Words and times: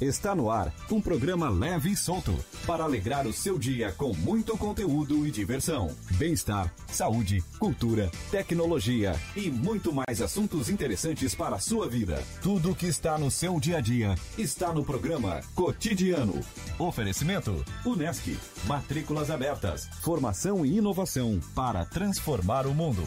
Está 0.00 0.34
no 0.34 0.50
ar 0.50 0.72
um 0.90 0.98
programa 0.98 1.50
leve 1.50 1.90
e 1.90 1.96
solto 1.96 2.34
para 2.66 2.84
alegrar 2.84 3.26
o 3.26 3.32
seu 3.34 3.58
dia 3.58 3.92
com 3.92 4.14
muito 4.14 4.56
conteúdo 4.56 5.26
e 5.26 5.30
diversão. 5.30 5.94
Bem-estar, 6.12 6.72
saúde, 6.88 7.44
cultura, 7.58 8.10
tecnologia 8.30 9.14
e 9.36 9.50
muito 9.50 9.92
mais 9.92 10.22
assuntos 10.22 10.70
interessantes 10.70 11.34
para 11.34 11.56
a 11.56 11.60
sua 11.60 11.86
vida. 11.86 12.24
Tudo 12.40 12.74
que 12.74 12.86
está 12.86 13.18
no 13.18 13.30
seu 13.30 13.60
dia 13.60 13.76
a 13.76 13.80
dia 13.82 14.14
está 14.38 14.72
no 14.72 14.82
programa 14.82 15.42
Cotidiano. 15.54 16.40
Oferecimento: 16.78 17.62
Unesc. 17.84 18.38
Matrículas 18.64 19.30
abertas. 19.30 19.86
Formação 20.00 20.64
e 20.64 20.78
inovação 20.78 21.38
para 21.54 21.84
transformar 21.84 22.66
o 22.66 22.72
mundo. 22.72 23.04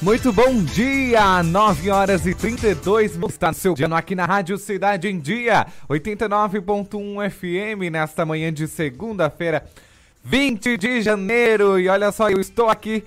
Muito 0.00 0.32
bom 0.32 0.62
dia, 0.62 1.42
9 1.42 1.90
horas 1.90 2.24
e 2.24 2.32
32 2.32 3.14
minutos. 3.14 3.34
Está 3.34 3.48
no 3.48 3.54
seu 3.54 3.74
dia 3.74 3.88
aqui 3.88 4.14
na 4.14 4.26
Rádio 4.26 4.56
Cidade 4.56 5.08
em 5.08 5.18
Dia, 5.18 5.66
89.1 5.90 7.28
FM, 7.28 7.90
nesta 7.90 8.24
manhã 8.24 8.52
de 8.52 8.68
segunda-feira, 8.68 9.66
20 10.22 10.76
de 10.76 11.02
janeiro. 11.02 11.80
E 11.80 11.88
olha 11.88 12.12
só, 12.12 12.30
eu 12.30 12.40
estou 12.40 12.68
aqui 12.68 13.02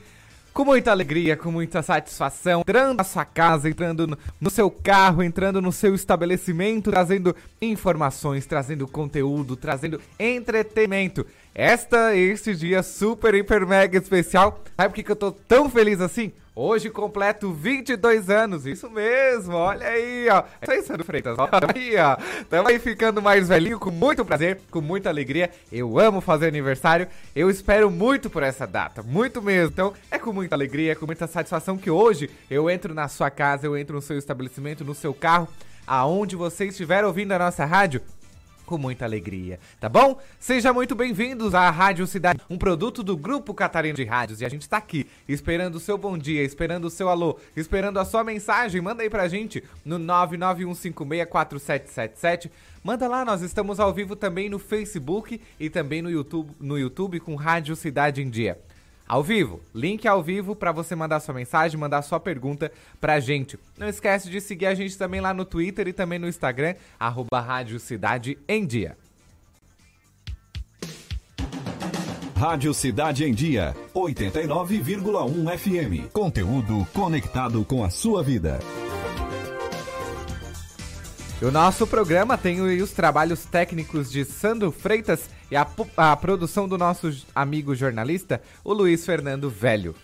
com 0.53 0.65
muita 0.65 0.91
alegria, 0.91 1.37
com 1.37 1.49
muita 1.49 1.81
satisfação, 1.81 2.59
entrando 2.59 2.97
na 2.97 3.05
sua 3.05 3.23
casa, 3.23 3.69
entrando 3.69 4.17
no, 4.39 4.49
seu 4.49 4.69
carro, 4.69 5.23
entrando 5.23 5.61
no 5.61 5.71
seu 5.71 5.95
estabelecimento, 5.95 6.91
trazendo 6.91 7.33
informações, 7.61 8.45
trazendo 8.45 8.85
conteúdo, 8.85 9.55
trazendo 9.55 10.01
entretenimento. 10.19 11.25
Esta, 11.53 12.15
este 12.15 12.55
dia 12.55 12.81
super, 12.81 13.35
hiper, 13.35 13.67
mega 13.67 13.97
especial. 13.97 14.63
Sabe 14.77 14.89
por 14.89 14.95
que, 14.95 15.03
que 15.03 15.11
eu 15.11 15.15
tô 15.17 15.31
tão 15.33 15.69
feliz 15.69 15.99
assim? 15.99 16.31
Hoje 16.55 16.89
completo 16.89 17.51
22 17.51 18.29
anos, 18.29 18.65
isso 18.65 18.89
mesmo, 18.89 19.53
olha 19.55 19.85
aí, 19.85 20.29
ó. 20.29 20.43
É 20.61 20.77
isso 20.77 20.93
aí, 20.93 21.03
Freitas. 21.03 21.35
Tamo 21.35 21.73
aí, 21.75 21.95
ó. 21.97 22.17
Tamo 22.49 22.69
aí 22.69 22.79
ficando 22.79 23.21
mais 23.21 23.49
velhinho, 23.49 23.79
com 23.79 23.91
muito 23.91 24.23
prazer, 24.23 24.61
com 24.69 24.79
muita 24.79 25.09
alegria. 25.09 25.49
Eu 25.69 25.99
amo 25.99 26.21
fazer 26.21 26.47
aniversário, 26.47 27.07
eu 27.35 27.49
espero 27.49 27.91
muito 27.91 28.29
por 28.29 28.43
essa 28.43 28.65
data, 28.65 29.03
muito 29.03 29.41
mesmo. 29.41 29.71
Então, 29.73 29.93
é 30.09 30.17
com 30.17 30.31
muita 30.31 30.55
alegria, 30.55 30.95
com 30.95 31.05
muita 31.05 31.27
satisfação 31.27 31.77
que 31.77 31.89
hoje 31.89 32.29
eu 32.49 32.69
entro 32.69 32.93
na 32.93 33.09
sua 33.09 33.29
casa, 33.29 33.65
eu 33.65 33.77
entro 33.77 33.95
no 33.95 34.01
seu 34.01 34.17
estabelecimento, 34.17 34.85
no 34.85 34.95
seu 34.95 35.13
carro, 35.13 35.49
aonde 35.85 36.37
você 36.37 36.65
estiver 36.65 37.03
ouvindo 37.03 37.33
a 37.33 37.39
nossa 37.39 37.65
rádio 37.65 38.01
com 38.71 38.77
muita 38.77 39.03
alegria, 39.03 39.59
tá 39.81 39.89
bom? 39.89 40.17
Sejam 40.39 40.73
muito 40.73 40.95
bem-vindos 40.95 41.53
à 41.53 41.69
Rádio 41.69 42.07
Cidade, 42.07 42.39
um 42.49 42.57
produto 42.57 43.03
do 43.03 43.17
Grupo 43.17 43.53
Catarina 43.53 43.95
de 43.95 44.05
Rádios. 44.05 44.39
E 44.39 44.45
a 44.45 44.49
gente 44.49 44.69
tá 44.69 44.77
aqui, 44.77 45.05
esperando 45.27 45.75
o 45.75 45.79
seu 45.79 45.97
bom 45.97 46.17
dia, 46.17 46.41
esperando 46.41 46.85
o 46.85 46.89
seu 46.89 47.09
alô, 47.09 47.37
esperando 47.53 47.99
a 47.99 48.05
sua 48.05 48.23
mensagem. 48.23 48.79
Manda 48.79 49.03
aí 49.03 49.09
pra 49.09 49.27
gente 49.27 49.61
no 49.83 49.99
991564777. 49.99 52.49
Manda 52.81 53.09
lá, 53.09 53.25
nós 53.25 53.41
estamos 53.41 53.77
ao 53.77 53.93
vivo 53.93 54.15
também 54.15 54.47
no 54.47 54.57
Facebook 54.57 55.41
e 55.59 55.69
também 55.69 56.01
no 56.01 56.09
YouTube, 56.09 56.53
no 56.57 56.79
YouTube 56.79 57.19
com 57.19 57.35
Rádio 57.35 57.75
Cidade 57.75 58.21
em 58.21 58.29
Dia 58.29 58.57
ao 59.11 59.21
vivo. 59.21 59.59
Link 59.75 60.07
ao 60.07 60.23
vivo 60.23 60.55
para 60.55 60.71
você 60.71 60.95
mandar 60.95 61.19
sua 61.19 61.33
mensagem, 61.33 61.77
mandar 61.77 62.01
sua 62.01 62.17
pergunta 62.17 62.71
pra 63.01 63.19
gente. 63.19 63.59
Não 63.77 63.89
esquece 63.89 64.29
de 64.29 64.39
seguir 64.39 64.67
a 64.67 64.73
gente 64.73 64.97
também 64.97 65.19
lá 65.19 65.33
no 65.33 65.43
Twitter 65.43 65.89
e 65.89 65.91
também 65.91 66.17
no 66.17 66.29
Instagram, 66.29 66.75
arroba 66.97 67.41
Rádio 67.41 67.77
Cidade 67.77 68.37
em 68.47 68.65
Dia. 68.65 68.97
Rádio 72.37 72.73
Cidade 72.73 73.25
em 73.25 73.33
Dia, 73.33 73.75
89,1 73.93 75.57
FM. 75.57 76.09
Conteúdo 76.13 76.87
conectado 76.93 77.65
com 77.65 77.83
a 77.83 77.89
sua 77.89 78.23
vida. 78.23 78.59
E 81.41 81.45
o 81.45 81.51
nosso 81.51 81.87
programa 81.87 82.37
tem 82.37 82.61
os 82.61 82.91
trabalhos 82.91 83.45
técnicos 83.45 84.11
de 84.11 84.23
Sandro 84.23 84.71
Freitas 84.71 85.27
e 85.49 85.55
a, 85.55 85.65
a 85.97 86.15
produção 86.15 86.67
do 86.67 86.77
nosso 86.77 87.11
amigo 87.33 87.73
jornalista, 87.73 88.39
o 88.63 88.71
Luiz 88.71 89.03
Fernando 89.03 89.49
Velho. 89.49 89.95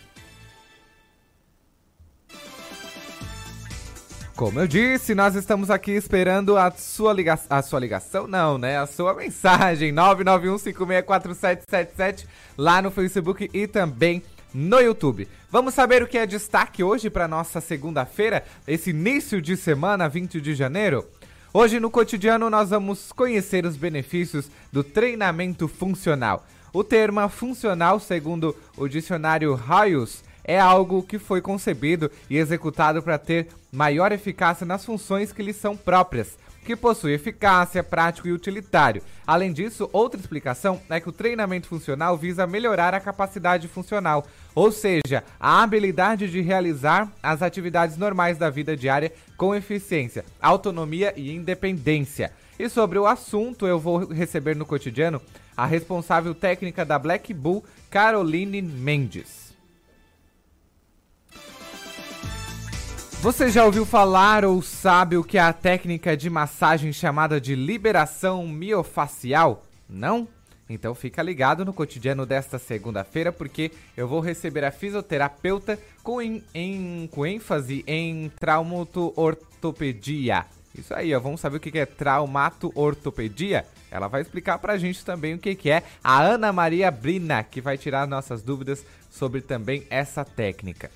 Como 4.36 4.60
eu 4.60 4.68
disse, 4.68 5.14
nós 5.14 5.36
estamos 5.36 5.70
aqui 5.70 5.92
esperando 5.92 6.58
a 6.58 6.72
sua 6.72 7.14
ligação. 7.14 7.56
A 7.56 7.62
sua 7.62 7.80
ligação, 7.80 8.26
não, 8.26 8.58
né? 8.58 8.80
A 8.80 8.88
sua 8.88 9.14
mensagem. 9.14 9.94
991564777 9.94 12.26
lá 12.58 12.82
no 12.82 12.90
Facebook 12.90 13.48
e 13.54 13.68
também 13.68 14.24
no 14.52 14.80
YouTube. 14.80 15.28
Vamos 15.52 15.76
saber 15.76 16.02
o 16.02 16.08
que 16.08 16.18
é 16.18 16.26
destaque 16.26 16.84
hoje 16.84 17.12
para 17.12 17.28
nossa 17.28 17.62
segunda-feira, 17.62 18.44
esse 18.68 18.90
início 18.90 19.40
de 19.40 19.56
semana, 19.56 20.10
20 20.10 20.42
de 20.42 20.56
janeiro? 20.56 21.08
Hoje 21.54 21.80
no 21.80 21.90
cotidiano 21.90 22.50
nós 22.50 22.72
vamos 22.72 23.14
conhecer 23.14 23.66
os 23.66 23.78
benefícios 23.78 24.52
do 24.72 24.84
treinamento 24.84 25.68
funcional. 25.68 26.46
O 26.74 26.84
termo 26.84 27.28
funcional, 27.30 28.00
segundo 28.02 28.54
o 28.76 28.88
dicionário 28.88 29.56
Raios, 29.56 30.24
é 30.44 30.60
algo 30.60 31.02
que 31.02 31.18
foi 31.18 31.42
concebido 31.42 32.12
e 32.30 32.38
executado 32.38 33.02
para 33.02 33.18
ter 33.18 33.48
maior 33.72 34.12
eficácia 34.12 34.66
nas 34.66 34.86
funções 34.86 35.32
que 35.32 35.42
lhe 35.42 35.54
são 35.54 35.76
próprias, 35.76 36.38
que 36.68 36.76
possui 36.76 37.14
eficácia, 37.14 37.82
prático 37.82 38.28
e 38.28 38.34
utilitário. 38.34 39.02
Além 39.26 39.54
disso, 39.54 39.90
outra 39.94 40.20
explicação 40.20 40.82
é 40.90 41.00
que 41.00 41.08
o 41.08 41.14
treinamento 41.14 41.66
funcional 41.66 42.18
visa 42.18 42.46
melhorar 42.46 42.94
a 42.94 43.00
capacidade 43.00 43.70
funcional, 43.70 44.28
ou 44.54 44.70
seja, 44.70 45.24
a 45.40 45.64
habilidade 45.64 46.30
de 46.30 46.42
realizar 46.42 47.10
as 47.24 47.42
atividades 47.42 47.96
normais 47.96 48.38
da 48.38 48.50
vida 48.50 48.76
diária 48.76 49.14
com 49.38 49.56
eficiência, 49.56 50.26
autonomia 50.42 51.14
e 51.16 51.34
independência. 51.34 52.34
E 52.60 52.68
sobre 52.68 53.00
o 53.00 53.08
assunto, 53.08 53.66
eu 53.66 53.80
vou 53.80 54.06
receber 54.06 54.54
no 54.54 54.66
cotidiano 54.66 55.22
a 55.56 55.66
responsável 55.66 56.36
técnica 56.36 56.84
da 56.84 57.00
Black 57.00 57.34
Bull, 57.34 57.64
Caroline 57.90 58.62
Mendes. 58.62 59.47
Você 63.20 63.50
já 63.50 63.66
ouviu 63.66 63.84
falar 63.84 64.46
ou 64.46 64.62
sabe 64.62 65.18
o 65.18 65.24
que 65.24 65.40
é 65.40 65.42
a 65.42 65.52
técnica 65.52 66.16
de 66.16 66.30
massagem 66.30 66.94
chamada 66.94 67.42
de 67.42 67.56
liberação 67.56 68.48
miofacial? 68.48 69.66
Não? 69.90 70.28
Então 70.70 70.94
fica 70.94 71.24
ligado 71.24 71.66
no 71.66 71.74
cotidiano 71.74 72.28
desta 72.28 72.60
segunda-feira 72.60 73.32
porque 73.32 73.72
eu 73.98 74.08
vou 74.08 74.20
receber 74.20 74.64
a 74.64 74.70
fisioterapeuta 74.72 75.80
com, 76.04 76.22
em, 76.22 76.44
em, 76.54 77.10
com 77.12 77.26
ênfase 77.26 77.84
em 77.88 78.32
traumato-ortopedia. 78.40 80.46
Isso 80.78 80.94
aí, 80.94 81.16
ó, 81.16 81.20
vamos 81.20 81.42
saber 81.42 81.58
o 81.58 81.60
que 81.60 81.80
é 81.80 81.88
traumato-ortopedia? 81.88 83.66
Ela 83.90 84.08
vai 84.08 84.22
explicar 84.22 84.60
pra 84.60 84.78
gente 84.78 85.04
também 85.04 85.34
o 85.34 85.40
que 85.40 85.72
é 85.72 85.82
a 86.04 86.22
Ana 86.22 86.54
Maria 86.54 86.92
Brina, 86.92 87.44
que 87.44 87.62
vai 87.62 87.80
tirar 87.80 88.08
nossas 88.08 88.44
dúvidas 88.44 88.86
sobre 89.10 89.42
também 89.42 89.88
essa 89.90 90.24
técnica. 90.24 90.92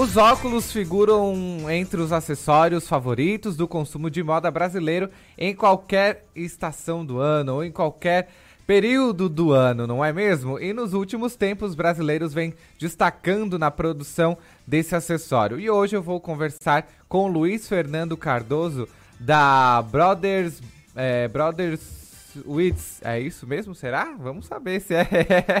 Os 0.00 0.16
óculos 0.16 0.72
figuram 0.72 1.70
entre 1.70 2.00
os 2.00 2.10
acessórios 2.10 2.88
favoritos 2.88 3.54
do 3.54 3.68
consumo 3.68 4.08
de 4.08 4.22
moda 4.22 4.50
brasileiro 4.50 5.10
em 5.36 5.54
qualquer 5.54 6.24
estação 6.34 7.04
do 7.04 7.18
ano 7.18 7.56
ou 7.56 7.62
em 7.62 7.70
qualquer 7.70 8.30
período 8.66 9.28
do 9.28 9.52
ano, 9.52 9.86
não 9.86 10.02
é 10.02 10.10
mesmo? 10.10 10.58
E 10.58 10.72
nos 10.72 10.94
últimos 10.94 11.36
tempos, 11.36 11.74
brasileiros 11.74 12.32
vêm 12.32 12.54
destacando 12.78 13.58
na 13.58 13.70
produção 13.70 14.38
desse 14.66 14.96
acessório. 14.96 15.60
E 15.60 15.68
hoje 15.68 15.96
eu 15.96 16.02
vou 16.02 16.18
conversar 16.18 16.90
com 17.06 17.28
Luiz 17.28 17.68
Fernando 17.68 18.16
Cardoso 18.16 18.88
da 19.20 19.82
Brothers, 19.82 20.62
é, 20.96 21.28
Brothers 21.28 21.99
Wits, 22.46 23.00
é 23.02 23.18
isso 23.20 23.46
mesmo? 23.46 23.74
Será? 23.74 24.14
Vamos 24.18 24.46
saber 24.46 24.80
se 24.80 24.94
é 24.94 25.06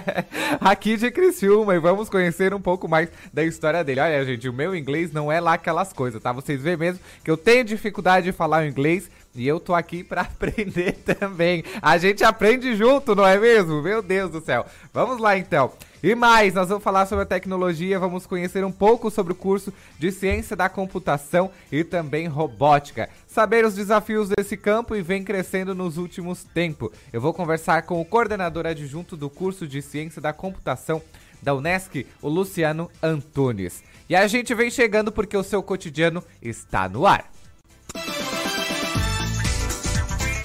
aqui 0.60 0.96
de 0.96 1.10
Criciúma 1.10 1.74
e 1.74 1.78
vamos 1.78 2.08
conhecer 2.08 2.54
um 2.54 2.60
pouco 2.60 2.88
mais 2.88 3.08
da 3.32 3.44
história 3.44 3.82
dele. 3.82 4.00
Olha, 4.00 4.24
gente, 4.24 4.48
o 4.48 4.52
meu 4.52 4.74
inglês 4.74 5.12
não 5.12 5.30
é 5.30 5.40
lá 5.40 5.54
aquelas 5.54 5.92
coisas, 5.92 6.22
tá? 6.22 6.32
Vocês 6.32 6.60
veem 6.60 6.76
mesmo 6.76 7.00
que 7.24 7.30
eu 7.30 7.36
tenho 7.36 7.64
dificuldade 7.64 8.26
de 8.26 8.32
falar 8.32 8.62
o 8.62 8.66
inglês 8.66 9.10
e 9.34 9.46
eu 9.46 9.60
tô 9.60 9.74
aqui 9.74 10.02
para 10.02 10.22
aprender 10.22 10.92
também. 11.04 11.64
A 11.80 11.98
gente 11.98 12.24
aprende 12.24 12.74
junto, 12.76 13.14
não 13.14 13.26
é 13.26 13.38
mesmo? 13.38 13.82
Meu 13.82 14.02
Deus 14.02 14.30
do 14.30 14.40
céu. 14.40 14.66
Vamos 14.92 15.18
lá 15.18 15.36
então. 15.36 15.72
E 16.02 16.14
mais, 16.14 16.54
nós 16.54 16.70
vamos 16.70 16.82
falar 16.82 17.04
sobre 17.04 17.24
a 17.24 17.26
tecnologia, 17.26 17.98
vamos 17.98 18.26
conhecer 18.26 18.64
um 18.64 18.72
pouco 18.72 19.10
sobre 19.10 19.34
o 19.34 19.36
curso 19.36 19.70
de 19.98 20.10
Ciência 20.10 20.56
da 20.56 20.66
Computação 20.66 21.50
e 21.70 21.84
também 21.84 22.26
Robótica. 22.26 23.10
Saber 23.26 23.66
os 23.66 23.74
desafios 23.74 24.30
desse 24.30 24.56
campo 24.56 24.96
e 24.96 25.02
vem 25.02 25.22
crescendo 25.22 25.74
nos 25.74 25.98
últimos 25.98 26.42
tempos. 26.42 26.90
Eu 27.12 27.20
vou 27.20 27.34
conversar 27.34 27.82
com 27.82 28.00
o 28.00 28.04
coordenador 28.04 28.64
adjunto 28.64 29.14
do 29.14 29.28
curso 29.28 29.68
de 29.68 29.82
Ciência 29.82 30.22
da 30.22 30.32
Computação 30.32 31.02
da 31.42 31.54
Unesc, 31.54 32.06
o 32.22 32.28
Luciano 32.28 32.90
Antunes. 33.02 33.82
E 34.08 34.16
a 34.16 34.26
gente 34.26 34.54
vem 34.54 34.70
chegando 34.70 35.12
porque 35.12 35.36
o 35.36 35.42
seu 35.42 35.62
cotidiano 35.62 36.24
está 36.40 36.88
no 36.88 37.06
ar. 37.06 37.30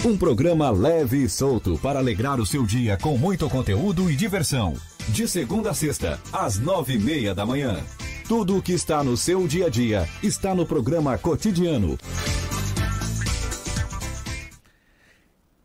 Um 0.03 0.17
programa 0.17 0.69
leve 0.69 1.23
e 1.23 1.29
solto 1.29 1.79
para 1.79 1.97
alegrar 1.97 2.39
o 2.41 2.45
seu 2.45 2.65
dia 2.65 2.97
com 2.97 3.17
muito 3.17 3.49
conteúdo 3.49 4.11
e 4.11 4.15
diversão. 4.15 4.75
De 5.09 5.27
segunda 5.27 5.69
a 5.69 5.73
sexta, 5.73 6.19
às 6.33 6.57
nove 6.57 6.95
e 6.95 6.99
meia 6.99 7.33
da 7.33 7.45
manhã. 7.45 7.79
Tudo 8.27 8.57
o 8.57 8.61
que 8.61 8.73
está 8.73 9.03
no 9.03 9.15
seu 9.15 9.47
dia 9.47 9.67
a 9.67 9.69
dia 9.69 10.09
está 10.21 10.55
no 10.55 10.65
programa 10.65 11.15
cotidiano. 11.15 11.95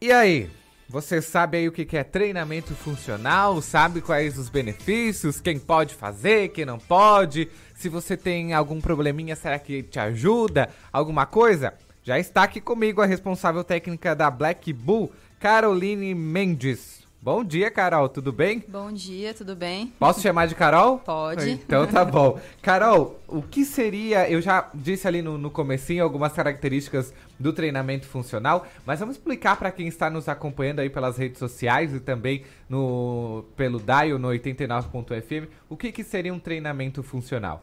E 0.01 0.13
aí? 0.13 0.51
Você 0.89 1.23
sabe 1.23 1.57
aí 1.57 1.69
o 1.69 1.73
que 1.73 1.97
é 1.97 2.05
treinamento 2.05 2.75
funcional? 2.75 3.63
Sabe 3.63 4.01
quais 4.01 4.37
os 4.37 4.49
benefícios? 4.49 5.41
Quem 5.41 5.59
pode 5.59 5.95
fazer, 5.95 6.49
quem 6.49 6.67
não 6.67 6.79
pode? 6.79 7.49
Se 7.75 7.89
você 7.89 8.17
tem 8.17 8.53
algum 8.53 8.81
probleminha, 8.81 9.35
será 9.35 9.59
que 9.59 9.83
te 9.83 9.99
ajuda? 9.99 10.69
Alguma 10.93 11.25
coisa? 11.27 11.73
Já 12.03 12.19
está 12.19 12.43
aqui 12.43 12.61
comigo 12.61 13.01
a 13.01 13.07
responsável 13.07 13.65
técnica 13.65 14.15
da 14.15 14.31
Black 14.31 14.73
Bull, 14.73 15.11
Caroline 15.39 16.15
Mendes. 16.15 17.00
Bom 17.23 17.45
dia, 17.45 17.71
Carol, 17.71 18.09
tudo 18.09 18.33
bem? 18.33 18.65
Bom 18.67 18.91
dia, 18.91 19.35
tudo 19.35 19.55
bem? 19.55 19.93
Posso 19.99 20.23
chamar 20.23 20.47
de 20.47 20.55
Carol? 20.55 21.01
Pode. 21.01 21.51
Então 21.51 21.87
tá 21.87 22.03
bom. 22.03 22.41
Carol, 22.63 23.21
o 23.29 23.43
que 23.43 23.63
seria, 23.63 24.27
eu 24.31 24.41
já 24.41 24.71
disse 24.73 25.07
ali 25.07 25.21
no, 25.21 25.37
no 25.37 25.51
comecinho 25.51 26.03
algumas 26.03 26.33
características 26.33 27.13
do 27.39 27.53
treinamento 27.53 28.07
funcional, 28.07 28.67
mas 28.87 29.01
vamos 29.01 29.17
explicar 29.17 29.59
para 29.59 29.71
quem 29.71 29.87
está 29.87 30.09
nos 30.09 30.31
acompanhando 30.31 30.79
aí 30.79 30.89
pelas 30.89 31.19
redes 31.19 31.39
sociais 31.39 31.95
e 31.95 32.01
também 32.01 32.43
no 32.67 33.45
pelo 33.55 33.79
Dial 33.79 34.19
no 34.19 34.29
89.fm, 34.29 35.47
o 35.69 35.77
que, 35.77 35.93
que 35.93 36.03
seria 36.03 36.33
um 36.33 36.39
treinamento 36.39 37.03
funcional? 37.03 37.61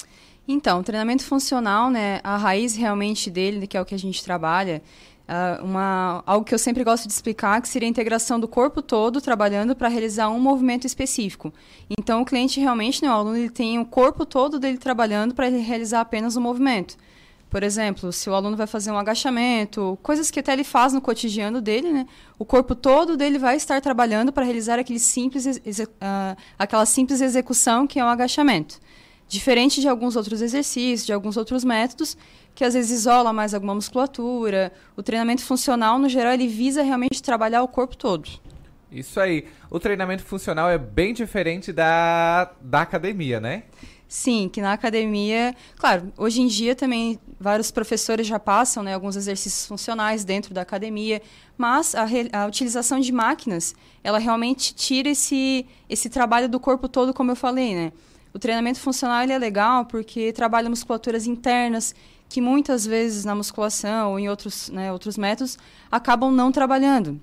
Então, 0.47 0.79
o 0.79 0.83
treinamento 0.83 1.25
funcional, 1.25 1.89
né, 1.89 2.21
a 2.23 2.37
raiz 2.37 2.75
realmente 2.75 3.29
dele, 3.29 3.67
que 3.67 3.75
é 3.75 3.81
o 3.81 3.85
que 3.85 3.93
a 3.93 3.99
gente 3.99 4.23
trabalha, 4.23 4.81
Uh, 5.27 5.61
uma, 5.65 6.23
algo 6.25 6.45
que 6.45 6.53
eu 6.53 6.59
sempre 6.59 6.85
gosto 6.85 7.05
de 7.05 7.11
explicar, 7.11 7.61
que 7.61 7.67
seria 7.67 7.85
a 7.85 7.89
integração 7.89 8.39
do 8.39 8.47
corpo 8.47 8.81
todo 8.81 9.19
trabalhando 9.19 9.75
para 9.75 9.89
realizar 9.89 10.29
um 10.29 10.39
movimento 10.39 10.87
específico. 10.87 11.53
Então, 11.99 12.21
o 12.21 12.25
cliente 12.25 12.61
realmente, 12.61 13.03
né, 13.03 13.09
o 13.09 13.13
aluno, 13.13 13.35
ele 13.35 13.49
tem 13.49 13.77
o 13.77 13.85
corpo 13.85 14.25
todo 14.25 14.57
dele 14.57 14.77
trabalhando 14.77 15.35
para 15.35 15.47
ele 15.47 15.57
realizar 15.57 15.99
apenas 15.99 16.37
um 16.37 16.41
movimento. 16.41 16.95
Por 17.49 17.61
exemplo, 17.61 18.11
se 18.11 18.29
o 18.29 18.33
aluno 18.33 18.57
vai 18.57 18.67
fazer 18.67 18.91
um 18.91 18.97
agachamento, 18.97 19.97
coisas 20.01 20.29
que 20.29 20.39
até 20.39 20.53
ele 20.53 20.65
faz 20.65 20.93
no 20.93 21.01
cotidiano 21.01 21.61
dele, 21.61 21.91
né, 21.91 22.07
o 22.37 22.45
corpo 22.45 22.73
todo 22.73 23.17
dele 23.17 23.37
vai 23.37 23.57
estar 23.57 23.81
trabalhando 23.81 24.31
para 24.31 24.45
realizar 24.45 24.79
aquele 24.79 24.99
simples, 24.99 25.45
uh, 25.45 26.37
aquela 26.57 26.85
simples 26.85 27.19
execução 27.19 27.85
que 27.85 27.99
é 27.99 28.03
um 28.03 28.07
agachamento. 28.07 28.79
Diferente 29.29 29.81
de 29.81 29.89
alguns 29.89 30.15
outros 30.15 30.41
exercícios, 30.41 31.05
de 31.05 31.11
alguns 31.11 31.35
outros 31.35 31.63
métodos, 31.65 32.17
que 32.57 32.63
às 32.63 32.73
vezes 32.73 32.89
isola 32.89 33.31
mais 33.31 33.53
alguma 33.53 33.75
musculatura. 33.75 34.73
O 34.95 35.03
treinamento 35.03 35.43
funcional, 35.43 35.99
no 35.99 36.09
geral, 36.09 36.33
ele 36.33 36.47
visa 36.47 36.81
realmente 36.81 37.21
trabalhar 37.21 37.61
o 37.61 37.67
corpo 37.67 37.95
todo. 37.95 38.27
Isso 38.91 39.19
aí. 39.19 39.45
O 39.69 39.79
treinamento 39.79 40.23
funcional 40.23 40.67
é 40.67 40.75
bem 40.75 41.13
diferente 41.13 41.71
da, 41.71 42.49
da 42.59 42.81
academia, 42.81 43.39
né? 43.39 43.65
Sim, 44.07 44.49
que 44.51 44.59
na 44.59 44.73
academia, 44.73 45.53
claro, 45.77 46.11
hoje 46.17 46.41
em 46.41 46.47
dia 46.47 46.73
também 46.73 47.19
vários 47.39 47.69
professores 47.69 48.25
já 48.25 48.39
passam 48.39 48.81
né, 48.81 48.95
alguns 48.95 49.15
exercícios 49.15 49.67
funcionais 49.67 50.25
dentro 50.25 50.51
da 50.51 50.61
academia, 50.61 51.21
mas 51.55 51.93
a, 51.93 52.07
a, 52.31 52.47
utilização 52.47 52.99
de 52.99 53.11
máquinas, 53.11 53.75
ela 54.03 54.17
realmente 54.17 54.73
tira 54.73 55.09
esse, 55.09 55.67
esse 55.87 56.09
trabalho 56.09 56.49
do 56.49 56.59
corpo 56.59 56.87
todo, 56.87 57.13
como 57.13 57.29
eu 57.29 57.35
falei, 57.35 57.75
né? 57.75 57.91
O 58.33 58.39
treinamento 58.39 58.79
funcional 58.79 59.23
ele 59.23 59.33
é 59.33 59.37
legal 59.37 59.85
porque 59.85 60.31
trabalha 60.31 60.69
musculaturas 60.69 61.27
internas 61.27 61.93
que 62.29 62.41
muitas 62.41 62.85
vezes 62.85 63.23
na 63.23 63.35
musculação 63.35 64.11
ou 64.11 64.19
em 64.19 64.29
outros, 64.29 64.69
né, 64.69 64.91
outros 64.91 65.17
métodos 65.17 65.57
acabam 65.91 66.31
não 66.31 66.51
trabalhando. 66.51 67.19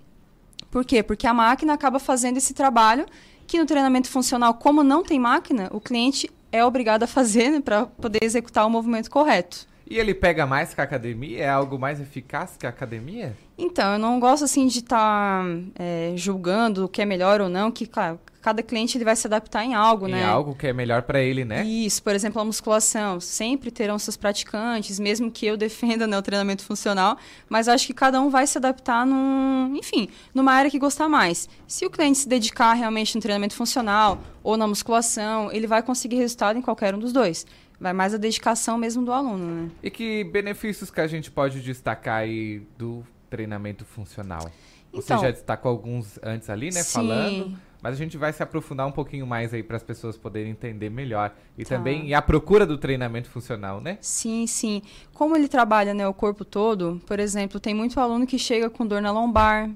Por 0.71 0.85
quê? 0.85 1.03
Porque 1.03 1.27
a 1.27 1.35
máquina 1.35 1.73
acaba 1.75 1.99
fazendo 1.99 2.37
esse 2.37 2.55
trabalho 2.55 3.07
que 3.47 3.59
no 3.59 3.67
treinamento 3.67 4.09
funcional, 4.09 4.55
como 4.55 4.83
não 4.83 5.03
tem 5.03 5.19
máquina, 5.19 5.69
o 5.71 5.81
cliente 5.81 6.31
é 6.51 6.65
obrigado 6.65 7.03
a 7.03 7.07
fazer 7.07 7.51
né, 7.51 7.61
para 7.61 7.87
poder 7.87 8.23
executar 8.23 8.67
o 8.67 8.71
movimento 8.71 9.11
correto. 9.11 9.67
E 9.89 9.99
ele 9.99 10.15
pega 10.15 10.47
mais 10.47 10.73
que 10.73 10.81
a 10.81 10.85
academia? 10.85 11.45
É 11.45 11.49
algo 11.49 11.79
mais 11.79 12.01
eficaz 12.01 12.57
que 12.59 12.67
a 12.67 12.71
academia? 12.71 13.37
Então, 13.59 13.93
eu 13.93 13.99
não 13.99 14.19
gosto 14.19 14.45
assim 14.45 14.67
de 14.67 14.79
estar 14.79 15.45
tá, 15.45 15.45
é, 15.79 16.15
julgando 16.17 16.87
o 16.87 16.89
que 16.89 17.03
é 17.03 17.05
melhor 17.05 17.41
ou 17.41 17.49
não, 17.49 17.71
que, 17.71 17.87
claro, 17.87 18.19
cada 18.45 18.63
cliente 18.63 18.99
ele 18.99 19.07
vai 19.07 19.17
se 19.17 19.27
adaptar 19.27 19.65
em 19.65 19.73
algo, 19.73 20.07
em 20.07 20.13
né? 20.13 20.21
Em 20.21 20.25
algo 20.25 20.55
que 20.55 20.67
é 20.67 20.73
melhor 20.75 21.01
para 21.01 21.19
ele, 21.19 21.47
né? 21.47 21.65
Isso, 21.65 22.03
por 22.03 22.15
exemplo, 22.15 22.43
a 22.43 22.45
musculação. 22.45 23.19
Sempre 23.19 23.71
terão 23.71 23.99
seus 23.99 24.19
praticantes, 24.19 25.01
mesmo 25.01 25.31
que 25.31 25.47
eu 25.47 25.57
defenda 25.57 26.07
né, 26.07 26.19
o 26.19 26.21
treinamento 26.21 26.63
funcional, 26.63 27.17
mas 27.49 27.69
acho 27.69 27.87
que 27.87 27.95
cada 27.95 28.21
um 28.21 28.29
vai 28.29 28.47
se 28.47 28.59
adaptar 28.59 29.07
num, 29.07 29.75
enfim, 29.75 30.11
numa 30.35 30.53
área 30.53 30.71
que 30.71 30.79
gostar 30.79 31.09
mais. 31.09 31.49
Se 31.67 31.87
o 31.87 31.91
cliente 31.91 32.19
se 32.19 32.29
dedicar 32.29 32.75
realmente 32.75 33.15
no 33.15 33.23
treinamento 33.23 33.55
funcional 33.55 34.21
ou 34.43 34.59
na 34.59 34.67
musculação, 34.67 35.51
ele 35.51 35.67
vai 35.67 35.83
conseguir 35.83 36.17
resultado 36.17 36.59
em 36.59 36.63
qualquer 36.63 36.95
um 36.95 36.99
dos 36.99 37.15
dois. 37.15 37.47
Vai 37.81 37.95
mais 37.95 38.13
a 38.13 38.19
dedicação 38.19 38.77
mesmo 38.77 39.03
do 39.03 39.11
aluno, 39.11 39.63
né? 39.63 39.71
E 39.83 39.91
que 39.91 40.23
benefícios 40.23 40.91
que 40.91 41.01
a 41.01 41.07
gente 41.07 41.31
pode 41.31 41.63
destacar 41.63 42.19
aí 42.19 42.61
do 42.77 43.03
treinamento 43.31 43.87
funcional? 43.87 44.51
Você 44.93 45.13
então, 45.13 45.23
já 45.23 45.31
destacou 45.31 45.71
alguns 45.71 46.19
antes 46.23 46.51
ali, 46.51 46.67
né? 46.67 46.83
Sim. 46.83 46.93
Falando. 46.93 47.57
Mas 47.85 47.93
a 47.93 47.97
gente 47.99 48.17
vai 48.17 48.33
se 48.33 48.43
aprofundar 48.43 48.87
um 48.87 48.91
pouquinho 48.91 49.27
mais 49.27 49.53
aí 49.53 49.63
para 49.63 49.77
as 49.77 49.83
pessoas 49.83 50.17
poderem 50.17 50.53
entender 50.53 50.89
melhor. 50.89 51.37
E 51.59 51.65
tá. 51.65 51.77
também 51.77 52.09
e 52.09 52.15
a 52.15 52.23
procura 52.23 52.65
do 52.65 52.79
treinamento 52.79 53.29
funcional, 53.29 53.79
né? 53.79 53.99
Sim, 54.01 54.47
sim. 54.47 54.81
Como 55.13 55.37
ele 55.37 55.49
trabalha 55.49 55.93
né, 55.93 56.09
o 56.09 56.15
corpo 56.15 56.47
todo, 56.47 56.99
por 57.05 57.21
exemplo, 57.21 57.61
tem 57.61 57.75
muito 57.75 58.01
aluno 58.01 58.27
que 58.27 58.39
chega 58.39 58.71
com 58.71 58.87
dor 58.87 59.03
na 59.03 59.13
lombar, 59.13 59.71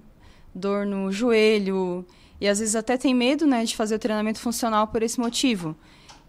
dor 0.55 0.87
no 0.87 1.13
joelho, 1.13 2.03
e 2.41 2.49
às 2.49 2.61
vezes 2.61 2.75
até 2.75 2.97
tem 2.97 3.15
medo 3.15 3.47
né, 3.47 3.63
de 3.63 3.77
fazer 3.77 3.97
o 3.97 3.99
treinamento 3.99 4.41
funcional 4.41 4.87
por 4.87 5.03
esse 5.03 5.21
motivo. 5.21 5.77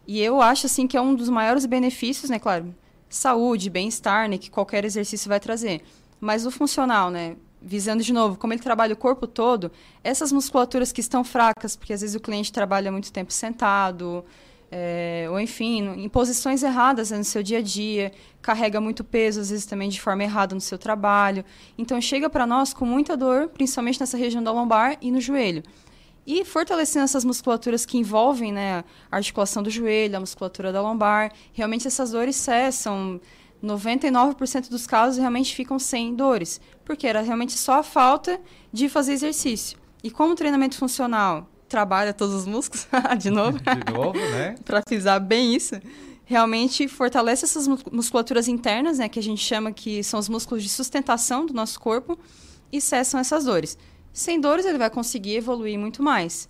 E 0.05 0.19
eu 0.19 0.41
acho 0.41 0.65
assim 0.65 0.85
que 0.85 0.97
é 0.97 1.01
um 1.01 1.15
dos 1.15 1.29
maiores 1.29 1.65
benefícios, 1.65 2.29
né, 2.29 2.39
claro, 2.39 2.75
saúde, 3.07 3.69
bem-estar, 3.69 4.27
né, 4.27 4.37
que 4.37 4.51
qualquer 4.51 4.83
exercício 4.83 5.29
vai 5.29 5.39
trazer. 5.39 5.81
Mas 6.19 6.45
o 6.45 6.51
funcional, 6.51 7.09
né, 7.09 7.37
visando 7.61 8.03
de 8.03 8.13
novo, 8.13 8.37
como 8.37 8.53
ele 8.53 8.61
trabalha 8.61 8.93
o 8.93 8.97
corpo 8.97 9.27
todo, 9.27 9.71
essas 10.03 10.31
musculaturas 10.31 10.91
que 10.91 11.01
estão 11.01 11.23
fracas, 11.23 11.75
porque 11.75 11.93
às 11.93 12.01
vezes 12.01 12.15
o 12.15 12.19
cliente 12.19 12.51
trabalha 12.51 12.91
muito 12.91 13.11
tempo 13.11 13.33
sentado, 13.33 14.23
é, 14.71 15.27
ou 15.29 15.39
enfim, 15.39 15.83
em 15.97 16.07
posições 16.07 16.61
erradas 16.63 17.11
né, 17.11 17.17
no 17.17 17.23
seu 17.23 17.41
dia 17.41 17.57
a 17.57 17.61
dia, 17.61 18.11
carrega 18.41 18.79
muito 18.79 19.03
peso, 19.03 19.39
às 19.41 19.49
vezes 19.49 19.65
também 19.65 19.89
de 19.89 19.99
forma 19.99 20.23
errada 20.23 20.53
no 20.53 20.61
seu 20.61 20.77
trabalho. 20.77 21.43
Então 21.77 21.99
chega 21.99 22.29
para 22.29 22.45
nós 22.45 22.73
com 22.73 22.85
muita 22.85 23.17
dor, 23.17 23.49
principalmente 23.49 23.99
nessa 23.99 24.17
região 24.17 24.43
da 24.43 24.51
lombar 24.51 24.97
e 25.01 25.11
no 25.11 25.19
joelho. 25.19 25.63
E 26.25 26.45
fortalecendo 26.45 27.05
essas 27.05 27.25
musculaturas 27.25 27.85
que 27.85 27.97
envolvem 27.97 28.51
né, 28.51 28.83
a 29.11 29.15
articulação 29.15 29.63
do 29.63 29.69
joelho, 29.69 30.15
a 30.15 30.19
musculatura 30.19 30.71
da 30.71 30.81
lombar, 30.81 31.31
realmente 31.51 31.87
essas 31.87 32.11
dores 32.11 32.35
cessam 32.35 33.19
99% 33.63 34.69
dos 34.69 34.87
casos 34.87 35.17
realmente 35.17 35.53
ficam 35.53 35.77
sem 35.77 36.15
dores, 36.15 36.61
porque 36.85 37.05
era 37.05 37.21
realmente 37.21 37.53
só 37.53 37.79
a 37.79 37.83
falta 37.83 38.39
de 38.71 38.87
fazer 38.87 39.13
exercício. 39.13 39.77
E 40.03 40.09
como 40.09 40.33
o 40.33 40.35
treinamento 40.35 40.77
funcional 40.77 41.49
trabalha 41.67 42.13
todos 42.13 42.33
os 42.33 42.45
músculos, 42.45 42.87
de 43.19 43.29
novo, 43.29 43.59
de 43.59 43.93
novo, 43.93 44.17
né? 44.17 44.55
para 44.65 44.81
pisar 44.81 45.19
bem 45.19 45.53
isso, 45.53 45.75
realmente 46.23 46.87
fortalece 46.87 47.45
essas 47.45 47.67
musculaturas 47.91 48.47
internas, 48.47 48.97
né, 48.97 49.09
que 49.09 49.19
a 49.19 49.23
gente 49.23 49.43
chama 49.43 49.71
que 49.71 50.03
são 50.03 50.19
os 50.19 50.29
músculos 50.29 50.63
de 50.63 50.69
sustentação 50.69 51.45
do 51.45 51.53
nosso 51.53 51.79
corpo 51.79 52.17
e 52.71 52.79
cessam 52.79 53.19
essas 53.19 53.45
dores. 53.45 53.77
Sem 54.13 54.39
dores 54.39 54.65
ele 54.65 54.77
vai 54.77 54.89
conseguir 54.89 55.35
evoluir 55.35 55.77
muito 55.77 56.01
mais. 56.01 56.47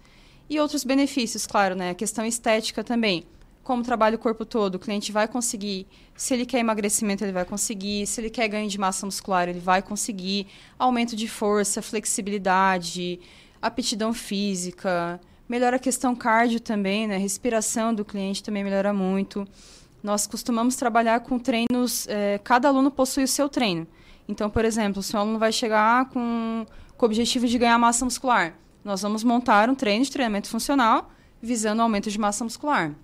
E 0.49 0.59
outros 0.59 0.83
benefícios, 0.83 1.45
claro, 1.45 1.75
né, 1.75 1.91
a 1.91 1.95
questão 1.95 2.25
estética 2.25 2.83
também 2.83 3.25
como 3.69 3.83
trabalha 3.83 4.15
o 4.15 4.17
corpo 4.17 4.43
todo, 4.43 4.75
o 4.75 4.79
cliente 4.79 5.11
vai 5.11 5.27
conseguir. 5.27 5.85
Se 6.15 6.33
ele 6.33 6.43
quer 6.43 6.57
emagrecimento, 6.57 7.23
ele 7.23 7.31
vai 7.31 7.45
conseguir. 7.45 8.07
Se 8.07 8.19
ele 8.19 8.27
quer 8.31 8.47
ganho 8.47 8.67
de 8.67 8.79
massa 8.79 9.05
muscular, 9.05 9.47
ele 9.47 9.59
vai 9.59 9.79
conseguir. 9.79 10.47
Aumento 10.79 11.15
de 11.15 11.27
força, 11.27 11.79
flexibilidade, 11.79 13.19
aptidão 13.61 14.11
física. 14.11 15.21
Melhora 15.47 15.75
a 15.75 15.79
questão 15.79 16.15
cardio 16.15 16.59
também, 16.59 17.07
né? 17.07 17.17
Respiração 17.17 17.93
do 17.93 18.03
cliente 18.03 18.41
também 18.41 18.63
melhora 18.63 18.91
muito. 18.91 19.47
Nós 20.01 20.25
costumamos 20.25 20.75
trabalhar 20.75 21.19
com 21.19 21.37
treinos. 21.37 22.07
É, 22.07 22.39
cada 22.39 22.69
aluno 22.69 22.89
possui 22.89 23.25
o 23.25 23.27
seu 23.27 23.47
treino. 23.47 23.85
Então, 24.27 24.49
por 24.49 24.65
exemplo, 24.65 25.03
se 25.03 25.15
o 25.15 25.19
aluno 25.19 25.37
vai 25.37 25.51
chegar 25.51 26.09
com, 26.09 26.65
com 26.97 27.05
o 27.05 27.07
objetivo 27.07 27.45
de 27.45 27.55
ganhar 27.59 27.77
massa 27.77 28.03
muscular, 28.03 28.55
nós 28.83 29.03
vamos 29.03 29.23
montar 29.23 29.69
um 29.69 29.75
treino 29.75 30.03
de 30.03 30.09
treinamento 30.09 30.49
funcional 30.49 31.11
visando 31.39 31.81
o 31.81 31.83
aumento 31.83 32.09
de 32.09 32.17
massa 32.17 32.43
muscular. 32.43 32.95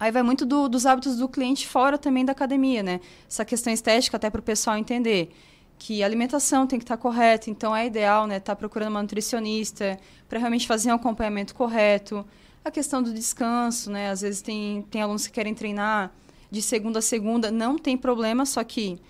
Aí 0.00 0.12
vai 0.12 0.22
muito 0.22 0.46
do, 0.46 0.68
dos 0.68 0.86
hábitos 0.86 1.16
do 1.16 1.28
cliente 1.28 1.66
fora 1.66 1.98
também 1.98 2.24
da 2.24 2.32
academia, 2.32 2.82
né? 2.82 3.00
Essa 3.28 3.44
questão 3.44 3.72
estética 3.72 4.16
até 4.16 4.30
para 4.30 4.38
o 4.38 4.42
pessoal 4.42 4.76
entender 4.76 5.30
que 5.78 6.02
a 6.02 6.06
alimentação 6.06 6.66
tem 6.66 6.78
que 6.78 6.84
estar 6.84 6.96
tá 6.96 7.02
correta, 7.02 7.50
então 7.50 7.74
é 7.74 7.86
ideal, 7.86 8.26
né, 8.26 8.38
estar 8.38 8.54
tá 8.54 8.56
procurando 8.56 8.90
uma 8.90 9.02
nutricionista 9.02 9.98
para 10.28 10.38
realmente 10.38 10.66
fazer 10.66 10.90
um 10.90 10.96
acompanhamento 10.96 11.54
correto. 11.54 12.26
A 12.64 12.70
questão 12.70 13.02
do 13.02 13.12
descanso, 13.12 13.90
né? 13.90 14.10
Às 14.10 14.20
vezes 14.20 14.42
tem, 14.42 14.82
tem 14.90 15.02
alunos 15.02 15.26
que 15.26 15.32
querem 15.32 15.54
treinar 15.54 16.12
de 16.50 16.62
segunda 16.62 16.98
a 16.98 17.02
segunda, 17.02 17.50
não 17.50 17.78
tem 17.78 17.96
problema, 17.96 18.44
só 18.46 18.62
que 18.64 19.00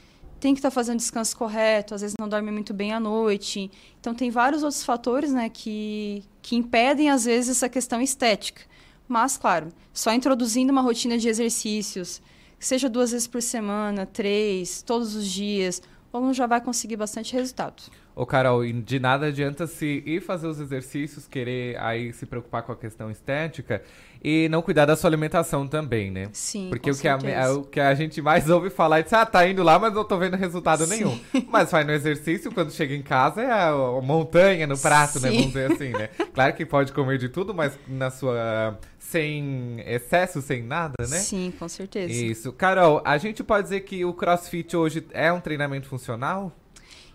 tem 0.40 0.54
que 0.54 0.58
estar 0.60 0.70
tá 0.70 0.74
fazendo 0.74 0.98
descanso 0.98 1.36
correto, 1.36 1.94
às 1.94 2.00
vezes 2.00 2.14
não 2.18 2.28
dorme 2.28 2.50
muito 2.50 2.72
bem 2.72 2.92
à 2.92 3.00
noite. 3.00 3.70
Então, 4.00 4.14
tem 4.14 4.30
vários 4.30 4.62
outros 4.62 4.84
fatores 4.84 5.32
né, 5.32 5.48
que, 5.48 6.22
que 6.40 6.56
impedem, 6.56 7.10
às 7.10 7.24
vezes, 7.24 7.56
essa 7.56 7.68
questão 7.68 8.00
estética. 8.00 8.62
Mas, 9.08 9.38
claro, 9.38 9.68
só 9.92 10.12
introduzindo 10.12 10.70
uma 10.70 10.82
rotina 10.82 11.16
de 11.16 11.28
exercícios, 11.28 12.20
seja 12.58 12.88
duas 12.88 13.12
vezes 13.12 13.26
por 13.26 13.40
semana, 13.40 14.04
três, 14.04 14.82
todos 14.82 15.16
os 15.16 15.26
dias, 15.26 15.82
o 16.12 16.16
aluno 16.16 16.34
já 16.34 16.46
vai 16.46 16.60
conseguir 16.60 16.96
bastante 16.96 17.32
resultado. 17.32 17.82
Ô, 18.18 18.26
Carol, 18.26 18.64
de 18.66 18.98
nada 18.98 19.26
adianta 19.26 19.64
se 19.68 20.02
ir 20.04 20.20
fazer 20.20 20.48
os 20.48 20.58
exercícios, 20.58 21.28
querer 21.28 21.78
aí 21.78 22.12
se 22.12 22.26
preocupar 22.26 22.64
com 22.64 22.72
a 22.72 22.76
questão 22.76 23.08
estética 23.12 23.80
e 24.20 24.48
não 24.48 24.60
cuidar 24.60 24.86
da 24.86 24.96
sua 24.96 25.08
alimentação 25.08 25.68
também, 25.68 26.10
né? 26.10 26.28
Sim, 26.32 26.66
Porque 26.68 26.90
o 26.90 26.96
que, 26.96 27.06
a, 27.06 27.16
é 27.22 27.48
o 27.48 27.62
que 27.62 27.78
a 27.78 27.94
gente 27.94 28.20
mais 28.20 28.50
ouve 28.50 28.70
falar 28.70 28.98
é 28.98 29.02
de, 29.04 29.14
ah, 29.14 29.24
tá 29.24 29.46
indo 29.46 29.62
lá, 29.62 29.78
mas 29.78 29.94
não 29.94 30.02
tô 30.02 30.18
vendo 30.18 30.36
resultado 30.36 30.84
Sim. 30.84 30.90
nenhum. 30.90 31.20
Mas 31.48 31.70
vai 31.70 31.84
no 31.84 31.92
exercício, 31.92 32.50
quando 32.50 32.72
chega 32.72 32.92
em 32.92 33.02
casa, 33.02 33.40
é 33.40 33.50
a, 33.52 33.68
a 33.68 34.02
montanha 34.02 34.66
no 34.66 34.76
prato, 34.76 35.20
né? 35.20 35.30
Sim. 35.30 35.36
né? 35.36 35.42
Vamos 35.42 35.52
dizer 35.52 35.72
assim, 35.72 35.90
né? 35.90 36.08
Claro 36.34 36.54
que 36.54 36.66
pode 36.66 36.92
comer 36.92 37.18
de 37.18 37.28
tudo, 37.28 37.54
mas 37.54 37.78
na 37.86 38.10
sua 38.10 38.76
sem 39.10 39.80
excesso, 39.86 40.42
sem 40.42 40.62
nada, 40.62 40.94
né? 41.00 41.18
Sim, 41.18 41.50
com 41.58 41.66
certeza. 41.66 42.12
Isso. 42.12 42.52
Carol, 42.52 43.00
a 43.04 43.16
gente 43.16 43.42
pode 43.42 43.62
dizer 43.62 43.80
que 43.80 44.04
o 44.04 44.12
CrossFit 44.12 44.76
hoje 44.76 45.06
é 45.12 45.32
um 45.32 45.40
treinamento 45.40 45.88
funcional? 45.88 46.52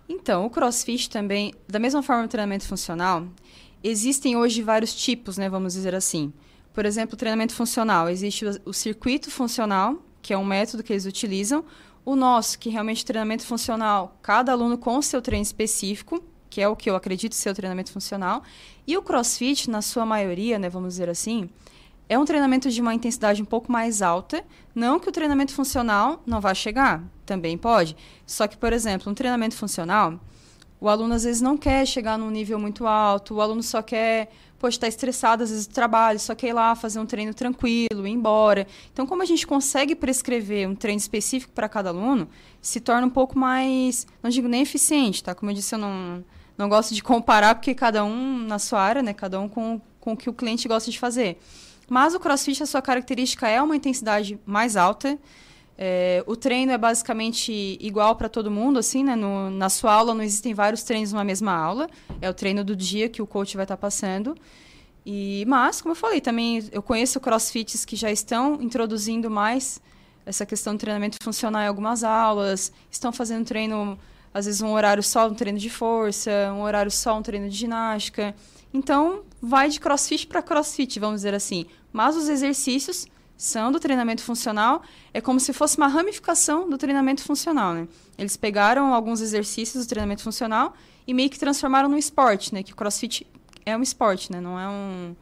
Então, 0.10 0.44
o 0.46 0.50
CrossFit 0.50 1.08
também, 1.08 1.54
da 1.68 1.78
mesma 1.78 2.02
forma 2.02 2.26
o 2.26 2.28
treinamento 2.28 2.68
funcional, 2.68 3.28
existem 3.84 4.36
hoje 4.36 4.64
vários 4.64 4.96
tipos, 4.96 5.38
né, 5.38 5.48
vamos 5.48 5.74
dizer 5.74 5.94
assim. 5.94 6.34
Por 6.74 6.84
exemplo, 6.84 7.14
o 7.14 7.18
treinamento 7.18 7.54
funcional, 7.54 8.10
existe 8.10 8.44
o, 8.44 8.52
o 8.66 8.74
circuito 8.74 9.30
funcional, 9.30 10.04
que 10.20 10.34
é 10.34 10.38
um 10.38 10.44
método 10.44 10.82
que 10.82 10.94
eles 10.94 11.06
utilizam. 11.06 11.64
O 12.04 12.16
nosso, 12.16 12.58
que 12.58 12.70
realmente 12.70 13.04
é 13.04 13.06
treinamento 13.06 13.46
funcional, 13.46 14.18
cada 14.22 14.52
aluno 14.52 14.80
com 14.80 14.98
o 14.98 15.04
seu 15.04 15.22
treino 15.22 15.44
específico, 15.44 16.24
que 16.50 16.60
é 16.60 16.68
o 16.68 16.76
que 16.76 16.90
eu 16.90 16.96
acredito 16.96 17.36
ser 17.36 17.52
o 17.52 17.54
treinamento 17.54 17.92
funcional. 17.92 18.42
E 18.88 18.98
o 18.98 19.02
CrossFit, 19.04 19.70
na 19.70 19.84
sua 19.84 20.08
maioria, 20.08 20.58
né, 20.58 20.70
vamos 20.70 20.94
dizer 20.94 21.08
assim, 21.08 21.50
é 22.08 22.18
um 22.18 22.26
treinamento 22.26 22.70
de 22.70 22.82
uma 22.82 22.94
intensidade 22.94 23.42
um 23.42 23.46
pouco 23.46 23.72
mais 23.72 24.02
alta. 24.02 24.44
Não 24.76 25.00
que 25.00 25.10
o 25.10 25.12
treinamento 25.12 25.54
funcional 25.54 26.22
não 26.26 26.42
vá 26.42 26.54
chegar, 26.54 27.04
também 27.26 27.58
pode. 27.58 27.96
Só 28.26 28.48
que, 28.48 28.58
por 28.58 28.74
exemplo, 28.74 29.12
um 29.12 29.16
treinamento 29.16 29.56
funcional, 29.56 30.20
o 30.84 30.90
aluno 30.90 31.14
às 31.14 31.24
vezes 31.24 31.42
não 31.42 31.58
quer 31.58 31.86
chegar 31.88 32.18
num 32.18 32.30
nível 32.30 32.60
muito 32.60 32.86
alto, 32.86 33.36
o 33.36 33.42
aluno 33.42 33.64
só 33.64 33.82
quer, 33.82 34.30
poxa, 34.60 34.76
está 34.76 34.88
estressado 34.88 35.42
às 35.44 35.50
vezes 35.50 35.66
do 35.66 35.74
trabalho, 35.74 36.20
só 36.20 36.36
quer 36.36 36.48
ir 36.50 36.54
lá 36.54 36.76
fazer 36.76 37.00
um 37.00 37.06
treino 37.06 37.34
tranquilo, 37.34 38.06
ir 38.06 38.12
embora. 38.12 38.68
Então, 38.92 39.08
como 39.08 39.22
a 39.22 39.26
gente 39.26 39.48
consegue 39.48 39.96
prescrever 39.96 40.68
um 40.68 40.76
treino 40.76 41.00
específico 41.00 41.54
para 41.54 41.70
cada 41.70 41.90
aluno, 41.90 42.28
se 42.62 42.82
torna 42.82 43.08
um 43.08 43.10
pouco 43.10 43.40
mais, 43.40 44.06
não 44.22 44.30
digo 44.30 44.50
nem 44.50 44.62
eficiente, 44.62 45.24
tá? 45.24 45.34
Como 45.34 45.50
eu 45.52 45.56
disse, 45.56 45.74
eu 45.74 45.80
não, 45.80 46.22
não 46.58 46.68
gosto 46.68 46.94
de 46.94 47.02
comparar, 47.02 47.56
porque 47.56 47.74
cada 47.74 48.04
um 48.04 48.40
na 48.40 48.60
sua 48.60 48.82
área, 48.82 49.02
né? 49.02 49.14
Cada 49.14 49.40
um 49.40 49.48
com, 49.48 49.80
com 50.02 50.12
o 50.12 50.18
que 50.18 50.30
o 50.30 50.34
cliente 50.34 50.68
gosta 50.68 50.92
de 50.92 51.00
fazer. 51.00 51.40
Mas 51.90 52.14
o 52.14 52.20
crossfit, 52.20 52.64
a 52.64 52.66
sua 52.66 52.82
característica 52.82 53.48
é 53.48 53.62
uma 53.62 53.76
intensidade 53.76 54.40
mais 54.46 54.76
alta. 54.76 55.18
É, 55.78 56.24
o 56.28 56.36
treino 56.36 56.72
é 56.72 56.78
basicamente 56.78 57.78
igual 57.82 58.16
para 58.16 58.30
todo 58.30 58.50
mundo, 58.52 58.80
assim, 58.80 59.04
né? 59.04 59.16
No, 59.16 59.50
na 59.50 59.70
sua 59.70 59.94
aula 59.94 60.14
não 60.14 60.24
existem 60.24 60.54
vários 60.54 60.84
treinos 60.84 61.12
numa 61.12 61.24
mesma 61.24 61.54
aula. 61.54 61.90
É 62.22 62.30
o 62.30 62.34
treino 62.34 62.64
do 62.64 62.76
dia 62.76 63.10
que 63.10 63.22
o 63.22 63.28
coach 63.28 63.56
vai 63.56 63.66
estar 63.66 63.76
tá 63.76 63.82
passando. 63.82 64.36
E, 65.06 65.44
mas, 65.48 65.82
como 65.82 65.92
eu 65.92 65.96
falei, 65.96 66.22
também 66.22 66.64
eu 66.72 66.82
conheço 66.82 67.20
crossfits 67.20 67.84
que 67.84 67.96
já 67.96 68.12
estão 68.12 68.62
introduzindo 68.62 69.30
mais 69.30 69.82
essa 70.26 70.46
questão 70.46 70.74
do 70.74 70.80
treinamento 70.80 71.18
funcional 71.22 71.62
em 71.62 71.68
algumas 71.68 72.04
aulas, 72.04 72.72
estão 72.90 73.12
fazendo 73.12 73.46
treino, 73.46 74.00
às 74.34 74.46
vezes 74.46 74.62
um 74.62 74.72
horário 74.72 75.04
só 75.04 75.28
um 75.28 75.34
treino 75.34 75.60
de 75.60 75.70
força, 75.70 76.32
um 76.54 76.62
horário 76.62 76.90
só 76.90 77.18
um 77.18 77.22
treino 77.22 77.50
de 77.50 77.56
ginástica. 77.58 78.34
Então, 78.74 79.24
vai 79.46 79.68
de 79.68 79.78
crossfit 79.78 80.26
para 80.26 80.42
crossfit, 80.42 80.98
vamos 81.02 81.18
dizer 81.18 81.34
assim. 81.34 81.66
Mas 81.92 82.16
os 82.16 82.30
exercícios 82.30 83.06
são 83.36 83.74
do 83.74 83.80
treinamento 83.80 84.24
funcional, 84.24 84.82
é 85.14 85.20
como 85.20 85.38
se 85.38 85.52
fosse 85.52 85.76
uma 85.76 85.88
ramificação 85.88 86.70
do 86.70 86.78
treinamento 86.78 87.22
funcional, 87.22 87.74
né? 87.74 87.86
Eles 88.18 88.38
pegaram 88.38 88.94
alguns 88.94 89.20
exercícios 89.20 89.86
do 89.86 89.90
treinamento 89.90 90.24
funcional 90.24 90.74
e 91.06 91.14
meio 91.14 91.30
que 91.30 91.38
transformaram 91.38 91.90
no 91.90 91.98
esporte, 91.98 92.54
né? 92.54 92.64
Que 92.64 92.72
o 92.72 92.76
crossfit 92.76 93.28
é 93.66 93.76
um 93.76 93.82
esporte, 93.82 94.32
né? 94.32 94.40
Não 94.40 94.58
é 94.58 94.70
um... 94.70 95.14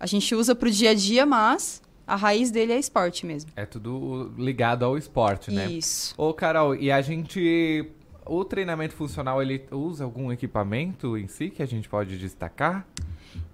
A 0.00 0.06
gente 0.06 0.34
usa 0.34 0.56
para 0.56 0.68
o 0.68 0.72
dia 0.72 0.90
a 0.90 0.94
dia, 0.94 1.24
mas 1.24 1.80
a 2.04 2.16
raiz 2.16 2.50
dele 2.50 2.72
é 2.72 2.78
esporte 2.80 3.24
mesmo. 3.24 3.52
É 3.54 3.64
tudo 3.64 4.32
ligado 4.36 4.84
ao 4.84 4.98
esporte, 4.98 5.52
né? 5.52 5.70
Isso. 5.70 6.14
Ô, 6.16 6.34
Carol, 6.34 6.74
e 6.74 6.90
a 6.90 7.00
gente 7.00 7.92
o 8.26 8.44
treinamento 8.44 8.94
funcional 8.94 9.40
ele 9.40 9.64
usa 9.70 10.04
algum 10.04 10.32
equipamento 10.32 11.16
em 11.16 11.28
si 11.28 11.48
que 11.48 11.62
a 11.62 11.66
gente 11.66 11.88
pode 11.88 12.18
destacar? 12.18 12.86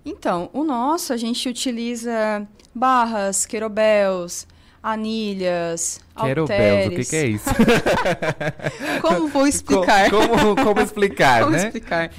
Então, 0.04 0.50
o 0.52 0.64
nosso 0.64 1.12
a 1.12 1.16
gente 1.16 1.49
utiliza 1.49 2.46
barras, 2.75 3.46
querobels, 3.46 4.46
anilhas, 4.82 6.00
Querobels, 6.14 6.87
o 6.87 6.90
que, 6.90 7.04
que, 7.04 7.16
é 7.16 7.26
isso? 7.26 7.44
como 9.02 9.28
vou 9.28 9.46
explicar? 9.46 10.11
Como, 10.11 10.28
como, 10.28 10.56
como 10.56 10.80
explicar, 10.80 11.40
como 11.44 11.56
né? 11.56 11.64
explicar? 11.64 12.11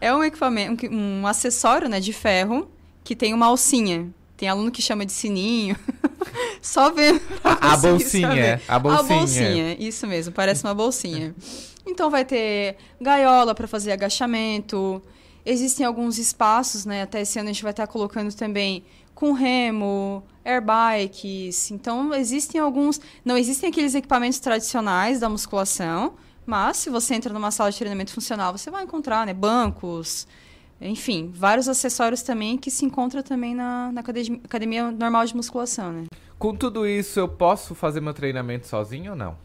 É 0.00 0.14
um 0.14 0.24
equipamento, 0.24 0.86
um 0.90 1.26
acessório 1.26 1.88
né, 1.88 2.00
de 2.00 2.12
ferro 2.12 2.68
que 3.04 3.14
tem 3.14 3.32
uma 3.34 3.46
alcinha. 3.46 4.08
Tem 4.36 4.48
aluno 4.48 4.70
que 4.72 4.82
chama 4.82 5.06
de 5.06 5.12
sininho. 5.12 5.76
Só 6.60 6.90
ver. 6.90 7.22
A, 7.44 7.74
a 7.74 7.76
bolsinha. 7.76 8.60
A 8.66 8.78
bolsinha. 8.78 9.00
A 9.00 9.18
bolsinha, 9.18 9.76
isso 9.78 10.06
mesmo, 10.06 10.32
parece 10.32 10.64
uma 10.64 10.74
bolsinha. 10.74 11.34
Então 11.86 12.10
vai 12.10 12.24
ter 12.24 12.76
gaiola 13.00 13.54
para 13.54 13.68
fazer 13.68 13.92
agachamento. 13.92 15.00
Existem 15.46 15.84
alguns 15.84 16.18
espaços, 16.18 16.86
né? 16.86 17.02
Até 17.02 17.20
esse 17.20 17.38
ano 17.38 17.50
a 17.50 17.52
gente 17.52 17.62
vai 17.62 17.72
estar 17.72 17.86
colocando 17.86 18.34
também 18.34 18.84
com 19.14 19.32
remo, 19.32 20.22
airbikes. 20.44 21.70
Então 21.70 22.12
existem 22.14 22.60
alguns, 22.60 23.00
não 23.24 23.36
existem 23.36 23.70
aqueles 23.70 23.94
equipamentos 23.94 24.38
tradicionais 24.38 25.20
da 25.20 25.28
musculação, 25.28 26.14
mas 26.46 26.78
se 26.78 26.90
você 26.90 27.14
entra 27.14 27.32
numa 27.32 27.50
sala 27.50 27.70
de 27.70 27.78
treinamento 27.78 28.12
funcional, 28.12 28.56
você 28.56 28.70
vai 28.70 28.84
encontrar, 28.84 29.26
né, 29.26 29.32
bancos, 29.32 30.26
enfim, 30.80 31.32
vários 31.34 31.68
acessórios 31.68 32.22
também 32.22 32.58
que 32.58 32.70
se 32.70 32.84
encontram 32.84 33.22
também 33.22 33.54
na, 33.54 33.92
na 33.92 34.00
academia, 34.00 34.40
academia 34.44 34.90
normal 34.90 35.24
de 35.24 35.36
musculação, 35.36 35.92
né? 35.92 36.04
Com 36.38 36.54
tudo 36.54 36.86
isso, 36.86 37.18
eu 37.18 37.28
posso 37.28 37.74
fazer 37.74 38.00
meu 38.00 38.12
treinamento 38.12 38.66
sozinho 38.66 39.12
ou 39.12 39.16
não? 39.16 39.36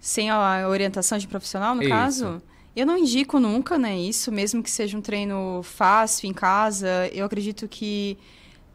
Sem 0.00 0.30
a 0.30 0.68
orientação 0.68 1.16
de 1.16 1.28
profissional, 1.28 1.74
no 1.74 1.82
isso. 1.82 1.90
caso? 1.90 2.42
Eu 2.74 2.86
não 2.86 2.96
indico 2.96 3.38
nunca, 3.38 3.78
né, 3.78 3.98
isso, 3.98 4.32
mesmo 4.32 4.62
que 4.62 4.70
seja 4.70 4.96
um 4.96 5.02
treino 5.02 5.62
fácil 5.62 6.28
em 6.28 6.32
casa. 6.32 7.08
Eu 7.12 7.26
acredito 7.26 7.68
que 7.68 8.16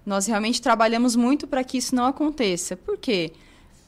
nós 0.05 0.27
realmente 0.27 0.61
trabalhamos 0.61 1.15
muito 1.15 1.47
para 1.47 1.63
que 1.63 1.77
isso 1.79 1.95
não 1.95 2.05
aconteça. 2.05 2.77
Por 2.77 2.97
quê? 2.97 3.33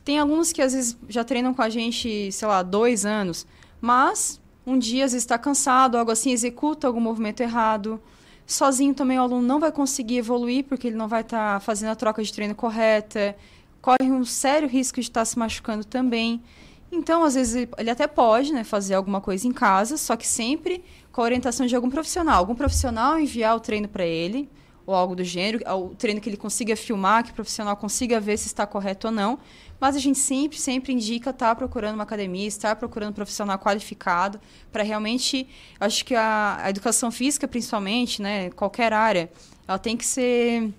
Tem 0.04 0.18
alunos 0.18 0.51
que 0.51 0.62
às 0.62 0.74
vezes 0.74 0.98
já 1.08 1.24
treinam 1.24 1.54
com 1.54 1.62
a 1.62 1.70
gente, 1.70 2.32
sei 2.32 2.48
lá, 2.48 2.63
dois 2.63 3.06
anos, 3.06 3.46
mas 3.80 4.42
um 4.66 4.78
dia 4.78 5.06
às 5.06 5.12
vezes 5.12 5.24
está 5.24 5.38
cansado, 5.38 5.98
algo 5.98 6.12
assim, 6.12 6.32
executa 6.32 6.88
algum 6.88 7.00
movimento 7.00 7.42
errado. 7.42 8.01
Sozinho 8.48 8.96
também 8.96 9.20
o 9.20 9.22
aluno 9.22 9.48
não 9.48 9.60
vai 9.60 9.72
conseguir 9.72 10.18
evoluir 10.18 10.66
porque 10.66 10.88
ele 10.88 10.96
não 10.96 11.08
vai 11.08 11.22
estar 11.22 11.54
tá 11.56 11.60
fazendo 11.60 11.89
a 11.89 11.96
troca 11.96 12.24
de 12.24 12.34
treino 12.34 12.56
correta, 12.56 13.36
corre 13.82 14.10
um 14.12 14.25
sério 14.25 14.68
risco 14.68 14.96
de 15.00 15.08
estar 15.08 15.22
tá 15.22 15.25
se 15.25 15.38
machucando 15.38 15.86
também. 15.86 16.42
Então, 16.91 17.24
às 17.24 17.36
vezes, 17.36 17.67
ele 17.77 17.89
até 17.89 18.08
pode 18.08 18.51
né, 18.51 18.63
fazer 18.63 18.96
alguma 18.96 19.22
coisa 19.22 19.48
em 19.48 19.51
casa, 19.51 19.96
só 19.98 20.15
que 20.15 20.27
sempre 20.27 20.84
com 21.12 21.22
a 21.22 21.24
orientação 21.24 21.65
de 21.65 21.75
algum 21.75 21.89
profissional. 21.89 22.38
Algum 22.38 22.55
profissional 22.55 23.19
enviar 23.19 23.55
o 23.55 23.60
treino 23.60 23.88
para 23.88 24.05
ele, 24.05 24.50
ou 24.86 24.96
algo 24.96 25.15
do 25.15 25.24
gênero, 25.24 25.60
o 25.72 25.93
treino 25.93 26.19
que 26.19 26.27
ele 26.27 26.38
consiga 26.38 26.75
filmar, 26.75 27.24
que 27.24 27.29
o 27.29 27.34
profissional 27.34 27.77
consiga 27.77 28.19
ver 28.19 28.38
se 28.38 28.48
está 28.48 28.65
correto 28.65 29.08
ou 29.08 29.13
não. 29.13 29.38
Mas 29.79 29.96
a 29.96 30.00
gente 30.00 30.17
sempre, 30.17 30.58
sempre 30.58 30.91
indica 30.91 31.29
estar 31.29 31.50
tá 31.50 31.55
procurando 31.55 31.93
uma 31.93 32.03
academia, 32.03 32.48
estar 32.48 32.75
procurando 32.75 33.12
um 33.12 33.13
profissional 33.13 33.60
qualificado, 33.60 34.41
para 34.72 34.81
realmente. 34.81 35.48
Acho 35.79 36.03
que 36.03 36.15
a, 36.15 36.58
a 36.63 36.69
educação 36.72 37.12
física, 37.12 37.48
principalmente, 37.48 38.19
né, 38.19 38.50
qualquer 38.50 38.91
área, 38.91 39.31
ela 39.67 39.77
tem 39.77 39.96
que 39.96 40.05
ser. 40.05 40.74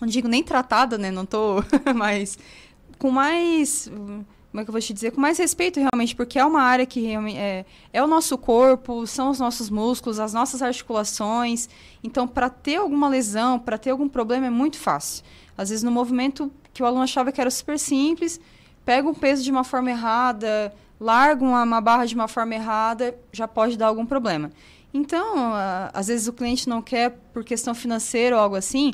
Não 0.00 0.08
digo 0.08 0.28
nem 0.28 0.42
tratada, 0.42 0.96
né? 0.96 1.10
Não 1.10 1.24
estou. 1.24 1.62
mas 1.94 2.38
com 2.98 3.10
mais 3.10 3.90
como 4.52 4.60
é 4.60 4.64
que 4.64 4.70
eu 4.70 4.72
vou 4.72 4.82
te 4.82 4.92
dizer, 4.92 5.12
com 5.12 5.20
mais 5.20 5.38
respeito 5.38 5.80
realmente, 5.80 6.14
porque 6.14 6.38
é 6.38 6.44
uma 6.44 6.60
área 6.60 6.84
que 6.84 7.10
é, 7.34 7.64
é 7.90 8.04
o 8.04 8.06
nosso 8.06 8.36
corpo, 8.36 9.06
são 9.06 9.30
os 9.30 9.40
nossos 9.40 9.70
músculos, 9.70 10.20
as 10.20 10.34
nossas 10.34 10.60
articulações. 10.60 11.70
Então, 12.04 12.28
para 12.28 12.50
ter 12.50 12.76
alguma 12.76 13.08
lesão, 13.08 13.58
para 13.58 13.78
ter 13.78 13.88
algum 13.88 14.06
problema, 14.06 14.48
é 14.48 14.50
muito 14.50 14.76
fácil. 14.78 15.24
Às 15.56 15.70
vezes, 15.70 15.82
no 15.82 15.90
movimento 15.90 16.52
que 16.70 16.82
o 16.82 16.86
aluno 16.86 17.02
achava 17.02 17.32
que 17.32 17.40
era 17.40 17.50
super 17.50 17.78
simples, 17.78 18.38
pega 18.84 19.08
um 19.08 19.14
peso 19.14 19.42
de 19.42 19.50
uma 19.50 19.64
forma 19.64 19.90
errada, 19.90 20.74
larga 21.00 21.42
uma, 21.42 21.62
uma 21.62 21.80
barra 21.80 22.04
de 22.04 22.14
uma 22.14 22.28
forma 22.28 22.54
errada, 22.54 23.16
já 23.32 23.48
pode 23.48 23.78
dar 23.78 23.86
algum 23.86 24.04
problema. 24.04 24.50
Então, 24.92 25.54
às 25.94 26.08
vezes 26.08 26.28
o 26.28 26.32
cliente 26.34 26.68
não 26.68 26.82
quer 26.82 27.18
por 27.32 27.42
questão 27.42 27.74
financeira 27.74 28.36
ou 28.36 28.42
algo 28.42 28.56
assim, 28.56 28.92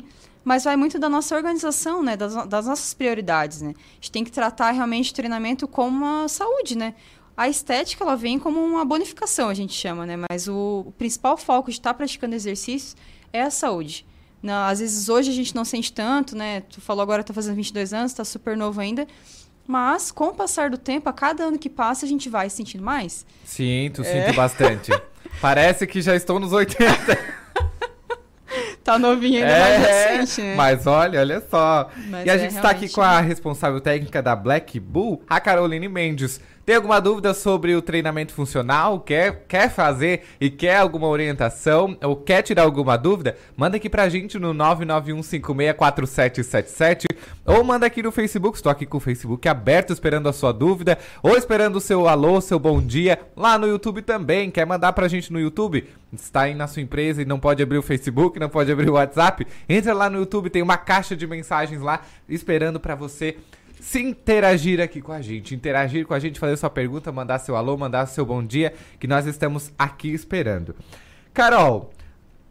mas 0.49 0.63
vai 0.63 0.75
muito 0.75 0.97
da 0.97 1.07
nossa 1.07 1.35
organização, 1.35 2.01
né? 2.01 2.17
Das, 2.17 2.33
das, 2.47 2.65
nossas 2.65 2.91
prioridades, 2.91 3.61
né? 3.61 3.75
A 3.77 3.93
gente 3.93 4.11
tem 4.11 4.23
que 4.23 4.31
tratar 4.31 4.71
realmente 4.71 5.11
o 5.11 5.13
treinamento 5.13 5.67
como 5.67 5.95
uma 5.95 6.27
saúde, 6.27 6.75
né? 6.75 6.95
A 7.37 7.47
estética, 7.47 8.03
ela 8.03 8.15
vem 8.15 8.39
como 8.39 8.59
uma 8.59 8.83
bonificação, 8.83 9.47
a 9.49 9.53
gente 9.53 9.75
chama, 9.75 10.07
né? 10.07 10.15
Mas 10.27 10.47
o, 10.47 10.85
o 10.87 10.91
principal 10.93 11.37
foco 11.37 11.69
de 11.69 11.77
estar 11.77 11.91
tá 11.91 11.93
praticando 11.93 12.33
exercícios 12.33 12.97
é 13.31 13.43
a 13.43 13.51
saúde. 13.51 14.07
Não, 14.41 14.65
às 14.65 14.79
vezes 14.79 15.07
hoje 15.07 15.29
a 15.29 15.33
gente 15.35 15.53
não 15.53 15.63
sente 15.63 15.93
tanto, 15.93 16.35
né? 16.35 16.61
Tu 16.61 16.81
falou 16.81 17.03
agora 17.03 17.23
tá 17.23 17.31
fazendo 17.31 17.55
22 17.55 17.93
anos, 17.93 18.11
tá 18.13 18.25
super 18.25 18.57
novo 18.57 18.81
ainda. 18.81 19.05
Mas, 19.67 20.09
com 20.09 20.29
o 20.29 20.33
passar 20.33 20.71
do 20.71 20.79
tempo, 20.79 21.07
a 21.09 21.13
cada 21.13 21.43
ano 21.43 21.59
que 21.59 21.69
passa, 21.69 22.07
a 22.07 22.09
gente 22.09 22.27
vai 22.27 22.49
sentindo 22.49 22.83
mais. 22.83 23.23
Sinto, 23.45 24.01
é. 24.01 24.25
sinto 24.25 24.35
bastante. 24.35 24.91
Parece 25.39 25.85
que 25.85 26.01
já 26.01 26.15
estou 26.15 26.39
nos 26.39 26.53
80. 26.53 27.37
tá 28.83 28.99
novinho 28.99 29.43
ainda 29.43 29.51
é, 29.51 29.59
mais 29.59 29.87
recente, 29.87 30.41
né? 30.41 30.55
Mas 30.55 30.87
olha, 30.87 31.19
olha 31.19 31.43
só. 31.49 31.89
Mas 32.07 32.25
e 32.25 32.29
a 32.29 32.35
é, 32.35 32.39
gente 32.39 32.55
está 32.55 32.69
aqui 32.69 32.89
com 32.89 33.01
a 33.01 33.19
responsável 33.19 33.79
técnica 33.79 34.21
da 34.21 34.35
Black 34.35 34.79
Bull, 34.79 35.23
a 35.29 35.39
Caroline 35.39 35.87
Mendes. 35.87 36.39
Tem 36.69 36.75
alguma 36.75 37.01
dúvida 37.01 37.33
sobre 37.33 37.73
o 37.73 37.81
treinamento 37.81 38.31
funcional? 38.31 38.99
Quer, 38.99 39.43
quer 39.47 39.71
fazer 39.71 40.21
e 40.39 40.51
quer 40.51 40.77
alguma 40.77 41.07
orientação? 41.07 41.97
Ou 42.03 42.15
quer 42.15 42.43
tirar 42.43 42.61
alguma 42.61 42.95
dúvida? 42.95 43.35
Manda 43.57 43.77
aqui 43.77 43.89
pra 43.89 44.07
gente 44.07 44.37
no 44.37 44.53
991564777 44.53 47.05
ou 47.43 47.63
manda 47.63 47.87
aqui 47.87 48.03
no 48.03 48.11
Facebook. 48.11 48.55
Estou 48.55 48.71
aqui 48.71 48.85
com 48.85 48.97
o 48.97 48.99
Facebook 48.99 49.49
aberto 49.49 49.91
esperando 49.91 50.29
a 50.29 50.31
sua 50.31 50.51
dúvida 50.51 50.99
ou 51.23 51.35
esperando 51.35 51.77
o 51.77 51.81
seu 51.81 52.07
alô, 52.07 52.39
seu 52.39 52.59
bom 52.59 52.79
dia. 52.79 53.17
Lá 53.35 53.57
no 53.57 53.65
YouTube 53.65 54.03
também. 54.03 54.51
Quer 54.51 54.67
mandar 54.67 54.93
pra 54.93 55.07
gente 55.07 55.33
no 55.33 55.39
YouTube? 55.39 55.89
Está 56.13 56.41
aí 56.41 56.53
na 56.53 56.67
sua 56.67 56.83
empresa 56.83 57.19
e 57.19 57.25
não 57.25 57.39
pode 57.39 57.63
abrir 57.63 57.79
o 57.79 57.83
Facebook, 57.83 58.39
não 58.39 58.47
pode 58.47 58.71
abrir 58.71 58.91
o 58.91 58.93
WhatsApp? 58.93 59.47
Entra 59.67 59.91
lá 59.91 60.07
no 60.07 60.19
YouTube, 60.19 60.51
tem 60.51 60.61
uma 60.61 60.77
caixa 60.77 61.15
de 61.15 61.25
mensagens 61.25 61.81
lá 61.81 62.01
esperando 62.27 62.79
para 62.79 62.93
você 62.93 63.37
se 63.79 64.01
interagir 64.01 64.81
aqui 64.81 65.01
com 65.01 65.11
a 65.11 65.21
gente, 65.21 65.55
interagir 65.55 66.05
com 66.05 66.13
a 66.13 66.19
gente, 66.19 66.39
fazer 66.39 66.57
sua 66.57 66.69
pergunta, 66.69 67.11
mandar 67.11 67.39
seu 67.39 67.55
alô, 67.55 67.77
mandar 67.77 68.05
seu 68.05 68.25
bom 68.25 68.43
dia, 68.43 68.73
que 68.99 69.07
nós 69.07 69.25
estamos 69.25 69.71
aqui 69.77 70.09
esperando. 70.13 70.75
Carol, 71.33 71.91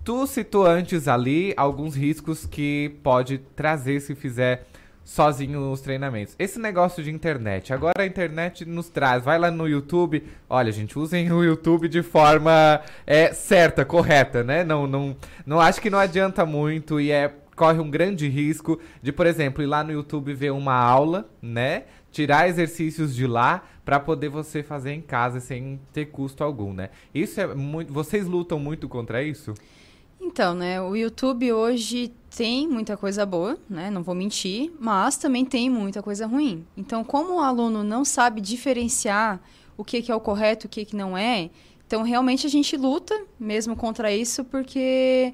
tu 0.05 0.27
citou 0.27 0.67
antes 0.67 1.07
ali 1.07 1.53
alguns 1.57 1.95
riscos 1.95 2.47
que 2.47 2.97
pode 3.03 3.39
trazer 3.55 4.01
se 4.01 4.15
fizer 4.15 4.67
sozinho 5.05 5.73
os 5.73 5.81
treinamentos. 5.81 6.35
Esse 6.39 6.59
negócio 6.59 7.03
de 7.03 7.11
internet, 7.11 7.73
agora 7.73 8.03
a 8.03 8.07
internet 8.07 8.67
nos 8.67 8.91
traz, 8.91 9.25
vai 9.25 9.39
lá 9.39 9.51
no 9.51 9.67
YouTube, 9.67 10.23
olha 10.49 10.71
gente, 10.71 10.99
usem 10.99 11.33
o 11.33 11.43
YouTube 11.43 11.89
de 11.89 12.03
forma 12.03 12.83
é, 13.07 13.33
certa, 13.33 13.87
correta, 13.87 14.45
né? 14.45 14.63
Não, 14.65 14.87
não, 14.87 15.17
não 15.47 15.61
acho 15.61 15.81
que 15.81 15.89
não 15.89 15.99
adianta 15.99 16.45
muito 16.45 17.01
e 17.01 17.11
é 17.11 17.33
corre 17.59 17.81
um 17.81 17.91
grande 17.91 18.29
risco 18.29 18.79
de, 19.03 19.13
por 19.13 19.27
exemplo, 19.27 19.63
ir 19.63 19.67
lá 19.67 19.83
no 19.83 19.93
YouTube 19.93 20.33
ver 20.33 20.53
uma 20.53 20.75
aula, 20.75 21.29
né? 21.43 21.85
Tirar 22.13 22.49
exercícios 22.49 23.15
de 23.15 23.27
lá 23.27 23.65
para 23.85 23.99
poder 23.99 24.29
você 24.29 24.63
fazer 24.63 24.93
em 24.93 25.03
casa 25.03 25.41
sem 25.41 25.81
ter 25.93 26.07
custo 26.07 26.45
algum, 26.45 26.73
né? 26.73 26.91
Isso 27.13 27.41
é 27.41 27.55
muito. 27.55 27.93
Vocês 27.93 28.27
lutam 28.27 28.59
muito 28.61 28.89
contra 28.89 29.23
isso? 29.23 29.53
Então, 30.21 30.55
né? 30.55 30.81
O 30.81 30.95
YouTube 30.95 31.53
hoje 31.53 32.13
tem 32.35 32.69
muita 32.69 32.97
coisa 32.97 33.27
boa, 33.27 33.59
né? 33.69 33.91
Não 33.91 34.03
vou 34.03 34.15
mentir, 34.15 34.73
mas 34.79 35.17
também 35.17 35.45
tem 35.45 35.69
muita 35.69 36.03
coisa 36.03 36.27
ruim. 36.27 36.65
Então, 36.77 37.03
como 37.03 37.35
o 37.35 37.41
aluno 37.41 37.83
não 37.83 38.05
sabe 38.05 38.41
diferenciar 38.41 39.41
o 39.77 39.85
que, 39.85 40.11
é 40.11 40.15
o 40.15 40.21
correto, 40.21 40.67
o 40.67 40.71
que 40.71 40.95
não 40.95 41.17
é, 41.17 41.51
então 41.87 42.03
realmente 42.03 42.47
a 42.47 42.51
gente 42.51 42.77
luta 42.77 43.19
mesmo 43.41 43.75
contra 43.75 44.13
isso, 44.13 44.45
porque 44.45 45.33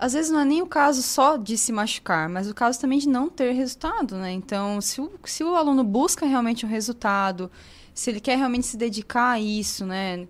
às 0.00 0.14
vezes 0.14 0.30
não 0.30 0.40
é 0.40 0.44
nem 0.46 0.62
o 0.62 0.66
caso 0.66 1.02
só 1.02 1.36
de 1.36 1.58
se 1.58 1.70
machucar, 1.70 2.26
mas 2.26 2.48
o 2.48 2.54
caso 2.54 2.80
também 2.80 2.98
de 2.98 3.08
não 3.08 3.28
ter 3.28 3.52
resultado, 3.52 4.16
né? 4.16 4.32
Então, 4.32 4.80
se 4.80 4.98
o, 4.98 5.12
se 5.24 5.44
o 5.44 5.54
aluno 5.54 5.84
busca 5.84 6.24
realmente 6.24 6.64
um 6.64 6.68
resultado, 6.68 7.50
se 7.92 8.08
ele 8.08 8.18
quer 8.18 8.38
realmente 8.38 8.66
se 8.66 8.78
dedicar 8.78 9.32
a 9.32 9.40
isso, 9.40 9.84
né? 9.84 10.26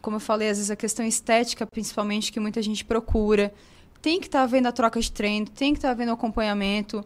Como 0.00 0.16
eu 0.16 0.20
falei, 0.20 0.48
às 0.48 0.58
vezes 0.58 0.70
a 0.70 0.76
questão 0.76 1.04
estética, 1.04 1.66
principalmente, 1.66 2.30
que 2.30 2.38
muita 2.38 2.62
gente 2.62 2.84
procura, 2.84 3.52
tem 4.00 4.20
que 4.20 4.26
estar 4.26 4.42
tá 4.42 4.46
vendo 4.46 4.66
a 4.66 4.72
troca 4.72 5.00
de 5.00 5.10
treino, 5.10 5.46
tem 5.48 5.72
que 5.72 5.78
estar 5.78 5.88
tá 5.88 5.94
vendo 5.94 6.10
o 6.10 6.14
acompanhamento, 6.14 7.04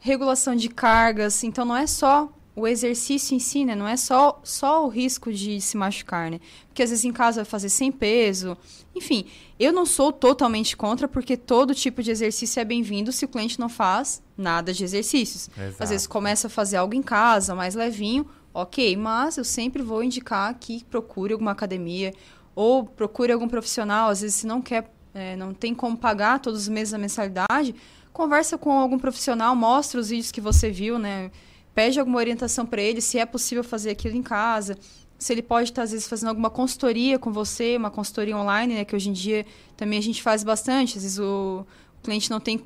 regulação 0.00 0.56
de 0.56 0.68
cargas. 0.68 1.44
Então, 1.44 1.64
não 1.64 1.76
é 1.76 1.86
só 1.86 2.28
o 2.54 2.66
exercício 2.66 3.34
em 3.34 3.38
si, 3.38 3.64
né? 3.64 3.74
Não 3.74 3.88
é 3.88 3.96
só, 3.96 4.38
só 4.44 4.84
o 4.84 4.88
risco 4.88 5.32
de 5.32 5.60
se 5.60 5.76
machucar, 5.76 6.30
né? 6.30 6.38
Porque 6.68 6.82
às 6.82 6.90
vezes 6.90 7.04
em 7.04 7.12
casa 7.12 7.42
vai 7.42 7.44
fazer 7.50 7.70
sem 7.70 7.90
peso. 7.90 8.56
Enfim, 8.94 9.24
eu 9.58 9.72
não 9.72 9.86
sou 9.86 10.12
totalmente 10.12 10.76
contra, 10.76 11.08
porque 11.08 11.36
todo 11.36 11.74
tipo 11.74 12.02
de 12.02 12.10
exercício 12.10 12.60
é 12.60 12.64
bem-vindo 12.64 13.10
se 13.10 13.24
o 13.24 13.28
cliente 13.28 13.58
não 13.58 13.70
faz 13.70 14.22
nada 14.36 14.72
de 14.72 14.84
exercícios. 14.84 15.48
Exato. 15.56 15.82
Às 15.82 15.90
vezes 15.90 16.06
começa 16.06 16.46
a 16.46 16.50
fazer 16.50 16.76
algo 16.76 16.94
em 16.94 17.02
casa, 17.02 17.54
mais 17.54 17.74
levinho, 17.74 18.26
ok, 18.52 18.96
mas 18.96 19.38
eu 19.38 19.44
sempre 19.44 19.82
vou 19.82 20.02
indicar 20.02 20.54
que 20.58 20.84
procure 20.84 21.32
alguma 21.32 21.52
academia 21.52 22.12
ou 22.54 22.84
procure 22.84 23.32
algum 23.32 23.48
profissional. 23.48 24.10
Às 24.10 24.20
vezes, 24.20 24.36
se 24.36 24.46
não 24.46 24.60
quer, 24.60 24.92
é, 25.14 25.36
não 25.36 25.54
tem 25.54 25.74
como 25.74 25.96
pagar 25.96 26.38
todos 26.38 26.62
os 26.62 26.68
meses 26.68 26.92
a 26.92 26.98
mensalidade, 26.98 27.74
conversa 28.12 28.58
com 28.58 28.72
algum 28.72 28.98
profissional, 28.98 29.56
mostra 29.56 29.98
os 29.98 30.10
vídeos 30.10 30.30
que 30.30 30.40
você 30.40 30.70
viu, 30.70 30.98
né? 30.98 31.30
Pede 31.74 31.98
alguma 31.98 32.18
orientação 32.18 32.66
para 32.66 32.82
ele, 32.82 33.00
se 33.00 33.18
é 33.18 33.26
possível 33.26 33.64
fazer 33.64 33.90
aquilo 33.90 34.16
em 34.16 34.22
casa, 34.22 34.76
se 35.22 35.32
ele 35.32 35.42
pode 35.42 35.70
estar, 35.70 35.82
às 35.82 35.92
vezes, 35.92 36.08
fazendo 36.08 36.30
alguma 36.30 36.50
consultoria 36.50 37.18
com 37.18 37.32
você, 37.32 37.76
uma 37.76 37.90
consultoria 37.90 38.36
online, 38.36 38.74
né, 38.74 38.84
que 38.84 38.94
hoje 38.94 39.08
em 39.08 39.12
dia 39.12 39.46
também 39.76 39.98
a 39.98 40.02
gente 40.02 40.20
faz 40.20 40.42
bastante. 40.42 40.96
Às 40.98 41.04
vezes 41.04 41.18
o, 41.18 41.64
o 41.98 42.02
cliente 42.02 42.28
não 42.28 42.40
tem 42.40 42.64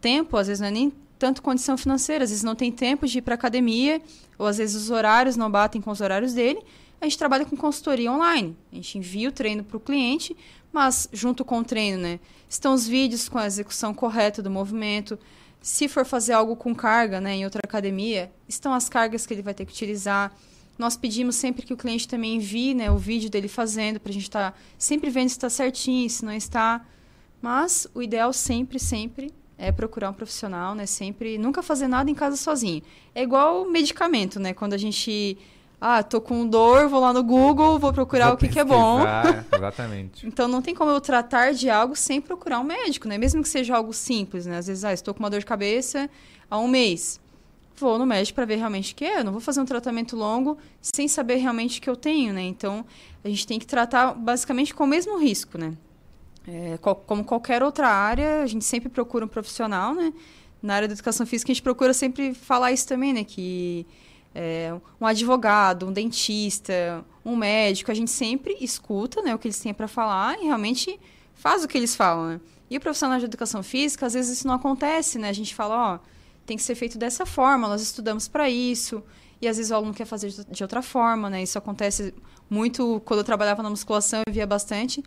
tempo, 0.00 0.36
às 0.36 0.46
vezes 0.46 0.60
não 0.60 0.68
é 0.68 0.70
nem 0.70 0.92
tanto 1.18 1.42
condição 1.42 1.76
financeira, 1.76 2.22
às 2.22 2.30
vezes 2.30 2.44
não 2.44 2.54
tem 2.54 2.70
tempo 2.70 3.06
de 3.06 3.18
ir 3.18 3.22
para 3.22 3.34
academia, 3.34 4.00
ou 4.38 4.46
às 4.46 4.58
vezes 4.58 4.76
os 4.80 4.90
horários 4.90 5.36
não 5.36 5.50
batem 5.50 5.80
com 5.80 5.90
os 5.90 6.00
horários 6.00 6.32
dele. 6.32 6.60
A 7.00 7.04
gente 7.04 7.18
trabalha 7.18 7.44
com 7.44 7.56
consultoria 7.56 8.10
online. 8.10 8.56
A 8.72 8.76
gente 8.76 8.98
envia 8.98 9.28
o 9.28 9.32
treino 9.32 9.64
para 9.64 9.76
o 9.76 9.80
cliente, 9.80 10.36
mas 10.72 11.08
junto 11.12 11.44
com 11.44 11.58
o 11.58 11.64
treino, 11.64 11.98
né, 11.98 12.20
estão 12.48 12.72
os 12.72 12.86
vídeos 12.86 13.28
com 13.28 13.38
a 13.38 13.46
execução 13.46 13.92
correta 13.92 14.42
do 14.42 14.50
movimento, 14.50 15.18
se 15.66 15.88
for 15.88 16.06
fazer 16.06 16.32
algo 16.32 16.54
com 16.54 16.72
carga, 16.72 17.20
né, 17.20 17.34
em 17.34 17.44
outra 17.44 17.60
academia, 17.64 18.30
estão 18.48 18.72
as 18.72 18.88
cargas 18.88 19.26
que 19.26 19.34
ele 19.34 19.42
vai 19.42 19.52
ter 19.52 19.66
que 19.66 19.72
utilizar. 19.72 20.32
Nós 20.78 20.96
pedimos 20.96 21.34
sempre 21.34 21.66
que 21.66 21.72
o 21.72 21.76
cliente 21.76 22.06
também 22.06 22.36
envie 22.36 22.72
né, 22.72 22.88
o 22.88 22.96
vídeo 22.96 23.28
dele 23.28 23.48
fazendo, 23.48 23.98
para 23.98 24.10
a 24.10 24.12
gente 24.12 24.22
estar 24.22 24.52
tá 24.52 24.58
sempre 24.78 25.10
vendo 25.10 25.28
se 25.28 25.34
está 25.34 25.50
certinho, 25.50 26.08
se 26.08 26.24
não 26.24 26.32
está. 26.32 26.86
Mas 27.42 27.84
o 27.96 28.00
ideal 28.00 28.32
sempre, 28.32 28.78
sempre 28.78 29.34
é 29.58 29.72
procurar 29.72 30.10
um 30.10 30.12
profissional, 30.12 30.72
né? 30.72 30.86
Sempre, 30.86 31.36
nunca 31.36 31.64
fazer 31.64 31.88
nada 31.88 32.08
em 32.08 32.14
casa 32.14 32.36
sozinho. 32.36 32.80
É 33.12 33.24
igual 33.24 33.68
medicamento, 33.68 34.38
né? 34.38 34.54
Quando 34.54 34.74
a 34.74 34.78
gente 34.78 35.36
ah, 35.80 36.02
tô 36.02 36.20
com 36.20 36.46
dor, 36.46 36.88
vou 36.88 37.00
lá 37.00 37.12
no 37.12 37.22
Google, 37.22 37.78
vou 37.78 37.92
procurar 37.92 38.26
vou 38.26 38.34
o 38.34 38.38
que, 38.38 38.48
que, 38.48 38.58
é 38.58 38.64
bom. 38.64 39.00
Exatamente. 39.54 40.26
então 40.26 40.48
não 40.48 40.62
tem 40.62 40.74
como 40.74 40.90
eu 40.90 41.00
tratar 41.00 41.52
de 41.52 41.68
algo 41.68 41.94
sem 41.94 42.20
procurar 42.20 42.60
um 42.60 42.64
médico, 42.64 43.06
né? 43.06 43.18
Mesmo 43.18 43.42
que 43.42 43.48
seja 43.48 43.76
algo 43.76 43.92
simples, 43.92 44.46
né? 44.46 44.58
Às 44.58 44.66
vezes, 44.66 44.84
ah, 44.84 44.92
estou 44.92 45.12
com 45.12 45.20
uma 45.20 45.28
dor 45.28 45.40
de 45.40 45.46
cabeça 45.46 46.08
há 46.50 46.58
um 46.58 46.66
mês. 46.66 47.20
Vou 47.76 47.98
no 47.98 48.06
médico 48.06 48.36
para 48.36 48.46
ver 48.46 48.56
realmente 48.56 48.94
o 48.94 48.96
que 48.96 49.04
é. 49.04 49.20
Eu 49.20 49.24
não 49.24 49.32
vou 49.32 49.40
fazer 49.40 49.60
um 49.60 49.66
tratamento 49.66 50.16
longo 50.16 50.56
sem 50.80 51.06
saber 51.06 51.36
realmente 51.36 51.78
o 51.78 51.82
que 51.82 51.90
eu 51.90 51.96
tenho, 51.96 52.32
né? 52.32 52.42
Então 52.42 52.84
a 53.22 53.28
gente 53.28 53.46
tem 53.46 53.58
que 53.58 53.66
tratar 53.66 54.14
basicamente 54.14 54.74
com 54.74 54.84
o 54.84 54.86
mesmo 54.86 55.18
risco, 55.18 55.58
né? 55.58 55.74
É, 56.48 56.78
como 56.78 57.22
qualquer 57.22 57.62
outra 57.62 57.88
área, 57.88 58.40
a 58.40 58.46
gente 58.46 58.64
sempre 58.64 58.88
procura 58.88 59.26
um 59.26 59.28
profissional, 59.28 59.94
né? 59.94 60.12
Na 60.62 60.74
área 60.74 60.88
da 60.88 60.94
educação 60.94 61.26
física, 61.26 61.52
a 61.52 61.54
gente 61.54 61.62
procura 61.62 61.92
sempre 61.92 62.32
falar 62.32 62.72
isso 62.72 62.88
também, 62.88 63.12
né? 63.12 63.24
Que 63.24 63.86
é, 64.38 64.70
um 65.00 65.06
advogado, 65.06 65.86
um 65.86 65.92
dentista, 65.92 67.02
um 67.24 67.34
médico, 67.34 67.90
a 67.90 67.94
gente 67.94 68.10
sempre 68.10 68.54
escuta 68.60 69.22
né, 69.22 69.34
o 69.34 69.38
que 69.38 69.48
eles 69.48 69.58
têm 69.58 69.72
para 69.72 69.88
falar 69.88 70.38
e 70.38 70.44
realmente 70.44 71.00
faz 71.34 71.64
o 71.64 71.68
que 71.68 71.78
eles 71.78 71.96
falam. 71.96 72.28
Né? 72.28 72.40
E 72.70 72.76
o 72.76 72.80
profissional 72.80 73.18
de 73.18 73.24
educação 73.24 73.62
física, 73.62 74.04
às 74.04 74.12
vezes 74.12 74.36
isso 74.36 74.46
não 74.46 74.54
acontece, 74.54 75.18
né? 75.18 75.30
A 75.30 75.32
gente 75.32 75.54
fala, 75.54 75.94
ó, 75.94 75.98
tem 76.44 76.58
que 76.58 76.62
ser 76.62 76.74
feito 76.74 76.98
dessa 76.98 77.24
forma, 77.24 77.66
nós 77.66 77.80
estudamos 77.80 78.28
para 78.28 78.50
isso. 78.50 79.02
E 79.40 79.48
às 79.48 79.56
vezes 79.56 79.72
o 79.72 79.74
aluno 79.74 79.94
quer 79.94 80.04
fazer 80.04 80.30
de 80.50 80.62
outra 80.62 80.82
forma, 80.82 81.30
né? 81.30 81.42
Isso 81.42 81.56
acontece 81.56 82.12
muito 82.50 83.00
quando 83.06 83.20
eu 83.20 83.24
trabalhava 83.24 83.62
na 83.62 83.70
musculação, 83.70 84.20
eu 84.26 84.34
via 84.34 84.46
bastante, 84.46 85.02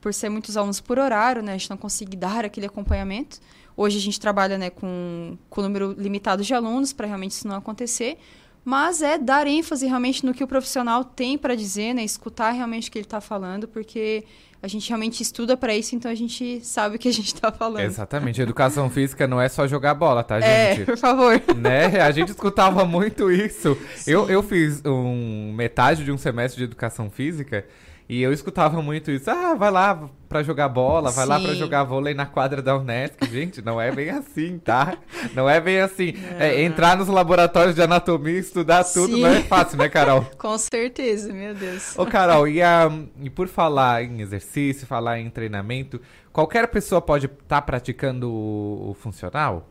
por 0.00 0.12
ser 0.12 0.30
muitos 0.30 0.56
alunos 0.56 0.80
por 0.80 0.98
horário, 0.98 1.42
né? 1.42 1.52
A 1.52 1.56
gente 1.56 1.70
não 1.70 1.76
consegue 1.76 2.16
dar 2.16 2.44
aquele 2.44 2.66
acompanhamento. 2.66 3.38
Hoje 3.76 3.98
a 3.98 4.00
gente 4.00 4.18
trabalha 4.18 4.58
né, 4.58 4.70
com, 4.70 5.36
com 5.50 5.62
número 5.62 5.92
limitado 5.92 6.42
de 6.42 6.54
alunos 6.54 6.92
para 6.92 7.06
realmente 7.06 7.32
isso 7.32 7.46
não 7.46 7.56
acontecer 7.56 8.18
mas 8.64 9.02
é 9.02 9.18
dar 9.18 9.46
ênfase 9.46 9.86
realmente 9.86 10.24
no 10.24 10.32
que 10.32 10.42
o 10.42 10.46
profissional 10.46 11.04
tem 11.04 11.36
para 11.36 11.54
dizer, 11.54 11.94
né? 11.94 12.02
Escutar 12.02 12.50
realmente 12.50 12.88
o 12.88 12.92
que 12.92 12.98
ele 12.98 13.06
está 13.06 13.20
falando, 13.20 13.68
porque 13.68 14.24
a 14.62 14.66
gente 14.66 14.88
realmente 14.88 15.22
estuda 15.22 15.58
para 15.58 15.76
isso, 15.76 15.94
então 15.94 16.10
a 16.10 16.14
gente 16.14 16.64
sabe 16.64 16.96
o 16.96 16.98
que 16.98 17.06
a 17.06 17.12
gente 17.12 17.34
está 17.34 17.52
falando. 17.52 17.84
Exatamente. 17.84 18.40
Educação 18.40 18.88
física 18.88 19.26
não 19.26 19.38
é 19.38 19.46
só 19.46 19.66
jogar 19.66 19.92
bola, 19.92 20.24
tá, 20.24 20.38
é, 20.38 20.70
gente? 20.70 20.82
É, 20.82 20.84
por 20.86 20.96
favor. 20.96 21.42
Né? 21.54 22.00
A 22.00 22.10
gente 22.10 22.30
escutava 22.30 22.82
muito 22.86 23.30
isso. 23.30 23.76
Eu, 24.06 24.30
eu 24.30 24.42
fiz 24.42 24.80
um 24.86 25.52
metade 25.52 26.02
de 26.02 26.10
um 26.10 26.16
semestre 26.16 26.56
de 26.56 26.64
educação 26.64 27.10
física 27.10 27.66
E 28.06 28.20
eu 28.20 28.32
escutava 28.32 28.82
muito 28.82 29.10
isso. 29.10 29.30
Ah, 29.30 29.54
vai 29.54 29.70
lá 29.70 30.10
pra 30.28 30.42
jogar 30.42 30.68
bola, 30.68 31.10
vai 31.10 31.24
lá 31.24 31.40
pra 31.40 31.52
Sim. 31.52 31.58
jogar 31.58 31.84
vôlei 31.84 32.12
na 32.12 32.26
quadra 32.26 32.60
da 32.60 32.76
Unesc. 32.76 33.16
Gente, 33.30 33.62
não 33.62 33.80
é 33.80 33.90
bem 33.90 34.10
assim, 34.10 34.58
tá? 34.58 34.98
Não 35.32 35.48
é 35.48 35.58
bem 35.58 35.80
assim. 35.80 36.12
É, 36.38 36.62
entrar 36.62 36.98
nos 36.98 37.08
laboratórios 37.08 37.74
de 37.74 37.80
anatomia, 37.80 38.38
estudar 38.38 38.84
tudo, 38.84 39.14
Sim. 39.14 39.22
não 39.22 39.30
é 39.30 39.42
fácil, 39.42 39.78
né, 39.78 39.88
Carol? 39.88 40.22
Com 40.36 40.58
certeza, 40.58 41.32
meu 41.32 41.54
Deus. 41.54 41.98
Ô, 41.98 42.04
Carol, 42.04 42.46
e, 42.46 42.60
a, 42.60 42.90
e 43.22 43.30
por 43.30 43.48
falar 43.48 44.04
em 44.04 44.20
exercício, 44.20 44.86
falar 44.86 45.18
em 45.18 45.30
treinamento, 45.30 45.98
qualquer 46.30 46.68
pessoa 46.68 47.00
pode 47.00 47.24
estar 47.24 47.62
praticando 47.62 48.30
o, 48.30 48.90
o 48.90 48.94
funcional? 48.94 49.66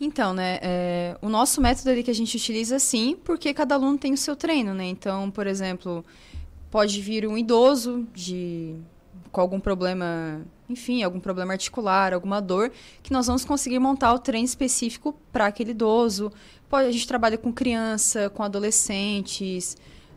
Então, 0.00 0.32
né, 0.32 0.58
é, 0.62 1.16
o 1.20 1.28
nosso 1.28 1.60
método 1.60 1.90
ali 1.90 2.02
que 2.02 2.10
a 2.10 2.14
gente 2.14 2.36
utiliza 2.36 2.78
sim, 2.78 3.16
porque 3.24 3.52
cada 3.52 3.74
aluno 3.74 3.98
tem 3.98 4.12
o 4.12 4.16
seu 4.16 4.34
treino, 4.34 4.72
né? 4.74 4.84
Então, 4.86 5.30
por 5.30 5.46
exemplo, 5.46 6.04
pode 6.74 7.00
vir 7.00 7.24
um 7.24 7.38
idoso 7.38 8.04
de 8.12 8.74
com 9.30 9.40
algum 9.40 9.60
problema, 9.60 10.44
enfim, 10.68 11.04
algum 11.04 11.20
problema 11.20 11.52
articular, 11.52 12.12
alguma 12.12 12.40
dor, 12.40 12.72
que 13.00 13.12
nós 13.12 13.28
vamos 13.28 13.44
conseguir 13.44 13.78
montar 13.78 14.12
o 14.12 14.18
treino 14.18 14.44
específico 14.44 15.14
para 15.32 15.46
aquele 15.46 15.70
idoso. 15.70 16.32
Pode, 16.68 16.88
a 16.88 16.90
gente 16.90 17.06
trabalha 17.06 17.38
com 17.38 17.52
criança, 17.52 18.28
com 18.28 18.42
adolescentes. 18.42 19.76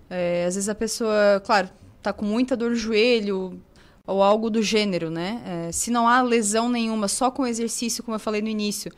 é, 0.10 0.46
às 0.48 0.56
vezes 0.56 0.68
a 0.68 0.74
pessoa, 0.74 1.40
claro, 1.46 1.70
tá 2.02 2.12
com 2.12 2.26
muita 2.26 2.58
dor 2.58 2.72
no 2.72 2.76
joelho 2.76 3.62
ou 4.08 4.24
algo 4.24 4.50
do 4.50 4.64
gênero, 4.64 5.12
né? 5.12 5.68
É, 5.68 5.72
se 5.72 5.92
não 5.92 6.08
há 6.08 6.24
lesão 6.24 6.70
nenhuma, 6.70 7.08
só 7.08 7.30
com 7.30 7.46
exercício, 7.46 8.04
como 8.04 8.16
eu 8.16 8.20
falei 8.20 8.42
no 8.42 8.50
início, 8.50 8.92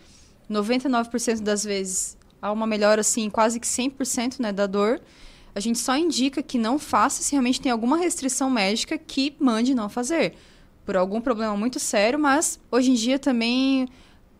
99% 0.50 1.42
das 1.42 1.66
vezes 1.66 2.18
há 2.42 2.54
uma 2.54 2.66
melhora, 2.66 3.02
assim, 3.02 3.30
quase 3.30 3.60
que 3.60 3.68
100% 3.68 4.40
né, 4.40 4.54
da 4.54 4.66
dor. 4.66 5.02
A 5.54 5.60
gente 5.60 5.80
só 5.80 5.98
indica 5.98 6.42
que 6.42 6.58
não 6.58 6.78
faça 6.78 7.22
se 7.24 7.32
realmente 7.32 7.60
tem 7.60 7.72
alguma 7.72 7.98
restrição 7.98 8.50
médica 8.50 8.98
que 8.98 9.36
mande 9.40 9.74
não 9.74 9.90
fazer. 9.90 10.36
Por 10.86 10.96
algum 10.96 11.22
problema 11.22 11.56
muito 11.56 11.80
sério, 11.80 12.18
mas 12.20 12.60
hoje 12.72 12.92
em 12.92 12.96
dia 12.96 13.20
também 13.20 13.88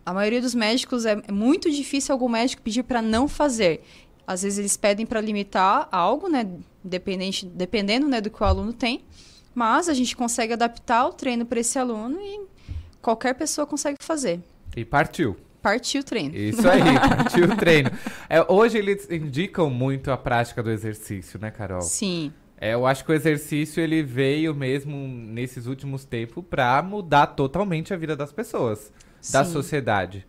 a 0.06 0.14
maioria 0.14 0.42
dos 0.42 0.56
médicos 0.56 1.06
é 1.06 1.22
é 1.28 1.32
muito 1.32 1.70
difícil 1.70 2.14
algum 2.14 2.30
médico 2.30 2.62
pedir 2.62 2.84
para 2.84 3.02
não 3.02 3.28
fazer. 3.28 3.84
Às 4.26 4.44
vezes 4.44 4.60
eles 4.60 4.78
pedem 4.78 5.06
para 5.06 5.20
limitar 5.20 5.88
algo, 5.92 6.30
né, 6.30 6.48
dependente, 6.84 7.46
dependendo 7.46 8.08
né, 8.08 8.22
do 8.22 8.30
que 8.30 8.42
o 8.42 8.46
aluno 8.46 8.72
tem, 8.72 9.04
mas 9.56 9.90
a 9.90 9.94
gente 9.94 10.16
consegue 10.16 10.54
adaptar 10.54 11.08
o 11.08 11.14
treino 11.14 11.46
para 11.46 11.60
esse 11.60 11.78
aluno 11.80 12.20
e 12.22 12.42
qualquer 13.02 13.34
pessoa 13.34 13.66
consegue 13.66 13.98
fazer. 14.02 14.40
E 14.76 14.86
partiu. 14.86 15.36
Partiu 15.62 16.02
o 16.02 16.04
treino. 16.04 16.36
Isso 16.36 16.68
aí, 16.68 16.82
partiu 17.00 17.46
o 17.46 17.56
treino. 17.56 17.92
É, 18.30 18.42
hoje 18.48 18.78
eles 18.78 19.10
indicam 19.12 19.70
muito 19.70 20.10
a 20.12 20.18
prática 20.18 20.64
do 20.64 20.72
exercício, 20.72 21.40
né, 21.40 21.52
Carol? 21.52 21.82
Sim. 21.82 22.32
É, 22.62 22.74
eu 22.74 22.86
acho 22.86 23.06
que 23.06 23.12
o 23.12 23.14
exercício 23.14 23.82
ele 23.82 24.04
veio 24.04 24.54
mesmo 24.54 24.96
nesses 25.08 25.66
últimos 25.66 26.04
tempos 26.06 26.44
para 26.50 26.82
mudar 26.82 27.28
totalmente 27.28 27.94
a 27.94 27.98
vida 27.98 28.16
das 28.16 28.32
pessoas, 28.34 28.92
da 29.32 29.44
Sim. 29.46 29.52
sociedade. 29.54 30.26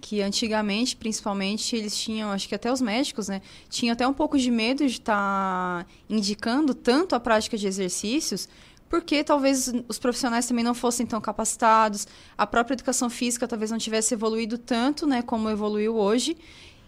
que 0.00 0.20
antigamente, 0.20 0.94
principalmente, 0.94 1.74
eles 1.74 1.96
tinham, 1.96 2.30
acho 2.30 2.46
que 2.46 2.54
até 2.54 2.70
os 2.70 2.82
médicos, 2.82 3.28
né, 3.28 3.40
tinham 3.70 3.94
até 3.94 4.06
um 4.06 4.12
pouco 4.12 4.36
de 4.36 4.50
medo 4.50 4.84
de 4.86 4.92
estar 4.92 5.86
indicando 6.10 6.74
tanto 6.74 7.14
a 7.14 7.20
prática 7.20 7.56
de 7.56 7.66
exercícios, 7.66 8.46
porque 8.94 9.24
talvez 9.24 9.72
os 9.88 9.98
profissionais 9.98 10.46
também 10.46 10.62
não 10.62 10.72
fossem 10.72 11.04
tão 11.04 11.20
capacitados, 11.20 12.06
a 12.38 12.46
própria 12.46 12.76
educação 12.76 13.10
física 13.10 13.48
talvez 13.48 13.72
não 13.72 13.76
tivesse 13.76 14.14
evoluído 14.14 14.56
tanto, 14.56 15.04
né, 15.04 15.20
como 15.20 15.50
evoluiu 15.50 15.96
hoje. 15.96 16.36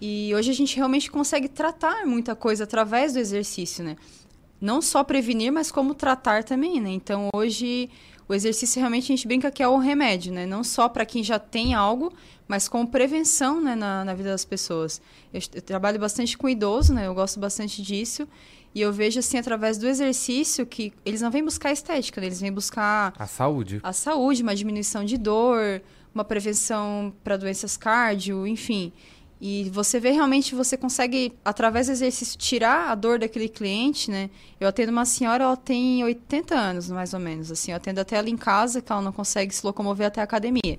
E 0.00 0.32
hoje 0.32 0.52
a 0.52 0.54
gente 0.54 0.76
realmente 0.76 1.10
consegue 1.10 1.48
tratar 1.48 2.06
muita 2.06 2.36
coisa 2.36 2.62
através 2.62 3.14
do 3.14 3.18
exercício, 3.18 3.82
né? 3.82 3.96
Não 4.60 4.80
só 4.80 5.02
prevenir, 5.02 5.50
mas 5.50 5.72
como 5.72 5.96
tratar 5.96 6.44
também, 6.44 6.80
né? 6.80 6.90
Então 6.90 7.28
hoje 7.34 7.90
o 8.28 8.34
exercício 8.34 8.78
realmente 8.78 9.04
a 9.06 9.16
gente 9.16 9.26
brinca 9.26 9.50
que 9.50 9.60
é 9.60 9.66
o 9.66 9.76
remédio, 9.76 10.32
né? 10.32 10.46
Não 10.46 10.62
só 10.62 10.88
para 10.88 11.04
quem 11.04 11.24
já 11.24 11.40
tem 11.40 11.74
algo, 11.74 12.12
mas 12.46 12.68
como 12.68 12.86
prevenção 12.86 13.60
né, 13.60 13.74
na, 13.74 14.04
na 14.04 14.14
vida 14.14 14.30
das 14.30 14.44
pessoas. 14.44 15.02
Eu, 15.34 15.40
eu 15.54 15.62
trabalho 15.62 15.98
bastante 15.98 16.38
com 16.38 16.48
idoso, 16.48 16.94
né? 16.94 17.08
Eu 17.08 17.14
gosto 17.14 17.40
bastante 17.40 17.82
disso. 17.82 18.28
E 18.76 18.80
eu 18.82 18.92
vejo, 18.92 19.18
assim, 19.18 19.38
através 19.38 19.78
do 19.78 19.88
exercício, 19.88 20.66
que 20.66 20.92
eles 21.02 21.22
não 21.22 21.30
vêm 21.30 21.42
buscar 21.42 21.72
estética, 21.72 22.20
né? 22.20 22.26
eles 22.26 22.42
vêm 22.42 22.52
buscar 22.52 23.14
A 23.18 23.26
saúde. 23.26 23.80
a 23.82 23.90
saúde, 23.90 24.42
uma 24.42 24.54
diminuição 24.54 25.02
de 25.02 25.16
dor, 25.16 25.80
uma 26.14 26.22
prevenção 26.22 27.10
para 27.24 27.38
doenças 27.38 27.74
cardio, 27.74 28.46
enfim. 28.46 28.92
E 29.40 29.70
você 29.70 29.98
vê 29.98 30.10
realmente, 30.10 30.54
você 30.54 30.76
consegue, 30.76 31.32
através 31.42 31.86
do 31.86 31.92
exercício, 31.92 32.36
tirar 32.36 32.90
a 32.90 32.94
dor 32.94 33.18
daquele 33.18 33.48
cliente, 33.48 34.10
né? 34.10 34.28
Eu 34.60 34.68
atendo 34.68 34.92
uma 34.92 35.06
senhora, 35.06 35.44
ela 35.44 35.56
tem 35.56 36.04
80 36.04 36.54
anos, 36.54 36.90
mais 36.90 37.14
ou 37.14 37.20
menos, 37.20 37.50
assim. 37.50 37.70
Eu 37.70 37.78
atendo 37.78 37.98
até 38.02 38.16
ela 38.16 38.28
em 38.28 38.36
casa, 38.36 38.82
que 38.82 38.92
ela 38.92 39.00
não 39.00 39.12
consegue 39.12 39.54
se 39.54 39.64
locomover 39.64 40.06
até 40.06 40.20
a 40.20 40.24
academia. 40.24 40.78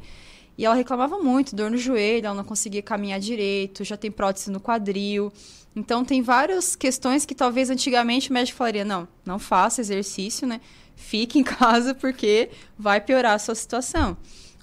E 0.55 0.65
ela 0.65 0.75
reclamava 0.75 1.17
muito, 1.17 1.55
dor 1.55 1.71
no 1.71 1.77
joelho, 1.77 2.27
ela 2.27 2.35
não 2.35 2.43
conseguia 2.43 2.83
caminhar 2.83 3.19
direito, 3.19 3.83
já 3.83 3.97
tem 3.97 4.11
prótese 4.11 4.51
no 4.51 4.59
quadril. 4.59 5.33
Então, 5.77 6.03
tem 6.03 6.23
várias 6.23 6.75
questões 6.75 7.23
que 7.23 7.35
talvez 7.35 7.69
antigamente 7.69 8.31
o 8.31 8.33
médico 8.33 8.57
falaria, 8.57 8.83
não, 8.83 9.07
não 9.23 9.37
faça 9.37 9.79
exercício, 9.79 10.47
né? 10.47 10.59
Fique 10.95 11.37
em 11.37 11.43
casa 11.45 11.93
porque 11.93 12.49
vai 12.75 12.99
piorar 12.99 13.33
a 13.33 13.39
sua 13.39 13.53
situação. 13.53 14.17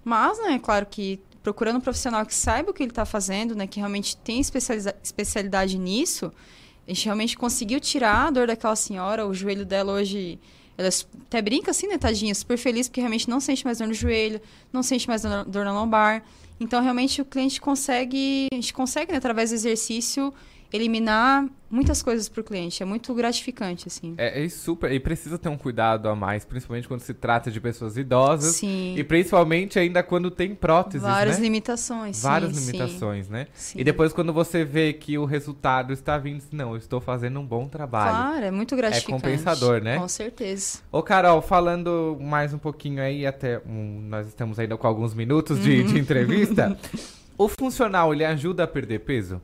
Mas, 0.05 0.43
né, 0.43 0.59
claro 0.61 0.85
que 0.85 1.21
procurando 1.41 1.77
um 1.77 1.81
profissional 1.81 2.27
que 2.27 2.35
saiba 2.35 2.73
o 2.73 2.75
que 2.75 2.83
ele 2.83 2.91
está 2.91 3.05
fazendo, 3.05 3.55
né, 3.55 3.65
que 3.65 3.79
realmente 3.79 4.17
tem 4.17 4.41
especialidade 4.41 5.79
nisso, 5.79 6.33
a 6.85 6.91
gente 6.91 7.05
realmente 7.05 7.39
conseguiu 7.39 7.79
tirar 7.79 8.27
a 8.27 8.31
dor 8.33 8.49
daquela 8.49 8.75
senhora, 8.75 9.25
o 9.25 9.33
joelho 9.33 9.65
dela 9.65 9.93
hoje, 9.93 10.41
ela 10.77 10.89
até 11.29 11.41
brinca 11.41 11.71
assim, 11.71 11.87
né, 11.87 11.97
tadinha, 11.97 12.35
super 12.35 12.59
feliz 12.59 12.89
porque 12.89 13.01
realmente 13.01 13.31
não 13.31 13.39
sente 13.39 13.65
mais 13.65 13.79
dor 13.79 13.87
no 13.87 13.95
joelho, 13.95 14.41
não 14.73 14.83
sente 14.83 15.07
mais 15.07 15.23
dor 15.23 15.65
na 15.65 15.73
lombar. 15.73 16.25
Então, 16.59 16.83
realmente, 16.83 17.21
o 17.21 17.25
cliente 17.25 17.61
consegue, 17.61 18.49
a 18.53 18.57
gente 18.57 18.73
consegue, 18.73 19.13
né, 19.13 19.19
através 19.19 19.51
do 19.51 19.55
exercício, 19.55 20.35
eliminar 20.73 21.47
muitas 21.71 22.03
coisas 22.03 22.29
para 22.29 22.41
o 22.41 22.45
cliente. 22.45 22.83
É 22.83 22.87
muito 22.87 23.13
gratificante, 23.15 23.89
assim. 23.89 24.15
É, 24.17 24.45
é 24.45 24.49
super. 24.49 24.91
E 24.93 25.01
precisa 25.01 25.37
ter 25.39 25.49
um 25.49 25.57
cuidado 25.57 26.09
a 26.09 26.15
mais, 26.15 26.45
principalmente 26.45 26.87
quando 26.87 27.01
se 27.01 27.13
trata 27.15 27.51
de 27.51 27.61
pessoas 27.61 27.97
idosas. 27.97 28.57
Sim. 28.57 28.95
E 28.97 29.03
principalmente 29.03 29.79
ainda 29.79 30.03
quando 30.03 30.31
tem 30.31 30.55
próteses, 30.55 31.03
Várias 31.03 31.39
né? 31.39 31.45
limitações. 31.45 32.23
Várias 32.23 32.57
sim, 32.57 32.67
limitações, 32.73 33.29
né? 33.29 33.47
Sim. 33.55 33.81
E 33.81 33.85
depois 33.85 34.13
quando 34.13 34.33
você 34.33 34.65
vê 34.65 34.93
que 34.93 35.19
o 35.19 35.25
resultado 35.25 35.93
está 35.93 36.17
vindo, 36.19 36.43
não, 36.53 36.71
eu 36.73 36.77
estou 36.77 37.01
fazendo 37.01 37.41
um 37.41 37.47
bom 37.47 37.67
trabalho. 37.69 38.11
Claro, 38.17 38.45
é 38.47 38.51
muito 38.51 38.77
gratificante. 38.77 39.13
compensador, 39.23 39.83
né? 39.83 39.99
Com 39.99 40.09
certeza. 40.09 40.79
Ô, 40.93 41.03
Carol, 41.03 41.43
falando 41.43 42.17
mais 42.21 42.55
um 42.55 42.59
pouquinho 42.59 43.03
aí, 43.03 43.27
até 43.27 43.61
um, 43.67 44.01
nós 44.09 44.27
estamos 44.29 44.59
ainda 44.59 44.77
com 44.77 44.87
alguns 44.87 45.15
minutos 45.15 45.61
de, 45.61 45.81
Uhum. 45.81 45.87
de 45.87 45.99
entrevista. 45.99 46.77
o 47.37 47.49
funcional, 47.49 48.13
ele 48.15 48.25
ajuda 48.25 48.63
a 48.65 48.67
perder 48.67 49.01
peso? 49.01 49.41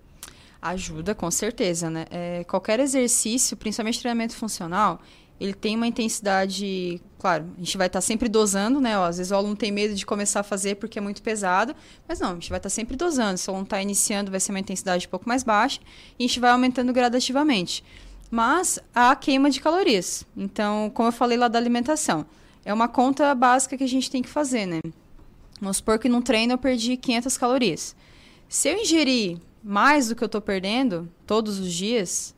Ajuda, 0.63 1.15
com 1.15 1.31
certeza, 1.31 1.89
né? 1.89 2.05
É, 2.11 2.45
qualquer 2.45 2.81
exercício, 2.81 3.57
principalmente 3.57 3.99
treinamento 3.99 4.37
funcional, 4.37 5.01
ele 5.41 5.55
tem 5.55 5.75
uma 5.75 5.87
intensidade, 5.87 7.01
claro, 7.19 7.47
a 7.57 7.59
gente 7.61 7.79
vai 7.79 7.87
estar 7.87 8.03
sempre 8.03 8.29
dosando, 8.29 8.79
né? 8.79 8.99
Ó, 8.99 9.05
às 9.05 9.17
vezes 9.17 9.33
o 9.33 9.35
aluno 9.35 9.57
tem 9.57 9.73
medo 9.73 9.95
de 9.95 10.05
começar 10.05 10.41
a 10.41 10.43
fazer 10.43 10.75
porque 10.75 10.99
é 10.99 11.03
muito 11.03 11.23
pesado, 11.23 11.75
mas 12.07 12.21
não, 12.21 12.33
a 12.33 12.35
gente 12.35 12.51
vai 12.51 12.59
estar 12.59 12.69
sempre 12.69 12.95
dosando. 12.95 13.39
Se 13.39 13.49
o 13.49 13.53
aluno 13.53 13.65
está 13.65 13.81
iniciando, 13.81 14.31
vai 14.31 14.39
ser 14.39 14.53
uma 14.53 14.61
intensidade 14.61 15.07
um 15.07 15.11
pouco 15.11 15.27
mais 15.27 15.43
baixa 15.43 15.81
e 16.19 16.25
a 16.25 16.27
gente 16.29 16.39
vai 16.39 16.51
aumentando 16.51 16.93
gradativamente. 16.93 17.83
Mas 18.31 18.79
há 18.95 19.17
queima 19.17 19.51
de 19.51 19.61
calorias. 19.61 20.27
Então, 20.37 20.91
como 20.91 21.09
eu 21.09 21.13
falei 21.13 21.39
lá 21.39 21.49
da 21.49 21.59
alimentação, 21.59 22.27
é 22.63 22.73
uma 22.73 22.87
conta 22.87 23.35
básica 23.35 23.79
que 23.79 23.85
a 23.85 23.89
gente 23.89 24.11
tem 24.11 24.21
que 24.21 24.29
fazer, 24.29 24.67
né? 24.67 24.81
Vamos 25.59 25.79
supor 25.79 25.99
que 25.99 26.09
num 26.09 26.21
treino 26.21 26.53
eu 26.53 26.59
perdi 26.59 26.99
500 26.99 27.37
calorias. 27.39 27.97
Se 28.47 28.69
eu 28.69 28.77
ingerir 28.77 29.39
mais 29.63 30.09
do 30.09 30.17
que 30.17 30.23
eu 30.23 30.27
estou 30.27 30.41
perdendo 30.41 31.11
todos 31.27 31.59
os 31.59 31.73
dias, 31.73 32.35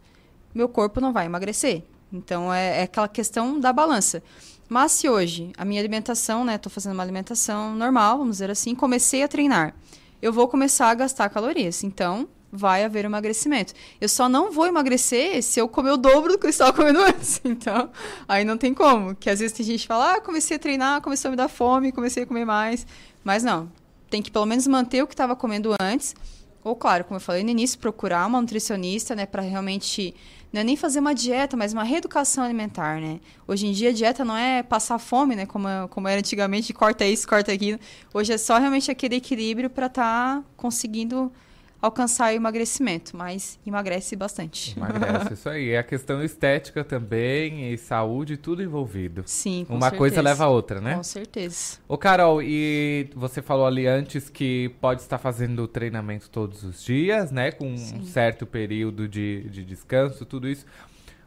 meu 0.55 0.69
corpo 0.69 1.01
não 1.01 1.13
vai 1.13 1.27
emagrecer. 1.27 1.83
Então 2.13 2.53
é, 2.53 2.81
é 2.81 2.83
aquela 2.83 3.09
questão 3.09 3.59
da 3.59 3.73
balança. 3.73 4.23
Mas 4.69 4.93
se 4.93 5.09
hoje 5.09 5.53
a 5.57 5.65
minha 5.65 5.81
alimentação, 5.81 6.45
né, 6.45 6.57
estou 6.57 6.71
fazendo 6.71 6.95
uma 6.95 7.03
alimentação 7.03 7.75
normal, 7.75 8.19
vamos 8.19 8.37
dizer 8.37 8.51
assim, 8.51 8.75
comecei 8.75 9.23
a 9.23 9.29
treinar, 9.29 9.75
eu 10.21 10.33
vou 10.33 10.49
começar 10.49 10.89
a 10.89 10.95
gastar 10.95 11.29
calorias. 11.29 11.83
Então 11.85 12.29
vai 12.53 12.85
haver 12.85 13.07
emagrecimento. 13.07 13.73
Eu 13.99 14.09
só 14.11 14.29
não 14.29 14.53
vou 14.53 14.67
emagrecer 14.67 15.43
se 15.43 15.59
eu 15.59 15.67
comer 15.67 15.93
o 15.93 15.97
dobro 15.97 16.33
do 16.33 16.39
que 16.39 16.45
eu 16.45 16.51
estava 16.51 16.73
comendo 16.73 17.01
antes. 17.03 17.41
Então, 17.43 17.91
aí 18.29 18.45
não 18.45 18.59
tem 18.59 18.75
como. 18.75 19.15
Que 19.17 19.31
às 19.31 19.41
vezes 19.41 19.57
tem 19.57 19.65
gente 19.65 19.83
que 19.83 19.89
fala, 19.89 20.15
ah, 20.15 20.21
comecei 20.21 20.59
a 20.59 20.61
treinar, 20.61 21.01
começou 21.01 21.31
a 21.31 21.31
me 21.31 21.37
dar 21.37 21.49
fome, 21.49 21.91
comecei 21.91 22.25
a 22.25 22.27
comer 22.27 22.45
mais. 22.45 22.87
Mas 23.25 23.43
não, 23.43 23.73
tem 24.11 24.21
que 24.21 24.31
pelo 24.31 24.45
menos 24.45 24.67
manter 24.67 25.03
o 25.03 25.07
que 25.07 25.15
estava 25.15 25.35
comendo 25.35 25.75
antes. 25.81 26.15
Ou, 26.65 26.77
claro, 26.77 27.05
como 27.05 27.17
eu 27.17 27.21
falei 27.21 27.43
no 27.43 27.51
início, 27.51 27.79
procurar 27.79 28.27
uma 28.27 28.41
nutricionista, 28.41 29.15
né, 29.15 29.27
para 29.27 29.43
realmente 29.43 30.15
não 30.53 30.61
é 30.61 30.65
nem 30.65 30.77
fazer 30.77 31.01
uma 31.01 31.15
dieta, 31.15 31.57
mas 31.57 31.73
uma 31.73 31.83
reeducação 31.83 32.45
alimentar, 32.45 33.01
né? 33.01 33.21
Hoje 33.49 33.67
em 33.67 33.73
dia 33.73 33.89
a 33.89 33.93
dieta 33.93 34.23
não 34.25 34.37
é 34.37 34.63
passar 34.63 34.99
fome, 34.99 35.35
né, 35.35 35.47
como, 35.47 35.67
como 35.89 36.07
era 36.09 36.19
antigamente, 36.19 36.73
corta 36.75 37.07
isso, 37.07 37.27
corta 37.27 37.51
aquilo. 37.51 37.81
Hoje 38.13 38.35
é 38.35 38.39
só 38.39 38.59
realmente 38.59 38.91
aquele 38.91 39.17
equilíbrio 39.17 39.71
para 39.71 39.87
estar 39.87 40.43
conseguindo 40.57 41.33
alcançar 41.83 42.33
o 42.33 42.37
emagrecimento, 42.37 43.17
mas 43.17 43.59
emagrece 43.67 44.15
bastante. 44.15 44.79
Emagrece, 44.79 45.35
isso 45.35 45.49
aí. 45.49 45.71
É 45.71 45.79
a 45.79 45.83
questão 45.83 46.23
estética 46.23 46.85
também 46.85 47.73
e 47.73 47.77
saúde, 47.77 48.37
tudo 48.37 48.63
envolvido. 48.63 49.25
Sim, 49.27 49.65
com 49.67 49.75
Uma 49.75 49.91
certeza. 49.91 49.99
coisa 49.99 50.21
leva 50.23 50.45
a 50.45 50.49
outra, 50.49 50.81
né? 50.81 50.95
Com 50.95 51.03
certeza. 51.03 51.79
Ô, 51.89 51.99
Carol, 51.99 52.41
e 52.41 53.11
você 53.17 53.43
falou 53.43 53.67
ali 53.67 53.87
antes 53.89 54.31
que 54.31 54.71
pode 54.81 55.01
estar 55.03 55.19
fazendo 55.19 55.67
treinamento 55.67 56.31
todos 56.31 56.63
os 56.63 56.83
dias, 56.85 57.33
né? 57.33 57.51
Com 57.51 57.73
um 57.73 57.77
Sim. 57.77 58.05
certo 58.05 58.47
período 58.47 59.09
de, 59.09 59.49
de 59.51 59.65
descanso, 59.65 60.25
tudo 60.25 60.49
isso. 60.49 60.65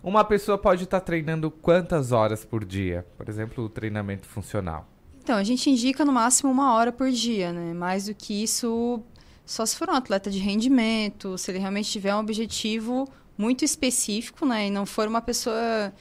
Uma 0.02 0.24
pessoa 0.24 0.58
pode 0.58 0.84
estar 0.86 1.02
treinando 1.02 1.52
quantas 1.52 2.12
horas 2.12 2.46
por 2.46 2.64
dia? 2.64 3.06
Por 3.18 3.28
exemplo, 3.28 3.66
o 3.66 3.70
treinamento 3.70 4.26
funcional. 4.28 4.88
Então, 5.22 5.36
a 5.36 5.44
gente 5.44 5.68
indica 5.68 6.06
no 6.06 6.14
máximo 6.14 6.52
uma 6.52 6.76
hora 6.76 6.92
por 6.92 7.10
dia, 7.10 7.52
né? 7.52 7.74
Mais 7.74 8.06
do 8.06 8.14
que 8.14 8.44
isso, 8.44 9.02
só 9.46 9.66
se 9.66 9.76
for 9.76 9.90
um 9.90 9.94
atleta 9.94 10.30
de 10.30 10.40
rendimento, 10.40 11.38
se 11.38 11.52
ele 11.52 11.60
realmente 11.60 11.90
tiver 11.90 12.16
um 12.16 12.20
objetivo 12.20 13.08
muito 13.38 13.64
específico, 13.64 14.46
né? 14.46 14.68
E 14.68 14.72
não 14.72 14.86
for 14.86 15.08
uma 15.08 15.22
pessoa 15.22 15.94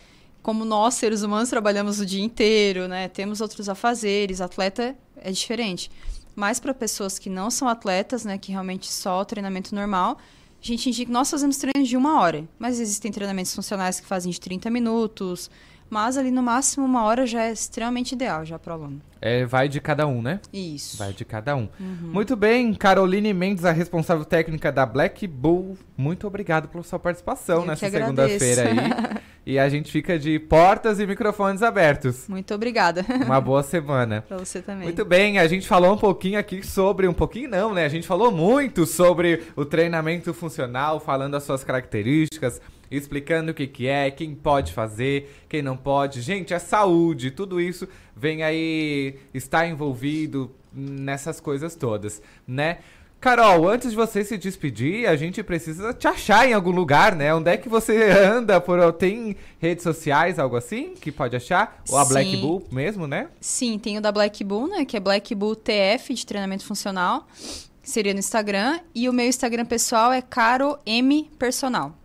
como 0.43 0.65
nós, 0.65 0.95
seres 0.95 1.23
humanos, 1.23 1.49
trabalhamos 1.49 2.01
o 2.01 2.07
dia 2.07 2.23
inteiro, 2.23 2.87
né? 2.89 3.09
Temos 3.09 3.41
outros 3.41 3.69
afazeres, 3.69 4.41
atleta 4.41 4.97
é 5.17 5.31
diferente. 5.31 5.91
Mas 6.35 6.59
para 6.59 6.75
pessoas 6.75 7.19
que 7.19 7.31
não 7.31 7.51
são 7.51 7.69
atletas, 7.69 8.25
né? 8.25 8.39
Que 8.39 8.53
realmente 8.53 8.91
só 8.91 9.21
o 9.21 9.25
treinamento 9.25 9.75
normal, 9.75 10.19
a 10.63 10.67
gente 10.67 10.89
indica, 10.89 11.13
nós 11.13 11.31
fazemos 11.31 11.59
treinos 11.59 11.89
de 11.89 11.97
uma 11.97 12.21
hora, 12.21 12.49
mas 12.59 12.81
existem 12.81 13.13
treinamentos 13.13 13.55
funcionais 13.55 14.01
que 14.01 14.07
fazem 14.07 14.33
de 14.33 14.41
30 14.41 14.71
minutos, 14.71 15.51
mas 15.95 16.19
ali 16.19 16.33
no 16.33 16.43
máximo 16.43 16.85
uma 16.85 17.05
hora 17.05 17.25
já 17.25 17.45
é 17.45 17.53
extremamente 17.53 18.17
ideal 18.17 18.45
já 18.45 18.59
para 18.59 18.73
o 18.73 18.75
aluno. 18.75 19.01
É, 19.21 19.45
vai 19.45 19.69
de 19.69 19.81
cada 19.81 20.09
um, 20.09 20.21
né? 20.21 20.41
Isso. 20.53 20.99
Vai 20.99 21.13
de 21.13 21.25
cada 21.25 21.55
um. 21.55 21.69
Uhum. 21.79 22.11
Muito 22.13 22.35
bem, 22.35 22.75
Caroline 22.75 23.33
Mendes, 23.33 23.65
a 23.65 23.71
responsável 23.71 24.25
técnica 24.25 24.73
da 24.73 24.85
Black 24.85 25.25
Bull. 25.29 25.79
Muito 25.97 26.27
obrigado 26.27 26.67
pela 26.67 26.83
sua 26.83 26.99
participação 26.99 27.61
Eu 27.61 27.67
nessa 27.67 27.89
segunda-feira 27.89 28.65
aí. 28.65 29.23
e 29.47 29.57
a 29.57 29.69
gente 29.69 29.93
fica 29.93 30.19
de 30.19 30.37
portas 30.41 30.99
e 30.99 31.07
microfones 31.07 31.63
abertos. 31.63 32.27
Muito 32.29 32.53
obrigada. 32.53 33.07
Uma 33.25 33.41
boa 33.41 33.63
semana. 33.63 34.21
para 34.29 34.37
você 34.37 34.61
também. 34.61 34.83
Muito 34.83 35.05
bem, 35.05 35.39
a 35.39 35.47
gente 35.47 35.69
falou 35.69 35.95
um 35.95 35.99
pouquinho 35.99 36.41
aqui 36.41 36.67
sobre, 36.67 37.07
um 37.07 37.15
pouquinho 37.15 37.49
não, 37.49 37.73
né? 37.73 37.85
A 37.85 37.89
gente 37.89 38.07
falou 38.07 38.33
muito 38.33 38.85
sobre 38.85 39.45
o 39.55 39.65
treinamento 39.65 40.35
funcional, 40.35 40.99
falando 40.99 41.37
as 41.37 41.45
suas 41.45 41.63
características, 41.63 42.61
explicando 42.97 43.51
o 43.51 43.55
que, 43.55 43.67
que 43.67 43.87
é, 43.87 44.11
quem 44.11 44.35
pode 44.35 44.73
fazer, 44.73 45.45
quem 45.49 45.63
não 45.63 45.77
pode. 45.77 46.21
Gente, 46.21 46.55
é 46.55 46.59
saúde, 46.59 47.31
tudo 47.31 47.61
isso 47.61 47.89
vem 48.17 48.43
aí, 48.43 49.19
está 49.33 49.67
envolvido 49.67 50.51
nessas 50.73 51.41
coisas 51.41 51.75
todas, 51.75 52.21
né? 52.47 52.79
Carol, 53.25 53.67
antes 53.67 53.89
de 53.89 53.97
você 53.97 54.23
se 54.23 54.37
despedir, 54.37 55.09
a 55.09 55.17
gente 55.17 55.43
precisa 55.43 55.95
te 55.95 56.07
achar 56.07 56.47
em 56.47 56.53
algum 56.53 56.73
lugar, 56.73 57.17
né? 57.17 57.35
Onde 57.35 57.51
é 57.51 57.57
que 57.57 57.71
você 57.71 58.11
anda? 58.11 58.61
Por, 58.61 58.93
tem 58.93 59.35
redes 59.59 59.83
sociais, 59.83 60.39
algo 60.39 60.57
assim, 60.57 60.93
que 60.93 61.11
pode 61.11 61.35
achar? 61.35 61.83
Ou 61.89 61.97
a 61.97 62.05
Black 62.05 62.33
Sim. 62.33 62.41
Bull 62.43 62.67
mesmo, 62.71 63.07
né? 63.07 63.29
Sim, 63.41 63.79
tem 63.79 63.97
o 63.97 64.01
da 64.03 64.13
Black 64.13 64.45
Bull, 64.45 64.69
né? 64.69 64.85
Que 64.85 64.99
é 64.99 65.01
Black 65.01 65.35
Bull 65.35 65.57
TF 65.57 66.13
de 66.13 66.27
treinamento 66.27 66.67
funcional. 66.67 67.27
que 67.83 67.89
Seria 67.89 68.13
no 68.13 68.19
Instagram. 68.19 68.81
E 68.95 69.09
o 69.09 69.13
meu 69.13 69.27
Instagram 69.27 69.65
pessoal 69.65 70.13
é 70.13 70.21
Caro 70.21 70.79
M 70.85 71.31
Personal. 71.39 71.97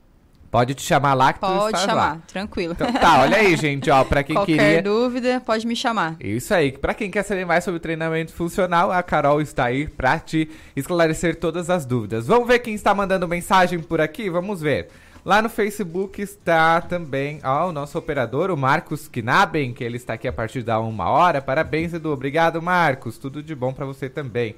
Pode 0.52 0.74
te 0.74 0.82
chamar 0.82 1.14
lá 1.14 1.32
que 1.32 1.40
tu 1.40 1.46
Pode 1.46 1.66
estás 1.76 1.82
chamar, 1.82 1.96
lá. 1.96 2.18
tranquilo. 2.28 2.74
Então 2.74 2.92
tá, 2.92 3.22
olha 3.22 3.38
aí, 3.38 3.56
gente, 3.58 3.90
ó, 3.92 4.04
pra 4.04 4.24
quem 4.24 4.36
Qualquer 4.36 4.58
queria... 4.58 4.82
dúvida, 4.82 5.40
pode 5.46 5.68
me 5.68 5.76
chamar. 5.76 6.16
Isso 6.20 6.54
aí, 6.54 6.72
pra 6.72 6.94
quem 6.94 7.12
quer 7.12 7.24
saber 7.24 7.46
mais 7.46 7.64
sobre 7.64 7.80
treinamento 7.80 8.34
funcional, 8.34 8.92
a 8.92 9.04
Carol 9.04 9.42
está 9.42 9.66
aí 9.66 9.88
pra 9.88 10.18
te 10.18 10.50
esclarecer 10.76 11.36
todas 11.40 11.70
as 11.70 11.86
dúvidas. 11.86 12.26
Vamos 12.26 12.48
ver 12.48 12.60
quem 12.60 12.74
está 12.74 12.96
mandando 12.96 13.28
mensagem 13.28 13.80
por 13.80 14.02
aqui? 14.02 14.30
Vamos 14.30 14.60
ver. 14.62 14.90
Lá 15.24 15.42
no 15.42 15.50
Facebook 15.50 16.22
está 16.22 16.82
também 16.82 17.42
ó, 17.44 17.68
o 17.68 17.72
nosso 17.72 17.98
operador, 17.98 18.50
o 18.50 18.58
Marcos 18.58 19.08
Knaben, 19.08 19.74
que 19.74 19.84
ele 19.84 19.98
está 19.98 20.14
aqui 20.14 20.28
a 20.28 20.34
partir 20.34 20.64
da 20.64 20.80
uma 20.80 21.10
hora. 21.10 21.42
Parabéns, 21.42 21.94
Edu. 21.94 22.10
Obrigado, 22.12 22.62
Marcos. 22.62 23.18
Tudo 23.18 23.44
de 23.44 23.54
bom 23.54 23.72
pra 23.74 23.86
você 23.86 24.10
também. 24.10 24.56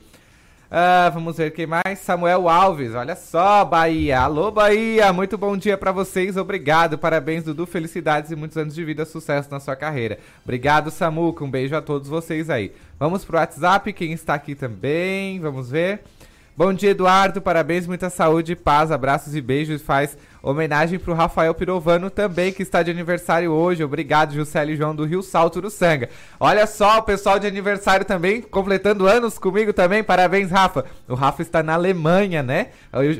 Ah, 0.73 1.11
vamos 1.13 1.35
ver 1.35 1.51
quem 1.51 1.67
mais. 1.67 1.99
Samuel 1.99 2.47
Alves, 2.47 2.95
olha 2.95 3.13
só, 3.13 3.65
Bahia. 3.65 4.21
Alô, 4.21 4.49
Bahia. 4.51 5.11
Muito 5.11 5.37
bom 5.37 5.57
dia 5.57 5.77
pra 5.77 5.91
vocês. 5.91 6.37
Obrigado. 6.37 6.97
Parabéns, 6.97 7.43
Dudu. 7.43 7.67
Felicidades 7.67 8.31
e 8.31 8.37
muitos 8.37 8.55
anos 8.57 8.73
de 8.73 8.81
vida. 8.85 9.03
Sucesso 9.03 9.51
na 9.51 9.59
sua 9.59 9.75
carreira. 9.75 10.17
Obrigado, 10.45 10.89
Samuca. 10.89 11.43
Um 11.43 11.51
beijo 11.51 11.75
a 11.75 11.81
todos 11.81 12.07
vocês 12.07 12.49
aí. 12.49 12.71
Vamos 12.97 13.25
pro 13.25 13.35
WhatsApp. 13.35 13.91
Quem 13.91 14.13
está 14.13 14.33
aqui 14.33 14.55
também? 14.55 15.41
Vamos 15.41 15.69
ver. 15.69 16.03
Bom 16.55 16.73
dia, 16.73 16.91
Eduardo. 16.91 17.41
Parabéns, 17.41 17.87
muita 17.87 18.09
saúde, 18.09 18.57
paz, 18.57 18.91
abraços 18.91 19.33
e 19.33 19.39
beijos. 19.39 19.81
Faz 19.81 20.17
homenagem 20.43 20.99
pro 20.99 21.13
Rafael 21.13 21.53
Pirovano 21.53 22.09
também, 22.09 22.51
que 22.51 22.61
está 22.61 22.83
de 22.83 22.91
aniversário 22.91 23.51
hoje. 23.51 23.85
Obrigado, 23.85 24.33
Juscelia 24.33 24.75
e 24.75 24.77
João 24.77 24.93
do 24.93 25.05
Rio 25.05 25.23
Salto 25.23 25.61
do 25.61 25.69
Sanga. 25.69 26.09
Olha 26.37 26.67
só, 26.67 26.99
o 26.99 27.03
pessoal 27.03 27.39
de 27.39 27.47
aniversário 27.47 28.05
também, 28.05 28.41
completando 28.41 29.07
anos 29.07 29.39
comigo 29.39 29.71
também. 29.71 30.03
Parabéns, 30.03 30.51
Rafa. 30.51 30.83
O 31.07 31.15
Rafa 31.15 31.41
está 31.41 31.63
na 31.63 31.73
Alemanha, 31.73 32.43
né? 32.43 32.67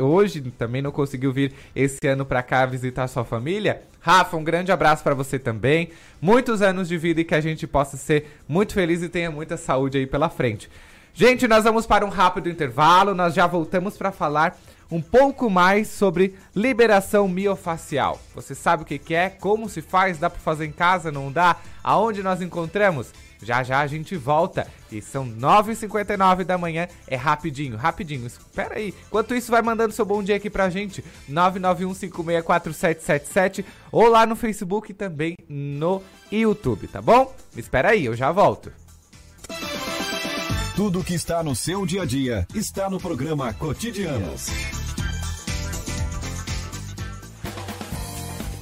Hoje, 0.01 0.41
também 0.57 0.81
não 0.81 0.91
conseguiu 0.91 1.31
vir 1.31 1.53
esse 1.73 2.05
ano 2.05 2.25
pra 2.25 2.43
cá 2.43 2.65
visitar 2.65 3.07
sua 3.07 3.23
família. 3.23 3.81
Rafa, 4.01 4.35
um 4.35 4.43
grande 4.43 4.73
abraço 4.73 5.03
pra 5.03 5.13
você 5.13 5.39
também. 5.39 5.89
Muitos 6.21 6.61
anos 6.61 6.89
de 6.89 6.97
vida 6.97 7.21
e 7.21 7.23
que 7.23 7.35
a 7.35 7.41
gente 7.41 7.65
possa 7.65 7.95
ser 7.95 8.39
muito 8.45 8.73
feliz 8.73 9.01
e 9.01 9.07
tenha 9.07 9.31
muita 9.31 9.55
saúde 9.55 9.97
aí 9.97 10.05
pela 10.05 10.27
frente. 10.27 10.69
Gente, 11.13 11.47
nós 11.47 11.65
vamos 11.65 11.85
para 11.85 12.05
um 12.05 12.09
rápido 12.09 12.49
intervalo. 12.49 13.13
Nós 13.13 13.33
já 13.33 13.45
voltamos 13.45 13.97
para 13.97 14.11
falar 14.11 14.57
um 14.89 15.01
pouco 15.01 15.49
mais 15.49 15.87
sobre 15.87 16.35
liberação 16.55 17.27
miofacial. 17.27 18.19
Você 18.33 18.55
sabe 18.55 18.83
o 18.83 18.85
que, 18.85 18.97
que 18.97 19.13
é? 19.13 19.29
Como 19.29 19.69
se 19.69 19.81
faz? 19.81 20.17
Dá 20.17 20.29
para 20.29 20.39
fazer 20.39 20.65
em 20.65 20.71
casa? 20.71 21.11
Não 21.11 21.31
dá? 21.31 21.57
Aonde 21.83 22.23
nós 22.23 22.41
encontramos? 22.41 23.11
Já 23.41 23.63
já 23.63 23.79
a 23.79 23.87
gente 23.87 24.15
volta. 24.15 24.67
E 24.91 25.01
são 25.01 25.25
9h59 25.25 26.43
da 26.43 26.57
manhã. 26.57 26.87
É 27.07 27.15
rapidinho, 27.15 27.77
rapidinho. 27.77 28.27
Espera 28.27 28.75
aí. 28.75 28.93
Enquanto 29.07 29.33
isso, 29.35 29.51
vai 29.51 29.61
mandando 29.61 29.93
seu 29.93 30.05
bom 30.05 30.21
dia 30.23 30.35
aqui 30.35 30.49
pra 30.49 30.69
gente. 30.69 31.03
991564777 31.29 33.63
ou 33.91 34.07
lá 34.07 34.25
no 34.25 34.35
Facebook 34.35 34.91
e 34.91 34.93
também 34.93 35.37
no 35.49 36.01
YouTube, 36.31 36.87
tá 36.87 37.01
bom? 37.01 37.33
Espera 37.57 37.89
aí, 37.89 38.05
eu 38.05 38.15
já 38.15 38.31
volto. 38.31 38.71
Tudo 40.75 41.03
que 41.03 41.13
está 41.13 41.43
no 41.43 41.53
seu 41.53 41.85
dia 41.85 42.03
a 42.03 42.05
dia 42.05 42.47
está 42.55 42.89
no 42.89 42.97
programa 42.97 43.53
Cotidianos. 43.53 44.80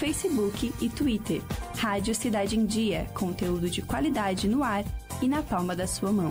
Facebook 0.00 0.72
e 0.80 0.88
Twitter. 0.88 1.42
Rádio 1.76 2.14
Cidade 2.14 2.58
em 2.58 2.64
Dia, 2.64 3.06
conteúdo 3.12 3.68
de 3.68 3.82
qualidade 3.82 4.48
no 4.48 4.64
ar 4.64 4.82
e 5.20 5.28
na 5.28 5.42
palma 5.42 5.76
da 5.76 5.86
sua 5.86 6.10
mão. 6.10 6.30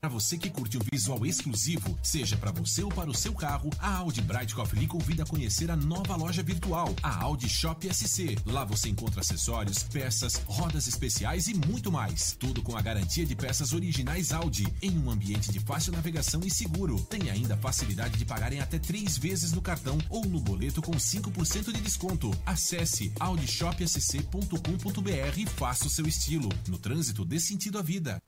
Para 0.00 0.10
você 0.10 0.38
que 0.38 0.48
curte 0.48 0.78
um 0.78 0.80
visual 0.92 1.26
exclusivo, 1.26 1.98
seja 2.04 2.36
para 2.36 2.52
você 2.52 2.84
ou 2.84 2.88
para 2.88 3.10
o 3.10 3.14
seu 3.14 3.32
carro, 3.32 3.68
a 3.80 3.96
Audi 3.96 4.20
Bright 4.20 4.54
Coffee 4.54 4.86
convida 4.86 5.24
a 5.24 5.26
conhecer 5.26 5.72
a 5.72 5.76
nova 5.76 6.14
loja 6.14 6.40
virtual, 6.40 6.94
a 7.02 7.24
Audi 7.24 7.48
Shop 7.48 7.84
SC. 7.92 8.36
Lá 8.46 8.64
você 8.64 8.90
encontra 8.90 9.22
acessórios, 9.22 9.82
peças, 9.82 10.40
rodas 10.46 10.86
especiais 10.86 11.48
e 11.48 11.54
muito 11.66 11.90
mais. 11.90 12.36
Tudo 12.38 12.62
com 12.62 12.76
a 12.76 12.80
garantia 12.80 13.26
de 13.26 13.34
peças 13.34 13.72
originais 13.72 14.30
Audi, 14.30 14.72
em 14.80 14.96
um 14.96 15.10
ambiente 15.10 15.50
de 15.50 15.58
fácil 15.58 15.92
navegação 15.92 16.42
e 16.44 16.50
seguro. 16.50 17.00
Tem 17.10 17.28
ainda 17.28 17.54
a 17.54 17.58
facilidade 17.58 18.16
de 18.16 18.24
pagar 18.24 18.52
em 18.52 18.60
até 18.60 18.78
três 18.78 19.18
vezes 19.18 19.52
no 19.52 19.60
cartão 19.60 19.98
ou 20.08 20.24
no 20.24 20.38
boleto 20.38 20.80
com 20.80 20.92
5% 20.92 21.72
de 21.72 21.80
desconto. 21.80 22.30
Acesse 22.46 23.12
audishopsc.com.br 23.18 25.38
e 25.38 25.46
faça 25.46 25.88
o 25.88 25.90
seu 25.90 26.06
estilo. 26.06 26.48
No 26.68 26.78
trânsito, 26.78 27.24
dê 27.24 27.40
sentido 27.40 27.80
à 27.80 27.82
vida. 27.82 28.22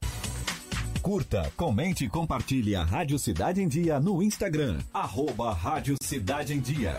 Curta, 1.03 1.51
comente 1.57 2.05
e 2.05 2.09
compartilhe 2.11 2.77
a 2.77 2.85
Rádio 2.85 3.19
Cidade 3.19 3.63
em 3.63 3.67
Dia 3.67 3.99
no 3.99 4.23
Instagram. 4.23 4.79
Arroba 4.93 5.51
Rádio 5.51 5.97
Cidade 6.03 6.53
em 6.53 6.61
Dia. 6.61 6.99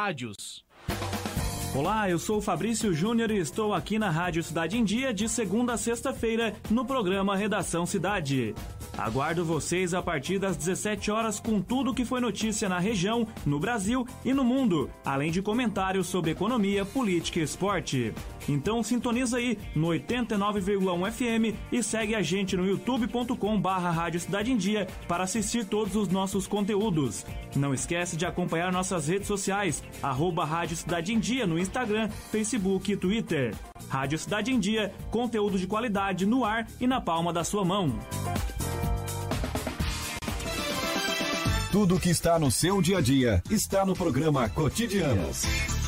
Rádios. 0.01 0.65
Olá, 1.75 2.09
eu 2.09 2.17
sou 2.17 2.39
o 2.39 2.41
Fabrício 2.41 2.91
Júnior 2.91 3.29
e 3.29 3.37
estou 3.37 3.71
aqui 3.71 3.99
na 3.99 4.09
Rádio 4.09 4.41
Cidade 4.41 4.75
em 4.75 4.83
Dia 4.83 5.13
de 5.13 5.29
segunda 5.29 5.73
a 5.73 5.77
sexta-feira 5.77 6.55
no 6.71 6.83
programa 6.83 7.35
Redação 7.35 7.85
Cidade. 7.85 8.55
Aguardo 8.97 9.45
vocês 9.45 9.93
a 9.93 10.01
partir 10.01 10.39
das 10.39 10.57
17 10.57 11.11
horas 11.11 11.39
com 11.39 11.61
tudo 11.61 11.93
que 11.93 12.03
foi 12.03 12.19
notícia 12.19 12.67
na 12.67 12.79
região, 12.79 13.27
no 13.45 13.59
Brasil 13.59 14.05
e 14.25 14.33
no 14.33 14.43
mundo, 14.43 14.89
além 15.05 15.31
de 15.31 15.41
comentários 15.41 16.07
sobre 16.07 16.31
economia, 16.31 16.83
política 16.83 17.39
e 17.39 17.43
esporte. 17.43 18.11
Então 18.47 18.83
sintoniza 18.83 19.37
aí 19.37 19.57
no 19.75 19.87
89,1 19.87 21.11
FM 21.11 21.57
e 21.71 21.83
segue 21.83 22.15
a 22.15 22.21
gente 22.21 22.55
no 22.57 22.65
youtube.com 22.65 23.59
barra 23.59 23.91
Cidade 24.19 24.51
em 24.51 24.57
Dia 24.57 24.87
para 25.07 25.23
assistir 25.23 25.65
todos 25.65 25.95
os 25.95 26.07
nossos 26.07 26.47
conteúdos. 26.47 27.25
Não 27.55 27.73
esquece 27.73 28.15
de 28.17 28.25
acompanhar 28.25 28.71
nossas 28.71 29.07
redes 29.07 29.27
sociais, 29.27 29.83
arroba 30.01 30.45
Rádio 30.45 30.75
Cidade 30.75 31.13
em 31.13 31.19
Dia 31.19 31.45
no 31.45 31.59
Instagram, 31.59 32.09
Facebook 32.31 32.91
e 32.91 32.97
Twitter. 32.97 33.53
Rádio 33.89 34.17
Cidade 34.17 34.51
em 34.51 34.59
Dia, 34.59 34.93
conteúdo 35.09 35.57
de 35.57 35.67
qualidade 35.67 36.25
no 36.25 36.45
ar 36.45 36.67
e 36.79 36.87
na 36.87 37.01
palma 37.01 37.31
da 37.33 37.43
sua 37.43 37.63
mão. 37.63 37.97
Tudo 41.71 41.99
que 41.99 42.09
está 42.09 42.37
no 42.37 42.51
seu 42.51 42.81
dia 42.81 42.97
a 42.97 43.01
dia 43.01 43.41
está 43.49 43.85
no 43.85 43.95
programa 43.95 44.49
Cotidianos. 44.49 45.80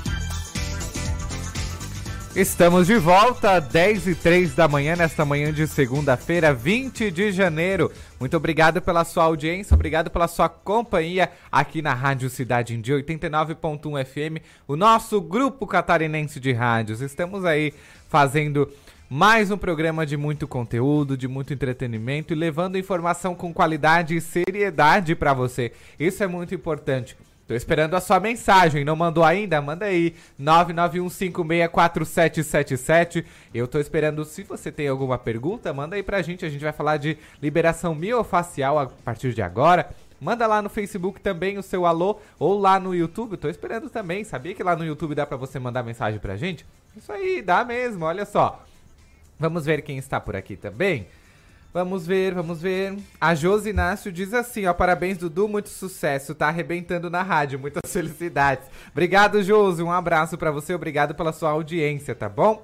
Estamos 2.36 2.88
de 2.88 2.98
volta, 2.98 3.60
10 3.60 4.08
e 4.08 4.16
3 4.16 4.56
da 4.56 4.68
manhã, 4.68 4.96
nesta 4.96 5.24
manhã 5.24 5.54
de 5.54 5.68
segunda-feira, 5.68 6.52
20 6.52 7.12
de 7.12 7.32
janeiro. 7.32 7.92
Muito 8.20 8.36
obrigado 8.36 8.82
pela 8.82 9.06
sua 9.06 9.26
audiência, 9.26 9.76
obrigado 9.76 10.10
pela 10.10 10.28
sua 10.28 10.50
companhia 10.50 11.30
aqui 11.52 11.80
na 11.80 11.94
Rádio 11.94 12.32
Cidade 12.32 12.74
em 12.74 12.82
Dia 12.82 12.96
89.1 12.96 14.04
FM, 14.04 14.44
o 14.68 14.76
nosso 14.76 15.22
grupo 15.22 15.68
catarinense 15.68 16.40
de 16.40 16.52
rádios. 16.52 17.02
Estamos 17.02 17.46
aí 17.46 17.72
fazendo 18.10 18.68
mais 19.08 19.52
um 19.52 19.58
programa 19.58 20.04
de 20.04 20.18
muito 20.18 20.48
conteúdo, 20.48 21.16
de 21.16 21.28
muito 21.28 21.54
entretenimento 21.54 22.34
e 22.34 22.36
levando 22.36 22.80
informação 22.80 23.36
com 23.36 23.54
qualidade 23.54 24.16
e 24.16 24.22
seriedade 24.22 25.14
para 25.14 25.34
você. 25.36 25.72
Isso 26.00 26.24
é 26.24 26.28
muito 26.28 26.56
importante. 26.56 27.16
Tô 27.46 27.54
esperando 27.54 27.94
a 27.96 28.00
sua 28.00 28.22
mensagem, 28.22 28.86
não 28.86 28.96
mandou 28.96 29.22
ainda? 29.24 29.62
Manda 29.62 29.86
aí, 29.86 30.16
991564777. 30.40 33.26
Eu 33.54 33.68
tô 33.68 33.80
esperando, 33.80 34.24
se 34.24 34.44
você 34.44 34.72
tem 34.72 34.88
alguma 34.88 35.18
pergunta, 35.18 35.74
manda 35.74 35.98
aí 35.98 36.04
pra 36.04 36.22
gente, 36.22 36.46
a 36.46 36.50
gente 36.50 36.64
vai 36.64 36.72
falar 36.72 36.96
de 36.98 37.18
liberação 37.42 37.94
miofacial 37.94 38.80
a 38.80 38.86
partir 38.88 39.34
de 39.34 39.42
agora. 39.42 39.90
Manda 40.22 40.48
lá 40.48 40.62
no 40.62 40.70
Facebook 40.70 41.20
também 41.20 41.58
o 41.58 41.64
seu 41.64 41.86
alô 41.86 42.18
ou 42.40 42.58
lá 42.58 42.80
no 42.80 42.96
YouTube, 42.96 43.36
tô 43.36 43.50
esperando 43.50 43.90
também. 43.90 44.24
Sabia 44.24 44.56
que 44.56 44.64
lá 44.64 44.74
no 44.74 44.86
YouTube 44.86 45.14
dá 45.14 45.26
pra 45.26 45.36
você 45.36 45.60
mandar 45.60 45.84
mensagem 45.84 46.22
pra 46.22 46.38
gente? 46.38 46.66
Isso 46.96 47.12
aí, 47.12 47.42
dá 47.42 47.66
mesmo, 47.66 48.06
olha 48.06 48.24
só. 48.24 48.64
Vamos 49.38 49.66
ver 49.66 49.82
quem 49.82 49.98
está 49.98 50.22
por 50.22 50.34
aqui 50.34 50.56
também. 50.56 51.08
Vamos 51.74 52.06
ver, 52.06 52.36
vamos 52.36 52.62
ver. 52.62 52.96
A 53.20 53.34
Josi 53.34 53.72
Inácio 53.72 54.12
diz 54.12 54.32
assim, 54.32 54.68
ó, 54.68 54.74
parabéns 54.76 55.18
Dudu, 55.18 55.48
muito 55.48 55.70
sucesso, 55.70 56.36
tá 56.36 56.48
arrebentando 56.48 57.10
na 57.10 57.24
rádio, 57.24 57.58
muitas 57.58 57.82
felicidades. 57.92 58.68
Obrigado, 58.92 59.42
Josi, 59.42 59.82
um 59.82 59.92
abraço 59.92 60.38
para 60.38 60.52
você, 60.52 60.76
obrigado 60.76 61.16
pela 61.16 61.34
sua 61.34 61.50
audiência, 61.50 62.14
tá 62.14 62.30
bom? 62.30 62.64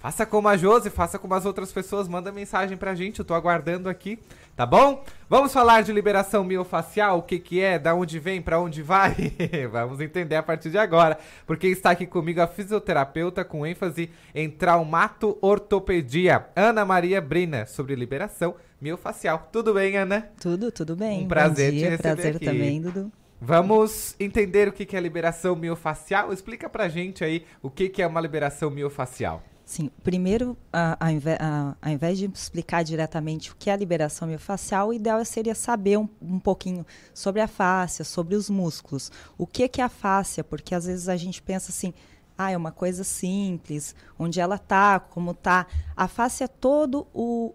Faça 0.00 0.24
como 0.24 0.48
a 0.48 0.56
Josi, 0.56 0.88
faça 0.88 1.18
como 1.18 1.34
as 1.34 1.44
outras 1.44 1.70
pessoas, 1.70 2.08
manda 2.08 2.32
mensagem 2.32 2.74
pra 2.74 2.94
gente, 2.94 3.18
eu 3.18 3.24
tô 3.24 3.34
aguardando 3.34 3.86
aqui, 3.86 4.18
tá 4.56 4.64
bom? 4.64 5.04
Vamos 5.28 5.52
falar 5.52 5.82
de 5.82 5.92
liberação 5.92 6.42
miofacial, 6.42 7.18
o 7.18 7.22
que 7.22 7.38
que 7.38 7.60
é, 7.60 7.78
da 7.78 7.94
onde 7.94 8.18
vem, 8.18 8.40
para 8.40 8.58
onde 8.58 8.82
vai? 8.82 9.14
Vamos 9.70 10.00
entender 10.00 10.36
a 10.36 10.42
partir 10.42 10.70
de 10.70 10.78
agora, 10.78 11.18
porque 11.46 11.66
está 11.66 11.90
aqui 11.90 12.06
comigo 12.06 12.40
a 12.40 12.46
fisioterapeuta 12.46 13.44
com 13.44 13.66
ênfase 13.66 14.08
em 14.34 14.48
traumato-ortopedia, 14.48 16.46
Ana 16.56 16.82
Maria 16.82 17.20
Brina, 17.20 17.66
sobre 17.66 17.94
liberação 17.94 18.54
miofacial. 18.80 19.50
Tudo 19.52 19.74
bem, 19.74 19.98
Ana? 19.98 20.30
Tudo, 20.40 20.72
tudo 20.72 20.96
bem. 20.96 21.24
Um 21.24 21.28
prazer 21.28 21.72
dia, 21.72 21.80
te 21.80 21.90
receber 21.90 22.14
prazer 22.14 22.36
aqui. 22.36 22.46
também, 22.46 22.80
Dudu. 22.80 23.12
Vamos 23.38 24.16
entender 24.18 24.66
o 24.66 24.72
que 24.72 24.86
que 24.86 24.96
é 24.96 25.00
liberação 25.00 25.54
miofacial? 25.54 26.32
Explica 26.32 26.70
pra 26.70 26.88
gente 26.88 27.22
aí 27.22 27.44
o 27.60 27.68
que 27.68 27.90
que 27.90 28.00
é 28.00 28.06
uma 28.06 28.20
liberação 28.20 28.70
miofacial. 28.70 29.42
Sim, 29.70 29.88
primeiro, 30.02 30.56
a- 30.72 30.98
a- 30.98 31.76
ao 31.80 31.92
invés 31.92 32.18
de 32.18 32.24
explicar 32.26 32.82
diretamente 32.82 33.52
o 33.52 33.56
que 33.56 33.70
é 33.70 33.72
a 33.72 33.76
liberação 33.76 34.26
miofascial, 34.26 34.88
o 34.88 34.92
ideal 34.92 35.24
seria 35.24 35.54
saber 35.54 35.96
um, 35.96 36.08
um 36.20 36.40
pouquinho 36.40 36.84
sobre 37.14 37.40
a 37.40 37.46
fáscia, 37.46 38.04
sobre 38.04 38.34
os 38.34 38.50
músculos. 38.50 39.12
O 39.38 39.46
que, 39.46 39.68
que 39.68 39.80
é 39.80 39.84
a 39.84 39.88
fáscia? 39.88 40.42
Porque 40.42 40.74
às 40.74 40.86
vezes 40.86 41.08
a 41.08 41.16
gente 41.16 41.40
pensa 41.40 41.70
assim, 41.70 41.94
ah, 42.36 42.50
é 42.50 42.56
uma 42.56 42.72
coisa 42.72 43.04
simples, 43.04 43.94
onde 44.18 44.40
ela 44.40 44.58
tá, 44.58 44.98
como 44.98 45.32
tá. 45.34 45.68
A 45.96 46.08
fáscia 46.08 46.46
é 46.46 46.48
todo 46.48 47.06
o, 47.14 47.54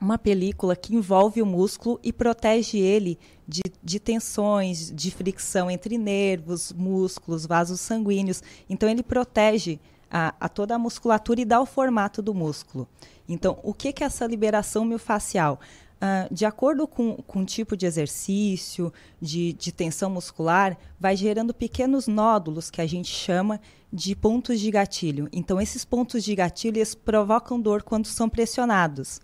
uma 0.00 0.16
película 0.18 0.76
que 0.76 0.94
envolve 0.94 1.42
o 1.42 1.46
músculo 1.46 1.98
e 2.00 2.12
protege 2.12 2.78
ele 2.78 3.18
de, 3.44 3.62
de 3.82 3.98
tensões, 3.98 4.88
de 4.88 5.10
fricção 5.10 5.68
entre 5.68 5.98
nervos, 5.98 6.72
músculos, 6.72 7.44
vasos 7.44 7.80
sanguíneos. 7.80 8.40
Então, 8.70 8.88
ele 8.88 9.02
protege 9.02 9.80
a, 10.16 10.32
a 10.38 10.48
toda 10.48 10.76
a 10.76 10.78
musculatura 10.78 11.40
e 11.40 11.44
dá 11.44 11.60
o 11.60 11.66
formato 11.66 12.22
do 12.22 12.32
músculo. 12.32 12.86
Então, 13.28 13.58
o 13.64 13.74
que, 13.74 13.92
que 13.92 14.04
é 14.04 14.06
essa 14.06 14.24
liberação 14.24 14.84
miofascial? 14.84 15.58
Ah, 16.00 16.28
de 16.30 16.44
acordo 16.44 16.86
com, 16.86 17.16
com 17.16 17.40
o 17.40 17.44
tipo 17.44 17.76
de 17.76 17.84
exercício, 17.84 18.92
de, 19.20 19.52
de 19.54 19.72
tensão 19.72 20.08
muscular, 20.08 20.78
vai 21.00 21.16
gerando 21.16 21.52
pequenos 21.52 22.06
nódulos 22.06 22.70
que 22.70 22.80
a 22.80 22.86
gente 22.86 23.08
chama 23.08 23.60
de 23.92 24.14
pontos 24.14 24.60
de 24.60 24.70
gatilho. 24.70 25.28
Então, 25.32 25.60
esses 25.60 25.84
pontos 25.84 26.22
de 26.22 26.32
gatilho 26.36 26.78
eles 26.78 26.94
provocam 26.94 27.60
dor 27.60 27.82
quando 27.82 28.06
são 28.06 28.28
pressionados. 28.28 29.20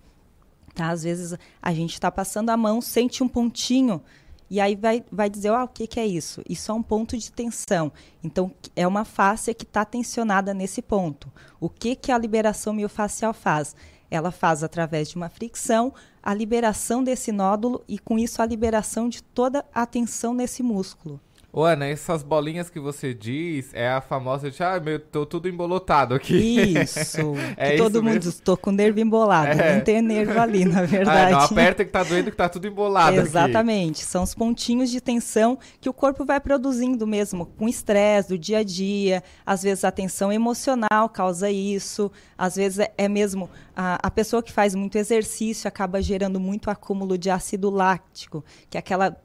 Tá? 0.74 0.88
Às 0.88 1.05
vezes 1.05 1.38
a 1.62 1.72
gente 1.72 1.92
está 1.92 2.11
passando 2.11 2.50
a 2.50 2.57
mão, 2.57 2.81
sente 2.81 3.22
um 3.22 3.29
pontinho 3.29 4.03
e 4.50 4.60
aí 4.60 4.74
vai, 4.74 5.04
vai 5.12 5.30
dizer, 5.30 5.50
ah, 5.50 5.62
o 5.62 5.68
que, 5.68 5.86
que 5.86 6.00
é 6.00 6.06
isso? 6.06 6.42
Isso 6.48 6.72
é 6.72 6.74
um 6.74 6.82
ponto 6.82 7.16
de 7.16 7.30
tensão. 7.30 7.92
Então, 8.22 8.52
é 8.74 8.84
uma 8.84 9.04
fáscia 9.04 9.54
que 9.54 9.62
está 9.62 9.84
tensionada 9.84 10.52
nesse 10.52 10.82
ponto. 10.82 11.30
O 11.60 11.68
que, 11.68 11.94
que 11.94 12.10
a 12.10 12.18
liberação 12.18 12.72
miofacial 12.72 13.32
faz? 13.32 13.76
Ela 14.10 14.32
faz, 14.32 14.64
através 14.64 15.08
de 15.08 15.14
uma 15.14 15.28
fricção, 15.28 15.94
a 16.20 16.34
liberação 16.34 17.04
desse 17.04 17.30
nódulo 17.30 17.84
e, 17.86 17.96
com 17.96 18.18
isso, 18.18 18.42
a 18.42 18.46
liberação 18.46 19.08
de 19.08 19.22
toda 19.22 19.64
a 19.72 19.86
tensão 19.86 20.34
nesse 20.34 20.64
músculo. 20.64 21.20
Ô, 21.52 21.64
Ana, 21.64 21.86
essas 21.86 22.22
bolinhas 22.22 22.70
que 22.70 22.78
você 22.78 23.12
diz 23.12 23.74
é 23.74 23.88
a 23.88 24.00
famosa 24.00 24.50
de, 24.52 24.62
ah, 24.62 24.78
meu, 24.78 25.00
tô 25.00 25.26
tudo 25.26 25.48
embolotado 25.48 26.14
aqui. 26.14 26.36
Isso. 26.36 27.34
É 27.56 27.76
todo 27.76 27.94
isso 27.96 28.03
mundo, 28.03 28.14
mesmo? 28.14 28.30
estou 28.30 28.57
com 28.57 28.70
nervo 28.70 29.01
embolado. 29.01 29.61
É. 29.61 29.74
Não 29.74 29.80
tem 29.84 30.01
nervo 30.01 30.38
ali, 30.38 30.64
na 30.64 30.82
Ah, 30.82 30.86
verdade. 30.86 31.32
não 31.32 31.40
aperta 31.40 31.84
que 31.84 31.90
tá 31.90 32.05
doendo 32.05 32.30
que 32.30 32.36
tá 32.36 32.48
tudo 32.48 32.68
embolado 32.68 33.18
aqui. 33.18 33.28
Exatamente. 33.28 34.05
São 34.05 34.22
os 34.22 34.34
pontinhos 34.34 34.90
de 34.90 35.01
tensão 35.01 35.59
que 35.80 35.88
o 35.88 35.92
corpo 35.92 36.24
vai 36.24 36.38
produzindo 36.40 37.07
mesmo, 37.07 37.46
com 37.46 37.68
estresse 37.68 38.28
do 38.28 38.38
dia 38.38 38.59
a 38.59 38.62
dia. 38.62 39.22
Às 39.44 39.62
vezes 39.62 39.82
a 39.84 39.90
tensão 39.90 40.32
emocional 40.32 41.09
causa 41.12 41.51
isso. 41.51 42.11
Às 42.38 42.55
vezes 42.57 42.78
é, 42.78 42.92
é 42.96 43.09
mesmo 43.09 43.51
a, 43.76 43.98
a 44.07 44.11
pessoa 44.11 44.42
que 44.42 44.53
faz 44.53 44.74
muito 44.74 44.96
exercício 44.96 45.66
acaba 45.66 46.01
gerando 46.01 46.38
muito 46.38 46.70
acúmulo 46.70 47.18
de 47.18 47.28
ácido 47.28 47.70
láctico, 47.70 48.44
que 48.68 48.76
é 48.76 48.80
aquela 48.80 49.16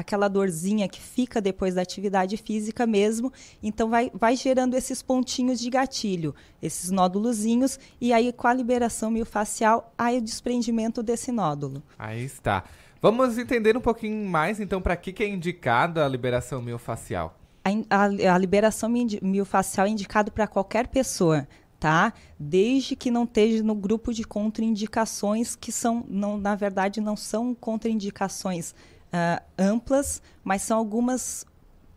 aquela 0.00 0.28
dorzinha 0.28 0.88
que 0.88 1.00
fica 1.00 1.40
depois 1.40 1.74
da 1.74 1.82
atividade 1.82 2.36
física 2.36 2.86
mesmo, 2.86 3.32
então 3.62 3.88
vai, 3.88 4.10
vai 4.12 4.34
gerando 4.36 4.76
esses 4.76 5.02
pontinhos 5.02 5.60
de 5.60 5.70
gatilho, 5.70 6.34
esses 6.60 6.90
nódulozinhos, 6.90 7.78
e 8.00 8.12
aí 8.12 8.32
com 8.32 8.48
a 8.48 8.54
liberação 8.54 9.10
miofascial, 9.10 9.92
aí 9.96 10.18
o 10.18 10.22
desprendimento 10.22 11.02
desse 11.02 11.30
nódulo. 11.30 11.82
Aí 11.98 12.24
está. 12.24 12.64
Vamos 13.02 13.38
entender 13.38 13.76
um 13.76 13.80
pouquinho 13.80 14.28
mais, 14.28 14.60
então, 14.60 14.82
para 14.82 14.94
que, 14.94 15.12
que 15.12 15.22
é 15.22 15.28
indicada 15.28 16.04
a 16.04 16.08
liberação 16.08 16.60
miofascial. 16.60 17.38
A, 17.64 17.70
a, 17.88 18.34
a 18.34 18.38
liberação 18.38 18.90
mi- 18.90 19.18
miofascial 19.22 19.86
é 19.86 19.90
indicado 19.90 20.30
para 20.30 20.46
qualquer 20.46 20.86
pessoa, 20.88 21.48
tá? 21.78 22.12
Desde 22.38 22.94
que 22.94 23.10
não 23.10 23.24
esteja 23.24 23.62
no 23.62 23.74
grupo 23.74 24.12
de 24.12 24.22
contraindicações 24.22 25.56
que 25.56 25.72
são, 25.72 26.04
não, 26.08 26.36
na 26.36 26.54
verdade, 26.54 27.00
não 27.00 27.16
são 27.16 27.54
contraindicações 27.54 28.74
ah, 29.12 29.42
amplas, 29.58 30.22
mas 30.44 30.62
são 30.62 30.78
algumas 30.78 31.46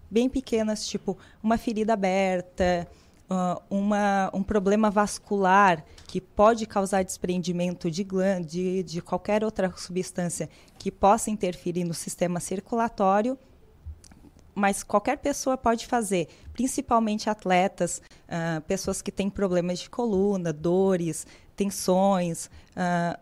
bem 0.10 0.30
pequenas, 0.30 0.88
tipo 0.88 1.18
uma 1.42 1.58
ferida 1.58 1.94
aberta, 1.94 2.88
ah, 3.30 3.62
uma, 3.70 4.30
um 4.34 4.44
problema 4.44 4.90
vascular 4.90 5.84
que 6.08 6.22
pode 6.22 6.66
causar 6.66 7.04
desprendimento 7.04 7.90
de, 7.90 8.04
glân- 8.04 8.42
de, 8.42 8.84
de 8.84 9.02
qualquer 9.02 9.44
outra 9.44 9.72
substância 9.76 10.50
que 10.78 10.92
possa 10.92 11.32
interferir 11.32 11.84
no 11.84 11.94
sistema 11.94 12.40
circulatório 12.40 13.38
mas 14.56 14.84
qualquer 14.84 15.18
pessoa 15.18 15.58
pode 15.58 15.88
fazer, 15.88 16.28
principalmente 16.54 17.30
atletas, 17.30 18.02
ah, 18.28 18.62
pessoas 18.68 19.02
que 19.02 19.12
têm 19.12 19.30
problemas 19.30 19.80
de 19.80 19.90
coluna, 19.90 20.54
dores, 20.54 21.26
tensões. 21.56 22.50
ah, 22.76 23.20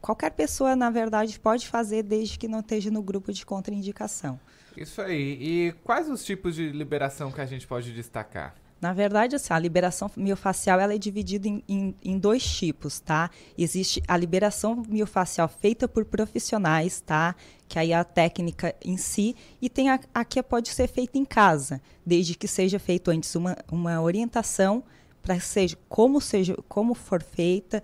qualquer 0.00 0.30
pessoa, 0.30 0.74
na 0.74 0.90
verdade, 0.90 1.38
pode 1.38 1.68
fazer 1.68 2.02
desde 2.02 2.38
que 2.38 2.48
não 2.48 2.60
esteja 2.60 2.90
no 2.90 3.02
grupo 3.02 3.32
de 3.32 3.44
contraindicação. 3.44 4.38
Isso 4.76 5.00
aí. 5.00 5.38
E 5.40 5.74
quais 5.84 6.08
os 6.08 6.24
tipos 6.24 6.54
de 6.54 6.70
liberação 6.70 7.32
que 7.32 7.40
a 7.40 7.46
gente 7.46 7.66
pode 7.66 7.92
destacar? 7.92 8.54
Na 8.80 8.92
verdade, 8.92 9.34
assim, 9.34 9.52
a 9.52 9.58
liberação 9.58 10.08
miofacial 10.16 10.78
ela 10.78 10.94
é 10.94 10.98
dividida 10.98 11.48
em, 11.48 11.64
em, 11.68 11.94
em 12.00 12.16
dois 12.16 12.44
tipos, 12.44 13.00
tá? 13.00 13.28
Existe 13.56 14.00
a 14.06 14.16
liberação 14.16 14.84
miofacial 14.88 15.48
feita 15.48 15.88
por 15.88 16.04
profissionais, 16.04 17.00
tá? 17.00 17.34
Que 17.68 17.76
aí 17.76 17.90
é 17.90 17.96
a 17.96 18.04
técnica 18.04 18.74
em 18.84 18.96
si, 18.96 19.34
e 19.60 19.68
tem 19.68 19.90
a, 19.90 19.98
a 20.14 20.24
que 20.24 20.40
pode 20.44 20.68
ser 20.68 20.86
feita 20.86 21.18
em 21.18 21.24
casa, 21.24 21.82
desde 22.06 22.36
que 22.36 22.46
seja 22.46 22.78
feito 22.78 23.10
antes 23.10 23.34
uma, 23.34 23.56
uma 23.70 24.00
orientação 24.00 24.84
para 25.20 25.40
seja 25.40 25.76
como 25.88 26.20
seja 26.20 26.56
como 26.68 26.94
for 26.94 27.20
feita, 27.20 27.82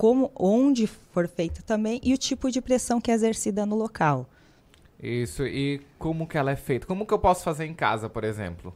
como 0.00 0.32
onde 0.34 0.86
for 0.86 1.28
feita 1.28 1.60
também 1.60 2.00
e 2.02 2.14
o 2.14 2.16
tipo 2.16 2.50
de 2.50 2.62
pressão 2.62 2.98
que 3.02 3.10
é 3.10 3.14
exercida 3.14 3.66
no 3.66 3.76
local. 3.76 4.26
Isso. 4.98 5.46
E 5.46 5.82
como 5.98 6.26
que 6.26 6.38
ela 6.38 6.50
é 6.50 6.56
feita? 6.56 6.86
Como 6.86 7.04
que 7.04 7.12
eu 7.12 7.18
posso 7.18 7.44
fazer 7.44 7.66
em 7.66 7.74
casa, 7.74 8.08
por 8.08 8.24
exemplo? 8.24 8.74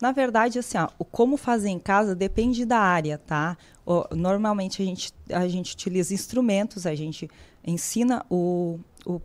Na 0.00 0.12
verdade, 0.12 0.60
assim, 0.60 0.78
ó, 0.78 0.88
o 0.96 1.04
como 1.04 1.36
fazer 1.36 1.70
em 1.70 1.78
casa 1.80 2.14
depende 2.14 2.64
da 2.64 2.78
área, 2.78 3.18
tá? 3.18 3.56
O- 3.84 4.04
normalmente 4.14 4.80
a 4.80 4.84
gente, 4.84 5.12
a 5.28 5.48
gente 5.48 5.74
utiliza 5.74 6.14
instrumentos, 6.14 6.86
a 6.86 6.94
gente 6.94 7.28
ensina 7.66 8.24
o, 8.30 8.78
o, 9.04 9.20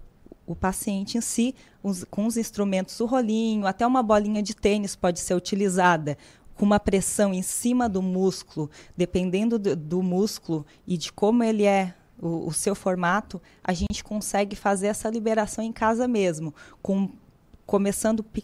o 0.48 0.56
paciente 0.56 1.16
em 1.16 1.22
si, 1.22 1.54
os- 1.84 2.06
com 2.06 2.26
os 2.26 2.38
instrumentos, 2.38 3.00
o 3.02 3.06
rolinho, 3.06 3.68
até 3.68 3.86
uma 3.86 4.02
bolinha 4.02 4.42
de 4.42 4.56
tênis 4.56 4.96
pode 4.96 5.20
ser 5.20 5.36
utilizada 5.36 6.18
com 6.60 6.66
uma 6.66 6.80
pressão 6.80 7.34
em 7.34 7.42
cima 7.42 7.88
do 7.88 8.02
músculo, 8.02 8.70
dependendo 8.98 9.58
do, 9.58 9.78
do 9.78 10.04
músculo 10.04 10.66
e 10.86 10.98
de 10.98 11.10
como 11.14 11.42
ele 11.42 11.64
é, 11.64 11.94
o, 12.22 12.48
o 12.48 12.52
seu 12.52 12.76
formato, 12.76 13.42
a 13.64 13.72
gente 13.72 14.04
consegue 14.04 14.58
fazer 14.58 14.88
essa 14.88 15.10
liberação 15.10 15.64
em 15.64 15.72
casa 15.72 16.06
mesmo, 16.06 16.54
com 16.82 17.12
começando 17.66 18.22
pe- 18.22 18.44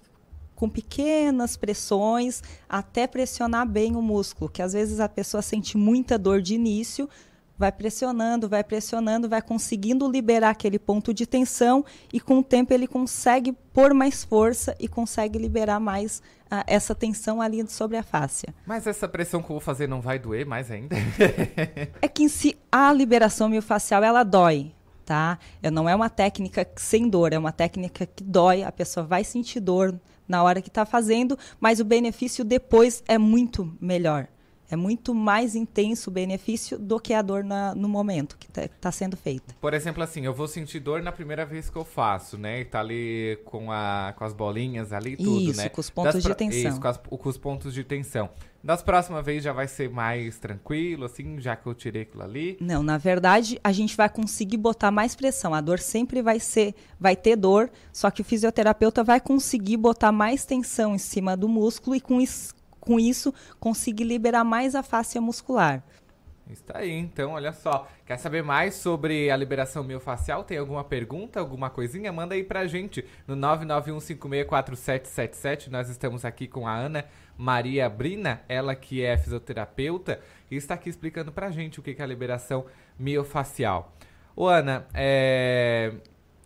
com 0.56 0.70
pequenas 0.70 1.58
pressões 1.58 2.42
até 2.70 3.06
pressionar 3.06 3.68
bem 3.68 3.98
o 3.98 4.02
músculo, 4.02 4.50
que 4.50 4.62
às 4.62 4.72
vezes 4.72 5.02
a 5.02 5.10
pessoa 5.10 5.42
sente 5.42 5.76
muita 5.76 6.18
dor 6.18 6.42
de 6.42 6.56
início, 6.56 7.10
vai 7.58 7.72
pressionando, 7.72 8.48
vai 8.48 8.64
pressionando, 8.64 9.28
vai 9.28 9.42
conseguindo 9.42 10.10
liberar 10.10 10.52
aquele 10.52 10.80
ponto 10.80 11.14
de 11.14 11.26
tensão 11.26 11.84
e 12.14 12.20
com 12.22 12.40
o 12.40 12.44
tempo 12.44 12.74
ele 12.74 12.88
consegue 12.88 13.52
pôr 13.74 13.94
mais 13.94 14.24
força 14.24 14.74
e 14.80 14.88
consegue 14.88 15.38
liberar 15.38 15.82
mais 15.82 16.22
ah, 16.60 16.64
essa 16.68 16.94
tensão 16.96 17.42
ali 17.42 17.66
sobre 17.70 17.98
a 17.98 18.04
fáscia. 18.04 18.54
Mas 18.66 18.88
essa 18.88 19.08
pressão 19.08 19.42
que 19.42 19.46
eu 19.46 19.56
vou 19.56 19.60
fazer 19.60 19.88
não 19.88 20.02
vai 20.02 20.20
doer 20.20 20.46
mais 20.46 20.72
ainda? 20.72 20.96
É 22.02 22.08
que 22.08 22.24
em 22.24 22.28
si 22.28 22.58
a 22.72 22.92
liberação 22.94 23.50
miofascial 23.50 24.04
ela 24.04 24.24
dói, 24.24 24.72
tá? 25.06 25.40
É, 25.62 25.70
Não 25.72 25.88
é 25.88 25.96
uma 25.96 26.10
técnica 26.10 26.68
sem 26.76 27.10
dor, 27.10 27.34
é 27.34 27.38
uma 27.38 27.52
técnica 27.52 28.06
que 28.06 28.24
dói, 28.24 28.64
a 28.64 28.72
pessoa 28.72 29.06
vai 29.06 29.24
sentir 29.24 29.60
dor 29.60 30.00
na 30.28 30.44
hora 30.44 30.62
que 30.62 30.70
está 30.70 30.86
fazendo, 30.86 31.38
mas 31.60 31.80
o 31.80 31.86
benefício 31.86 32.44
depois 32.44 33.04
é 33.08 33.18
muito 33.18 33.76
melhor. 33.80 34.28
É 34.70 34.76
muito 34.76 35.14
mais 35.14 35.56
intenso 35.56 36.10
o 36.10 36.14
benefício 36.14 36.78
do 36.80 37.00
que 37.00 37.14
a 37.14 37.22
dor 37.22 37.44
na- 37.44 37.76
no 37.76 37.88
momento 37.88 38.38
que 38.38 38.48
está 38.60 38.92
sendo 38.92 39.16
feita. 39.16 39.56
Por 39.62 39.74
exemplo, 39.74 40.02
assim, 40.04 40.26
eu 40.26 40.34
vou 40.34 40.48
sentir 40.48 40.80
dor 40.80 41.02
na 41.04 41.12
primeira 41.12 41.46
vez 41.46 41.70
que 41.70 41.76
eu 41.78 41.86
faço, 41.86 42.38
né? 42.38 42.62
E 42.62 42.66
tá 42.66 42.80
ali 42.80 43.38
com, 43.46 43.72
a, 43.72 44.14
com 44.18 44.24
as 44.24 44.34
bolinhas 44.34 44.92
ali 44.92 45.14
e 45.14 45.18
tudo, 45.18 45.50
Isso, 45.52 45.58
né? 45.62 45.70
com 45.70 45.82
os 45.82 45.90
pontos 45.90 46.14
Das 46.16 46.24
de 46.24 46.34
tensão. 46.36 46.70
Isso, 46.72 46.82
com, 46.82 46.88
as- 46.88 46.98
com 46.98 47.30
os 47.30 47.38
pontos 47.38 47.74
de 47.74 47.84
tensão. 47.84 48.30
Das 48.64 48.82
próximas 48.82 49.24
vezes 49.24 49.44
já 49.44 49.54
vai 49.54 49.68
ser 49.68 49.92
mais 49.92 50.40
tranquilo, 50.40 51.06
assim, 51.06 51.40
já 51.40 51.56
que 51.56 51.68
eu 51.68 51.76
tirei 51.76 52.02
aquilo 52.02 52.24
ali. 52.24 52.58
Não, 52.60 52.82
na 52.82 52.98
verdade, 52.98 53.60
a 53.64 53.72
gente 53.72 53.96
vai 53.96 54.10
conseguir 54.10 54.58
botar 54.58 54.90
mais 54.90 55.14
pressão. 55.16 55.54
A 55.54 55.62
dor 55.62 55.78
sempre 55.78 56.20
vai 56.24 56.40
ser, 56.40 56.74
vai 57.00 57.16
ter 57.16 57.36
dor, 57.36 57.70
só 57.94 58.10
que 58.10 58.22
o 58.22 58.26
fisioterapeuta 58.26 59.04
vai 59.04 59.20
conseguir 59.20 59.78
botar 59.78 60.12
mais 60.12 60.46
tensão 60.46 60.96
em 60.96 60.98
cima 60.98 61.38
do 61.38 61.48
músculo 61.48 61.96
e 61.96 62.02
com 62.02 62.20
isso, 62.20 62.56
com 62.86 63.00
isso 63.00 63.34
conseguir 63.60 64.04
liberar 64.04 64.44
mais 64.44 64.76
a 64.76 64.84
face 64.84 65.20
muscular. 65.20 65.84
Está 66.50 66.78
aí, 66.78 66.92
então, 66.92 67.32
olha 67.32 67.52
só. 67.52 67.88
Quer 68.06 68.18
saber 68.18 68.44
mais 68.44 68.76
sobre 68.76 69.32
a 69.32 69.38
liberação 69.38 69.84
miofascial? 69.84 70.44
Tem 70.44 70.60
alguma 70.60 70.84
pergunta, 70.84 71.40
alguma 71.40 71.72
coisinha? 71.72 72.14
Manda 72.14 72.36
aí 72.36 72.44
pra 72.44 72.68
gente 72.68 73.04
no 73.28 73.36
991564777. 73.36 75.70
Nós 75.70 75.90
estamos 75.90 76.24
aqui 76.24 76.48
com 76.48 76.68
a 76.68 76.76
Ana 76.76 77.06
Maria 77.36 77.90
Brina, 77.90 78.44
ela 78.48 78.76
que 78.76 79.04
é 79.04 79.18
fisioterapeuta 79.18 80.22
e 80.52 80.56
está 80.56 80.76
aqui 80.76 80.88
explicando 80.88 81.32
pra 81.32 81.50
gente 81.50 81.80
o 81.80 81.84
que 81.84 81.96
é 81.98 82.04
a 82.04 82.08
liberação 82.08 82.68
miofascial. 82.98 83.92
Ô 84.36 84.48
Ana, 84.48 84.86
é... 84.94 85.94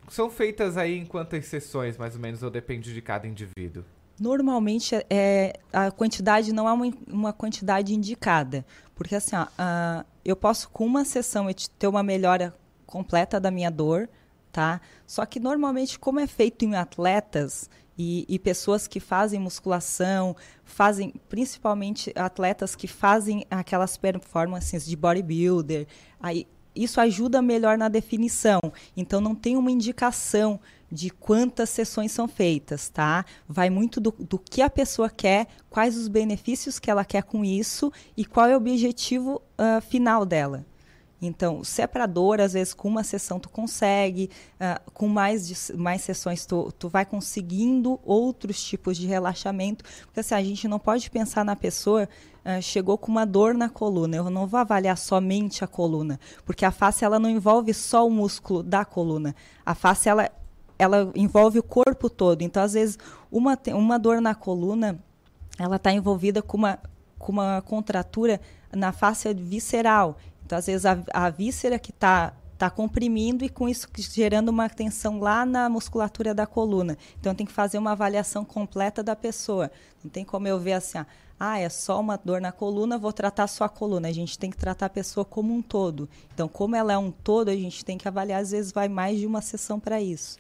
são 0.07 0.29
feitas 0.29 0.77
aí 0.77 0.97
em 0.97 1.05
quantas 1.05 1.45
sessões, 1.45 1.97
mais 1.97 2.15
ou 2.15 2.21
menos, 2.21 2.41
ou 2.41 2.49
depende 2.49 2.93
de 2.93 3.01
cada 3.01 3.27
indivíduo? 3.27 3.83
Normalmente 4.19 4.95
é, 5.09 5.59
a 5.71 5.91
quantidade 5.91 6.51
não 6.51 6.67
é 6.67 6.73
uma, 6.73 6.93
uma 7.07 7.33
quantidade 7.33 7.93
indicada, 7.93 8.65
porque 8.93 9.15
assim, 9.15 9.35
ó, 9.35 9.47
ah, 9.57 10.05
eu 10.25 10.35
posso 10.35 10.69
com 10.69 10.85
uma 10.85 11.05
sessão 11.05 11.47
ter 11.77 11.87
uma 11.87 12.03
melhora 12.03 12.53
completa 12.85 13.39
da 13.39 13.49
minha 13.49 13.69
dor, 13.69 14.09
tá? 14.51 14.81
Só 15.07 15.25
que 15.25 15.39
normalmente 15.39 15.97
como 15.97 16.19
é 16.19 16.27
feito 16.27 16.65
em 16.65 16.75
atletas 16.75 17.69
e, 17.97 18.25
e 18.27 18.37
pessoas 18.37 18.87
que 18.87 18.99
fazem 18.99 19.39
musculação, 19.39 20.35
fazem 20.63 21.13
principalmente 21.29 22.11
atletas 22.15 22.75
que 22.75 22.87
fazem 22.87 23.45
aquelas 23.49 23.97
performances 23.97 24.85
de 24.85 24.95
bodybuilder, 24.95 25.87
aí 26.19 26.47
isso 26.75 27.01
ajuda 27.01 27.41
melhor 27.41 27.77
na 27.77 27.89
definição. 27.89 28.59
Então 28.95 29.19
não 29.19 29.35
tem 29.35 29.57
uma 29.57 29.71
indicação 29.71 30.59
de 30.91 31.09
quantas 31.09 31.69
sessões 31.69 32.11
são 32.11 32.27
feitas, 32.27 32.89
tá? 32.89 33.25
Vai 33.47 33.69
muito 33.69 33.99
do, 33.99 34.11
do 34.11 34.39
que 34.39 34.61
a 34.61 34.69
pessoa 34.69 35.09
quer, 35.09 35.47
quais 35.69 35.95
os 35.95 36.07
benefícios 36.07 36.79
que 36.79 36.89
ela 36.89 37.05
quer 37.05 37.23
com 37.23 37.45
isso 37.45 37.91
e 38.17 38.25
qual 38.25 38.47
é 38.47 38.53
o 38.53 38.57
objetivo 38.57 39.41
ah, 39.57 39.81
final 39.81 40.25
dela. 40.25 40.65
Então, 41.21 41.63
se 41.63 41.81
é 41.81 41.87
para 41.87 42.05
dor, 42.05 42.39
às 42.39 42.53
vezes 42.53 42.73
com 42.73 42.87
uma 42.87 43.03
sessão 43.03 43.39
tu 43.39 43.49
consegue, 43.49 44.29
ah, 44.59 44.81
com 44.93 45.07
mais, 45.07 45.69
mais 45.71 46.01
sessões 46.01 46.45
tu, 46.45 46.71
tu 46.79 46.87
vai 46.87 47.05
conseguindo 47.05 47.99
outros 48.03 48.63
tipos 48.63 48.97
de 48.97 49.05
relaxamento, 49.05 49.83
porque 50.05 50.21
assim, 50.21 50.35
a 50.35 50.43
gente 50.43 50.67
não 50.67 50.79
pode 50.79 51.09
pensar 51.09 51.43
na 51.43 51.55
pessoa, 51.55 52.07
ah, 52.45 52.61
chegou 52.61 52.97
com 52.97 53.11
uma 53.11 53.25
dor 53.25 53.53
na 53.53 53.69
coluna, 53.69 54.15
eu 54.15 54.29
não 54.29 54.47
vou 54.47 54.59
avaliar 54.59 54.97
somente 54.97 55.63
a 55.63 55.67
coluna, 55.67 56.19
porque 56.45 56.63
a 56.63 56.71
face 56.71 57.03
ela 57.03 57.19
não 57.19 57.29
envolve 57.29 57.73
só 57.73 58.07
o 58.07 58.09
músculo 58.09 58.63
da 58.63 58.85
coluna, 58.85 59.35
a 59.65 59.75
face 59.75 60.07
ela 60.07 60.31
ela 60.79 61.11
envolve 61.13 61.59
o 61.59 61.63
corpo 61.63 62.09
todo. 62.09 62.41
Então, 62.41 62.63
às 62.63 62.73
vezes, 62.73 62.97
uma, 63.29 63.59
uma 63.73 63.99
dor 63.99 64.21
na 64.21 64.33
coluna, 64.33 64.97
ela 65.59 65.75
está 65.75 65.91
envolvida 65.91 66.41
com 66.41 66.57
uma, 66.57 66.79
com 67.19 67.33
uma 67.33 67.61
contratura 67.61 68.39
na 68.73 68.93
face 68.93 69.31
visceral. 69.33 70.17
Então, 70.45 70.57
às 70.57 70.65
vezes, 70.65 70.85
a, 70.85 70.97
a 71.13 71.29
víscera 71.29 71.77
que 71.77 71.91
está 71.91 72.33
tá 72.57 72.69
comprimindo 72.69 73.45
e 73.45 73.49
com 73.49 73.69
isso 73.69 73.87
gerando 73.95 74.49
uma 74.49 74.67
tensão 74.67 75.19
lá 75.19 75.45
na 75.45 75.69
musculatura 75.69 76.33
da 76.33 76.45
coluna. 76.45 76.97
Então 77.17 77.33
tem 77.33 77.45
que 77.45 77.53
fazer 77.53 77.77
uma 77.77 77.93
avaliação 77.93 78.43
completa 78.43 79.01
da 79.01 79.15
pessoa. 79.15 79.71
Não 80.03 80.11
tem 80.11 80.25
como 80.25 80.45
eu 80.45 80.59
ver 80.59 80.73
assim, 80.73 80.97
ah, 80.97 81.07
ah, 81.39 81.57
é 81.57 81.69
só 81.69 81.97
uma 82.01 82.17
dor 82.17 82.41
na 82.41 82.51
coluna, 82.51 82.97
vou 82.97 83.13
tratar 83.13 83.47
só 83.47 83.63
a 83.63 83.69
coluna. 83.69 84.09
A 84.09 84.11
gente 84.11 84.37
tem 84.37 84.51
que 84.51 84.57
tratar 84.57 84.87
a 84.87 84.89
pessoa 84.89 85.23
como 85.23 85.53
um 85.53 85.61
todo. 85.61 86.09
Então, 86.33 86.49
como 86.49 86.75
ela 86.75 86.91
é 86.91 86.97
um 86.97 87.11
todo, 87.11 87.47
a 87.47 87.55
gente 87.55 87.85
tem 87.85 87.97
que 87.97 88.09
avaliar, 88.09 88.41
às 88.41 88.51
vezes 88.51 88.73
vai 88.73 88.89
mais 88.89 89.17
de 89.17 89.25
uma 89.25 89.41
sessão 89.41 89.79
para 89.79 90.01
isso. 90.01 90.37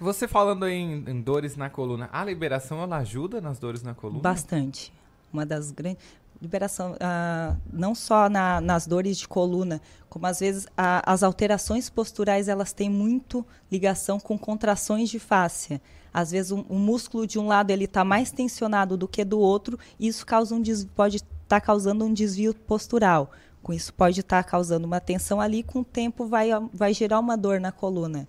Você 0.00 0.26
falando 0.26 0.66
em, 0.66 1.04
em, 1.06 1.20
dores 1.20 1.56
na 1.56 1.68
coluna, 1.68 2.08
a 2.10 2.24
liberação 2.24 2.82
ela 2.82 2.96
ajuda 2.96 3.40
nas 3.40 3.58
dores 3.58 3.82
na 3.82 3.94
coluna? 3.94 4.20
Bastante. 4.20 4.92
Uma 5.30 5.44
das 5.44 5.70
grandes 5.70 6.02
liberação 6.40 6.92
uh, 6.92 7.56
não 7.70 7.94
só 7.94 8.28
na, 8.28 8.60
nas 8.60 8.86
dores 8.86 9.18
de 9.18 9.28
coluna, 9.28 9.80
como 10.08 10.26
às 10.26 10.40
vezes 10.40 10.66
a, 10.76 11.12
as 11.12 11.22
alterações 11.22 11.90
posturais 11.90 12.48
elas 12.48 12.72
têm 12.72 12.88
muito 12.88 13.44
ligação 13.70 14.18
com 14.18 14.38
contrações 14.38 15.10
de 15.10 15.18
fáscia. 15.18 15.80
Às 16.12 16.30
vezes 16.30 16.50
um, 16.50 16.64
um 16.70 16.78
músculo 16.78 17.26
de 17.26 17.38
um 17.38 17.46
lado 17.46 17.70
ele 17.70 17.84
está 17.84 18.04
mais 18.04 18.32
tensionado 18.32 18.96
do 18.96 19.06
que 19.06 19.22
do 19.22 19.38
outro, 19.38 19.78
e 19.98 20.08
isso 20.08 20.24
causa 20.24 20.54
um 20.54 20.62
pode 20.94 21.16
estar 21.16 21.26
tá 21.46 21.60
causando 21.60 22.04
um 22.04 22.12
desvio 22.12 22.54
postural. 22.54 23.30
Com 23.62 23.74
isso 23.74 23.92
pode 23.92 24.20
estar 24.20 24.42
tá 24.42 24.48
causando 24.48 24.86
uma 24.86 25.00
tensão 25.00 25.40
ali, 25.40 25.62
com 25.62 25.80
o 25.80 25.84
tempo 25.84 26.24
vai, 26.24 26.48
vai 26.72 26.94
gerar 26.94 27.18
uma 27.18 27.36
dor 27.36 27.60
na 27.60 27.70
coluna. 27.70 28.26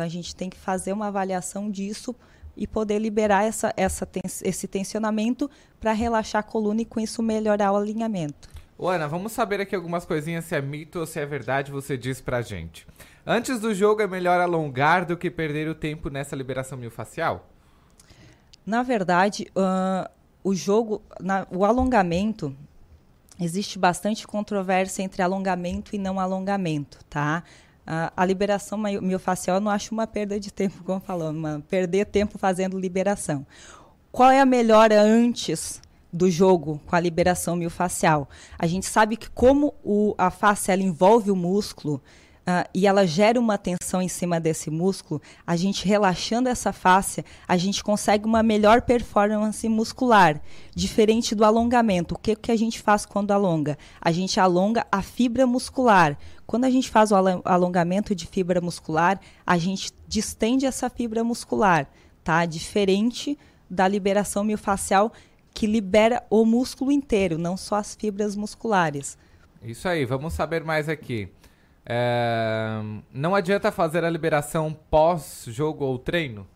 Então 0.00 0.06
a 0.06 0.08
gente 0.08 0.34
tem 0.34 0.48
que 0.48 0.56
fazer 0.56 0.94
uma 0.94 1.08
avaliação 1.08 1.70
disso 1.70 2.16
e 2.56 2.66
poder 2.66 2.98
liberar 2.98 3.44
essa, 3.44 3.70
essa 3.76 4.08
esse 4.42 4.66
tensionamento 4.66 5.50
para 5.78 5.92
relaxar 5.92 6.40
a 6.40 6.42
coluna 6.42 6.80
e 6.80 6.84
com 6.86 6.98
isso 6.98 7.22
melhorar 7.22 7.70
o 7.70 7.76
alinhamento. 7.76 8.48
Ô, 8.78 8.88
Ana, 8.88 9.06
vamos 9.06 9.32
saber 9.32 9.60
aqui 9.60 9.76
algumas 9.76 10.06
coisinhas 10.06 10.46
se 10.46 10.56
é 10.56 10.62
mito 10.62 11.00
ou 11.00 11.06
se 11.06 11.20
é 11.20 11.26
verdade, 11.26 11.70
você 11.70 11.98
diz 11.98 12.18
pra 12.18 12.40
gente. 12.40 12.86
Antes 13.26 13.60
do 13.60 13.74
jogo 13.74 14.00
é 14.00 14.06
melhor 14.06 14.40
alongar 14.40 15.04
do 15.04 15.18
que 15.18 15.30
perder 15.30 15.68
o 15.68 15.74
tempo 15.74 16.08
nessa 16.08 16.34
liberação 16.34 16.78
miofascial? 16.78 17.46
Na 18.64 18.82
verdade, 18.82 19.48
uh, 19.54 20.10
o 20.42 20.54
jogo, 20.54 21.02
na, 21.20 21.46
o 21.50 21.62
alongamento, 21.62 22.56
existe 23.38 23.78
bastante 23.78 24.26
controvérsia 24.26 25.02
entre 25.02 25.20
alongamento 25.20 25.94
e 25.94 25.98
não 25.98 26.18
alongamento, 26.18 27.04
tá? 27.04 27.44
A 28.16 28.24
liberação 28.24 28.78
miofascial 28.78 29.56
eu 29.56 29.60
não 29.60 29.70
acho 29.70 29.92
uma 29.92 30.06
perda 30.06 30.38
de 30.38 30.52
tempo, 30.52 30.84
como 30.84 31.00
falando, 31.00 31.36
uma, 31.36 31.60
perder 31.68 32.06
tempo 32.06 32.38
fazendo 32.38 32.78
liberação. 32.78 33.44
Qual 34.12 34.30
é 34.30 34.40
a 34.40 34.46
melhora 34.46 35.02
antes 35.02 35.82
do 36.12 36.30
jogo 36.30 36.80
com 36.86 36.94
a 36.94 37.00
liberação 37.00 37.56
miofascial? 37.56 38.28
A 38.56 38.64
gente 38.68 38.86
sabe 38.86 39.16
que 39.16 39.28
como 39.30 39.74
o, 39.82 40.14
a 40.16 40.30
face 40.30 40.70
ela 40.70 40.82
envolve 40.82 41.32
o 41.32 41.36
músculo, 41.36 42.00
Uh, 42.40 42.68
e 42.74 42.86
ela 42.86 43.06
gera 43.06 43.38
uma 43.38 43.58
tensão 43.58 44.00
em 44.00 44.08
cima 44.08 44.40
desse 44.40 44.70
músculo, 44.70 45.20
a 45.46 45.56
gente 45.56 45.86
relaxando 45.86 46.48
essa 46.48 46.72
face, 46.72 47.24
a 47.46 47.56
gente 47.56 47.84
consegue 47.84 48.24
uma 48.24 48.42
melhor 48.42 48.82
performance 48.82 49.68
muscular, 49.68 50.40
diferente 50.74 51.34
do 51.34 51.44
alongamento. 51.44 52.14
O 52.14 52.18
que, 52.18 52.34
que 52.34 52.50
a 52.50 52.56
gente 52.56 52.80
faz 52.80 53.04
quando 53.04 53.30
alonga? 53.30 53.76
A 54.00 54.10
gente 54.10 54.40
alonga 54.40 54.86
a 54.90 55.02
fibra 55.02 55.46
muscular. 55.46 56.16
Quando 56.46 56.64
a 56.64 56.70
gente 56.70 56.90
faz 56.90 57.12
o 57.12 57.14
alongamento 57.44 58.14
de 58.14 58.26
fibra 58.26 58.60
muscular, 58.60 59.20
a 59.46 59.58
gente 59.58 59.92
distende 60.08 60.66
essa 60.66 60.90
fibra 60.90 61.22
muscular, 61.22 61.86
tá? 62.24 62.44
Diferente 62.46 63.38
da 63.68 63.86
liberação 63.86 64.42
miofascial 64.42 65.12
que 65.54 65.66
libera 65.66 66.24
o 66.30 66.44
músculo 66.44 66.90
inteiro, 66.90 67.36
não 67.36 67.56
só 67.56 67.76
as 67.76 67.94
fibras 67.94 68.34
musculares. 68.34 69.18
Isso 69.62 69.86
aí, 69.86 70.04
vamos 70.04 70.32
saber 70.32 70.64
mais 70.64 70.88
aqui. 70.88 71.28
É, 71.92 72.80
não 73.12 73.34
adianta 73.34 73.72
fazer 73.72 74.04
a 74.04 74.10
liberação 74.10 74.76
pós-jogo 74.88 75.84
ou 75.84 75.98
treino? 75.98 76.46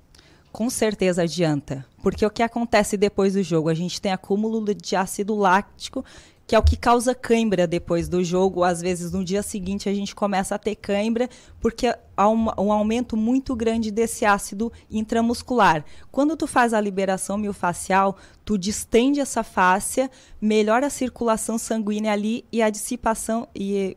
Com 0.52 0.70
certeza 0.70 1.22
adianta. 1.22 1.84
Porque 2.04 2.24
o 2.24 2.30
que 2.30 2.40
acontece 2.40 2.96
depois 2.96 3.32
do 3.32 3.42
jogo? 3.42 3.68
A 3.68 3.74
gente 3.74 4.00
tem 4.00 4.12
acúmulo 4.12 4.72
de 4.72 4.94
ácido 4.94 5.34
láctico, 5.34 6.04
que 6.46 6.54
é 6.54 6.58
o 6.58 6.62
que 6.62 6.76
causa 6.76 7.16
cãibra 7.16 7.66
depois 7.66 8.08
do 8.08 8.22
jogo. 8.22 8.62
Às 8.62 8.80
vezes, 8.80 9.10
no 9.10 9.24
dia 9.24 9.42
seguinte, 9.42 9.88
a 9.88 9.92
gente 9.92 10.14
começa 10.14 10.54
a 10.54 10.58
ter 10.58 10.76
cãibra, 10.76 11.28
porque 11.58 11.92
há 12.16 12.28
um, 12.28 12.46
um 12.56 12.70
aumento 12.70 13.16
muito 13.16 13.56
grande 13.56 13.90
desse 13.90 14.24
ácido 14.24 14.72
intramuscular. 14.88 15.84
Quando 16.12 16.36
tu 16.36 16.46
faz 16.46 16.72
a 16.72 16.80
liberação 16.80 17.36
miofascial, 17.36 18.16
tu 18.44 18.56
distende 18.56 19.18
essa 19.18 19.42
fáscia, 19.42 20.08
melhora 20.40 20.86
a 20.86 20.90
circulação 20.90 21.58
sanguínea 21.58 22.12
ali 22.12 22.44
e 22.52 22.62
a 22.62 22.70
dissipação 22.70 23.48
e 23.52 23.96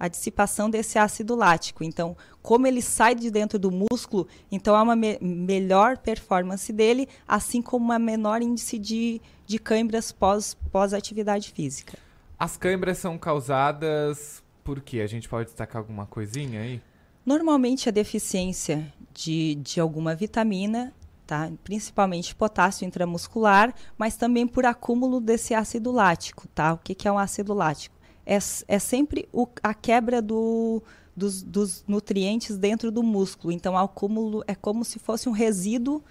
a 0.00 0.08
dissipação 0.08 0.70
desse 0.70 0.98
ácido 0.98 1.36
lático. 1.36 1.84
Então, 1.84 2.16
como 2.40 2.66
ele 2.66 2.80
sai 2.80 3.14
de 3.14 3.30
dentro 3.30 3.58
do 3.58 3.70
músculo, 3.70 4.26
então 4.50 4.74
há 4.74 4.82
uma 4.82 4.96
me 4.96 5.18
melhor 5.20 5.98
performance 5.98 6.72
dele, 6.72 7.06
assim 7.28 7.60
como 7.60 7.84
uma 7.84 7.98
menor 7.98 8.40
índice 8.40 8.78
de, 8.78 9.20
de 9.46 9.58
câimbras 9.58 10.10
pós, 10.10 10.56
pós 10.72 10.94
atividade 10.94 11.52
física. 11.52 11.98
As 12.38 12.56
câimbras 12.56 12.96
são 12.96 13.18
causadas 13.18 14.42
por 14.64 14.80
quê? 14.80 15.00
A 15.00 15.06
gente 15.06 15.28
pode 15.28 15.46
destacar 15.46 15.80
alguma 15.82 16.06
coisinha 16.06 16.60
aí? 16.60 16.80
Normalmente 17.26 17.88
a 17.88 17.92
deficiência 17.92 18.90
de, 19.12 19.56
de 19.56 19.80
alguma 19.80 20.14
vitamina, 20.14 20.94
tá? 21.26 21.50
principalmente 21.62 22.34
potássio 22.34 22.86
intramuscular, 22.86 23.74
mas 23.98 24.16
também 24.16 24.46
por 24.46 24.64
acúmulo 24.64 25.20
desse 25.20 25.52
ácido 25.52 25.90
lático. 25.90 26.48
Tá? 26.48 26.72
O 26.72 26.78
que, 26.78 26.94
que 26.94 27.06
é 27.06 27.12
um 27.12 27.18
ácido 27.18 27.52
lático? 27.52 27.99
É, 28.26 28.38
é 28.68 28.78
sempre 28.78 29.28
o, 29.32 29.46
a 29.62 29.74
quebra 29.74 30.20
do, 30.22 30.82
dos, 31.16 31.42
dos, 31.42 31.84
nutrientes 31.86 32.56
dentro 32.56 32.90
do 32.90 33.02
músculo. 33.02 33.52
Então, 33.52 33.74
o 33.74 33.78
acúmulo 33.78 34.42
é 34.46 34.54
como 34.54 34.84
se 34.84 34.98
fosse 34.98 35.28
um 35.28 35.32
resíduo 35.32 36.02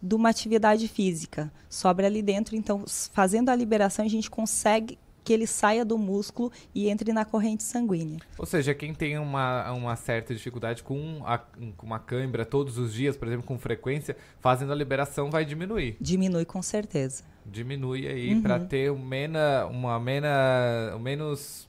de 0.00 0.14
uma 0.14 0.28
atividade 0.28 0.86
física. 0.88 1.52
Sobra 1.68 2.06
ali 2.06 2.22
dentro. 2.22 2.56
Então, 2.56 2.84
fazendo 3.12 3.48
a 3.48 3.56
liberação, 3.56 4.04
a 4.04 4.08
gente 4.08 4.30
consegue 4.30 4.98
que 5.24 5.32
ele 5.32 5.46
saia 5.46 5.84
do 5.84 5.96
músculo 5.96 6.52
e 6.74 6.88
entre 6.88 7.12
na 7.12 7.24
corrente 7.24 7.62
sanguínea. 7.62 8.20
Ou 8.36 8.44
seja, 8.44 8.74
quem 8.74 8.94
tem 8.94 9.18
uma, 9.18 9.72
uma 9.72 9.96
certa 9.96 10.34
dificuldade 10.34 10.82
com, 10.82 11.22
a, 11.24 11.38
com 11.38 11.86
uma 11.86 11.98
câimbra 11.98 12.44
todos 12.44 12.76
os 12.76 12.92
dias, 12.92 13.16
por 13.16 13.26
exemplo, 13.26 13.46
com 13.46 13.58
frequência, 13.58 14.16
fazendo 14.40 14.72
a 14.72 14.74
liberação 14.74 15.30
vai 15.30 15.44
diminuir. 15.44 15.96
Diminui 15.98 16.44
com 16.44 16.60
certeza. 16.60 17.24
Diminui 17.46 18.06
aí 18.06 18.34
uhum. 18.34 18.42
para 18.42 18.60
ter 18.60 18.92
um 18.92 18.98
mena, 18.98 19.66
uma 19.66 19.98
mena, 19.98 20.94
um 20.94 20.98
menos, 20.98 21.68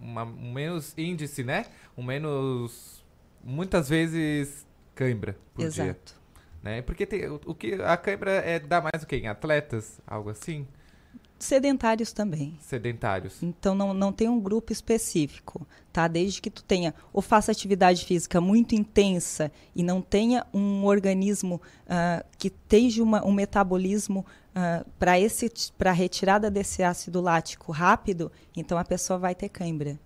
uma, 0.00 0.24
um 0.24 0.52
menos 0.52 0.92
índice, 0.98 1.44
né? 1.44 1.66
Um 1.96 2.02
menos, 2.02 3.04
muitas 3.42 3.88
vezes 3.88 4.66
câimbra 4.94 5.36
por 5.54 5.64
Exato. 5.64 5.82
dia. 5.84 5.96
Né? 6.62 6.82
Porque 6.82 7.06
tem, 7.06 7.28
o, 7.28 7.40
o 7.46 7.54
que 7.54 7.74
a 7.74 7.96
câimbra 7.96 8.32
é 8.32 8.58
dá 8.58 8.80
mais 8.80 9.02
o 9.02 9.06
quê? 9.06 9.16
Em 9.16 9.28
atletas, 9.28 10.00
algo 10.06 10.30
assim? 10.30 10.66
Sedentários 11.38 12.12
também. 12.12 12.56
Sedentários. 12.60 13.42
Então 13.42 13.74
não, 13.74 13.92
não 13.92 14.12
tem 14.12 14.28
um 14.28 14.40
grupo 14.40 14.72
específico, 14.72 15.66
tá? 15.92 16.08
Desde 16.08 16.40
que 16.40 16.50
tu 16.50 16.64
tenha 16.64 16.94
ou 17.12 17.20
faça 17.20 17.52
atividade 17.52 18.04
física 18.04 18.40
muito 18.40 18.74
intensa 18.74 19.52
e 19.74 19.82
não 19.82 20.00
tenha 20.00 20.46
um 20.52 20.84
organismo 20.84 21.60
uh, 21.86 22.24
que 22.38 22.48
tenha 22.48 23.02
uma, 23.02 23.24
um 23.24 23.32
metabolismo 23.32 24.24
uh, 24.50 24.88
para 24.98 25.20
esse 25.20 25.50
para 25.76 25.92
retirada 25.92 26.50
desse 26.50 26.82
ácido 26.82 27.20
lático 27.20 27.70
rápido, 27.70 28.32
então 28.56 28.78
a 28.78 28.84
pessoa 28.84 29.18
vai 29.18 29.34
ter 29.34 29.50
cãibra. 29.50 29.98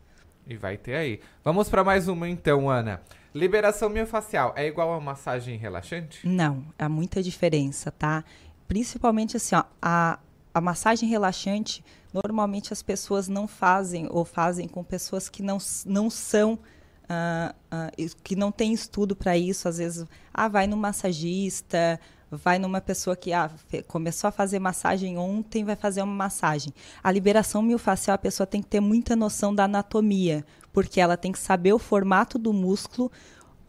E 0.46 0.56
vai 0.56 0.76
ter 0.76 0.96
aí. 0.96 1.20
Vamos 1.44 1.68
para 1.68 1.84
mais 1.84 2.08
uma 2.08 2.28
então, 2.28 2.68
Ana. 2.68 3.00
Liberação 3.32 3.88
miofascial 3.88 4.52
é 4.56 4.66
igual 4.66 4.92
a 4.92 5.00
massagem 5.00 5.56
relaxante? 5.56 6.26
Não, 6.26 6.64
há 6.76 6.88
muita 6.88 7.22
diferença, 7.22 7.92
tá? 7.92 8.24
Principalmente 8.66 9.36
assim, 9.36 9.54
ó, 9.54 9.62
a 9.80 10.18
a 10.52 10.60
massagem 10.60 11.08
relaxante, 11.08 11.84
normalmente 12.12 12.72
as 12.72 12.82
pessoas 12.82 13.28
não 13.28 13.46
fazem 13.46 14.08
ou 14.10 14.24
fazem 14.24 14.66
com 14.66 14.82
pessoas 14.82 15.28
que 15.28 15.42
não, 15.42 15.58
não 15.86 16.10
são, 16.10 16.54
uh, 16.54 17.54
uh, 17.72 18.16
que 18.22 18.34
não 18.34 18.50
têm 18.50 18.72
estudo 18.72 19.14
para 19.14 19.36
isso. 19.36 19.68
Às 19.68 19.78
vezes, 19.78 20.06
ah, 20.34 20.48
vai 20.48 20.66
no 20.66 20.76
massagista, 20.76 22.00
vai 22.30 22.58
numa 22.58 22.80
pessoa 22.80 23.16
que 23.16 23.32
ah, 23.32 23.50
começou 23.86 24.28
a 24.28 24.32
fazer 24.32 24.58
massagem 24.58 25.18
ontem, 25.18 25.64
vai 25.64 25.76
fazer 25.76 26.02
uma 26.02 26.14
massagem. 26.14 26.72
A 27.02 27.10
liberação 27.10 27.62
miofascial, 27.62 28.14
a 28.14 28.18
pessoa 28.18 28.46
tem 28.46 28.62
que 28.62 28.68
ter 28.68 28.80
muita 28.80 29.16
noção 29.16 29.54
da 29.54 29.64
anatomia, 29.64 30.44
porque 30.72 31.00
ela 31.00 31.16
tem 31.16 31.32
que 31.32 31.38
saber 31.38 31.72
o 31.72 31.78
formato 31.78 32.38
do 32.38 32.52
músculo, 32.52 33.10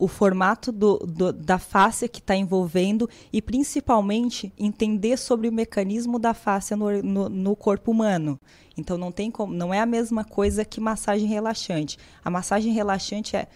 o 0.01 0.07
formato 0.07 0.71
do, 0.71 0.97
do, 0.97 1.31
da 1.31 1.59
face 1.59 2.09
que 2.09 2.17
está 2.17 2.35
envolvendo 2.35 3.07
e, 3.31 3.39
principalmente, 3.39 4.51
entender 4.57 5.15
sobre 5.15 5.47
o 5.47 5.51
mecanismo 5.51 6.17
da 6.17 6.33
face 6.33 6.75
no, 6.75 7.03
no, 7.03 7.29
no, 7.29 7.55
corpo 7.55 7.91
humano. 7.91 8.39
Então, 8.75 8.97
não, 8.97 9.11
tem 9.11 9.29
como, 9.29 9.53
não 9.53 9.71
é 9.71 9.79
a 9.79 9.85
mesma 9.85 10.23
coisa 10.23 10.65
que 10.65 10.81
massagem 10.81 11.27
relaxante. 11.27 11.99
A 12.25 12.31
massagem 12.31 12.73
relaxante 12.73 13.35
é 13.35 13.47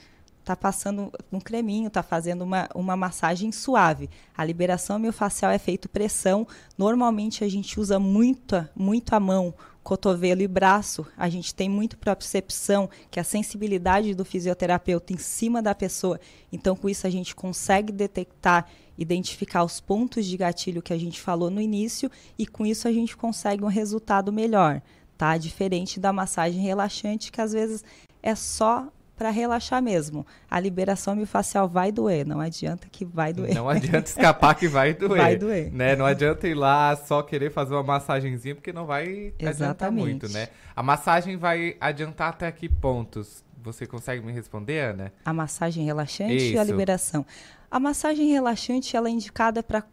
tá 0.45 0.55
passando 0.55 1.11
um 1.31 1.39
creminho, 1.39 1.89
tá 1.89 2.03
fazendo 2.03 2.43
uma, 2.43 2.69
uma 2.75 2.95
massagem 2.95 3.51
suave. 3.51 4.09
A 4.37 4.45
liberação 4.45 4.99
miofascial 4.99 5.51
é 5.51 5.57
feito 5.57 5.89
pressão. 5.89 6.47
Normalmente 6.77 7.43
a 7.43 7.49
gente 7.49 7.79
usa 7.79 7.97
muito, 7.97 8.67
muito 8.75 9.13
a 9.13 9.19
mão, 9.19 9.55
cotovelo 9.83 10.43
e 10.43 10.47
braço. 10.47 11.05
A 11.17 11.27
gente 11.29 11.53
tem 11.53 11.67
muito 11.67 11.97
propriocepção, 11.97 12.87
que 13.09 13.17
é 13.17 13.21
a 13.21 13.25
sensibilidade 13.25 14.13
do 14.13 14.23
fisioterapeuta 14.23 15.13
em 15.13 15.17
cima 15.17 15.63
da 15.63 15.73
pessoa. 15.73 16.19
Então, 16.51 16.75
com 16.75 16.87
isso, 16.87 17.07
a 17.07 17.09
gente 17.09 17.35
consegue 17.35 17.91
detectar, 17.91 18.67
identificar 18.95 19.63
os 19.63 19.79
pontos 19.79 20.27
de 20.27 20.37
gatilho 20.37 20.81
que 20.81 20.93
a 20.93 20.97
gente 20.97 21.19
falou 21.19 21.49
no 21.49 21.59
início, 21.59 22.09
e 22.37 22.45
com 22.45 22.67
isso 22.67 22.87
a 22.87 22.91
gente 22.91 23.17
consegue 23.17 23.63
um 23.63 23.67
resultado 23.67 24.31
melhor. 24.31 24.79
Tá? 25.17 25.37
Diferente 25.37 25.99
da 25.99 26.13
massagem 26.13 26.61
relaxante, 26.61 27.31
que 27.31 27.41
às 27.41 27.51
vezes 27.51 27.83
é 28.21 28.35
só 28.35 28.91
para 29.15 29.29
relaxar 29.29 29.81
mesmo. 29.81 30.25
A 30.49 30.59
liberação 30.59 31.15
miofascial 31.15 31.67
vai 31.67 31.91
doer, 31.91 32.25
não 32.25 32.39
adianta 32.39 32.87
que 32.91 33.05
vai 33.05 33.31
doer. 33.33 33.55
Não 33.55 33.69
adianta 33.69 34.09
escapar 34.09 34.55
que 34.55 34.67
vai 34.67 34.93
doer. 34.93 35.21
Vai 35.21 35.35
doer. 35.35 35.71
Né? 35.71 35.95
Não 35.95 36.05
adianta 36.05 36.47
ir 36.47 36.53
lá 36.53 36.95
só 36.95 37.23
querer 37.23 37.51
fazer 37.51 37.73
uma 37.73 37.83
massagenzinha, 37.83 38.55
porque 38.55 38.73
não 38.73 38.85
vai 38.85 39.33
Exatamente. 39.39 39.49
adiantar 39.49 39.91
muito, 39.91 40.29
né? 40.29 40.49
A 40.75 40.83
massagem 40.83 41.37
vai 41.37 41.77
adiantar 41.79 42.29
até 42.29 42.51
que 42.51 42.67
pontos? 42.67 43.43
Você 43.63 43.87
consegue 43.87 44.23
me 44.23 44.31
responder, 44.31 44.79
Ana? 44.91 45.13
A 45.23 45.33
massagem 45.33 45.85
relaxante 45.85 46.35
Isso. 46.35 46.53
e 46.53 46.57
a 46.57 46.63
liberação. 46.63 47.25
A 47.71 47.79
massagem 47.79 48.27
relaxante 48.29 48.95
ela 48.95 49.07
é 49.07 49.11
indicada 49.11 49.63
para 49.63 49.83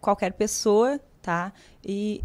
qualquer 0.00 0.32
pessoa, 0.32 0.98
tá? 1.20 1.52
E 1.84 2.24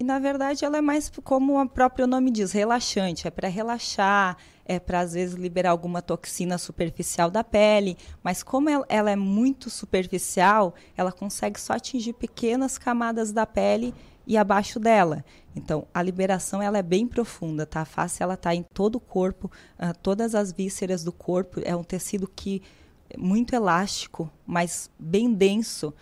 e 0.00 0.04
na 0.04 0.18
verdade 0.18 0.64
ela 0.64 0.78
é 0.78 0.80
mais 0.80 1.12
como 1.22 1.60
o 1.60 1.68
próprio 1.68 2.06
nome 2.06 2.30
diz, 2.30 2.52
relaxante, 2.52 3.28
é 3.28 3.30
para 3.30 3.48
relaxar, 3.48 4.38
é 4.70 4.78
para 4.78 5.00
às 5.00 5.14
vezes 5.14 5.34
liberar 5.34 5.70
alguma 5.70 6.00
toxina 6.00 6.56
superficial 6.56 7.28
da 7.28 7.42
pele, 7.42 7.96
mas 8.22 8.40
como 8.40 8.68
ela, 8.88 9.10
é 9.10 9.16
muito 9.16 9.68
superficial, 9.68 10.74
ela 10.96 11.10
consegue 11.10 11.60
só 11.60 11.72
atingir 11.72 12.12
pequenas 12.12 12.78
camadas 12.78 13.32
da 13.32 13.44
pele 13.44 13.92
e 14.24 14.36
abaixo 14.36 14.78
dela. 14.78 15.24
Então 15.56 15.88
a 15.92 16.00
liberação 16.00 16.62
ela 16.62 16.78
é 16.78 16.82
bem 16.82 17.04
profunda, 17.04 17.66
tá? 17.66 17.80
A 17.80 17.84
face 17.84 18.22
ela 18.22 18.36
tá 18.36 18.54
em 18.54 18.62
todo 18.62 18.94
o 18.94 19.00
corpo, 19.00 19.50
uh, 19.76 19.92
todas 20.00 20.36
as 20.36 20.52
vísceras 20.52 21.02
do 21.02 21.10
corpo, 21.10 21.60
é 21.64 21.74
um 21.74 21.82
tecido 21.82 22.28
que 22.28 22.62
é 23.08 23.18
muito 23.18 23.56
elástico, 23.56 24.30
mas 24.46 24.88
bem 24.96 25.34
denso 25.34 25.92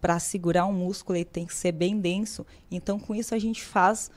para 0.00 0.18
segurar 0.18 0.66
um 0.66 0.72
músculo 0.72 1.16
ele 1.16 1.24
tem 1.24 1.46
que 1.46 1.54
ser 1.54 1.72
bem 1.72 1.98
denso. 1.98 2.44
Então, 2.70 2.98
com 2.98 3.14
isso 3.14 3.34
a 3.34 3.38
gente 3.38 3.64
faz 3.64 4.10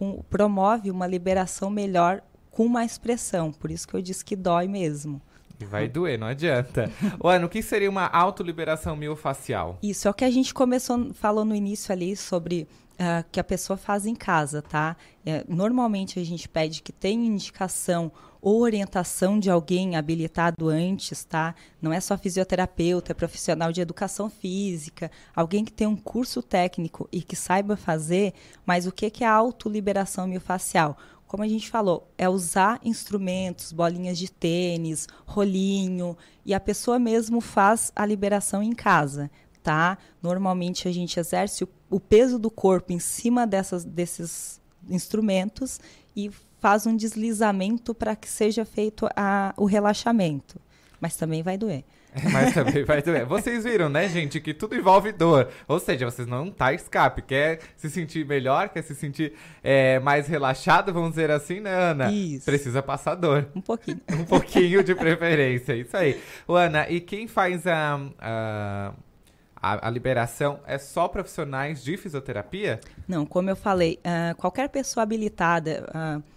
um, 0.00 0.22
promove 0.22 0.90
uma 0.90 1.06
liberação 1.06 1.68
melhor 1.68 2.22
com 2.54 2.68
mais 2.68 2.96
pressão. 2.96 3.52
Por 3.52 3.70
isso 3.70 3.86
que 3.86 3.94
eu 3.94 4.00
disse 4.00 4.24
que 4.24 4.36
dói 4.36 4.68
mesmo. 4.68 5.20
E 5.60 5.64
vai 5.64 5.88
doer, 5.88 6.18
não 6.18 6.28
adianta. 6.28 6.90
Ana, 7.22 7.46
o 7.46 7.48
que 7.48 7.60
seria 7.62 7.90
uma 7.90 8.06
autoliberação 8.06 8.96
miofacial? 8.96 9.76
Isso 9.82 10.06
é 10.06 10.10
o 10.10 10.14
que 10.14 10.24
a 10.24 10.30
gente 10.30 10.54
começou 10.54 11.12
falou 11.14 11.44
no 11.44 11.54
início 11.54 11.92
ali 11.92 12.16
sobre 12.16 12.68
uh, 12.94 13.24
que 13.30 13.40
a 13.40 13.44
pessoa 13.44 13.76
faz 13.76 14.06
em 14.06 14.14
casa, 14.14 14.62
tá? 14.62 14.96
É, 15.26 15.44
normalmente 15.48 16.18
a 16.20 16.24
gente 16.24 16.48
pede 16.48 16.80
que 16.80 16.92
tenha 16.92 17.26
indicação 17.26 18.12
ou 18.40 18.60
orientação 18.60 19.38
de 19.40 19.50
alguém 19.50 19.96
habilitado 19.96 20.68
antes, 20.68 21.24
tá? 21.24 21.54
Não 21.80 21.90
é 21.90 21.98
só 21.98 22.18
fisioterapeuta, 22.18 23.12
é 23.12 23.14
profissional 23.14 23.72
de 23.72 23.80
educação 23.80 24.28
física, 24.28 25.10
alguém 25.34 25.64
que 25.64 25.72
tem 25.72 25.86
um 25.86 25.96
curso 25.96 26.42
técnico 26.42 27.08
e 27.10 27.22
que 27.22 27.34
saiba 27.34 27.74
fazer, 27.74 28.34
mas 28.66 28.86
o 28.86 28.92
que 28.92 29.24
é 29.24 29.26
a 29.26 29.32
autoliberação 29.32 30.26
miofascial? 30.26 30.98
Como 31.34 31.42
a 31.42 31.48
gente 31.48 31.68
falou, 31.68 32.08
é 32.16 32.28
usar 32.28 32.78
instrumentos, 32.84 33.72
bolinhas 33.72 34.16
de 34.16 34.30
tênis, 34.30 35.08
rolinho, 35.26 36.16
e 36.46 36.54
a 36.54 36.60
pessoa 36.60 36.96
mesmo 36.96 37.40
faz 37.40 37.90
a 37.96 38.06
liberação 38.06 38.62
em 38.62 38.72
casa, 38.72 39.28
tá? 39.60 39.98
Normalmente 40.22 40.86
a 40.86 40.92
gente 40.92 41.18
exerce 41.18 41.64
o, 41.64 41.68
o 41.90 41.98
peso 41.98 42.38
do 42.38 42.52
corpo 42.52 42.92
em 42.92 43.00
cima 43.00 43.48
dessas, 43.48 43.84
desses 43.84 44.60
instrumentos 44.88 45.80
e 46.14 46.30
faz 46.60 46.86
um 46.86 46.96
deslizamento 46.96 47.92
para 47.92 48.14
que 48.14 48.28
seja 48.28 48.64
feito 48.64 49.08
a, 49.16 49.52
o 49.56 49.64
relaxamento. 49.64 50.60
Mas 51.00 51.16
também 51.16 51.42
vai 51.42 51.58
doer. 51.58 51.82
Mas 52.32 52.54
também 52.54 52.84
vai 52.84 53.02
doer. 53.02 53.26
Vocês 53.26 53.64
viram, 53.64 53.88
né, 53.88 54.08
gente, 54.08 54.40
que 54.40 54.54
tudo 54.54 54.76
envolve 54.76 55.10
dor. 55.10 55.48
Ou 55.66 55.80
seja, 55.80 56.08
vocês 56.08 56.28
não 56.28 56.50
tá 56.50 56.72
escape. 56.72 57.22
Quer 57.22 57.58
se 57.76 57.90
sentir 57.90 58.24
melhor, 58.24 58.68
quer 58.68 58.82
se 58.82 58.94
sentir 58.94 59.32
é, 59.62 59.98
mais 59.98 60.28
relaxado, 60.28 60.92
vamos 60.92 61.10
dizer 61.10 61.30
assim, 61.30 61.60
né, 61.60 61.74
Ana? 61.74 62.12
Isso. 62.12 62.44
Precisa 62.44 62.82
passar 62.82 63.16
dor. 63.16 63.48
Um 63.54 63.60
pouquinho. 63.60 64.00
um 64.12 64.24
pouquinho 64.24 64.84
de 64.84 64.94
preferência, 64.94 65.74
isso 65.74 65.96
aí. 65.96 66.20
O 66.46 66.54
Ana, 66.54 66.88
e 66.88 67.00
quem 67.00 67.26
faz 67.26 67.66
a, 67.66 68.00
a, 68.20 68.92
a, 69.56 69.88
a, 69.88 69.90
liberação 69.90 70.60
é 70.66 70.78
só 70.78 71.08
profissionais 71.08 71.82
de 71.82 71.96
fisioterapia? 71.96 72.78
Não, 73.08 73.26
como 73.26 73.50
eu 73.50 73.56
falei, 73.56 73.98
uh, 74.04 74.36
qualquer 74.36 74.68
pessoa 74.68 75.02
habilitada... 75.02 75.84
Uh, 75.90 76.34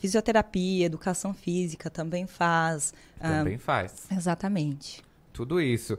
Fisioterapia, 0.00 0.86
educação 0.86 1.34
física 1.34 1.90
também 1.90 2.26
faz. 2.26 2.94
Também 3.20 3.56
ah, 3.56 3.58
faz. 3.58 4.06
Exatamente. 4.10 5.02
Tudo 5.40 5.58
isso. 5.58 5.98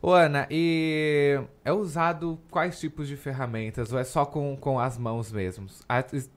Ô, 0.00 0.12
Ana, 0.12 0.46
e 0.50 1.38
é 1.62 1.70
usado 1.72 2.38
quais 2.50 2.80
tipos 2.80 3.06
de 3.06 3.16
ferramentas? 3.16 3.92
Ou 3.92 3.98
é 3.98 4.04
só 4.04 4.24
com, 4.24 4.56
com 4.56 4.78
as 4.78 4.96
mãos 4.96 5.30
mesmo? 5.30 5.66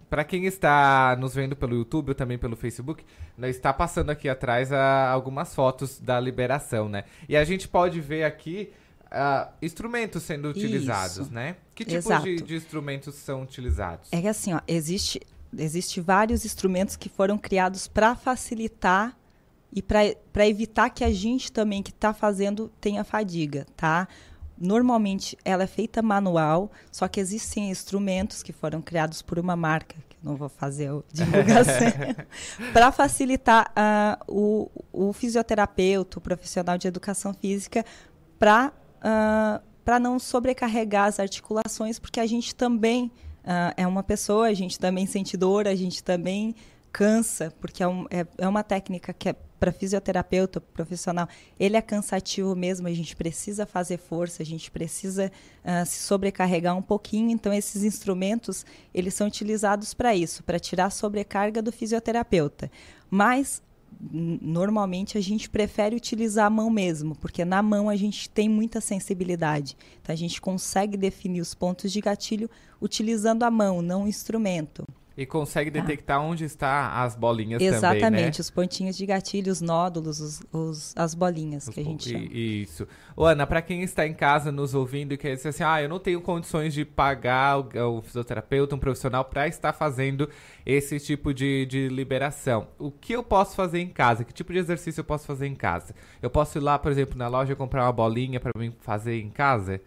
Para 0.09 0.25
quem 0.25 0.45
está 0.45 1.15
nos 1.17 1.33
vendo 1.33 1.55
pelo 1.55 1.75
YouTube 1.75 2.09
ou 2.09 2.15
também 2.15 2.37
pelo 2.37 2.57
Facebook, 2.57 3.05
né, 3.37 3.49
está 3.49 3.71
passando 3.71 4.09
aqui 4.09 4.27
atrás 4.27 4.73
a, 4.73 4.77
ah, 4.77 5.11
algumas 5.11 5.55
fotos 5.55 5.97
da 5.97 6.19
liberação, 6.19 6.89
né? 6.89 7.05
E 7.29 7.37
a 7.37 7.45
gente 7.45 7.69
pode 7.69 8.01
ver 8.01 8.25
aqui 8.25 8.73
uh, 9.05 9.49
instrumentos 9.61 10.23
sendo 10.23 10.49
utilizados, 10.49 11.17
Isso. 11.17 11.33
né? 11.33 11.55
Que 11.73 11.85
tipos 11.85 12.23
de, 12.23 12.35
de, 12.41 12.55
instrumentos 12.55 13.15
são 13.15 13.43
utilizados? 13.43 14.09
É 14.11 14.19
que 14.19 14.27
assim, 14.27 14.53
ó, 14.53 14.59
existe 14.67 15.21
Existem 15.57 16.01
vários 16.01 16.45
instrumentos 16.45 16.95
que 16.95 17.09
foram 17.09 17.37
criados 17.37 17.87
para 17.87 18.15
facilitar 18.15 19.17
e 19.73 19.81
para 19.81 20.47
evitar 20.47 20.89
que 20.89 21.03
a 21.03 21.11
gente 21.11 21.51
também 21.51 21.81
que 21.81 21.91
está 21.91 22.13
fazendo 22.13 22.69
tenha 22.81 23.03
fadiga, 23.03 23.65
tá? 23.75 24.07
Normalmente 24.57 25.37
ela 25.43 25.63
é 25.63 25.67
feita 25.67 26.01
manual, 26.01 26.71
só 26.91 27.07
que 27.07 27.19
existem 27.19 27.71
instrumentos 27.71 28.43
que 28.43 28.51
foram 28.51 28.81
criados 28.81 29.21
por 29.21 29.39
uma 29.39 29.55
marca, 29.55 29.95
que 30.07 30.17
não 30.21 30.35
vou 30.35 30.49
fazer 30.49 30.89
a 30.91 31.01
divulgação, 31.11 31.87
para 32.71 32.91
facilitar 32.91 33.71
uh, 33.71 34.23
o, 34.27 34.69
o 34.91 35.13
fisioterapeuta, 35.13 36.19
o 36.19 36.21
profissional 36.21 36.77
de 36.77 36.87
educação 36.87 37.33
física, 37.33 37.83
para 38.37 38.67
uh, 38.97 39.63
ah, 39.83 39.99
não 39.99 40.19
sobrecarregar 40.19 41.07
as 41.07 41.19
articulações, 41.19 41.97
porque 41.97 42.19
a 42.19 42.27
gente 42.27 42.53
também 42.53 43.11
uh, 43.43 43.73
é 43.75 43.87
uma 43.87 44.03
pessoa, 44.03 44.47
a 44.47 44.53
gente 44.53 44.79
também 44.79 45.05
sente 45.07 45.35
dor, 45.35 45.67
a 45.67 45.75
gente 45.75 46.03
também 46.03 46.55
cansa, 46.91 47.53
porque 47.59 47.81
é, 47.81 47.87
um, 47.87 48.05
é, 48.09 48.25
é 48.37 48.47
uma 48.47 48.63
técnica 48.63 49.13
que 49.13 49.29
é 49.29 49.35
para 49.59 49.71
fisioterapeuta 49.71 50.59
profissional, 50.59 51.29
ele 51.59 51.77
é 51.77 51.81
cansativo 51.83 52.55
mesmo, 52.55 52.87
a 52.87 52.93
gente 52.93 53.15
precisa 53.15 53.63
fazer 53.63 53.99
força, 53.99 54.41
a 54.41 54.45
gente 54.45 54.71
precisa 54.71 55.31
uh, 55.63 55.85
se 55.85 55.99
sobrecarregar 55.99 56.75
um 56.75 56.81
pouquinho, 56.81 57.29
então 57.29 57.53
esses 57.53 57.83
instrumentos, 57.83 58.65
eles 58.91 59.13
são 59.13 59.27
utilizados 59.27 59.93
para 59.93 60.15
isso, 60.15 60.43
para 60.43 60.59
tirar 60.59 60.85
a 60.85 60.89
sobrecarga 60.89 61.61
do 61.61 61.71
fisioterapeuta. 61.71 62.71
Mas 63.07 63.61
normalmente 64.01 65.17
a 65.17 65.21
gente 65.21 65.47
prefere 65.47 65.95
utilizar 65.95 66.47
a 66.47 66.49
mão 66.49 66.69
mesmo, 66.69 67.15
porque 67.15 67.45
na 67.45 67.61
mão 67.61 67.87
a 67.87 67.95
gente 67.95 68.29
tem 68.29 68.49
muita 68.49 68.81
sensibilidade. 68.81 69.77
Então 70.01 70.11
a 70.11 70.17
gente 70.17 70.41
consegue 70.41 70.97
definir 70.97 71.41
os 71.41 71.53
pontos 71.53 71.91
de 71.91 72.01
gatilho 72.01 72.49
utilizando 72.81 73.43
a 73.43 73.51
mão, 73.51 73.81
não 73.81 74.05
o 74.05 74.07
instrumento. 74.07 74.87
E 75.17 75.25
consegue 75.25 75.69
tá. 75.69 75.81
detectar 75.81 76.21
onde 76.21 76.45
está 76.45 77.03
as 77.03 77.15
bolinhas 77.15 77.61
Exatamente, 77.61 78.01
também, 78.01 78.25
né? 78.25 78.31
os 78.39 78.49
pontinhos 78.49 78.95
de 78.95 79.05
gatilho, 79.05 79.51
os 79.51 79.59
nódulos, 79.59 80.21
os, 80.21 80.41
os 80.53 80.93
as 80.95 81.13
bolinhas 81.13 81.67
os 81.67 81.73
que 81.73 81.81
a 81.81 81.83
gente 81.83 82.09
chama. 82.09 82.25
Isso. 82.31 82.87
Ô, 83.15 83.25
Ana, 83.25 83.45
para 83.45 83.61
quem 83.61 83.81
está 83.83 84.07
em 84.07 84.13
casa 84.13 84.51
nos 84.51 84.73
ouvindo 84.73 85.13
e 85.13 85.17
quer 85.17 85.35
dizer 85.35 85.49
assim, 85.49 85.63
ah, 85.63 85.81
eu 85.81 85.89
não 85.89 85.99
tenho 85.99 86.21
condições 86.21 86.73
de 86.73 86.85
pagar 86.85 87.59
o, 87.59 87.97
o 87.97 88.01
fisioterapeuta, 88.01 88.75
um 88.75 88.79
profissional, 88.79 89.25
para 89.25 89.47
estar 89.47 89.73
fazendo 89.73 90.29
esse 90.65 90.97
tipo 90.99 91.33
de, 91.33 91.65
de 91.65 91.89
liberação. 91.89 92.67
O 92.79 92.89
que 92.89 93.13
eu 93.13 93.21
posso 93.21 93.55
fazer 93.55 93.79
em 93.79 93.89
casa? 93.89 94.23
Que 94.23 94.33
tipo 94.33 94.53
de 94.53 94.59
exercício 94.59 95.01
eu 95.01 95.05
posso 95.05 95.25
fazer 95.25 95.47
em 95.47 95.55
casa? 95.55 95.93
Eu 96.21 96.29
posso 96.29 96.57
ir 96.57 96.61
lá, 96.61 96.79
por 96.79 96.91
exemplo, 96.91 97.17
na 97.17 97.27
loja 97.27 97.55
comprar 97.55 97.83
uma 97.83 97.91
bolinha 97.91 98.39
para 98.39 98.51
mim 98.57 98.73
fazer 98.79 99.19
em 99.19 99.29
casa? 99.29 99.81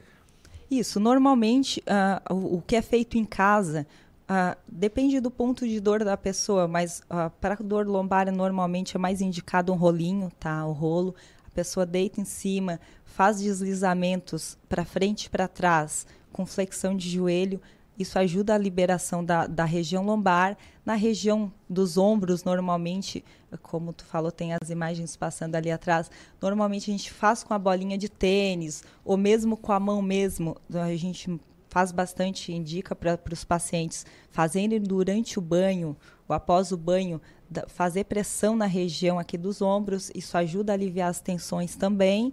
Isso. 0.71 0.99
Normalmente, 0.99 1.83
uh, 1.89 2.35
o, 2.35 2.57
o 2.59 2.63
que 2.63 2.77
é 2.77 2.83
feito 2.83 3.17
em 3.17 3.25
casa 3.25 3.87
Uh, 4.25 4.57
depende 4.67 5.21
do 5.21 5.31
ponto 5.31 5.69
de 5.69 5.79
dor 5.79 6.03
da 6.03 6.17
pessoa, 6.17 6.67
mas 6.67 7.01
uh, 7.11 7.31
para 7.41 7.57
dor 7.57 7.87
lombar 7.87 8.33
normalmente 8.33 8.97
é 8.97 8.99
mais 8.99 9.21
indicado 9.21 9.71
um 9.71 9.77
rolinho, 9.77 10.33
tá? 10.41 10.65
O 10.67 10.73
rolo. 10.73 11.15
A 11.47 11.51
pessoa 11.51 11.85
deita 11.85 12.21
em 12.21 12.25
cima, 12.25 12.81
faz 13.05 13.41
deslizamentos 13.41 14.59
para 14.69 14.85
frente 14.85 15.27
e 15.27 15.31
para 15.31 15.47
trás, 15.47 16.07
com 16.33 16.47
flexão 16.47 16.97
de 16.97 17.09
joelho. 17.11 17.61
Isso 17.99 18.19
ajuda 18.19 18.55
a 18.55 18.59
liberação 18.59 19.25
da, 19.25 19.47
da 19.47 19.65
região 19.65 20.05
lombar. 20.05 20.57
Na 20.85 20.95
região 20.95 21.53
dos 21.69 21.97
ombros, 21.97 22.43
normalmente, 22.43 23.25
como 23.63 23.93
tu 23.93 24.05
falou, 24.05 24.33
tem 24.33 24.53
as 24.55 24.69
imagens 24.69 25.17
passando 25.17 25.55
ali 25.55 25.71
atrás. 25.71 26.11
Normalmente 26.41 26.91
a 26.91 26.93
gente 26.93 27.13
faz 27.13 27.45
com 27.45 27.55
a 27.55 27.59
bolinha 27.59 27.97
de 27.97 28.09
tênis, 28.09 28.83
ou 29.05 29.17
mesmo 29.17 29.57
com 29.57 29.71
a 29.71 29.79
mão 29.79 30.03
mesmo. 30.03 30.57
A 30.73 30.97
gente 30.97 31.41
faz 31.75 31.91
bastante, 31.91 32.53
indica 32.53 32.95
para 32.95 33.19
os 33.33 33.43
pacientes 33.43 34.07
fazendo 34.31 34.79
durante 34.79 35.41
o 35.41 35.43
banho 35.43 35.97
ou 36.29 36.33
após 36.33 36.71
o 36.71 36.77
banho, 36.77 37.21
fazer 37.67 38.05
pressão 38.05 38.55
na 38.55 38.65
região 38.65 39.19
aqui 39.19 39.37
dos 39.37 39.61
ombros. 39.61 40.09
Isso 40.15 40.39
ajuda 40.39 40.73
a 40.73 40.75
aliviar 40.75 41.11
as 41.11 41.21
tensões 41.21 41.75
também. 41.75 42.33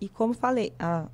E 0.00 0.08
como 0.08 0.32
falei, 0.32 0.72
a, 0.78 1.08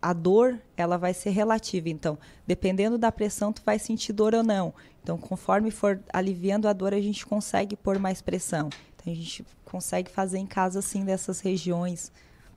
a 0.00 0.12
dor 0.12 0.60
ela 0.76 0.96
vai 0.96 1.12
ser 1.12 1.30
relativa. 1.30 1.88
Então, 1.88 2.16
dependendo 2.46 2.96
da 2.96 3.10
pressão, 3.10 3.52
tu 3.52 3.62
vai 3.66 3.80
sentir 3.80 4.12
dor 4.12 4.32
ou 4.32 4.44
não. 4.44 4.72
Então, 5.02 5.18
conforme 5.18 5.72
for 5.72 6.00
aliviando 6.12 6.68
a 6.68 6.72
dor, 6.72 6.94
a 6.94 7.00
gente 7.00 7.26
consegue 7.26 7.74
pôr 7.74 7.98
mais 7.98 8.22
pressão. 8.22 8.70
Então, 8.94 9.12
a 9.12 9.16
gente 9.16 9.44
consegue 9.64 10.08
fazer 10.08 10.38
em 10.38 10.46
casa 10.46 10.78
assim 10.78 11.04
dessas 11.04 11.40
regiões. 11.40 12.12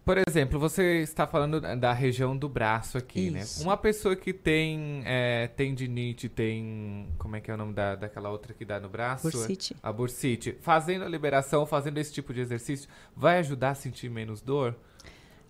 Por 0.06 0.18
exemplo, 0.28 0.60
você 0.60 1.02
está 1.02 1.26
falando 1.26 1.62
da 1.62 1.94
região 1.94 2.36
do 2.36 2.50
braço 2.50 2.98
aqui, 2.98 3.30
né? 3.32 3.40
Isso. 3.40 3.60
né? 3.60 3.66
Uma 3.66 3.78
pessoa 3.78 4.16
que 4.16 4.34
tem 4.34 5.02
é, 5.06 5.48
tendinite, 5.48 6.28
tem. 6.28 7.08
Como 7.18 7.38
é 7.38 7.42
que 7.42 7.50
é 7.50 7.54
o 7.54 7.58
nome 7.58 7.74
da, 7.74 7.96
daquela 7.96 8.30
outra 8.30 8.54
que 8.54 8.66
dá 8.66 8.82
no 8.82 8.90
braço? 8.90 9.32
Bursite. 9.32 9.76
A 9.82 9.94
bursite. 9.94 10.58
Fazendo 10.62 11.06
a 11.06 11.08
liberação, 11.08 11.66
fazendo 11.66 11.98
esse 12.00 12.12
tipo 12.12 12.34
de 12.34 12.42
exercício, 12.42 12.90
vai 13.16 13.40
ajudar 13.40 13.70
a 13.70 13.76
sentir 13.76 14.10
menos 14.10 14.42
dor? 14.42 14.76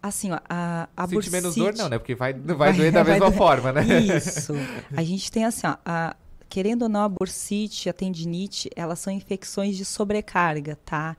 Assim, 0.04 0.32
ó, 0.32 0.40
a, 0.48 0.88
a 0.96 1.04
Sentir 1.04 1.16
bursite... 1.16 1.36
menos 1.36 1.56
dor 1.56 1.74
não, 1.76 1.90
né? 1.90 1.98
Porque 1.98 2.14
vai, 2.14 2.34
vai 2.34 2.74
doer 2.74 2.92
da 2.92 3.04
mesma 3.04 3.32
forma, 3.32 3.72
né? 3.72 3.84
Isso. 4.02 4.54
A 4.96 5.02
gente 5.02 5.32
tem 5.32 5.46
assim, 5.46 5.66
ó, 5.66 5.78
a, 5.84 6.16
querendo 6.48 6.84
ou 6.84 6.90
não, 6.90 7.02
a 7.02 7.10
bursite, 7.10 7.90
a 7.90 7.94
tendinite, 7.94 8.70
elas 8.76 9.00
são 9.00 9.12
infecções 9.12 9.76
de 9.76 9.84
sobrecarga, 9.84 10.78
tá? 10.86 11.18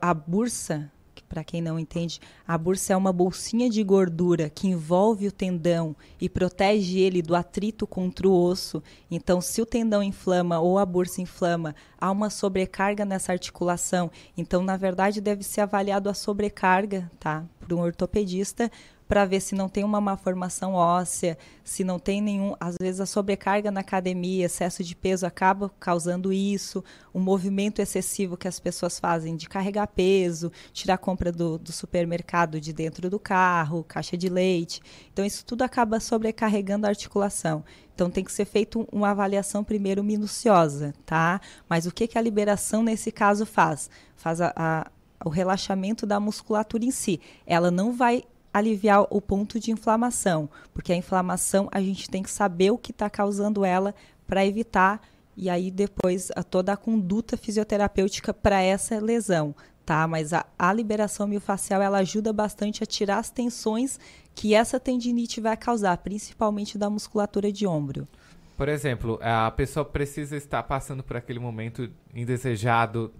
A 0.00 0.14
bursa, 0.14 0.92
para 1.28 1.44
quem 1.44 1.60
não 1.60 1.78
entende, 1.78 2.20
a 2.46 2.56
bursa 2.56 2.92
é 2.92 2.96
uma 2.96 3.12
bolsinha 3.12 3.68
de 3.68 3.82
gordura 3.82 4.48
que 4.48 4.68
envolve 4.68 5.26
o 5.26 5.32
tendão 5.32 5.94
e 6.20 6.28
protege 6.28 6.98
ele 6.98 7.20
do 7.22 7.34
atrito 7.34 7.86
contra 7.86 8.28
o 8.28 8.32
osso. 8.32 8.82
Então, 9.10 9.40
se 9.40 9.60
o 9.60 9.66
tendão 9.66 10.02
inflama 10.02 10.60
ou 10.60 10.78
a 10.78 10.86
bursa 10.86 11.20
inflama, 11.20 11.74
há 12.00 12.10
uma 12.10 12.30
sobrecarga 12.30 13.04
nessa 13.04 13.32
articulação. 13.32 14.10
Então, 14.36 14.62
na 14.62 14.76
verdade, 14.76 15.20
deve 15.20 15.42
ser 15.42 15.62
avaliado 15.62 16.08
a 16.08 16.14
sobrecarga, 16.14 17.10
tá? 17.18 17.44
Por 17.60 17.72
um 17.74 17.80
ortopedista 17.80 18.70
para 19.08 19.24
ver 19.24 19.40
se 19.40 19.54
não 19.54 19.68
tem 19.68 19.84
uma 19.84 20.00
má 20.00 20.16
formação 20.16 20.74
óssea, 20.74 21.38
se 21.62 21.84
não 21.84 21.98
tem 21.98 22.20
nenhum, 22.20 22.54
às 22.58 22.76
vezes 22.80 23.00
a 23.00 23.06
sobrecarga 23.06 23.70
na 23.70 23.80
academia, 23.80 24.46
excesso 24.46 24.82
de 24.82 24.94
peso 24.96 25.26
acaba 25.26 25.70
causando 25.80 26.32
isso, 26.32 26.82
o 27.12 27.18
movimento 27.18 27.80
excessivo 27.80 28.36
que 28.36 28.48
as 28.48 28.58
pessoas 28.58 28.98
fazem 28.98 29.36
de 29.36 29.48
carregar 29.48 29.86
peso, 29.86 30.50
tirar 30.72 30.94
a 30.94 30.98
compra 30.98 31.30
do, 31.30 31.58
do 31.58 31.72
supermercado 31.72 32.60
de 32.60 32.72
dentro 32.72 33.08
do 33.08 33.18
carro, 33.18 33.84
caixa 33.84 34.16
de 34.16 34.28
leite. 34.28 34.80
Então 35.12 35.24
isso 35.24 35.44
tudo 35.44 35.62
acaba 35.62 36.00
sobrecarregando 36.00 36.86
a 36.86 36.90
articulação. 36.90 37.64
Então 37.94 38.10
tem 38.10 38.24
que 38.24 38.32
ser 38.32 38.44
feita 38.44 38.78
uma 38.92 39.10
avaliação 39.10 39.64
primeiro 39.64 40.04
minuciosa, 40.04 40.92
tá? 41.06 41.40
Mas 41.68 41.86
o 41.86 41.92
que, 41.92 42.06
que 42.06 42.18
a 42.18 42.20
liberação 42.20 42.82
nesse 42.82 43.10
caso 43.10 43.46
faz? 43.46 43.88
Faz 44.14 44.40
a, 44.40 44.52
a 44.54 44.90
o 45.24 45.28
relaxamento 45.28 46.06
da 46.06 46.20
musculatura 46.20 46.84
em 46.84 46.90
si. 46.90 47.20
Ela 47.46 47.70
não 47.70 47.92
vai 47.92 48.22
aliviar 48.56 49.06
o 49.10 49.20
ponto 49.20 49.60
de 49.60 49.70
inflamação, 49.70 50.48
porque 50.72 50.92
a 50.92 50.96
inflamação 50.96 51.68
a 51.70 51.80
gente 51.80 52.08
tem 52.08 52.22
que 52.22 52.30
saber 52.30 52.70
o 52.70 52.78
que 52.78 52.90
está 52.90 53.10
causando 53.10 53.64
ela 53.64 53.94
para 54.26 54.46
evitar 54.46 55.02
e 55.36 55.50
aí 55.50 55.70
depois 55.70 56.30
a, 56.34 56.42
toda 56.42 56.72
a 56.72 56.76
conduta 56.76 57.36
fisioterapêutica 57.36 58.32
para 58.32 58.62
essa 58.62 58.98
lesão, 58.98 59.54
tá? 59.84 60.06
Mas 60.08 60.32
a, 60.32 60.46
a 60.58 60.72
liberação 60.72 61.26
miofascial 61.26 61.82
ela 61.82 61.98
ajuda 61.98 62.32
bastante 62.32 62.82
a 62.82 62.86
tirar 62.86 63.18
as 63.18 63.28
tensões 63.28 64.00
que 64.34 64.54
essa 64.54 64.80
tendinite 64.80 65.38
vai 65.38 65.56
causar, 65.56 65.98
principalmente 65.98 66.78
da 66.78 66.88
musculatura 66.88 67.52
de 67.52 67.66
ombro. 67.66 68.08
Por 68.56 68.70
exemplo, 68.70 69.18
a 69.22 69.50
pessoa 69.50 69.84
precisa 69.84 70.34
estar 70.34 70.62
passando 70.62 71.02
por 71.02 71.16
aquele 71.16 71.38
momento 71.38 71.90
indesejado 72.14 73.12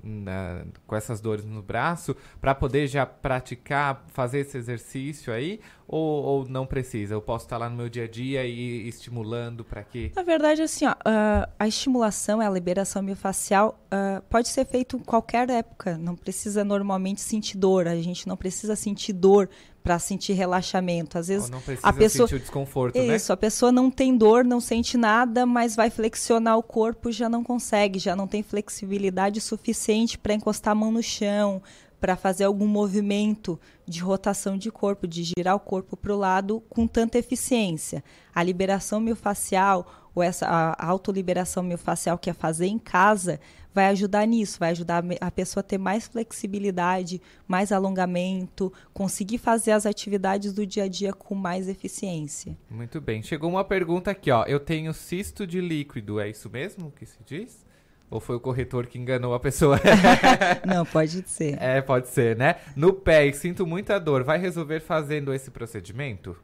com 0.87 0.97
essas 0.97 1.20
dores 1.20 1.45
no 1.45 1.62
braço 1.62 2.16
para 2.41 2.55
poder 2.55 2.87
já 2.87 3.05
praticar, 3.05 4.03
fazer 4.09 4.41
esse 4.41 4.57
exercício 4.57 5.30
aí? 5.30 5.61
Ou, 5.89 6.24
ou, 6.24 6.49
não 6.49 6.66
precisa? 6.66 7.14
Eu 7.14 7.22
posso 7.22 7.45
estar 7.45 7.59
lá 7.59 7.70
no 7.70 7.76
meu 7.76 7.89
dia 7.89 8.05
a 8.05 8.09
dia 8.09 8.45
e 8.45 8.89
estimulando 8.89 9.64
para 9.64 9.84
que. 9.84 10.11
Na 10.16 10.22
verdade, 10.22 10.62
assim, 10.62 10.84
ó, 10.84 10.93
uh, 10.93 11.49
a 11.59 11.68
estimulação, 11.68 12.41
a 12.41 12.51
liberação 12.51 13.03
miofascial 13.03 13.78
uh, 13.87 14.20
pode 14.28 14.49
ser 14.49 14.66
feito 14.66 14.97
em 14.97 15.01
qualquer 15.01 15.49
época. 15.49 15.97
Não 15.97 16.16
precisa 16.16 16.64
normalmente 16.64 17.20
sentir 17.20 17.57
dor. 17.57 17.87
A 17.87 17.95
gente 17.97 18.26
não 18.26 18.37
precisa 18.37 18.74
sentir 18.74 19.12
dor 19.12 19.49
para 19.87 20.01
sentir 20.01 20.32
relaxamento. 20.32 21.16
Às 21.16 21.28
vezes 21.28 21.49
a 21.80 21.93
pessoa 21.93 22.26
sentir 22.26 22.41
o 22.41 22.41
desconforto, 22.41 22.99
né? 22.99 23.14
Isso, 23.14 23.30
né? 23.30 23.34
a 23.34 23.37
pessoa 23.37 23.70
não 23.70 23.89
tem 23.89 24.16
dor, 24.16 24.45
não 24.45 24.61
sente 24.61 24.97
nada, 24.97 25.47
mas 25.47 25.76
vai 25.76 25.91
flexionar 25.91 26.59
o 26.59 26.62
corpo, 26.64 27.12
já 27.12 27.28
não 27.28 27.45
consegue, 27.45 28.01
já 28.01 28.16
não 28.16 28.26
tem 28.26 28.43
flexibilidade 28.43 29.41
suficiente 29.41 30.18
para 30.18 30.34
encostar 30.34 30.72
a 30.72 30.74
mão 30.74 30.91
no 30.91 31.05
chão, 31.05 31.62
para 32.01 32.16
fazer 32.16 32.44
algum 32.44 32.66
movimento 32.66 33.59
de 33.86 34.01
rotação 34.01 34.57
de 34.57 34.70
corpo, 34.70 35.07
de 35.07 35.22
girar 35.22 35.55
o 35.55 35.61
corpo 35.61 35.97
para 35.97 36.12
o 36.12 36.18
lado 36.18 36.62
com 36.68 36.86
tanta 36.86 37.18
eficiência. 37.18 38.03
A 38.34 38.42
liberação 38.42 39.01
miofascial 39.01 40.11
ou 40.14 40.22
essa 40.22 40.47
a 40.47 40.86
autoliberação 40.86 41.62
miofascial 41.62 42.16
que 42.16 42.30
é 42.30 42.32
fazer 42.32 42.66
em 42.66 42.78
casa 42.78 43.38
vai 43.74 43.88
ajudar 43.88 44.26
nisso, 44.26 44.59
vai 44.59 44.70
ajudar 44.70 45.05
a 45.20 45.30
pessoa 45.30 45.61
a 45.61 45.62
ter 45.62 45.76
mais 45.76 46.07
flexibilidade, 46.09 47.20
mais 47.47 47.70
alongamento, 47.70 48.72
conseguir 48.94 49.36
fazer 49.36 49.72
as 49.72 49.84
atividades 49.84 50.55
do 50.55 50.64
dia 50.64 50.84
a 50.84 50.88
dia 50.88 51.12
com 51.12 51.34
mais 51.34 51.68
eficiência. 51.68 52.57
Muito 52.70 53.03
bem. 53.03 53.22
Chegou 53.22 53.51
uma 53.51 53.62
pergunta 53.62 54.11
aqui, 54.11 54.30
ó. 54.30 54.44
Eu 54.44 54.59
tenho 54.59 54.94
cisto 54.94 55.47
de 55.47 55.61
líquido, 55.61 56.18
é 56.18 56.30
isso 56.30 56.49
mesmo 56.49 56.90
que 56.90 57.05
se 57.05 57.18
diz? 57.26 57.65
Ou 58.11 58.20
foi 58.20 58.36
o 58.36 58.40
corretor 58.40 58.86
que 58.86 58.98
enganou 58.98 59.34
a 59.34 59.40
pessoa? 59.40 59.80
Não, 60.64 60.86
pode 60.86 61.28
ser. 61.28 61.61
É, 61.61 61.80
pode 61.80 62.09
ser, 62.09 62.36
né? 62.36 62.57
No 62.76 62.92
pé 62.92 63.26
e 63.26 63.32
sinto 63.32 63.66
muita 63.66 63.98
dor, 63.98 64.22
vai 64.22 64.38
resolver 64.38 64.80
fazendo 64.80 65.34
esse 65.34 65.50
procedimento? 65.50 66.36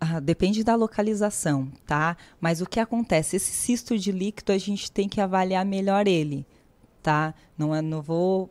Ah, 0.00 0.20
depende 0.20 0.62
da 0.62 0.74
localização, 0.74 1.70
tá? 1.86 2.16
Mas 2.40 2.60
o 2.60 2.66
que 2.66 2.80
acontece? 2.80 3.36
Esse 3.36 3.52
cisto 3.52 3.98
de 3.98 4.12
líquido 4.12 4.52
a 4.52 4.58
gente 4.58 4.90
tem 4.90 5.08
que 5.08 5.20
avaliar 5.20 5.64
melhor 5.64 6.06
ele, 6.06 6.46
tá? 7.02 7.34
Não, 7.56 7.74
é, 7.74 7.82
não 7.82 8.02
vou 8.02 8.50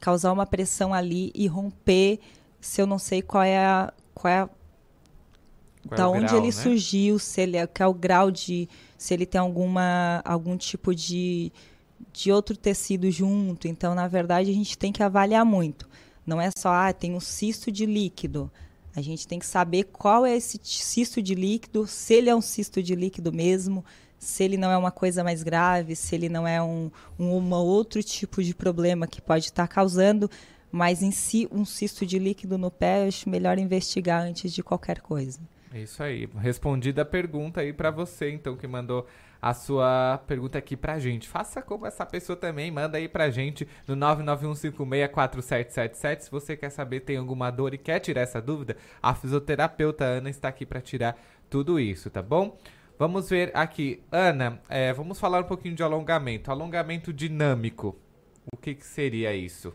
causar 0.00 0.32
uma 0.32 0.46
pressão 0.46 0.92
ali 0.92 1.30
e 1.34 1.46
romper 1.46 2.18
se 2.60 2.80
eu 2.80 2.86
não 2.86 2.98
sei 2.98 3.22
qual 3.22 3.42
é 3.42 3.58
a. 3.58 3.92
Qual 4.14 4.32
é 4.32 4.40
a 4.40 4.50
qual 5.88 5.96
da 5.96 6.04
é 6.04 6.06
onde 6.06 6.26
grau, 6.26 6.38
ele 6.38 6.46
né? 6.46 6.52
surgiu, 6.52 7.18
se 7.18 7.40
ele 7.40 7.56
é, 7.56 7.66
qual 7.66 7.88
é 7.88 7.90
o 7.90 7.94
grau 7.94 8.30
de. 8.30 8.68
Se 9.02 9.12
ele 9.12 9.26
tem 9.26 9.40
alguma, 9.40 10.22
algum 10.24 10.56
tipo 10.56 10.94
de, 10.94 11.50
de 12.12 12.30
outro 12.30 12.56
tecido 12.56 13.10
junto. 13.10 13.66
Então, 13.66 13.96
na 13.96 14.06
verdade, 14.06 14.48
a 14.48 14.54
gente 14.54 14.78
tem 14.78 14.92
que 14.92 15.02
avaliar 15.02 15.44
muito. 15.44 15.88
Não 16.24 16.40
é 16.40 16.50
só, 16.56 16.68
ah, 16.72 16.92
tem 16.92 17.12
um 17.12 17.18
cisto 17.18 17.72
de 17.72 17.84
líquido. 17.84 18.48
A 18.94 19.00
gente 19.02 19.26
tem 19.26 19.40
que 19.40 19.46
saber 19.46 19.88
qual 19.92 20.24
é 20.24 20.36
esse 20.36 20.56
cisto 20.62 21.20
de 21.20 21.34
líquido, 21.34 21.84
se 21.84 22.14
ele 22.14 22.30
é 22.30 22.36
um 22.36 22.40
cisto 22.40 22.80
de 22.80 22.94
líquido 22.94 23.32
mesmo, 23.32 23.84
se 24.20 24.44
ele 24.44 24.56
não 24.56 24.70
é 24.70 24.76
uma 24.76 24.92
coisa 24.92 25.24
mais 25.24 25.42
grave, 25.42 25.96
se 25.96 26.14
ele 26.14 26.28
não 26.28 26.46
é 26.46 26.62
um, 26.62 26.88
um 27.18 27.36
uma 27.36 27.58
outro 27.58 28.00
tipo 28.04 28.40
de 28.40 28.54
problema 28.54 29.08
que 29.08 29.20
pode 29.20 29.46
estar 29.46 29.66
causando, 29.66 30.30
mas 30.70 31.02
em 31.02 31.10
si 31.10 31.48
um 31.50 31.64
cisto 31.64 32.06
de 32.06 32.20
líquido 32.20 32.56
no 32.56 32.70
pé, 32.70 33.08
acho 33.08 33.28
melhor 33.28 33.58
investigar 33.58 34.22
antes 34.22 34.52
de 34.52 34.62
qualquer 34.62 35.00
coisa. 35.00 35.40
Isso 35.74 36.02
aí. 36.02 36.26
Respondida 36.36 37.02
a 37.02 37.04
pergunta 37.04 37.60
aí 37.60 37.72
para 37.72 37.90
você, 37.90 38.30
então, 38.30 38.56
que 38.56 38.66
mandou 38.66 39.06
a 39.40 39.54
sua 39.54 40.20
pergunta 40.26 40.58
aqui 40.58 40.76
pra 40.76 40.98
gente. 40.98 41.28
Faça 41.28 41.60
como 41.60 41.86
essa 41.86 42.06
pessoa 42.06 42.36
também, 42.36 42.70
manda 42.70 42.98
aí 42.98 43.08
pra 43.08 43.30
gente 43.30 43.66
no 43.88 43.96
991564777. 43.96 46.20
Se 46.20 46.30
você 46.30 46.56
quer 46.56 46.70
saber, 46.70 47.00
tem 47.00 47.16
alguma 47.16 47.50
dor 47.50 47.74
e 47.74 47.78
quer 47.78 47.98
tirar 47.98 48.20
essa 48.20 48.40
dúvida, 48.40 48.76
a 49.02 49.12
fisioterapeuta 49.14 50.04
Ana 50.04 50.30
está 50.30 50.46
aqui 50.48 50.64
para 50.64 50.80
tirar 50.80 51.18
tudo 51.50 51.80
isso, 51.80 52.08
tá 52.08 52.22
bom? 52.22 52.56
Vamos 52.98 53.28
ver 53.28 53.50
aqui. 53.52 54.00
Ana, 54.12 54.60
é, 54.68 54.92
vamos 54.92 55.18
falar 55.18 55.40
um 55.40 55.46
pouquinho 55.46 55.74
de 55.74 55.82
alongamento. 55.82 56.52
Alongamento 56.52 57.12
dinâmico. 57.12 57.98
O 58.52 58.56
que, 58.56 58.76
que 58.76 58.86
seria 58.86 59.34
isso? 59.34 59.74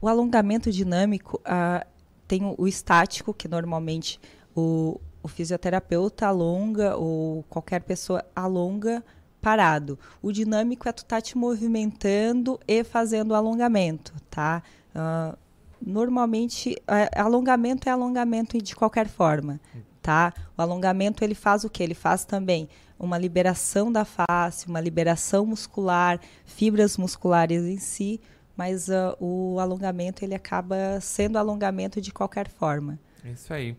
O 0.00 0.06
alongamento 0.06 0.70
dinâmico 0.70 1.40
uh, 1.40 1.84
tem 2.28 2.44
o, 2.44 2.54
o 2.56 2.68
estático, 2.68 3.34
que 3.34 3.48
normalmente 3.48 4.20
o, 4.54 5.00
o 5.22 5.28
fisioterapeuta 5.28 6.26
alonga 6.26 6.96
ou 6.96 7.42
qualquer 7.44 7.82
pessoa 7.82 8.24
alonga 8.34 9.02
parado. 9.40 9.98
O 10.20 10.32
dinâmico 10.32 10.88
é 10.88 10.92
tu 10.92 11.04
tá 11.04 11.20
te 11.20 11.36
movimentando 11.36 12.58
e 12.66 12.82
fazendo 12.84 13.34
alongamento, 13.34 14.12
tá? 14.30 14.62
Uh, 14.94 15.36
normalmente, 15.80 16.76
é, 16.86 17.20
alongamento 17.20 17.88
é 17.88 17.92
alongamento 17.92 18.60
de 18.60 18.74
qualquer 18.74 19.08
forma, 19.08 19.60
tá? 20.02 20.32
O 20.56 20.62
alongamento 20.62 21.22
ele 21.22 21.34
faz 21.34 21.64
o 21.64 21.70
que? 21.70 21.82
Ele 21.82 21.94
faz 21.94 22.24
também 22.24 22.68
uma 22.98 23.16
liberação 23.16 23.92
da 23.92 24.04
face, 24.04 24.66
uma 24.66 24.80
liberação 24.80 25.46
muscular, 25.46 26.20
fibras 26.44 26.96
musculares 26.96 27.62
em 27.62 27.78
si, 27.78 28.20
mas 28.56 28.88
uh, 28.88 29.16
o 29.20 29.60
alongamento 29.60 30.24
ele 30.24 30.34
acaba 30.34 31.00
sendo 31.00 31.38
alongamento 31.38 32.00
de 32.00 32.12
qualquer 32.12 32.48
forma. 32.48 32.98
Isso 33.24 33.52
aí. 33.52 33.76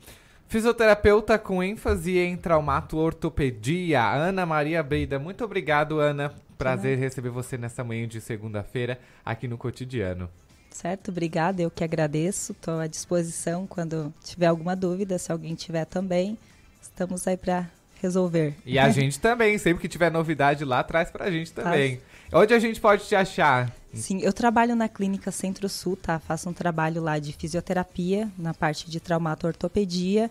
Fisioterapeuta 0.50 1.38
com 1.38 1.62
ênfase 1.62 2.18
em 2.18 2.36
traumato 2.36 2.98
ortopedia, 2.98 4.04
Ana 4.04 4.48
Maria 4.48 4.82
Breida. 4.82 5.20
Muito 5.20 5.46
obrigado, 5.46 6.00
Ana. 6.00 6.34
Prazer 6.58 6.98
receber 6.98 7.30
você 7.30 7.56
nessa 7.56 7.84
manhã 7.84 8.08
de 8.08 8.20
segunda-feira 8.20 9.00
aqui 9.24 9.48
no 9.48 9.60
Cotidiano. 9.60 10.28
Certo, 10.72 11.12
obrigada. 11.12 11.62
Eu 11.62 11.70
que 11.70 11.84
agradeço. 11.84 12.54
Estou 12.54 12.80
à 12.80 12.88
disposição 12.88 13.68
quando 13.68 14.12
tiver 14.24 14.48
alguma 14.48 14.76
dúvida, 14.76 15.20
se 15.20 15.32
alguém 15.32 15.54
tiver 15.54 15.86
também. 15.86 16.36
Estamos 16.82 17.28
aí 17.28 17.38
para 17.38 17.70
resolver. 18.02 18.56
E 18.66 18.80
a 18.80 18.90
gente 18.90 19.20
também, 19.20 19.56
sempre 19.60 19.84
que 19.84 19.88
tiver 19.88 20.12
novidade 20.12 20.66
lá, 20.66 20.84
traz 20.84 21.12
pra 21.12 21.30
gente 21.30 21.54
também. 21.54 22.02
Onde 22.34 22.56
a 22.56 22.60
gente 22.60 22.82
pode 22.82 23.06
te 23.06 23.16
achar? 23.16 23.72
Sim, 23.94 24.20
eu 24.22 24.32
trabalho 24.32 24.76
na 24.76 24.88
Clínica 24.88 25.32
Centro-Sul, 25.32 25.98
tá? 25.98 26.20
Faço 26.20 26.50
um 26.50 26.54
trabalho 26.54 27.02
lá 27.02 27.18
de 27.18 27.34
fisioterapia, 27.34 28.30
na 28.38 28.54
parte 28.54 28.90
de 28.90 29.00
traumato-ortopedia, 29.00 30.30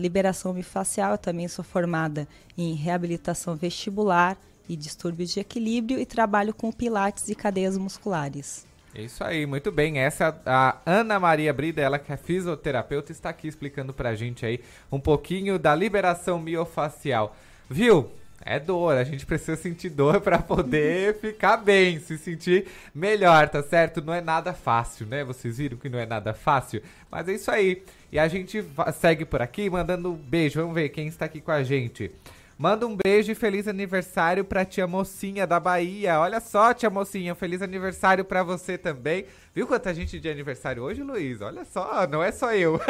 liberação 0.00 0.54
miofascial. 0.54 1.12
Eu 1.12 1.18
também 1.18 1.46
sou 1.46 1.64
formada 1.64 2.26
em 2.56 2.74
reabilitação 2.74 3.54
vestibular 3.54 4.38
e 4.66 4.74
distúrbios 4.74 5.30
de 5.30 5.40
equilíbrio 5.40 5.98
e 5.98 6.06
trabalho 6.06 6.54
com 6.54 6.72
pilates 6.72 7.28
e 7.28 7.34
cadeias 7.34 7.76
musculares. 7.76 8.66
É 8.94 9.02
isso 9.02 9.22
aí, 9.22 9.44
muito 9.44 9.70
bem. 9.70 9.98
Essa 9.98 10.40
a 10.46 10.78
Ana 10.86 11.20
Maria 11.20 11.52
Brida, 11.52 11.82
ela 11.82 11.98
que 11.98 12.12
é 12.12 12.16
fisioterapeuta, 12.16 13.12
está 13.12 13.28
aqui 13.28 13.46
explicando 13.48 13.92
pra 13.92 14.14
gente 14.14 14.46
aí 14.46 14.60
um 14.90 15.00
pouquinho 15.00 15.58
da 15.58 15.74
liberação 15.74 16.38
miofacial. 16.38 17.36
Viu? 17.68 18.08
É 18.44 18.60
dor, 18.60 18.96
a 18.96 19.04
gente 19.04 19.24
precisa 19.24 19.56
sentir 19.56 19.88
dor 19.88 20.20
para 20.22 20.38
poder 20.38 21.18
ficar 21.18 21.56
bem, 21.56 21.98
se 21.98 22.18
sentir 22.18 22.66
melhor, 22.94 23.48
tá 23.48 23.62
certo? 23.62 24.02
Não 24.02 24.12
é 24.12 24.20
nada 24.20 24.52
fácil, 24.52 25.06
né? 25.06 25.24
Vocês 25.24 25.56
viram 25.56 25.78
que 25.78 25.88
não 25.88 25.98
é 25.98 26.04
nada 26.04 26.34
fácil, 26.34 26.82
mas 27.10 27.26
é 27.28 27.32
isso 27.32 27.50
aí. 27.50 27.82
E 28.12 28.18
a 28.18 28.28
gente 28.28 28.62
segue 29.00 29.24
por 29.24 29.40
aqui 29.40 29.70
mandando 29.70 30.12
um 30.12 30.14
beijo. 30.14 30.60
Vamos 30.60 30.74
ver 30.74 30.90
quem 30.90 31.08
está 31.08 31.24
aqui 31.24 31.40
com 31.40 31.50
a 31.50 31.62
gente. 31.62 32.12
Manda 32.56 32.86
um 32.86 32.96
beijo 32.96 33.32
e 33.32 33.34
feliz 33.34 33.66
aniversário 33.66 34.44
pra 34.44 34.64
tia 34.64 34.86
Mocinha 34.86 35.44
da 35.44 35.58
Bahia. 35.58 36.20
Olha 36.20 36.38
só, 36.38 36.72
tia 36.72 36.88
Mocinha, 36.88 37.34
feliz 37.34 37.60
aniversário 37.60 38.24
pra 38.24 38.44
você 38.44 38.78
também. 38.78 39.26
Viu 39.52 39.66
quanta 39.66 39.92
gente 39.92 40.20
de 40.20 40.28
aniversário 40.28 40.82
hoje, 40.82 41.02
Luiz? 41.02 41.40
Olha 41.40 41.64
só, 41.64 42.06
não 42.06 42.22
é 42.22 42.30
só 42.30 42.54
eu. 42.54 42.80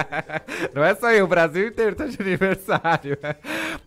não 0.72 0.82
é 0.82 0.94
só 0.94 1.12
eu, 1.12 1.26
o 1.26 1.28
Brasil 1.28 1.68
inteiro 1.68 1.94
tá 1.94 2.06
de 2.06 2.20
aniversário. 2.22 3.18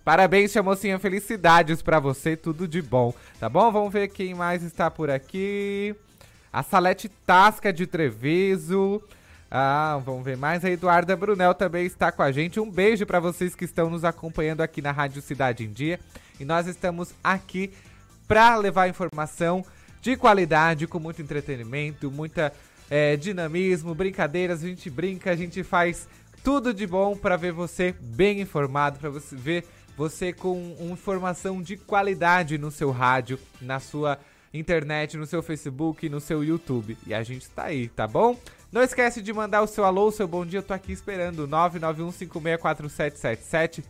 Parabéns, 0.04 0.52
tia 0.52 0.62
Mocinha, 0.62 1.00
felicidades 1.00 1.82
pra 1.82 2.00
você, 2.00 2.38
tudo 2.38 2.68
de 2.68 2.82
bom. 2.82 3.12
Tá 3.40 3.50
bom? 3.50 3.72
Vamos 3.72 3.92
ver 3.92 4.10
quem 4.10 4.36
mais 4.36 4.62
está 4.62 4.92
por 4.92 5.10
aqui. 5.10 5.96
A 6.54 6.62
Salete 6.62 7.10
Tasca 7.10 7.74
de 7.74 7.88
Treviso. 7.88 9.02
Ah, 9.50 10.02
vamos 10.04 10.24
ver 10.24 10.38
mais. 10.38 10.66
A 10.66 10.70
Eduarda 10.70 11.16
Brunel 11.16 11.54
também 11.54 11.86
está 11.86 12.12
com 12.12 12.22
a 12.22 12.32
gente. 12.32 12.60
Um 12.60 12.70
beijo 12.70 13.06
para 13.06 13.20
vocês 13.20 13.56
que 13.56 13.66
estão 13.66 13.90
nos 13.90 14.04
acompanhando 14.04 14.62
aqui 14.62 14.82
na 14.82 14.92
Rádio 14.92 15.22
Cidade 15.22 15.64
em 15.64 15.72
Dia. 15.72 16.00
E 16.40 16.46
nós 16.46 16.68
estamos 16.68 17.14
aqui 17.24 17.72
para 18.28 18.56
levar 18.56 18.90
informação 18.90 19.64
de 20.02 20.16
qualidade, 20.16 20.88
com 20.88 21.00
muito 21.00 21.22
entretenimento, 21.22 22.12
muita 22.12 22.52
é, 22.90 23.16
dinamismo, 23.16 23.96
brincadeiras. 23.96 24.64
A 24.64 24.68
gente 24.68 24.90
brinca, 24.90 25.32
a 25.32 25.36
gente 25.36 25.64
faz 25.64 26.08
tudo 26.44 26.74
de 26.74 26.86
bom 26.86 27.16
para 27.16 27.38
ver 27.38 27.52
você 27.52 27.96
bem 28.00 28.42
informado, 28.42 29.00
para 29.00 29.10
você 29.10 29.36
ver 29.36 29.66
você 29.98 30.34
com 30.34 30.76
informação 30.80 31.62
de 31.62 31.78
qualidade 31.78 32.58
no 32.58 32.70
seu 32.70 32.92
rádio, 32.92 33.40
na 33.62 33.80
sua 33.80 34.20
internet, 34.54 35.18
no 35.18 35.26
seu 35.26 35.42
Facebook, 35.42 36.08
no 36.10 36.20
seu 36.20 36.44
YouTube. 36.44 36.98
E 37.08 37.14
a 37.14 37.24
gente 37.24 37.44
está 37.44 37.66
aí, 37.66 37.88
tá 37.88 38.08
bom? 38.08 38.38
Não 38.76 38.84
esquece 38.84 39.22
de 39.22 39.32
mandar 39.32 39.62
o 39.62 39.68
seu 39.68 39.86
alô, 39.86 40.10
o 40.10 40.12
seu 40.12 40.28
bom 40.28 40.46
dia, 40.46 40.60
eu 40.60 40.64
tô 40.64 40.74
aqui 40.74 40.92
esperando, 40.92 41.48
991564777. 41.48 43.86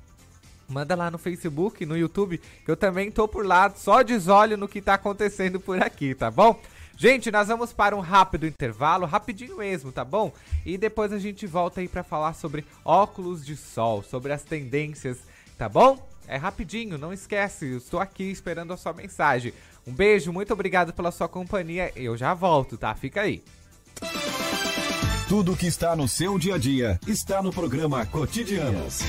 Manda 0.69 0.93
lá 0.93 1.09
no 1.09 1.17
Facebook, 1.17 1.83
no 1.87 1.97
YouTube, 1.97 2.37
que 2.37 2.69
eu 2.69 2.77
também 2.77 3.09
tô 3.09 3.27
por 3.27 3.43
lá, 3.43 3.73
só 3.75 4.03
desolho 4.03 4.55
no 4.55 4.67
que 4.67 4.83
tá 4.83 4.93
acontecendo 4.93 5.59
por 5.59 5.81
aqui, 5.81 6.13
tá 6.13 6.29
bom? 6.29 6.61
Gente, 6.95 7.31
nós 7.31 7.47
vamos 7.47 7.73
para 7.73 7.95
um 7.95 7.99
rápido 7.99 8.45
intervalo, 8.45 9.07
rapidinho 9.07 9.57
mesmo, 9.57 9.91
tá 9.91 10.05
bom? 10.05 10.31
E 10.63 10.77
depois 10.77 11.11
a 11.11 11.17
gente 11.17 11.47
volta 11.47 11.81
aí 11.81 11.87
para 11.87 12.03
falar 12.03 12.33
sobre 12.33 12.63
óculos 12.83 13.43
de 13.43 13.57
sol, 13.57 14.03
sobre 14.03 14.33
as 14.33 14.43
tendências, 14.43 15.17
tá 15.57 15.67
bom? 15.67 15.97
É 16.27 16.37
rapidinho, 16.37 16.95
não 16.95 17.11
esquece, 17.11 17.71
eu 17.71 17.79
estou 17.79 17.99
aqui 17.99 18.25
esperando 18.25 18.71
a 18.71 18.77
sua 18.77 18.93
mensagem. 18.93 19.51
Um 19.87 19.93
beijo, 19.93 20.31
muito 20.31 20.53
obrigado 20.53 20.93
pela 20.93 21.11
sua 21.11 21.27
companhia. 21.27 21.91
Eu 21.95 22.15
já 22.15 22.35
volto, 22.35 22.77
tá? 22.77 22.93
Fica 22.93 23.21
aí. 23.21 23.43
Tudo 25.27 25.57
que 25.57 25.65
está 25.65 25.95
no 25.95 26.07
seu 26.07 26.37
dia 26.37 26.53
a 26.53 26.57
dia 26.59 26.99
está 27.07 27.41
no 27.41 27.51
programa 27.51 28.05
Cotidianos. 28.05 28.99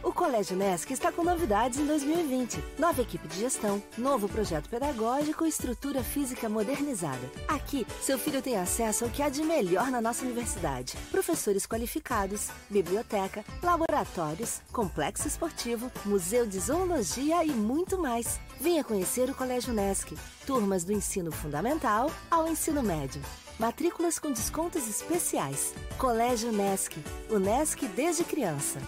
O 0.00 0.12
Colégio 0.12 0.56
Nesc 0.56 0.92
está 0.92 1.10
com 1.10 1.24
novidades 1.24 1.80
em 1.80 1.86
2020. 1.86 2.62
Nova 2.78 3.02
equipe 3.02 3.26
de 3.26 3.40
gestão, 3.40 3.82
novo 3.96 4.28
projeto 4.28 4.68
pedagógico 4.68 5.44
e 5.44 5.48
estrutura 5.48 6.04
física 6.04 6.48
modernizada. 6.48 7.28
Aqui, 7.48 7.84
seu 8.00 8.16
filho 8.16 8.40
tem 8.40 8.56
acesso 8.56 9.04
ao 9.04 9.10
que 9.10 9.24
há 9.24 9.28
de 9.28 9.42
melhor 9.42 9.90
na 9.90 10.00
nossa 10.00 10.24
universidade. 10.24 10.96
Professores 11.10 11.66
qualificados, 11.66 12.46
biblioteca, 12.70 13.44
laboratórios, 13.60 14.60
complexo 14.72 15.26
esportivo, 15.26 15.90
museu 16.04 16.46
de 16.46 16.60
zoologia 16.60 17.44
e 17.44 17.50
muito 17.50 17.98
mais. 17.98 18.38
Venha 18.60 18.82
conhecer 18.82 19.30
o 19.30 19.34
Colégio 19.34 19.72
Nesc. 19.72 20.16
Turmas 20.46 20.84
do 20.84 20.92
ensino 20.92 21.30
fundamental 21.30 22.10
ao 22.30 22.48
ensino 22.48 22.82
médio. 22.82 23.22
Matrículas 23.58 24.18
com 24.18 24.32
descontos 24.32 24.88
especiais. 24.88 25.74
Colégio 25.96 26.50
Nesc. 26.50 26.96
O 27.30 27.38
Nesc 27.38 27.86
desde 27.88 28.24
criança. 28.24 28.80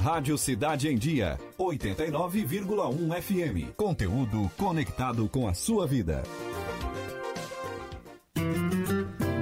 Rádio 0.00 0.36
Cidade 0.36 0.88
em 0.88 0.96
Dia, 0.96 1.38
89,1 1.56 3.22
FM. 3.22 3.72
Conteúdo 3.76 4.50
conectado 4.56 5.28
com 5.28 5.46
a 5.46 5.54
sua 5.54 5.86
vida. 5.86 6.24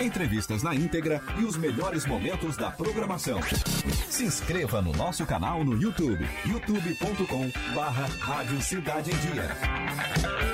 Entrevistas 0.00 0.62
na 0.62 0.74
íntegra 0.74 1.22
e 1.38 1.44
os 1.44 1.56
melhores 1.56 2.04
momentos 2.04 2.56
da 2.56 2.70
programação. 2.70 3.40
Se 4.08 4.24
inscreva 4.24 4.82
no 4.82 4.92
nosso 4.92 5.24
canal 5.24 5.64
no 5.64 5.80
YouTube, 5.80 6.28
youtube.com 6.44 7.50
barra 7.74 8.06
Rádio 8.20 8.60
Cidade 8.60 9.10
em 9.10 9.16
Dia. 9.16 10.53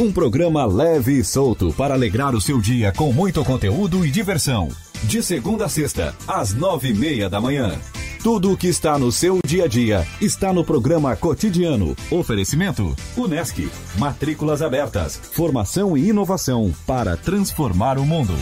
Um 0.00 0.10
programa 0.10 0.64
leve 0.64 1.18
e 1.18 1.22
solto 1.22 1.74
para 1.74 1.92
alegrar 1.92 2.34
o 2.34 2.40
seu 2.40 2.58
dia 2.58 2.90
com 2.90 3.12
muito 3.12 3.44
conteúdo 3.44 4.06
e 4.06 4.10
diversão. 4.10 4.70
De 5.04 5.22
segunda 5.22 5.66
a 5.66 5.68
sexta, 5.68 6.16
às 6.26 6.54
nove 6.54 6.88
e 6.88 6.94
meia 6.94 7.28
da 7.28 7.38
manhã. 7.38 7.78
Tudo 8.22 8.50
o 8.50 8.56
que 8.56 8.66
está 8.66 8.98
no 8.98 9.12
seu 9.12 9.40
dia 9.44 9.64
a 9.64 9.68
dia 9.68 10.06
está 10.18 10.54
no 10.54 10.64
programa 10.64 11.14
cotidiano. 11.16 11.94
Oferecimento: 12.10 12.96
Unesc. 13.14 13.70
Matrículas 13.98 14.62
abertas. 14.62 15.20
Formação 15.32 15.94
e 15.98 16.08
inovação 16.08 16.72
para 16.86 17.14
transformar 17.18 17.98
o 17.98 18.06
mundo. 18.06 18.32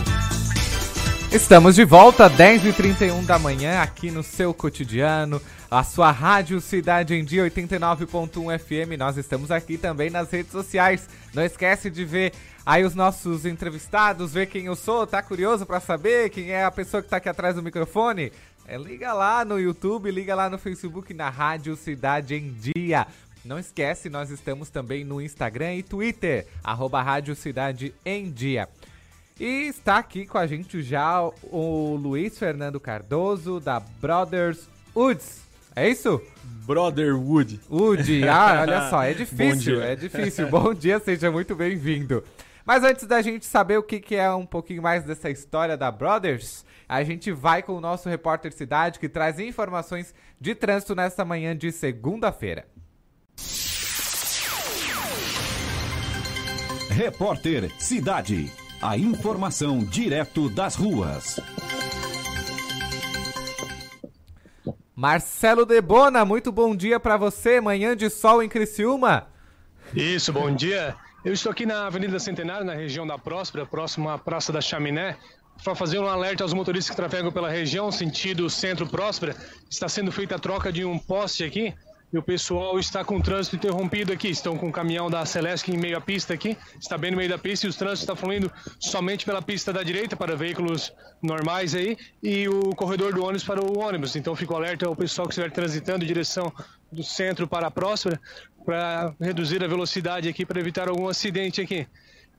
Estamos 1.31 1.74
de 1.74 1.85
volta, 1.85 2.29
10h31 2.31 3.26
da 3.26 3.39
manhã, 3.39 3.83
aqui 3.83 4.11
no 4.11 4.22
seu 4.22 4.55
cotidiano, 4.55 5.43
a 5.70 5.85
sua 5.85 6.11
rádio 6.11 6.59
Cidade 6.59 7.14
em 7.14 7.22
Dia 7.22 7.45
89.1 7.45 8.59
FM. 8.59 8.99
Nós 8.99 9.18
estamos 9.18 9.51
aqui 9.51 9.76
também 9.76 10.09
nas 10.09 10.31
redes 10.31 10.51
sociais. 10.51 11.07
Não 11.35 11.45
esquece 11.45 11.91
de 11.91 12.03
ver 12.03 12.33
aí 12.64 12.83
os 12.83 12.95
nossos 12.95 13.45
entrevistados, 13.45 14.33
ver 14.33 14.47
quem 14.47 14.64
eu 14.64 14.74
sou, 14.74 15.07
tá 15.07 15.22
curioso 15.22 15.66
para 15.66 15.81
saber 15.81 16.31
quem 16.31 16.51
é 16.51 16.64
a 16.64 16.70
pessoa 16.70 17.03
que 17.03 17.11
tá 17.11 17.18
aqui 17.18 17.29
atrás 17.29 17.55
do 17.55 17.62
microfone? 17.62 18.33
É, 18.66 18.79
liga 18.79 19.12
lá 19.12 19.45
no 19.45 19.61
YouTube, 19.61 20.11
liga 20.11 20.35
lá 20.35 20.49
no 20.49 20.57
Facebook, 20.57 21.12
na 21.12 21.29
Rádio 21.29 21.76
Cidade 21.76 22.37
em 22.37 22.55
Dia. 22.55 23.07
Não 23.45 23.59
esquece, 23.59 24.09
nós 24.09 24.31
estamos 24.31 24.70
também 24.70 25.05
no 25.05 25.20
Instagram 25.20 25.74
e 25.74 25.83
Twitter, 25.83 26.47
arroba 26.64 27.03
Rádio 27.03 27.37
Cidade 27.37 27.95
em 28.05 28.31
Dia. 28.31 28.66
E 29.41 29.68
está 29.68 29.99
aqui 29.99 30.26
com 30.26 30.36
a 30.36 30.49
gente 30.49 30.82
já 30.82 31.22
o 31.22 31.95
Luiz 31.95 32.36
Fernando 32.36 32.80
Cardoso, 32.80 33.61
da 33.61 33.78
Brothers 33.78 34.68
Woods. 34.95 35.43
É 35.76 35.89
isso? 35.89 36.20
Brotherwood. 36.66 37.61
Wood. 37.70 38.28
Ah, 38.28 38.62
olha 38.66 38.91
só, 38.91 39.05
é 39.05 39.14
difícil, 39.14 39.80
é 39.80 39.95
difícil. 39.95 40.49
Bom 40.49 40.74
dia, 40.74 40.99
seja 40.99 41.30
muito 41.30 41.55
bem-vindo. 41.55 42.24
Mas 42.66 42.82
antes 42.82 43.07
da 43.07 43.22
gente 43.22 43.47
saber 43.47 43.78
o 43.78 43.82
que, 43.82 44.01
que 44.01 44.16
é 44.16 44.28
um 44.30 44.45
pouquinho 44.45 44.82
mais 44.82 45.05
dessa 45.05 45.30
história 45.30 45.76
da 45.76 45.91
Brothers, 45.91 46.66
a 46.89 47.05
gente 47.05 47.30
vai 47.30 47.62
com 47.62 47.74
o 47.74 47.80
nosso 47.80 48.09
repórter 48.09 48.53
Cidade, 48.53 48.99
que 48.99 49.09
traz 49.09 49.39
informações 49.39 50.12
de 50.41 50.53
trânsito 50.53 50.97
nesta 50.97 51.24
manhã 51.24 51.57
de 51.57 51.70
segunda-feira. 51.70 52.66
Repórter 56.91 57.70
Cidade. 57.78 58.67
A 58.81 58.97
informação 58.97 59.81
direto 59.81 60.49
das 60.49 60.76
ruas. 60.76 61.41
Marcelo 64.95 65.66
Debona, 65.66 66.24
muito 66.24 66.53
bom 66.53 66.76
dia 66.76 67.01
para 67.01 67.16
você, 67.16 67.61
manhã 67.61 67.97
de 67.97 68.09
sol 68.09 68.41
em 68.41 68.49
Criciúma. 68.49 69.26
Isso, 69.95 70.33
bom 70.33 70.55
dia. 70.55 70.95
Eu 71.24 71.33
estou 71.33 71.51
aqui 71.51 71.66
na 71.66 71.87
Avenida 71.87 72.20
Centenário, 72.20 72.64
na 72.64 72.74
região 72.74 73.05
da 73.05 73.18
Próspera, 73.18 73.66
próximo 73.66 74.09
à 74.11 74.16
Praça 74.16 74.53
da 74.53 74.61
Chaminé, 74.61 75.16
para 75.64 75.74
fazer 75.74 75.99
um 75.99 76.07
alerta 76.07 76.45
aos 76.45 76.53
motoristas 76.53 76.91
que 76.91 76.97
trafegam 76.97 77.33
pela 77.33 77.51
região, 77.51 77.91
sentido 77.91 78.49
Centro 78.49 78.87
Próspera. 78.87 79.35
Está 79.68 79.89
sendo 79.89 80.12
feita 80.12 80.37
a 80.37 80.39
troca 80.39 80.72
de 80.72 80.85
um 80.85 80.99
poste 80.99 81.43
aqui 81.43 81.74
e 82.12 82.18
o 82.18 82.22
pessoal 82.22 82.78
está 82.78 83.04
com 83.04 83.16
o 83.16 83.22
trânsito 83.22 83.56
interrompido 83.56 84.12
aqui. 84.12 84.28
Estão 84.28 84.56
com 84.56 84.68
o 84.68 84.72
caminhão 84.72 85.11
da 85.11 85.24
Celesc 85.26 85.70
em 85.70 85.76
meio 85.76 85.96
à 85.96 86.00
pista 86.00 86.34
aqui, 86.34 86.56
está 86.80 86.96
bem 86.96 87.11
no 87.11 87.16
meio 87.16 87.28
da 87.28 87.38
pista 87.38 87.66
e 87.66 87.70
o 87.70 87.74
trânsito 87.74 88.11
está 88.11 88.16
fluindo 88.16 88.50
somente 88.78 89.24
pela 89.24 89.42
pista 89.42 89.72
da 89.72 89.82
direita 89.82 90.16
para 90.16 90.36
veículos 90.36 90.92
normais 91.22 91.74
aí 91.74 91.96
e 92.22 92.48
o 92.48 92.74
corredor 92.74 93.14
do 93.14 93.22
ônibus 93.22 93.44
para 93.44 93.62
o 93.62 93.78
ônibus. 93.78 94.16
Então 94.16 94.34
fico 94.34 94.54
alerta 94.54 94.86
ao 94.86 94.96
pessoal 94.96 95.28
que 95.28 95.32
estiver 95.32 95.50
transitando 95.50 96.04
em 96.04 96.09
direção 96.09 96.52
do 96.90 97.02
centro 97.02 97.46
para 97.46 97.66
a 97.66 97.70
próspera 97.70 98.20
para 98.64 99.14
reduzir 99.20 99.62
a 99.62 99.66
velocidade 99.66 100.28
aqui 100.28 100.44
para 100.44 100.61
evitar 100.61 100.88
algum 100.88 101.09
acidente 101.09 101.61
aqui. 101.61 101.86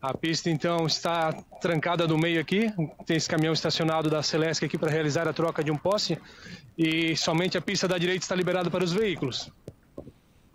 A 0.02 0.18
pista 0.18 0.50
então 0.50 0.86
está 0.88 1.34
trancada 1.60 2.08
do 2.08 2.18
meio 2.18 2.40
aqui, 2.40 2.72
tem 3.06 3.18
esse 3.18 3.28
caminhão 3.28 3.54
estacionado 3.54 4.10
da 4.10 4.24
Celesc 4.24 4.64
aqui 4.64 4.78
para 4.78 4.90
realizar 4.90 5.28
a 5.28 5.34
troca 5.34 5.62
de 5.62 5.72
um 5.72 5.76
poste 5.76 6.18
e 6.78 7.18
somente 7.18 7.58
a 7.58 7.62
pista 7.62 7.86
da 7.86 7.98
direita 7.98 8.24
está 8.24 8.34
liberada 8.34 8.72
para 8.72 8.82
os 8.82 8.94
veículos. 8.94 9.52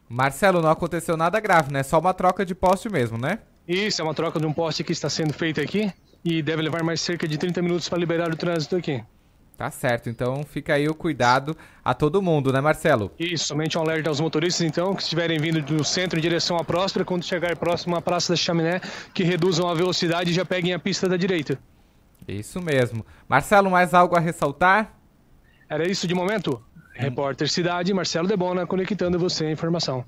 Marcelo, 0.09 0.62
não 0.62 0.70
aconteceu 0.70 1.14
nada 1.14 1.38
grave, 1.40 1.70
né? 1.70 1.82
Só 1.82 1.99
uma 1.99 2.14
troca 2.14 2.45
de 2.47 2.55
poste 2.55 2.88
mesmo, 2.88 3.18
né? 3.18 3.40
Isso, 3.68 4.01
é 4.01 4.05
uma 4.05 4.14
troca 4.14 4.40
de 4.40 4.47
um 4.47 4.53
poste 4.53 4.82
que 4.82 4.92
está 4.92 5.11
sendo 5.11 5.34
feita 5.34 5.61
aqui 5.61 5.92
e 6.24 6.42
deve 6.42 6.62
levar 6.62 6.82
mais 6.82 7.03
cerca 7.03 7.28
de 7.28 7.36
30 7.36 7.61
minutos 7.61 7.86
para 7.86 7.99
liberar 7.99 8.30
o 8.32 8.36
trânsito 8.36 8.76
aqui. 8.76 9.05
Tá 9.57 9.70
certo, 9.70 10.11
então 10.11 10.42
fica 10.42 10.74
aí 10.74 10.88
o 10.88 10.94
cuidado 10.94 11.57
a 11.84 11.94
todo 11.94 12.20
mundo, 12.20 12.52
né, 12.52 12.61
Marcelo? 12.61 13.12
Isso, 13.16 13.46
somente 13.46 13.78
um 13.78 13.80
alerta 13.80 14.09
aos 14.09 14.18
motoristas, 14.18 14.66
então, 14.66 14.94
que 14.94 15.02
estiverem 15.02 15.38
vindo 15.38 15.62
do 15.62 15.84
centro 15.84 16.18
em 16.18 16.22
direção 16.22 16.57
à 16.57 16.64
Próspera, 16.64 17.05
quando 17.05 17.24
chegar 17.24 17.57
próximo 17.57 17.94
à 17.94 18.02
Praça 18.02 18.32
da 18.32 18.36
Chaminé, 18.36 18.80
que 19.12 19.22
reduzam 19.22 19.68
a 19.68 19.74
velocidade 19.74 20.30
e 20.30 20.34
já 20.34 20.44
peguem 20.44 20.74
a 20.74 20.78
pista 20.78 21.09
da 21.09 21.16
direita. 21.16 21.57
Isso 22.26 22.61
mesmo. 22.61 23.07
Marcelo, 23.28 23.70
mais 23.70 23.94
algo 23.94 24.16
a 24.16 24.20
ressaltar? 24.20 24.92
Era 25.68 25.88
isso 25.88 26.09
de 26.09 26.14
momento? 26.14 26.61
Repórter 26.92 27.48
Cidade, 27.48 27.94
Marcelo 27.94 28.26
Debona, 28.26 28.66
conectando 28.66 29.18
você 29.18 29.46
à 29.46 29.50
informação. 29.52 30.05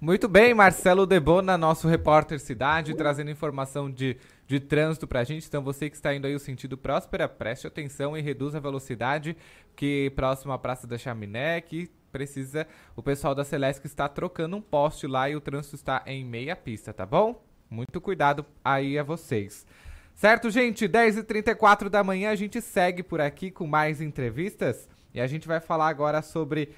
Muito 0.00 0.28
bem, 0.28 0.54
Marcelo 0.54 1.06
Debona, 1.06 1.58
nosso 1.58 1.88
repórter 1.88 2.38
Cidade, 2.40 2.94
trazendo 2.94 3.30
informação 3.30 3.90
de, 3.90 4.16
de 4.46 4.60
trânsito 4.60 5.06
pra 5.06 5.24
gente. 5.24 5.46
Então, 5.46 5.62
você 5.62 5.88
que 5.88 5.96
está 5.96 6.14
indo 6.14 6.26
aí 6.26 6.34
o 6.34 6.38
sentido 6.38 6.76
Próspera, 6.76 7.28
preste 7.28 7.66
atenção 7.66 8.16
e 8.16 8.20
reduza 8.20 8.58
a 8.58 8.60
velocidade, 8.60 9.36
que 9.74 10.10
próximo 10.14 10.52
à 10.52 10.58
Praça 10.58 10.86
da 10.86 10.98
Chaminé, 10.98 11.60
que 11.60 11.90
precisa, 12.12 12.66
o 12.94 13.02
pessoal 13.02 13.34
da 13.34 13.44
Celeste 13.44 13.86
está 13.86 14.08
trocando 14.08 14.56
um 14.56 14.60
poste 14.60 15.06
lá 15.06 15.28
e 15.28 15.34
o 15.34 15.40
trânsito 15.40 15.74
está 15.74 16.02
em 16.06 16.24
meia 16.24 16.54
pista, 16.54 16.92
tá 16.92 17.04
bom? 17.04 17.44
Muito 17.68 18.00
cuidado 18.00 18.46
aí 18.64 18.96
a 18.98 19.02
vocês. 19.02 19.66
Certo, 20.14 20.48
gente? 20.48 20.88
10h34 20.88 21.88
da 21.88 22.04
manhã, 22.04 22.30
a 22.30 22.36
gente 22.36 22.60
segue 22.60 23.02
por 23.02 23.20
aqui 23.20 23.50
com 23.50 23.66
mais 23.66 24.00
entrevistas 24.00 24.88
e 25.12 25.20
a 25.20 25.26
gente 25.26 25.48
vai 25.48 25.58
falar 25.58 25.88
agora 25.88 26.22
sobre 26.22 26.70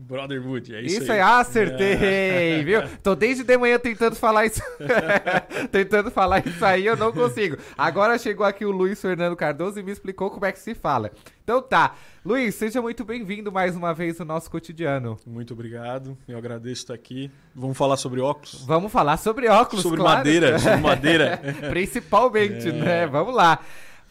Brotherhood. 0.00 0.74
É 0.74 0.80
isso, 0.80 1.02
Isso 1.02 1.12
aí. 1.12 1.20
aí, 1.20 1.40
acertei, 1.40 2.64
viu? 2.64 2.82
Tô 3.02 3.14
desde 3.14 3.44
de 3.44 3.56
manhã 3.58 3.78
tentando 3.78 4.16
falar 4.16 4.46
isso. 4.46 4.62
tentando 5.70 6.10
falar 6.10 6.46
isso 6.46 6.64
aí, 6.64 6.86
eu 6.86 6.96
não 6.96 7.12
consigo. 7.12 7.56
Agora 7.76 8.18
chegou 8.18 8.44
aqui 8.46 8.64
o 8.64 8.70
Luiz 8.70 9.00
Fernando 9.00 9.36
Cardoso 9.36 9.78
e 9.78 9.82
me 9.82 9.92
explicou 9.92 10.30
como 10.30 10.44
é 10.46 10.52
que 10.52 10.58
se 10.58 10.74
fala. 10.74 11.10
Então 11.44 11.60
tá. 11.60 11.94
Luiz, 12.24 12.54
seja 12.54 12.82
muito 12.82 13.04
bem-vindo 13.04 13.50
mais 13.50 13.74
uma 13.76 13.94
vez 13.94 14.18
no 14.18 14.24
nosso 14.24 14.50
cotidiano. 14.50 15.18
Muito 15.26 15.52
obrigado, 15.54 16.16
eu 16.28 16.36
agradeço 16.36 16.82
estar 16.82 16.94
aqui. 16.94 17.30
Vamos 17.54 17.76
falar 17.76 17.96
sobre 17.96 18.20
óculos? 18.20 18.64
Vamos 18.66 18.92
falar 18.92 19.16
sobre 19.16 19.48
óculos, 19.48 19.82
Sobre 19.82 19.98
claro. 20.00 20.18
madeira, 20.18 20.58
sobre 20.58 20.76
madeira. 20.78 21.40
Principalmente, 21.70 22.68
É. 22.68 22.72
né? 22.72 23.06
Vamos 23.06 23.34
lá. 23.34 23.58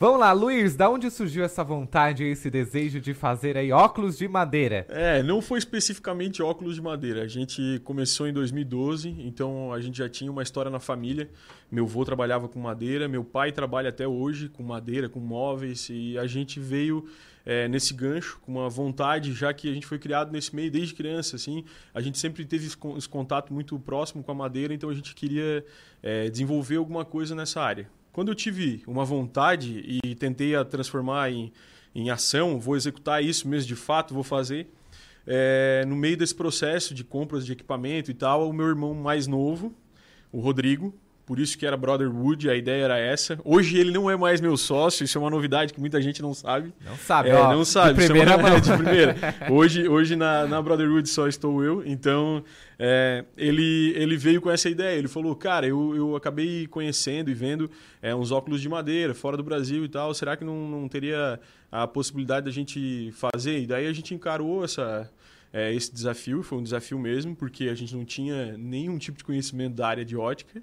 Vamos 0.02 0.18
lá, 0.22 0.32
Luiz, 0.32 0.78
da 0.78 0.90
onde 0.90 1.12
surgiu 1.12 1.44
essa 1.44 1.62
vontade, 1.62 2.24
esse 2.24 2.50
desejo 2.50 3.02
de 3.02 3.14
fazer 3.14 3.58
aí 3.58 3.70
óculos 3.74 4.18
de 4.18 4.30
madeira? 4.30 4.86
É, 4.88 5.22
não 5.22 5.42
foi 5.42 5.60
especificamente 5.60 6.42
óculos 6.42 6.76
de 6.76 6.82
madeira. 6.82 7.22
A 7.22 7.28
gente 7.28 7.82
começou 7.84 8.26
em 8.26 8.32
2012, 8.32 9.10
então 9.20 9.74
a 9.74 9.82
gente 9.82 9.98
já 9.98 10.08
tinha 10.08 10.32
uma 10.32 10.42
história 10.42 10.72
na 10.72 10.80
família. 10.80 11.30
Meu 11.70 11.84
avô 11.84 12.06
trabalhava 12.06 12.48
com 12.48 12.62
madeira, 12.62 13.10
meu 13.10 13.26
pai 13.26 13.52
trabalha 13.52 13.90
até 13.90 14.08
hoje 14.08 14.48
com 14.48 14.64
madeira, 14.64 15.10
com 15.10 15.20
móveis, 15.20 15.90
e 15.92 16.18
a 16.18 16.26
gente 16.26 16.62
veio 16.62 17.06
é, 17.46 17.68
nesse 17.68 17.94
gancho, 17.94 18.40
com 18.40 18.54
uma 18.54 18.70
vontade, 18.70 19.34
já 19.34 19.54
que 19.54 19.70
a 19.70 19.74
gente 19.74 19.86
foi 19.86 20.00
criado 20.00 20.32
nesse 20.32 20.56
meio 20.56 20.72
desde 20.72 20.94
criança, 20.94 21.36
assim, 21.36 21.66
a 21.94 22.00
gente 22.00 22.18
sempre 22.18 22.46
teve 22.46 22.68
esse, 22.68 23.10
contato 23.10 23.54
muito 23.54 23.78
próximo 23.78 24.24
com 24.24 24.32
a 24.32 24.36
madeira, 24.36 24.74
então 24.74 24.90
a 24.90 24.94
gente 24.94 25.14
queria 25.14 25.66
é, 26.02 26.30
desenvolver 26.30 26.78
alguma 26.78 27.04
coisa 27.04 27.36
nessa 27.36 27.62
área. 27.62 27.99
Quando 28.12 28.30
eu 28.30 28.36
tive 28.36 28.84
uma 28.88 29.06
vontade 29.06 30.00
e 30.04 30.16
tentei 30.16 30.56
a 30.56 30.66
transformar 30.66 31.32
em, 31.32 31.52
em 31.94 32.10
ação, 32.10 32.60
vou 32.60 32.76
executar 32.76 33.24
isso 33.24 33.48
mesmo 33.48 33.68
de 33.68 33.76
fato, 33.76 34.14
vou 34.14 34.24
fazer. 34.24 34.68
É, 35.26 35.86
no 35.88 35.96
meio 35.96 36.18
desse 36.18 36.34
processo 36.34 36.94
de 36.94 37.04
compras 37.04 37.46
de 37.46 37.52
equipamento 37.52 38.10
e 38.10 38.14
tal, 38.14 38.50
o 38.50 38.54
meu 38.54 38.68
irmão 38.68 38.94
mais 38.94 39.28
novo, 39.28 39.74
o 40.32 40.40
Rodrigo, 40.40 40.94
por 41.30 41.38
isso 41.38 41.56
que 41.60 41.64
era 41.64 41.78
Brotherhood, 41.78 42.50
a 42.50 42.56
ideia 42.56 42.86
era 42.86 42.98
essa. 42.98 43.40
Hoje 43.46 43.78
ele 43.78 43.92
não 43.92 44.10
é 44.10 44.18
mais 44.18 44.42
meu 44.42 44.58
sócio, 44.58 45.04
isso 45.04 45.16
é 45.16 45.22
uma 45.22 45.30
novidade 45.30 45.72
que 45.72 45.80
muita 45.80 46.02
gente 46.02 46.24
não 46.24 46.34
sabe. 46.34 46.74
Não 46.84 46.98
sabe, 46.98 47.30
é, 47.30 47.36
ó, 47.36 47.54
Não 47.54 47.64
sabe. 47.64 48.00
De 48.00 48.08
primeira 48.08 48.32
é 48.32 48.36
uma... 48.36 48.60
de 48.60 48.74
primeira. 48.74 49.16
Hoje, 49.48 49.88
hoje 49.88 50.16
na, 50.16 50.48
na 50.48 50.60
Brotherhood 50.60 51.08
só 51.08 51.28
estou 51.28 51.64
eu, 51.64 51.86
então 51.86 52.44
é, 52.80 53.24
ele, 53.38 53.94
ele 53.96 54.18
veio 54.18 54.42
com 54.42 54.50
essa 54.50 54.68
ideia. 54.68 54.98
Ele 54.98 55.08
falou, 55.08 55.36
cara, 55.36 55.68
eu, 55.68 55.96
eu 55.96 56.16
acabei 56.16 56.66
conhecendo 56.66 57.30
e 57.30 57.34
vendo 57.36 57.70
é, 58.02 58.16
uns 58.16 58.32
óculos 58.32 58.60
de 58.60 58.68
madeira 58.68 59.14
fora 59.14 59.38
do 59.38 59.44
Brasil 59.44 59.86
e 59.86 59.88
tal. 59.88 60.12
Será 60.16 60.36
que 60.36 60.44
não, 60.44 60.68
não 60.68 60.90
teria 60.90 61.40
a 61.72 61.86
possibilidade 61.86 62.48
da 62.48 62.52
gente 62.52 63.12
fazer? 63.12 63.60
E 63.60 63.68
daí 63.68 63.86
a 63.86 63.94
gente 63.94 64.16
encarou 64.16 64.66
essa, 64.66 65.08
é, 65.54 65.72
esse 65.76 65.94
desafio, 65.94 66.42
foi 66.42 66.58
um 66.58 66.64
desafio 66.64 66.98
mesmo, 66.98 67.36
porque 67.36 67.70
a 67.70 67.76
gente 67.76 67.96
não 67.96 68.04
tinha 68.04 68.58
nenhum 68.58 68.98
tipo 68.98 69.20
de 69.20 69.24
conhecimento 69.24 69.76
da 69.76 69.88
área 69.88 70.04
de 70.04 70.18
ótica. 70.18 70.60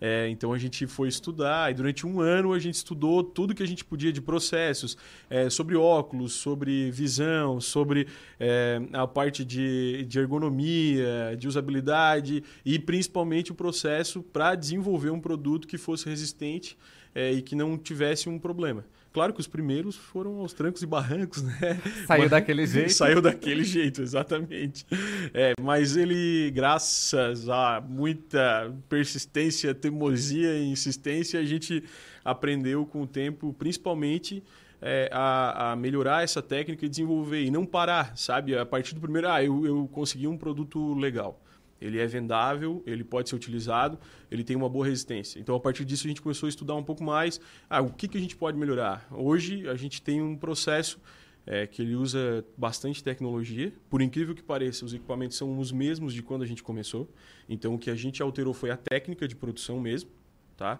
É, 0.00 0.28
então 0.30 0.52
a 0.52 0.58
gente 0.58 0.86
foi 0.86 1.08
estudar 1.08 1.70
e 1.70 1.74
durante 1.74 2.06
um 2.06 2.20
ano 2.20 2.52
a 2.52 2.58
gente 2.58 2.74
estudou 2.74 3.22
tudo 3.22 3.54
que 3.54 3.62
a 3.62 3.66
gente 3.66 3.84
podia 3.84 4.12
de 4.12 4.20
processos, 4.20 4.96
é, 5.28 5.50
sobre 5.50 5.76
óculos, 5.76 6.32
sobre 6.32 6.90
visão, 6.90 7.60
sobre 7.60 8.06
é, 8.38 8.80
a 8.92 9.06
parte 9.06 9.44
de, 9.44 10.06
de 10.06 10.18
ergonomia, 10.18 11.36
de 11.38 11.46
usabilidade 11.46 12.42
e 12.64 12.78
principalmente 12.78 13.52
o 13.52 13.54
processo 13.54 14.22
para 14.22 14.54
desenvolver 14.54 15.10
um 15.10 15.20
produto 15.20 15.68
que 15.68 15.76
fosse 15.76 16.08
resistente 16.08 16.78
é, 17.14 17.32
e 17.32 17.42
que 17.42 17.54
não 17.54 17.76
tivesse 17.76 18.28
um 18.28 18.38
problema. 18.38 18.84
Claro 19.12 19.32
que 19.34 19.40
os 19.40 19.46
primeiros 19.48 19.96
foram 19.96 20.38
aos 20.38 20.52
trancos 20.52 20.82
e 20.82 20.86
barrancos, 20.86 21.42
né? 21.42 21.80
Saiu 22.06 22.22
Mas- 22.22 22.30
daquele 22.30 22.66
jeito. 22.66 22.92
Saiu 22.92 23.20
daquele 23.20 23.64
jeito, 23.64 24.02
exatamente. 24.02 24.86
É, 25.34 25.54
mas 25.60 25.96
ele, 25.96 26.50
graças 26.52 27.48
a 27.48 27.80
muita 27.80 28.72
persistência, 28.88 29.74
teimosia 29.74 30.54
e 30.58 30.66
insistência, 30.70 31.40
a 31.40 31.44
gente 31.44 31.82
aprendeu 32.24 32.86
com 32.86 33.02
o 33.02 33.06
tempo, 33.06 33.52
principalmente 33.52 34.42
é, 34.80 35.10
a, 35.12 35.72
a 35.72 35.76
melhorar 35.76 36.22
essa 36.22 36.40
técnica 36.40 36.86
e 36.86 36.88
desenvolver 36.88 37.42
e 37.42 37.50
não 37.50 37.66
parar, 37.66 38.16
sabe? 38.16 38.56
A 38.56 38.64
partir 38.64 38.94
do 38.94 39.00
primeiro, 39.00 39.28
ah, 39.28 39.42
eu, 39.42 39.66
eu 39.66 39.88
consegui 39.92 40.26
um 40.28 40.36
produto 40.36 40.94
legal. 40.94 41.40
Ele 41.80 41.98
é 41.98 42.06
vendável, 42.06 42.82
ele 42.86 43.02
pode 43.02 43.28
ser 43.28 43.36
utilizado, 43.36 43.98
ele 44.30 44.44
tem 44.44 44.56
uma 44.56 44.68
boa 44.68 44.86
resistência. 44.86 45.38
Então, 45.40 45.54
a 45.54 45.60
partir 45.60 45.84
disso, 45.84 46.06
a 46.06 46.08
gente 46.08 46.20
começou 46.20 46.46
a 46.46 46.50
estudar 46.50 46.74
um 46.74 46.82
pouco 46.82 47.02
mais. 47.02 47.40
Ah, 47.68 47.80
o 47.80 47.90
que, 47.90 48.06
que 48.06 48.18
a 48.18 48.20
gente 48.20 48.36
pode 48.36 48.58
melhorar? 48.58 49.06
Hoje, 49.10 49.68
a 49.68 49.74
gente 49.74 50.02
tem 50.02 50.20
um 50.20 50.36
processo 50.36 51.00
é, 51.46 51.66
que 51.66 51.82
ele 51.82 51.94
usa 51.94 52.44
bastante 52.56 53.02
tecnologia. 53.02 53.72
Por 53.88 54.02
incrível 54.02 54.34
que 54.34 54.42
pareça, 54.42 54.84
os 54.84 54.92
equipamentos 54.92 55.36
são 55.36 55.58
os 55.58 55.72
mesmos 55.72 56.12
de 56.12 56.22
quando 56.22 56.42
a 56.42 56.46
gente 56.46 56.62
começou. 56.62 57.08
Então, 57.48 57.74
o 57.74 57.78
que 57.78 57.90
a 57.90 57.94
gente 57.94 58.22
alterou 58.22 58.52
foi 58.52 58.70
a 58.70 58.76
técnica 58.76 59.26
de 59.26 59.34
produção 59.34 59.80
mesmo. 59.80 60.10
Tá? 60.56 60.78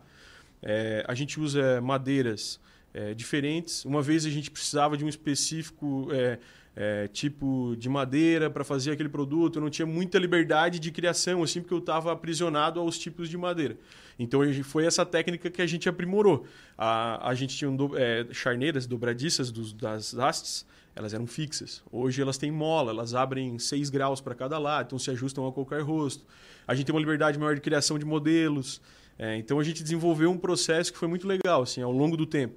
É, 0.62 1.04
a 1.08 1.14
gente 1.14 1.40
usa 1.40 1.80
madeiras 1.80 2.60
é, 2.92 3.14
diferentes. 3.14 3.84
Uma 3.84 4.02
vez 4.02 4.26
a 4.26 4.30
gente 4.30 4.50
precisava 4.50 4.96
de 4.96 5.04
um 5.04 5.08
específico 5.08 6.08
é, 6.12 6.38
é, 6.74 7.08
tipo 7.08 7.74
de 7.76 7.88
madeira 7.88 8.48
para 8.48 8.64
fazer 8.64 8.92
aquele 8.92 9.08
produto. 9.08 9.56
Eu 9.56 9.62
não 9.62 9.70
tinha 9.70 9.86
muita 9.86 10.18
liberdade 10.18 10.78
de 10.78 10.90
criação, 10.90 11.42
assim, 11.42 11.60
porque 11.60 11.74
eu 11.74 11.78
estava 11.78 12.12
aprisionado 12.12 12.80
aos 12.80 12.98
tipos 12.98 13.28
de 13.28 13.36
madeira. 13.36 13.76
Então 14.18 14.40
foi 14.64 14.84
essa 14.84 15.04
técnica 15.04 15.50
que 15.50 15.62
a 15.62 15.66
gente 15.66 15.88
aprimorou. 15.88 16.46
A, 16.76 17.28
a 17.28 17.34
gente 17.34 17.56
tinha 17.56 17.70
um 17.70 17.76
do, 17.76 17.96
é, 17.96 18.26
charneiras 18.32 18.86
dobradiças 18.86 19.50
dos, 19.50 19.72
das 19.72 20.14
hastes, 20.14 20.66
elas 20.94 21.14
eram 21.14 21.26
fixas. 21.26 21.82
Hoje 21.90 22.20
elas 22.20 22.36
têm 22.36 22.50
mola, 22.50 22.92
elas 22.92 23.14
abrem 23.14 23.58
6 23.58 23.90
graus 23.90 24.20
para 24.20 24.34
cada 24.34 24.58
lado, 24.58 24.86
então 24.86 24.98
se 24.98 25.10
ajustam 25.10 25.46
a 25.46 25.52
qualquer 25.52 25.82
rosto. 25.82 26.24
A 26.66 26.74
gente 26.74 26.86
tem 26.86 26.94
uma 26.94 27.00
liberdade 27.00 27.38
maior 27.38 27.54
de 27.54 27.60
criação 27.60 27.98
de 27.98 28.04
modelos. 28.04 28.80
É, 29.18 29.36
então 29.36 29.58
a 29.58 29.64
gente 29.64 29.82
desenvolveu 29.82 30.30
um 30.30 30.38
processo 30.38 30.92
que 30.92 30.98
foi 30.98 31.08
muito 31.08 31.26
legal 31.26 31.62
assim, 31.62 31.82
ao 31.82 31.92
longo 31.92 32.16
do 32.16 32.24
tempo. 32.24 32.54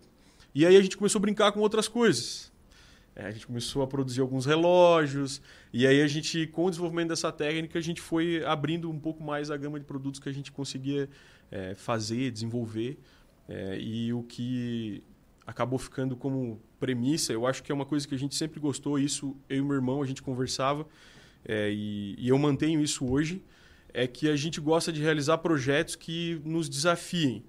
E 0.56 0.66
aí 0.66 0.78
a 0.78 0.82
gente 0.82 0.96
começou 0.96 1.20
a 1.20 1.22
brincar 1.22 1.52
com 1.52 1.60
outras 1.60 1.88
coisas. 1.88 2.53
É, 3.16 3.28
a 3.28 3.32
gente 3.32 3.46
começou 3.46 3.84
a 3.84 3.88
produzir 3.88 4.22
alguns 4.22 4.46
relógios, 4.46 5.42
e 5.72 5.86
aí 5.86 6.02
a 6.02 6.08
gente, 6.08 6.48
com 6.48 6.66
o 6.66 6.70
desenvolvimento 6.70 7.10
dessa 7.10 7.32
técnica, 7.32 7.78
a 7.78 7.82
gente 7.82 8.02
foi 8.02 8.44
abrindo 8.44 8.90
um 8.90 9.00
pouco 9.00 9.24
mais 9.24 9.52
a 9.52 9.58
gama 9.58 9.80
de 9.80 9.86
produtos 9.86 10.20
que 10.20 10.28
a 10.28 10.32
gente 10.32 10.52
conseguia 10.52 11.08
é, 11.52 11.76
fazer, 11.76 12.32
desenvolver, 12.32 12.98
é, 13.48 13.78
e 13.80 14.12
o 14.14 14.24
que 14.24 15.04
acabou 15.46 15.78
ficando 15.78 16.16
como 16.16 16.60
premissa, 16.80 17.32
eu 17.34 17.46
acho 17.46 17.62
que 17.62 17.72
é 17.72 17.76
uma 17.76 17.86
coisa 17.86 18.08
que 18.08 18.16
a 18.16 18.18
gente 18.18 18.34
sempre 18.34 18.60
gostou, 18.60 18.98
isso 18.98 19.36
eu 19.48 19.58
e 19.58 19.62
meu 19.62 19.76
irmão, 19.76 20.02
a 20.02 20.06
gente 20.06 20.24
conversava, 20.24 20.88
é, 21.46 21.70
e, 21.72 22.16
e 22.18 22.30
eu 22.30 22.38
mantenho 22.40 22.82
isso 22.82 23.06
hoje, 23.06 23.44
é 23.94 24.08
que 24.08 24.28
a 24.28 24.36
gente 24.36 24.60
gosta 24.60 24.92
de 24.92 25.02
realizar 25.02 25.38
projetos 25.38 25.96
que 25.96 26.42
nos 26.44 26.68
desafiem. 26.68 27.44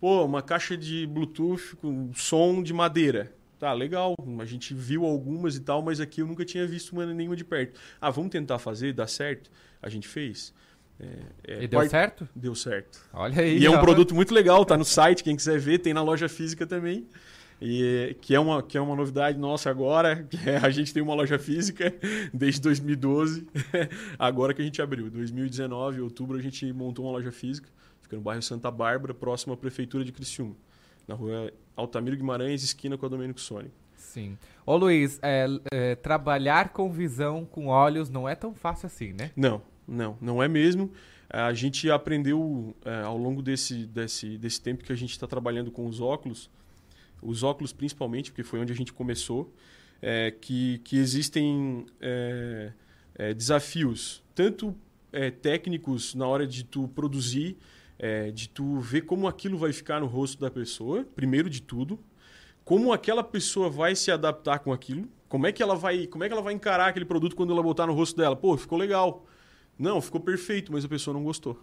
Pô, 0.00 0.24
uma 0.24 0.42
caixa 0.42 0.76
de 0.76 1.06
Bluetooth 1.06 1.76
com 1.76 2.12
som 2.14 2.62
de 2.62 2.72
madeira. 2.72 3.32
Tá, 3.58 3.72
legal. 3.72 4.14
A 4.40 4.44
gente 4.44 4.74
viu 4.74 5.04
algumas 5.04 5.56
e 5.56 5.60
tal, 5.60 5.80
mas 5.82 6.00
aqui 6.00 6.20
eu 6.20 6.26
nunca 6.26 6.44
tinha 6.44 6.66
visto 6.66 6.92
uma 6.92 7.06
nenhuma 7.06 7.36
de 7.36 7.44
perto. 7.44 7.78
Ah, 8.00 8.10
vamos 8.10 8.30
tentar 8.30 8.58
fazer, 8.58 8.92
dá 8.92 9.06
certo? 9.06 9.50
A 9.80 9.88
gente 9.88 10.06
fez. 10.08 10.52
É, 11.00 11.06
é, 11.46 11.64
E 11.64 11.68
deu 11.68 11.78
part- 11.80 11.90
certo? 11.90 12.28
Deu 12.34 12.54
certo. 12.54 13.00
Olha 13.12 13.40
aí, 13.42 13.58
E 13.58 13.66
é 13.66 13.70
um 13.70 13.76
ó. 13.76 13.80
produto 13.80 14.14
muito 14.14 14.32
legal, 14.34 14.64
tá 14.64 14.76
no 14.76 14.84
site, 14.84 15.24
quem 15.24 15.34
quiser 15.36 15.58
ver, 15.58 15.78
tem 15.78 15.92
na 15.94 16.02
loja 16.02 16.28
física 16.28 16.66
também. 16.66 17.06
E, 17.62 18.16
que, 18.20 18.34
é 18.34 18.38
uma, 18.40 18.62
que 18.62 18.76
é 18.76 18.80
uma 18.80 18.94
novidade 18.96 19.38
nossa 19.38 19.70
agora, 19.70 20.24
que 20.28 20.36
é, 20.48 20.56
a 20.58 20.70
gente 20.70 20.92
tem 20.92 21.02
uma 21.02 21.14
loja 21.14 21.38
física 21.38 21.94
desde 22.34 22.60
2012, 22.60 23.46
agora 24.18 24.52
que 24.52 24.60
a 24.60 24.64
gente 24.64 24.82
abriu. 24.82 25.08
2019, 25.10 26.00
outubro, 26.00 26.36
a 26.36 26.42
gente 26.42 26.70
montou 26.72 27.06
uma 27.06 27.12
loja 27.12 27.32
física, 27.32 27.68
fica 28.02 28.16
no 28.16 28.22
bairro 28.22 28.42
Santa 28.42 28.70
Bárbara, 28.70 29.14
próximo 29.14 29.52
à 29.54 29.56
Prefeitura 29.56 30.04
de 30.04 30.12
Criciúma, 30.12 30.54
na 31.06 31.14
rua 31.14 31.52
Altamiro 31.76 32.16
Guimarães, 32.16 32.62
esquina 32.62 32.96
com 32.96 33.06
a 33.06 33.08
Domênico 33.08 33.40
Sônico. 33.40 33.74
Sim. 33.96 34.38
Ô 34.64 34.76
Luiz, 34.76 35.18
é, 35.22 35.46
é, 35.72 35.94
trabalhar 35.96 36.68
com 36.70 36.90
visão, 36.90 37.44
com 37.44 37.66
olhos, 37.66 38.08
não 38.08 38.28
é 38.28 38.34
tão 38.34 38.54
fácil 38.54 38.86
assim, 38.86 39.12
né? 39.12 39.30
Não, 39.36 39.60
não, 39.88 40.16
não 40.20 40.42
é 40.42 40.48
mesmo. 40.48 40.90
A 41.28 41.52
gente 41.52 41.90
aprendeu 41.90 42.76
é, 42.84 43.02
ao 43.02 43.16
longo 43.16 43.42
desse, 43.42 43.86
desse, 43.86 44.38
desse 44.38 44.60
tempo 44.60 44.84
que 44.84 44.92
a 44.92 44.96
gente 44.96 45.10
está 45.10 45.26
trabalhando 45.26 45.70
com 45.70 45.86
os 45.86 46.00
óculos, 46.00 46.48
os 47.20 47.42
óculos 47.42 47.72
principalmente, 47.72 48.30
porque 48.30 48.44
foi 48.44 48.60
onde 48.60 48.72
a 48.72 48.76
gente 48.76 48.92
começou, 48.92 49.52
é, 50.00 50.30
que, 50.30 50.78
que 50.84 50.96
existem 50.96 51.86
é, 52.00 52.72
é, 53.16 53.34
desafios, 53.34 54.22
tanto 54.34 54.76
é, 55.12 55.30
técnicos 55.30 56.14
na 56.14 56.26
hora 56.26 56.46
de 56.46 56.62
tu 56.62 56.88
produzir, 56.88 57.56
é, 57.98 58.30
de 58.30 58.48
tu 58.48 58.80
ver 58.80 59.02
como 59.02 59.28
aquilo 59.28 59.56
vai 59.56 59.72
ficar 59.72 60.00
no 60.00 60.06
rosto 60.06 60.40
da 60.40 60.50
pessoa, 60.50 61.06
primeiro 61.14 61.48
de 61.48 61.62
tudo, 61.62 61.98
como 62.64 62.92
aquela 62.92 63.22
pessoa 63.22 63.68
vai 63.68 63.94
se 63.94 64.10
adaptar 64.10 64.58
com 64.58 64.72
aquilo, 64.72 65.06
como 65.28 65.46
é 65.46 65.52
que 65.52 65.62
ela 65.62 65.74
vai, 65.74 66.06
como 66.06 66.24
é 66.24 66.28
que 66.28 66.32
ela 66.32 66.42
vai 66.42 66.54
encarar 66.54 66.88
aquele 66.88 67.04
produto 67.04 67.36
quando 67.36 67.52
ela 67.52 67.62
botar 67.62 67.86
no 67.86 67.92
rosto 67.92 68.16
dela. 68.16 68.36
Pô, 68.36 68.56
ficou 68.56 68.78
legal. 68.78 69.26
Não, 69.78 70.00
ficou 70.00 70.20
perfeito, 70.20 70.72
mas 70.72 70.84
a 70.84 70.88
pessoa 70.88 71.12
não 71.12 71.24
gostou. 71.24 71.60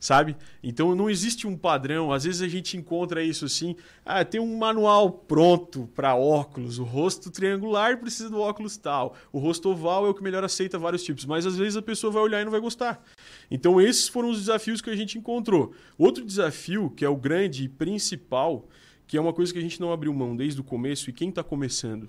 Sabe? 0.00 0.34
Então 0.62 0.94
não 0.94 1.10
existe 1.10 1.46
um 1.46 1.56
padrão. 1.56 2.10
Às 2.10 2.24
vezes 2.24 2.40
a 2.40 2.48
gente 2.48 2.76
encontra 2.76 3.22
isso 3.22 3.44
assim. 3.44 3.76
Ah, 4.04 4.24
tem 4.24 4.40
um 4.40 4.56
manual 4.56 5.10
pronto 5.12 5.88
para 5.94 6.16
óculos. 6.16 6.78
O 6.78 6.84
rosto 6.84 7.30
triangular 7.30 7.98
precisa 7.98 8.30
do 8.30 8.40
óculos 8.40 8.78
tal. 8.78 9.14
O 9.30 9.38
rosto 9.38 9.68
oval 9.68 10.06
é 10.06 10.08
o 10.08 10.14
que 10.14 10.22
melhor 10.22 10.42
aceita 10.42 10.78
vários 10.78 11.04
tipos. 11.04 11.26
Mas 11.26 11.44
às 11.44 11.56
vezes 11.56 11.76
a 11.76 11.82
pessoa 11.82 12.10
vai 12.10 12.22
olhar 12.22 12.40
e 12.40 12.44
não 12.44 12.50
vai 12.50 12.60
gostar. 12.60 13.04
Então 13.50 13.80
esses 13.80 14.06
foram 14.08 14.30
os 14.30 14.38
desafios 14.38 14.80
que 14.80 14.90
a 14.90 14.96
gente 14.96 15.18
encontrou. 15.18 15.72
Outro 15.98 16.24
desafio, 16.24 16.90
que 16.90 17.04
é 17.04 17.08
o 17.08 17.16
grande 17.16 17.64
e 17.64 17.68
principal, 17.68 18.68
que 19.06 19.16
é 19.16 19.20
uma 19.20 19.32
coisa 19.32 19.52
que 19.52 19.58
a 19.58 19.62
gente 19.62 19.80
não 19.80 19.92
abriu 19.92 20.12
mão 20.14 20.36
desde 20.36 20.60
o 20.60 20.64
começo, 20.64 21.10
e 21.10 21.12
quem 21.12 21.30
está 21.30 21.42
começando, 21.42 22.08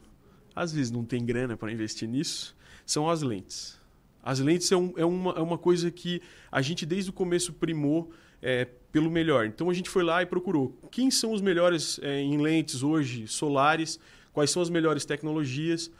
às 0.56 0.72
vezes 0.72 0.92
não 0.92 1.04
tem 1.04 1.26
grana 1.26 1.58
para 1.58 1.72
investir 1.72 2.08
nisso, 2.08 2.56
são 2.86 3.10
as 3.10 3.22
lentes. 3.24 3.80
As 4.24 4.39
lentes 4.39 4.72
é, 4.72 4.78
um- 4.78 4.94
é 4.96 5.04
uma, 5.04 5.32
é 5.32 5.39
uma 5.42 5.58
coisa 5.58 5.89
que 5.89 6.22
a 6.52 6.62
gente 6.62 6.86
desde 6.86 7.10
o 7.10 7.14
começo 7.14 7.54
primou 7.54 8.12
é, 8.39 8.66
pelo 8.92 9.10
melhor. 9.10 9.46
Então 9.48 9.70
a 9.70 9.74
gente 9.74 9.89
foi 9.89 10.04
lá 10.04 10.22
e 10.22 10.26
procurou 10.26 10.78
quem 10.92 11.10
são 11.10 11.32
os 11.32 11.42
melhores 11.42 12.00
é, 12.04 12.20
em 12.22 12.38
lentes 12.38 12.84
hoje 12.84 13.28
solares, 13.28 14.00
quais 14.34 14.52
são 14.52 14.62
as 14.62 14.70
melhores 14.70 15.06
tecnologias, 15.06 15.92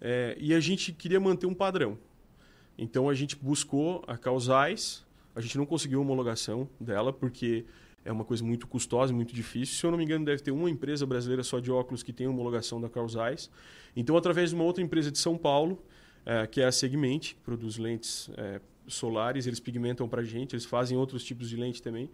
é, 0.00 0.36
e 0.38 0.52
a 0.54 0.60
gente 0.60 0.92
queria 0.92 1.20
manter 1.20 1.46
um 1.46 1.54
padrão. 1.54 1.98
Então 2.80 3.10
a 3.10 3.14
gente 3.14 3.36
buscou 3.36 4.02
a 4.06 4.16
Causais, 4.16 5.04
a 5.36 5.40
gente 5.42 5.58
não 5.58 5.66
conseguiu 5.66 6.00
homologação 6.00 6.66
dela 6.80 7.12
porque 7.12 7.66
é 8.02 8.10
uma 8.10 8.24
coisa 8.24 8.42
muito 8.42 8.66
custosa, 8.66 9.12
muito 9.12 9.34
difícil. 9.34 9.76
Se 9.76 9.84
eu 9.84 9.90
não 9.90 9.98
me 9.98 10.04
engano, 10.04 10.24
deve 10.24 10.42
ter 10.42 10.50
uma 10.50 10.70
empresa 10.70 11.04
brasileira 11.04 11.42
só 11.42 11.60
de 11.60 11.70
óculos 11.70 12.02
que 12.02 12.10
tem 12.10 12.26
homologação 12.26 12.80
da 12.80 12.88
Causais. 12.88 13.50
Então, 13.94 14.16
através 14.16 14.48
de 14.48 14.56
uma 14.56 14.64
outra 14.64 14.82
empresa 14.82 15.10
de 15.10 15.18
São 15.18 15.36
Paulo, 15.36 15.78
é, 16.24 16.46
que 16.46 16.62
é 16.62 16.64
a 16.64 16.72
Segment, 16.72 17.18
que 17.20 17.34
produz 17.44 17.76
lentes 17.76 18.30
é, 18.38 18.62
solares, 18.86 19.46
eles 19.46 19.60
pigmentam 19.60 20.08
para 20.08 20.22
a 20.22 20.24
gente, 20.24 20.54
eles 20.54 20.64
fazem 20.64 20.96
outros 20.96 21.22
tipos 21.22 21.50
de 21.50 21.56
lente 21.56 21.82
também. 21.82 22.08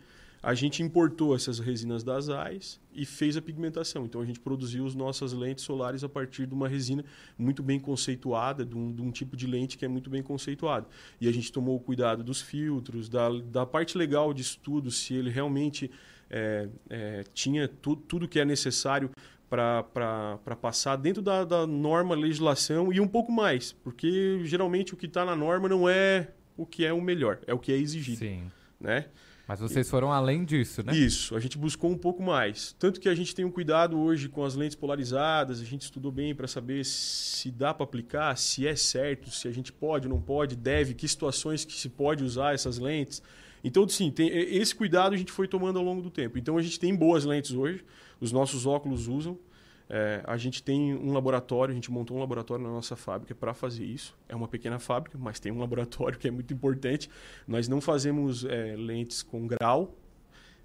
A 0.47 0.55
gente 0.55 0.81
importou 0.81 1.35
essas 1.35 1.59
resinas 1.59 2.05
das 2.05 2.29
AIS 2.29 2.81
e 2.95 3.05
fez 3.05 3.37
a 3.37 3.43
pigmentação. 3.43 4.05
Então 4.05 4.21
a 4.21 4.25
gente 4.25 4.39
produziu 4.39 4.87
as 4.87 4.95
nossas 4.95 5.33
lentes 5.33 5.65
solares 5.65 6.05
a 6.05 6.09
partir 6.09 6.47
de 6.47 6.55
uma 6.55 6.69
resina 6.69 7.05
muito 7.37 7.65
bem 7.65 7.81
conceituada, 7.81 8.65
de 8.65 8.77
um, 8.77 8.95
de 8.95 9.03
um 9.03 9.11
tipo 9.11 9.37
de 9.37 9.45
lente 9.45 9.77
que 9.77 9.85
é 9.85 9.89
muito 9.89 10.09
bem 10.09 10.23
conceituado. 10.23 10.87
E 11.21 11.27
a 11.27 11.33
gente 11.33 11.51
tomou 11.51 11.75
o 11.75 11.81
cuidado 11.81 12.23
dos 12.23 12.41
filtros, 12.41 13.09
da, 13.09 13.29
da 13.29 13.67
parte 13.67 13.99
legal 13.99 14.33
de 14.33 14.43
estudo, 14.43 14.89
se 14.89 15.15
ele 15.15 15.31
realmente 15.31 15.91
é, 16.31 16.69
é, 16.89 17.25
tinha 17.35 17.67
tu, 17.67 17.97
tudo 17.97 18.29
que 18.29 18.39
é 18.39 18.45
necessário 18.45 19.11
para 19.51 20.57
passar 20.63 20.95
dentro 20.95 21.23
da, 21.23 21.45
da 21.45 21.67
norma, 21.67 22.15
legislação 22.15 22.93
e 22.93 23.01
um 23.01 23.09
pouco 23.09 23.33
mais, 23.33 23.73
porque 23.73 24.39
geralmente 24.45 24.95
o 24.95 24.97
que 24.97 25.07
está 25.07 25.25
na 25.25 25.35
norma 25.35 25.69
não 25.69 25.89
é 25.89 26.29
o 26.57 26.65
que 26.65 26.85
é 26.85 26.93
o 26.93 27.01
melhor, 27.01 27.41
é 27.49 27.53
o 27.53 27.59
que 27.59 27.73
é 27.73 27.77
exigido. 27.77 28.19
Sim. 28.19 28.49
Né? 28.81 29.07
Mas 29.49 29.61
vocês 29.61 29.89
foram 29.89 30.13
além 30.13 30.45
disso, 30.45 30.83
né? 30.83 30.95
Isso, 30.97 31.37
a 31.37 31.41
gente 31.41 31.57
buscou 31.57 31.89
um 31.89 31.97
pouco 31.97 32.21
mais. 32.21 32.75
Tanto 32.81 33.01
que 33.01 33.09
a 33.09 33.15
gente 33.15 33.33
tem 33.33 33.45
um 33.45 33.51
cuidado 33.51 33.97
hoje 33.97 34.29
com 34.29 34.45
as 34.45 34.57
lentes 34.57 34.75
polarizadas, 34.75 35.61
a 35.61 35.65
gente 35.65 35.83
estudou 35.83 36.11
bem 36.11 36.35
para 36.35 36.49
saber 36.49 36.85
se 36.85 37.51
dá 37.53 37.73
para 37.73 37.85
aplicar, 37.85 38.37
se 38.37 38.67
é 38.67 38.75
certo, 38.75 39.31
se 39.31 39.47
a 39.47 39.53
gente 39.53 39.73
pode, 39.73 40.09
não 40.09 40.21
pode, 40.21 40.57
deve, 40.57 40.95
que 40.95 41.07
situações 41.07 41.65
que 41.65 41.75
se 41.75 41.89
pode 41.89 42.25
usar 42.25 42.55
essas 42.55 42.79
lentes. 42.79 43.23
Então, 43.63 43.89
sim, 43.89 44.11
tem, 44.11 44.29
esse 44.29 44.75
cuidado 44.75 45.15
a 45.15 45.17
gente 45.17 45.31
foi 45.31 45.47
tomando 45.47 45.79
ao 45.79 45.85
longo 45.85 46.03
do 46.03 46.11
tempo. 46.11 46.39
Então, 46.39 46.59
a 46.59 46.63
gente 46.63 46.81
tem 46.81 46.95
boas 46.95 47.25
lentes 47.25 47.53
hoje, 47.53 47.85
os 48.21 48.33
nossos 48.33 48.67
óculos 48.67 49.07
usam. 49.07 49.39
É, 49.89 50.21
a 50.25 50.37
gente 50.37 50.63
tem 50.63 50.95
um 50.95 51.13
laboratório, 51.13 51.73
a 51.73 51.75
gente 51.75 51.91
montou 51.91 52.17
um 52.17 52.21
laboratório 52.21 52.65
na 52.65 52.71
nossa 52.71 52.97
fábrica 52.97 53.35
para 53.35 53.55
fazer 53.55 53.85
isso. 53.85 54.17
É 54.29 54.35
uma 54.35 54.49
pequena 54.49 54.79
fábrica, 54.79 55.17
mas 55.19 55.39
tem 55.39 55.53
um 55.53 55.59
laboratório 55.61 56.19
que 56.19 56.27
é 56.27 56.31
muito 56.31 56.53
importante. 56.53 57.09
Nós 57.47 57.69
não 57.69 57.81
fazemos 57.81 58.45
é, 58.45 58.75
lentes 58.77 59.23
com 59.23 59.47
grau. 59.47 59.95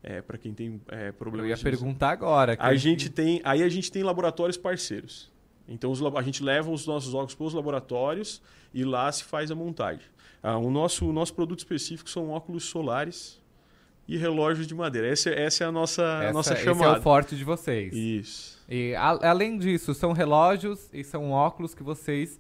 É, 0.04 0.20
para 0.20 0.36
quem 0.36 0.52
tem 0.52 0.82
é, 0.88 1.12
problemas. 1.12 1.52
Eu 1.52 1.56
ia 1.56 1.64
perguntar 1.64 2.10
agora. 2.10 2.58
A 2.58 2.74
gente 2.74 3.08
tem, 3.08 3.40
aí 3.44 3.62
a 3.62 3.70
gente 3.70 3.92
tem 3.92 4.02
laboratórios 4.02 4.58
parceiros. 4.58 5.32
Então 5.68 5.92
os, 5.92 6.02
a 6.02 6.22
gente 6.24 6.44
leva 6.44 6.72
os 6.72 6.88
nossos 6.88 7.14
óculos 7.14 7.36
para 7.36 7.46
os 7.46 7.54
laboratórios 7.54 8.42
e 8.74 8.84
lá 8.84 9.12
se 9.12 9.24
faz 9.24 9.52
a 9.52 9.56
montagem. 9.56 10.02
Ah, 10.42 10.58
o, 10.58 10.72
nosso, 10.72 11.08
o 11.08 11.14
nosso 11.14 11.36
produto 11.36 11.60
específico 11.60 12.10
são 12.10 12.32
óculos 12.32 12.64
solares 12.64 13.40
e 14.08 14.18
relógios 14.18 14.68
de 14.68 14.74
madeira. 14.74 15.08
Essa, 15.08 15.30
essa 15.30 15.64
é 15.64 15.68
a 15.68 15.72
nossa, 15.72 16.02
essa, 16.02 16.34
nossa 16.34 16.54
esse 16.54 16.64
chamada. 16.64 16.98
é 16.98 17.00
o 17.00 17.02
forte 17.02 17.36
de 17.36 17.44
vocês. 17.44 17.94
Isso. 17.94 18.61
E 18.74 18.96
a, 18.96 19.30
além 19.30 19.58
disso, 19.58 19.94
são 19.94 20.14
relógios 20.14 20.90
e 20.94 21.04
são 21.04 21.32
óculos 21.32 21.76
que 21.76 21.84
vocês 21.84 22.40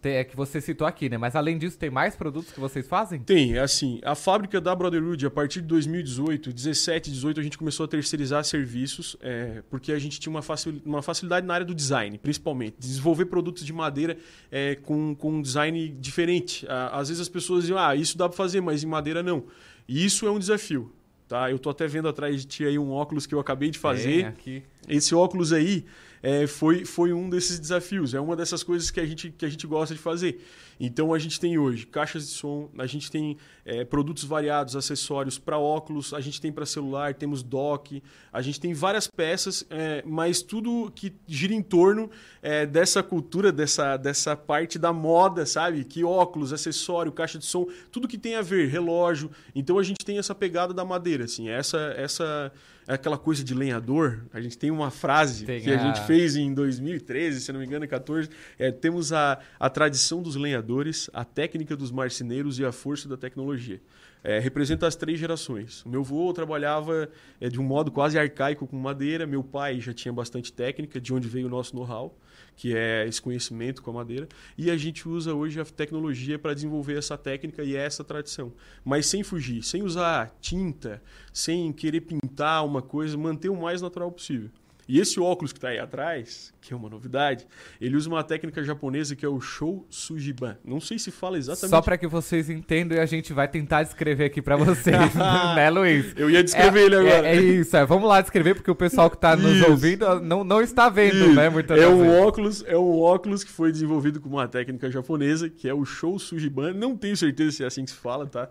te, 0.00 0.22
que 0.26 0.36
você 0.36 0.60
citou 0.60 0.86
aqui, 0.86 1.08
né? 1.08 1.18
Mas 1.18 1.34
além 1.34 1.58
disso, 1.58 1.76
tem 1.76 1.90
mais 1.90 2.14
produtos 2.14 2.52
que 2.52 2.60
vocês 2.60 2.86
fazem? 2.86 3.18
Tem, 3.18 3.58
assim, 3.58 4.00
a 4.04 4.14
fábrica 4.14 4.60
da 4.60 4.76
Brotherhood, 4.76 5.26
a 5.26 5.30
partir 5.30 5.60
de 5.60 5.66
2018, 5.66 6.52
17, 6.52 7.10
18, 7.10 7.40
a 7.40 7.42
gente 7.42 7.58
começou 7.58 7.82
a 7.82 7.88
terceirizar 7.88 8.44
serviços, 8.44 9.16
é, 9.20 9.64
porque 9.70 9.90
a 9.90 9.98
gente 9.98 10.20
tinha 10.20 10.30
uma, 10.30 10.40
facil, 10.40 10.80
uma 10.86 11.02
facilidade 11.02 11.44
na 11.44 11.54
área 11.54 11.66
do 11.66 11.74
design, 11.74 12.16
principalmente. 12.16 12.76
Desenvolver 12.78 13.24
produtos 13.24 13.66
de 13.66 13.72
madeira 13.72 14.16
é, 14.52 14.76
com, 14.76 15.16
com 15.16 15.32
um 15.32 15.42
design 15.42 15.88
diferente. 15.98 16.64
Às 16.92 17.08
vezes 17.08 17.20
as 17.20 17.28
pessoas 17.28 17.62
diziam, 17.62 17.78
ah, 17.78 17.96
isso 17.96 18.16
dá 18.16 18.28
para 18.28 18.36
fazer, 18.36 18.60
mas 18.60 18.84
em 18.84 18.86
madeira 18.86 19.20
não. 19.20 19.44
E 19.88 20.04
isso 20.04 20.28
é 20.28 20.30
um 20.30 20.38
desafio. 20.38 20.92
Tá? 21.32 21.50
Eu 21.50 21.58
tô 21.58 21.70
até 21.70 21.86
vendo 21.86 22.06
atrás 22.08 22.42
de 22.42 22.46
ti 22.46 22.62
aí 22.62 22.78
um 22.78 22.90
óculos 22.90 23.24
que 23.24 23.34
eu 23.34 23.40
acabei 23.40 23.70
de 23.70 23.78
fazer. 23.78 24.26
aqui. 24.26 24.62
Esse 24.86 25.14
óculos 25.14 25.50
aí 25.50 25.86
é, 26.22 26.46
foi, 26.46 26.84
foi 26.84 27.14
um 27.14 27.26
desses 27.30 27.58
desafios. 27.58 28.12
É 28.12 28.20
uma 28.20 28.36
dessas 28.36 28.62
coisas 28.62 28.90
que 28.90 29.00
a 29.00 29.06
gente, 29.06 29.30
que 29.30 29.46
a 29.46 29.48
gente 29.48 29.66
gosta 29.66 29.94
de 29.94 30.00
fazer. 30.00 30.44
Então 30.78 31.12
a 31.14 31.18
gente 31.18 31.38
tem 31.38 31.58
hoje 31.58 31.86
caixas 31.86 32.26
de 32.26 32.32
som, 32.32 32.70
a 32.78 32.86
gente 32.86 33.10
tem 33.10 33.36
é, 33.64 33.84
produtos 33.84 34.24
variados, 34.24 34.74
acessórios 34.74 35.38
para 35.38 35.58
óculos, 35.58 36.12
a 36.12 36.20
gente 36.20 36.40
tem 36.40 36.52
para 36.52 36.66
celular, 36.66 37.14
temos 37.14 37.42
dock, 37.42 38.02
a 38.32 38.42
gente 38.42 38.60
tem 38.60 38.74
várias 38.74 39.06
peças, 39.06 39.64
é, 39.70 40.02
mas 40.04 40.42
tudo 40.42 40.90
que 40.94 41.14
gira 41.26 41.54
em 41.54 41.62
torno 41.62 42.10
é, 42.42 42.66
dessa 42.66 43.02
cultura, 43.02 43.52
dessa, 43.52 43.96
dessa 43.96 44.36
parte 44.36 44.78
da 44.78 44.92
moda, 44.92 45.46
sabe? 45.46 45.84
Que 45.84 46.04
óculos, 46.04 46.52
acessório, 46.52 47.12
caixa 47.12 47.38
de 47.38 47.44
som, 47.44 47.66
tudo 47.90 48.08
que 48.08 48.18
tem 48.18 48.34
a 48.34 48.42
ver, 48.42 48.68
relógio. 48.68 49.30
Então 49.54 49.78
a 49.78 49.82
gente 49.82 50.04
tem 50.04 50.18
essa 50.18 50.34
pegada 50.34 50.74
da 50.74 50.84
madeira, 50.84 51.24
assim, 51.24 51.48
essa 51.48 51.92
essa 51.96 52.52
é 52.86 52.94
aquela 52.94 53.16
coisa 53.16 53.44
de 53.44 53.54
lenhador. 53.54 54.24
A 54.32 54.40
gente 54.40 54.58
tem 54.58 54.70
uma 54.70 54.90
frase 54.90 55.46
que 55.46 55.70
a... 55.70 55.78
gente 55.78 56.00
fez 56.06 56.36
em 56.36 56.52
2013, 56.52 57.40
se 57.40 57.52
não 57.52 57.60
me 57.60 57.66
engano, 57.66 57.86
14. 57.86 58.28
É, 58.58 58.70
temos 58.72 59.12
a, 59.12 59.38
a 59.58 59.70
tradição 59.70 60.20
dos 60.20 60.34
lenhadores, 60.34 60.71
a 61.12 61.24
técnica 61.24 61.76
dos 61.76 61.90
marceneiros 61.90 62.58
e 62.58 62.64
a 62.64 62.72
força 62.72 63.08
da 63.08 63.16
tecnologia. 63.16 63.80
É, 64.24 64.38
representa 64.38 64.86
as 64.86 64.94
três 64.94 65.18
gerações. 65.18 65.84
O 65.84 65.88
meu 65.88 66.00
avô 66.00 66.32
trabalhava 66.32 67.08
é, 67.40 67.48
de 67.48 67.60
um 67.60 67.64
modo 67.64 67.90
quase 67.90 68.18
arcaico 68.18 68.66
com 68.66 68.76
madeira. 68.76 69.26
Meu 69.26 69.42
pai 69.42 69.80
já 69.80 69.92
tinha 69.92 70.12
bastante 70.12 70.52
técnica, 70.52 71.00
de 71.00 71.12
onde 71.12 71.26
veio 71.26 71.48
o 71.48 71.50
nosso 71.50 71.74
know-how, 71.74 72.16
que 72.54 72.76
é 72.76 73.04
esse 73.08 73.20
conhecimento 73.20 73.82
com 73.82 73.90
a 73.90 73.94
madeira. 73.94 74.28
E 74.56 74.70
a 74.70 74.76
gente 74.76 75.08
usa 75.08 75.34
hoje 75.34 75.60
a 75.60 75.64
tecnologia 75.64 76.38
para 76.38 76.54
desenvolver 76.54 76.96
essa 76.96 77.18
técnica 77.18 77.64
e 77.64 77.74
essa 77.74 78.04
tradição. 78.04 78.52
Mas 78.84 79.06
sem 79.06 79.24
fugir, 79.24 79.62
sem 79.64 79.82
usar 79.82 80.36
tinta, 80.40 81.02
sem 81.32 81.72
querer 81.72 82.02
pintar 82.02 82.64
uma 82.64 82.80
coisa, 82.80 83.18
manter 83.18 83.48
o 83.48 83.60
mais 83.60 83.82
natural 83.82 84.12
possível. 84.12 84.50
E 84.88 84.98
esse 84.98 85.20
óculos 85.20 85.52
que 85.52 85.58
está 85.58 85.68
aí 85.68 85.78
atrás, 85.78 86.52
que 86.60 86.72
é 86.74 86.76
uma 86.76 86.88
novidade, 86.90 87.46
ele 87.80 87.96
usa 87.96 88.08
uma 88.08 88.22
técnica 88.24 88.62
japonesa 88.64 89.14
que 89.14 89.24
é 89.24 89.28
o 89.28 89.40
Shou 89.40 89.86
Sujiban. 89.88 90.58
Não 90.64 90.80
sei 90.80 90.98
se 90.98 91.10
fala 91.10 91.38
exatamente. 91.38 91.70
Só 91.70 91.80
para 91.80 91.96
que 91.96 92.06
vocês 92.06 92.50
entendam 92.50 92.98
e 92.98 93.00
a 93.00 93.06
gente 93.06 93.32
vai 93.32 93.46
tentar 93.46 93.84
descrever 93.84 94.24
aqui 94.24 94.42
para 94.42 94.56
vocês, 94.56 94.96
né, 95.54 95.70
Luiz? 95.70 96.12
Eu 96.16 96.28
ia 96.28 96.42
descrever 96.42 96.80
É- 96.80 96.84
ele 96.84 96.96
agora. 96.96 97.28
É, 97.28 97.36
é 97.36 97.40
isso, 97.40 97.76
é. 97.76 97.86
vamos 97.86 98.08
lá 98.08 98.20
descrever, 98.20 98.54
porque 98.54 98.70
o 98.70 98.74
pessoal 98.74 99.08
que 99.08 99.16
tá 99.16 99.36
nos 99.36 99.62
ouvindo 99.62 100.20
não, 100.20 100.42
não 100.42 100.60
está 100.60 100.88
vendo, 100.88 101.16
Isso. 101.26 101.34
né? 101.34 101.48
Muitas 101.48 101.80
é 101.80 101.86
um 101.86 101.98
vezes. 102.02 102.20
óculos, 102.20 102.64
é 102.66 102.76
um 102.76 103.00
óculos 103.00 103.44
que 103.44 103.50
foi 103.50 103.70
desenvolvido 103.70 104.20
com 104.20 104.28
uma 104.28 104.48
técnica 104.48 104.90
japonesa, 104.90 105.48
que 105.48 105.68
é 105.68 105.74
o 105.74 105.84
Shou 105.84 106.18
Sujiban. 106.18 106.72
Não 106.74 106.96
tenho 106.96 107.16
certeza 107.16 107.52
se 107.52 107.62
é 107.62 107.66
assim 107.66 107.84
que 107.84 107.90
se 107.92 107.96
fala, 107.96 108.26
tá? 108.26 108.48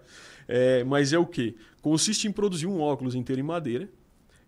É, 0.47 0.83
mas 0.85 1.11
é 1.13 1.17
o 1.19 1.25
quê? 1.25 1.55
Consiste 1.81 2.27
em 2.27 2.31
produzir 2.31 2.67
um 2.67 2.79
óculos 2.79 3.15
inteiro 3.15 3.39
em 3.41 3.43
madeira 3.43 3.89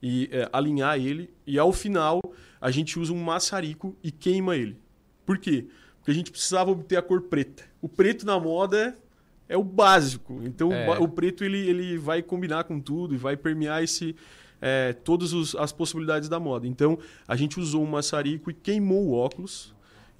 e 0.05 0.27
é, 0.33 0.49
alinhar 0.51 0.97
ele 0.99 1.29
e 1.47 1.57
ao 1.57 1.71
final 1.71 2.19
a 2.59 2.69
gente 2.69 2.99
usa 2.99 3.13
um 3.13 3.23
maçarico 3.23 3.95
e 4.03 4.11
queima 4.11 4.57
ele. 4.57 4.77
Por 5.25 5.37
quê? 5.37 5.65
Porque 5.97 6.11
a 6.11 6.13
gente 6.13 6.29
precisava 6.29 6.69
obter 6.71 6.97
a 6.97 7.01
cor 7.01 7.21
preta. 7.21 7.63
O 7.81 7.87
preto 7.87 8.25
na 8.25 8.37
moda 8.37 8.97
é 9.47 9.55
o 9.57 9.63
básico. 9.63 10.41
Então 10.43 10.73
É. 10.73 10.99
o 10.99 11.07
preto 11.07 11.45
ele, 11.45 11.57
ele 11.69 11.97
vai 11.97 12.21
combinar 12.21 12.65
com 12.65 12.81
tudo 12.81 13.13
e 13.15 13.17
vai 13.17 13.37
permear 13.37 13.81
esse 13.81 14.13
é, 14.65 14.93
todas 14.93 15.33
os- 15.33 15.55
as 15.55 15.73
possibilidades 15.73 16.27
da 16.29 16.39
moda. 16.39 16.65
Então 16.67 16.97
a 17.27 17.35
gente 17.35 17.59
usou 17.59 17.83
um 17.83 17.85
maçarico 17.89 18.49
e 18.49 18.53
queimou 18.53 19.07
o 19.07 19.13
óculos 19.13 19.73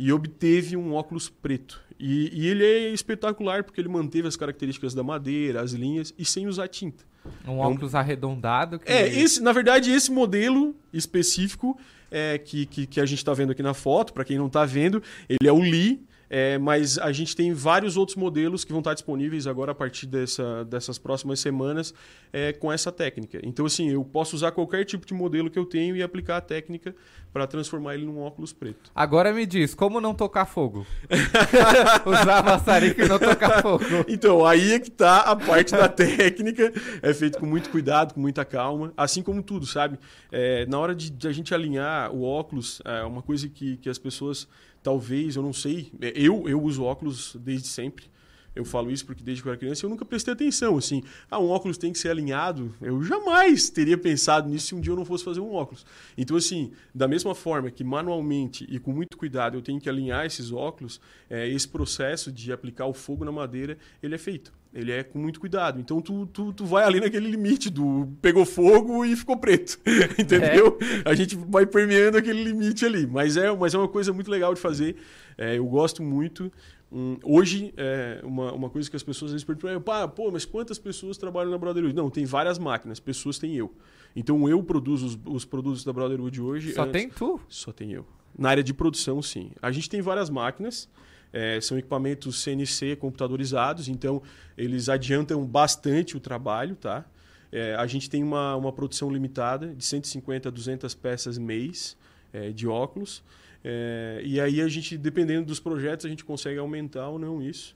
e 0.03 0.11
obteve 0.11 0.75
um 0.75 0.93
óculos 0.93 1.30
preto. 1.30 1.81
E, 1.97 2.30
e 2.34 2.47
ele 2.49 2.65
é 2.65 2.89
espetacular 2.89 3.63
porque 3.63 3.80
ele 3.80 3.88
manteve 3.88 4.27
as 4.27 4.35
características 4.35 4.93
da 4.93 5.01
madeira, 5.01 5.61
as 5.61 5.71
linhas 5.71 6.13
e 6.19 6.25
sem 6.25 6.45
usar 6.45 6.67
tinta. 6.67 7.05
Um 7.47 7.61
É 7.61 7.65
óculos 7.65 7.95
arredondado. 7.95 8.81
É, 8.85 9.07
esse, 9.07 9.41
na 9.41 9.53
verdade, 9.53 9.89
esse 9.89 10.11
modelo 10.11 10.75
específico 10.91 11.80
é, 12.11 12.38
que, 12.38 12.65
que, 12.65 12.85
que 12.85 12.99
a 12.99 13.05
gente 13.05 13.19
está 13.19 13.34
vendo 13.34 13.53
aqui 13.53 13.63
na 13.63 13.73
foto, 13.73 14.11
para 14.11 14.25
quem 14.25 14.38
não 14.38 14.47
está 14.47 14.65
vendo, 14.65 15.01
ele 15.30 15.47
é 15.47 15.53
o 15.53 15.61
Lee, 15.61 16.03
é, 16.35 16.57
mas 16.57 16.97
a 16.97 17.11
gente 17.11 17.35
tem 17.35 17.53
vários 17.53 17.95
outros 17.95 18.18
modelos 18.18 18.65
que 18.65 18.72
vão 18.72 18.80
estar 18.80 18.95
disponíveis 18.95 19.45
agora 19.45 19.72
a 19.72 19.76
partir 19.76 20.07
dessa, 20.07 20.65
dessas 20.65 20.97
próximas 20.97 21.39
semanas 21.39 21.93
é, 22.34 22.51
com 22.51 22.73
essa 22.73 22.91
técnica. 22.91 23.39
Então, 23.43 23.68
assim, 23.68 23.91
eu 23.91 24.03
posso 24.03 24.35
usar 24.35 24.51
qualquer 24.51 24.84
tipo 24.84 25.05
de 25.05 25.14
modelo 25.14 25.47
que 25.47 25.60
eu 25.60 25.65
tenho 25.65 25.95
e 25.95 26.01
aplicar 26.01 26.38
a 26.38 26.41
técnica 26.41 26.95
para 27.31 27.45
transformar 27.45 27.93
ele 27.93 28.07
num 28.07 28.19
óculos 28.19 28.51
preto. 28.51 28.89
Agora 28.95 29.31
me 29.31 29.45
diz, 29.45 29.76
como 29.76 30.01
não 30.01 30.15
tocar 30.15 30.45
fogo? 30.45 30.88
Usar 32.03 32.43
maçarico 32.43 33.01
e 33.01 33.07
não 33.07 33.19
tocar 33.19 33.61
fogo. 33.61 33.84
Então, 34.07 34.43
aí 34.43 34.73
é 34.73 34.80
que 34.80 34.89
tá 34.89 35.19
a 35.19 35.35
parte 35.35 35.73
da 35.73 35.88
técnica. 35.89 36.73
É 37.03 37.14
feito 37.14 37.38
com 37.38 37.45
muito 37.45 37.69
cuidado, 37.69 38.15
com 38.15 38.19
muita 38.19 38.43
calma. 38.43 38.91
Assim 38.97 39.22
como 39.22 39.43
tudo, 39.43 39.68
sabe? 39.68 39.99
É, 40.31 40.65
na 40.65 40.80
hora 40.80 40.95
de, 40.95 41.11
de 41.11 41.27
a 41.27 41.31
gente 41.31 41.53
alinhar 41.53 42.11
o 42.11 42.23
óculos, 42.23 42.81
é 42.85 43.03
uma 43.03 43.22
coisa 43.22 43.47
que, 43.47 43.77
que 43.77 43.89
as 43.89 43.99
pessoas, 43.99 44.47
talvez, 44.84 45.35
eu 45.35 45.41
não 45.41 45.53
sei. 45.53 45.91
é, 46.01 46.11
Eu, 46.15 46.47
eu 46.47 46.61
uso 46.61 46.84
óculos 46.84 47.35
desde 47.39 47.68
sempre. 47.68 48.11
Eu 48.55 48.64
falo 48.64 48.91
isso 48.91 49.03
porque 49.05 49.23
desde 49.23 49.41
que 49.41 49.47
eu 49.47 49.51
era 49.51 49.60
criança 49.60 49.84
eu 49.84 49.89
nunca 49.89 50.05
prestei 50.05 50.31
atenção, 50.31 50.77
assim, 50.77 51.01
ah, 51.30 51.39
um 51.39 51.49
óculos 51.49 51.76
tem 51.76 51.91
que 51.91 51.97
ser 51.97 52.10
alinhado. 52.10 52.72
Eu 52.80 53.01
jamais 53.01 53.68
teria 53.69 53.97
pensado 53.97 54.47
nisso 54.47 54.68
se 54.68 54.76
um 54.76 54.80
dia 54.80 54.91
eu 54.91 54.95
não 54.95 55.05
fosse 55.05 55.23
fazer 55.23 55.39
um 55.39 55.51
óculos. 55.53 55.84
Então, 56.15 56.38
assim, 56.38 56.72
da 56.93 57.07
mesma 57.07 57.34
forma 57.34 57.72
que 57.72 57.84
manualmente 57.84 58.68
e 58.69 58.77
com 58.77 58.91
muito 58.91 59.18
cuidado 59.18 59.57
eu 59.57 59.61
tenho 59.61 59.81
que 59.81 59.89
alinhar 59.89 60.26
esses 60.26 60.51
óculos, 60.51 61.01
é, 61.30 61.49
esse 61.49 61.68
processo 61.68 62.31
de 62.31 62.51
aplicar 62.51 62.85
o 62.85 62.93
fogo 62.93 63.26
na 63.26 63.31
madeira, 63.31 63.76
ele 64.03 64.14
é 64.14 64.19
feito. 64.19 64.53
Ele 64.74 64.91
é 64.91 65.04
com 65.04 65.20
muito 65.20 65.40
cuidado. 65.40 65.80
Então 65.80 66.02
tu, 66.02 66.26
tu, 66.26 66.52
tu 66.52 66.66
vai 66.66 66.84
ali 66.84 67.00
naquele 67.00 67.30
limite 67.30 67.70
do 67.70 68.08
pegou 68.22 68.44
fogo 68.44 69.06
e 69.06 69.16
ficou 69.16 69.38
preto. 69.38 69.80
Entendeu? 70.18 70.80
É. 71.06 71.10
A 71.10 71.14
gente 71.14 71.36
vai 71.36 71.66
permeando 71.66 72.18
aquele 72.18 72.44
limite 72.44 72.84
ali. 72.84 73.06
Mas 73.06 73.38
é, 73.38 73.56
mas 73.56 73.76
é 73.76 73.78
uma 73.78 73.88
coisa 73.88 74.12
muito 74.12 74.32
legal 74.32 74.54
de 74.54 74.60
fazer. 74.60 74.95
É, 75.38 75.58
eu 75.58 75.66
gosto 75.66 76.02
muito. 76.02 76.52
Hum, 76.91 77.18
hoje, 77.24 77.74
é 77.78 78.22
uma, 78.24 78.52
uma 78.52 78.70
coisa 78.70 78.90
que 78.90 78.95
as 78.95 79.04
pessoas 79.04 79.30
às 79.30 79.34
vezes 79.34 79.45
perguntam 79.45 79.70
é, 79.72 80.08
pô, 80.08 80.32
mas 80.32 80.45
quantas 80.45 80.80
pessoas 80.80 81.18
trabalham 81.18 81.52
na 81.52 81.58
Brotherhood? 81.58 81.95
Não, 81.95 82.10
tem 82.10 82.26
várias 82.26 82.58
máquinas, 82.58 83.00
pessoas 83.00 83.38
têm 83.38 83.56
eu. 83.56 83.74
Então 84.16 84.48
eu 84.50 84.62
produzo 84.64 85.06
os, 85.06 85.20
os 85.26 85.45
produtos 85.45 85.84
da 85.84 85.94
Brotherhood 85.94 86.41
hoje. 86.41 86.74
Só 86.74 86.84
antes, 86.84 86.94
tem 86.94 87.10
tu? 87.10 87.40
Só 87.48 87.72
tem 87.72 87.91
eu. 87.91 88.06
Na 88.38 88.50
área 88.50 88.64
de 88.64 88.74
produção, 88.74 89.22
sim. 89.22 89.52
A 89.62 89.72
gente 89.72 89.90
tem 89.90 90.02
várias 90.02 90.30
máquinas. 90.30 90.90
É, 91.34 91.60
são 91.60 91.77
equipamentos 91.77 92.43
CNC 92.43 92.95
computadorizados, 92.95 93.89
então 93.89 94.22
eles 94.55 94.88
adiantam 94.88 95.43
bastante 95.45 96.15
o 96.15 96.19
trabalho, 96.19 96.76
tá? 96.76 97.03
É, 97.51 97.76
a 97.76 97.85
gente 97.85 98.10
tem 98.10 98.23
uma, 98.23 98.55
uma 98.55 98.72
produção 98.72 99.11
limitada 99.11 99.73
de 99.73 99.84
150 99.84 100.49
a 100.49 100.51
200 100.51 100.93
peças 100.95 101.38
mês 101.38 101.97
é, 102.31 102.51
de 102.51 102.68
óculos. 102.68 103.23
É, 103.64 104.22
e 104.26 104.39
aí 104.39 104.61
a 104.61 104.68
gente, 104.68 104.97
dependendo 104.97 105.45
dos 105.45 105.60
projetos, 105.60 106.05
a 106.05 106.10
gente 106.10 106.26
consegue 106.26 106.60
aumentar 106.60 107.10
ou 107.10 107.19
não 107.19 107.41
isso. 107.41 107.76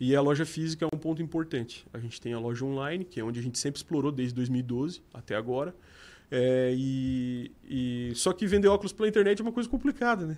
E 0.00 0.14
a 0.14 0.20
loja 0.20 0.46
física 0.46 0.84
é 0.84 0.88
um 0.94 0.98
ponto 0.98 1.20
importante. 1.20 1.84
A 1.92 1.98
gente 1.98 2.20
tem 2.20 2.32
a 2.32 2.38
loja 2.38 2.64
online, 2.64 3.04
que 3.04 3.20
é 3.20 3.24
onde 3.24 3.38
a 3.40 3.42
gente 3.42 3.58
sempre 3.58 3.78
explorou 3.78 4.12
desde 4.12 4.34
2012 4.34 5.02
até 5.12 5.34
agora. 5.34 5.74
É, 6.30 6.72
e, 6.76 7.50
e, 7.64 8.12
Só 8.14 8.32
que 8.32 8.46
vender 8.46 8.68
óculos 8.68 8.92
pela 8.92 9.08
internet 9.08 9.40
é 9.40 9.42
uma 9.42 9.52
coisa 9.52 9.68
complicada, 9.68 10.26
né? 10.26 10.36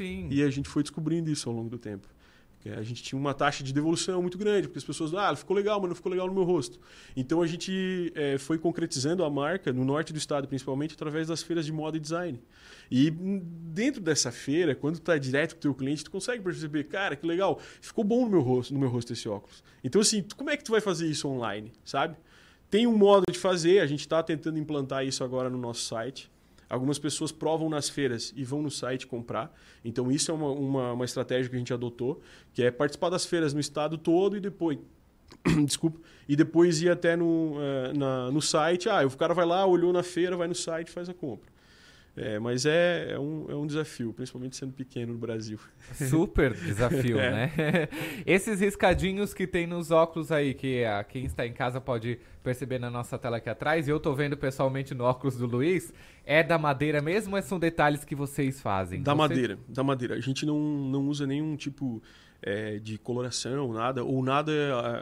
Sim. 0.00 0.28
E 0.30 0.42
a 0.42 0.48
gente 0.48 0.66
foi 0.66 0.82
descobrindo 0.82 1.30
isso 1.30 1.46
ao 1.46 1.54
longo 1.54 1.68
do 1.68 1.78
tempo. 1.78 2.08
A 2.64 2.82
gente 2.82 3.02
tinha 3.02 3.18
uma 3.18 3.34
taxa 3.34 3.62
de 3.62 3.72
devolução 3.72 4.20
muito 4.20 4.38
grande, 4.38 4.66
porque 4.66 4.78
as 4.78 4.84
pessoas, 4.84 5.14
ah, 5.14 5.34
ficou 5.36 5.54
legal, 5.54 5.78
mas 5.78 5.88
não 5.88 5.94
ficou 5.94 6.10
legal 6.10 6.26
no 6.26 6.32
meu 6.32 6.42
rosto. 6.42 6.78
Então 7.14 7.42
a 7.42 7.46
gente 7.46 8.10
é, 8.14 8.38
foi 8.38 8.58
concretizando 8.58 9.24
a 9.24 9.30
marca 9.30 9.72
no 9.72 9.84
norte 9.84 10.10
do 10.10 10.18
estado, 10.18 10.48
principalmente 10.48 10.94
através 10.94 11.28
das 11.28 11.42
feiras 11.42 11.66
de 11.66 11.72
moda 11.72 11.98
e 11.98 12.00
design. 12.00 12.40
E 12.90 13.10
dentro 13.10 14.00
dessa 14.00 14.32
feira, 14.32 14.74
quando 14.74 14.96
tu 14.96 15.02
tá 15.02 15.18
direto 15.18 15.52
com 15.52 15.58
o 15.58 15.62
teu 15.62 15.74
cliente, 15.74 16.04
tu 16.04 16.10
consegue 16.10 16.42
perceber, 16.42 16.84
cara, 16.84 17.14
que 17.14 17.26
legal, 17.26 17.58
ficou 17.80 18.04
bom 18.04 18.24
no 18.24 18.30
meu 18.30 18.40
rosto, 18.40 18.72
no 18.72 18.80
meu 18.80 18.88
rosto 18.88 19.12
esse 19.12 19.28
óculos. 19.28 19.62
Então 19.84 20.00
assim, 20.00 20.24
como 20.34 20.48
é 20.48 20.56
que 20.56 20.64
tu 20.64 20.72
vai 20.72 20.80
fazer 20.80 21.06
isso 21.08 21.28
online, 21.28 21.72
sabe? 21.84 22.16
Tem 22.70 22.86
um 22.86 22.96
modo 22.96 23.24
de 23.30 23.38
fazer, 23.38 23.80
a 23.80 23.86
gente 23.86 24.00
está 24.00 24.22
tentando 24.22 24.58
implantar 24.58 25.04
isso 25.04 25.22
agora 25.24 25.50
no 25.50 25.58
nosso 25.58 25.82
site. 25.82 26.30
Algumas 26.70 27.00
pessoas 27.00 27.32
provam 27.32 27.68
nas 27.68 27.88
feiras 27.88 28.32
e 28.36 28.44
vão 28.44 28.62
no 28.62 28.70
site 28.70 29.04
comprar. 29.04 29.52
Então, 29.84 30.10
isso 30.10 30.30
é 30.30 30.34
uma, 30.34 30.50
uma, 30.52 30.92
uma 30.92 31.04
estratégia 31.04 31.50
que 31.50 31.56
a 31.56 31.58
gente 31.58 31.74
adotou, 31.74 32.22
que 32.54 32.62
é 32.62 32.70
participar 32.70 33.10
das 33.10 33.26
feiras 33.26 33.52
no 33.52 33.58
estado 33.58 33.98
todo 33.98 34.36
e 34.36 34.40
depois 34.40 34.78
desculpa, 35.66 36.00
e 36.28 36.36
depois 36.36 36.80
ir 36.80 36.90
até 36.90 37.16
no, 37.16 37.54
uh, 37.56 37.98
na, 37.98 38.30
no 38.30 38.40
site. 38.40 38.88
Ah, 38.88 39.04
o 39.04 39.16
cara 39.16 39.34
vai 39.34 39.44
lá, 39.44 39.66
olhou 39.66 39.92
na 39.92 40.04
feira, 40.04 40.36
vai 40.36 40.46
no 40.46 40.54
site 40.54 40.90
faz 40.92 41.08
a 41.08 41.14
compra. 41.14 41.49
É, 42.22 42.38
mas 42.38 42.66
é, 42.66 43.12
é, 43.12 43.18
um, 43.18 43.46
é 43.48 43.54
um 43.54 43.66
desafio, 43.66 44.12
principalmente 44.12 44.54
sendo 44.54 44.74
pequeno 44.74 45.14
no 45.14 45.18
Brasil. 45.18 45.58
Super 45.94 46.52
desafio, 46.52 47.18
é. 47.18 47.30
né? 47.30 47.52
Esses 48.26 48.60
riscadinhos 48.60 49.32
que 49.32 49.46
tem 49.46 49.66
nos 49.66 49.90
óculos 49.90 50.30
aí, 50.30 50.52
que 50.52 50.84
a, 50.84 51.02
quem 51.02 51.24
está 51.24 51.46
em 51.46 51.52
casa 51.54 51.80
pode 51.80 52.18
perceber 52.44 52.78
na 52.78 52.90
nossa 52.90 53.18
tela 53.18 53.38
aqui 53.38 53.48
atrás, 53.48 53.88
e 53.88 53.90
eu 53.90 53.98
tô 53.98 54.12
vendo 54.14 54.36
pessoalmente 54.36 54.92
no 54.92 55.04
óculos 55.04 55.36
do 55.36 55.46
Luiz, 55.46 55.94
é 56.22 56.42
da 56.42 56.58
madeira 56.58 57.00
mesmo 57.00 57.36
ou 57.36 57.42
são 57.42 57.58
detalhes 57.58 58.04
que 58.04 58.14
vocês 58.14 58.60
fazem? 58.60 59.02
Da 59.02 59.12
Você... 59.12 59.18
madeira, 59.18 59.58
da 59.66 59.82
madeira. 59.82 60.14
A 60.16 60.20
gente 60.20 60.44
não, 60.44 60.58
não 60.58 61.08
usa 61.08 61.26
nenhum 61.26 61.56
tipo 61.56 62.02
é, 62.42 62.78
de 62.80 62.98
coloração, 62.98 63.72
nada, 63.72 64.04
ou 64.04 64.22
nada 64.22 64.52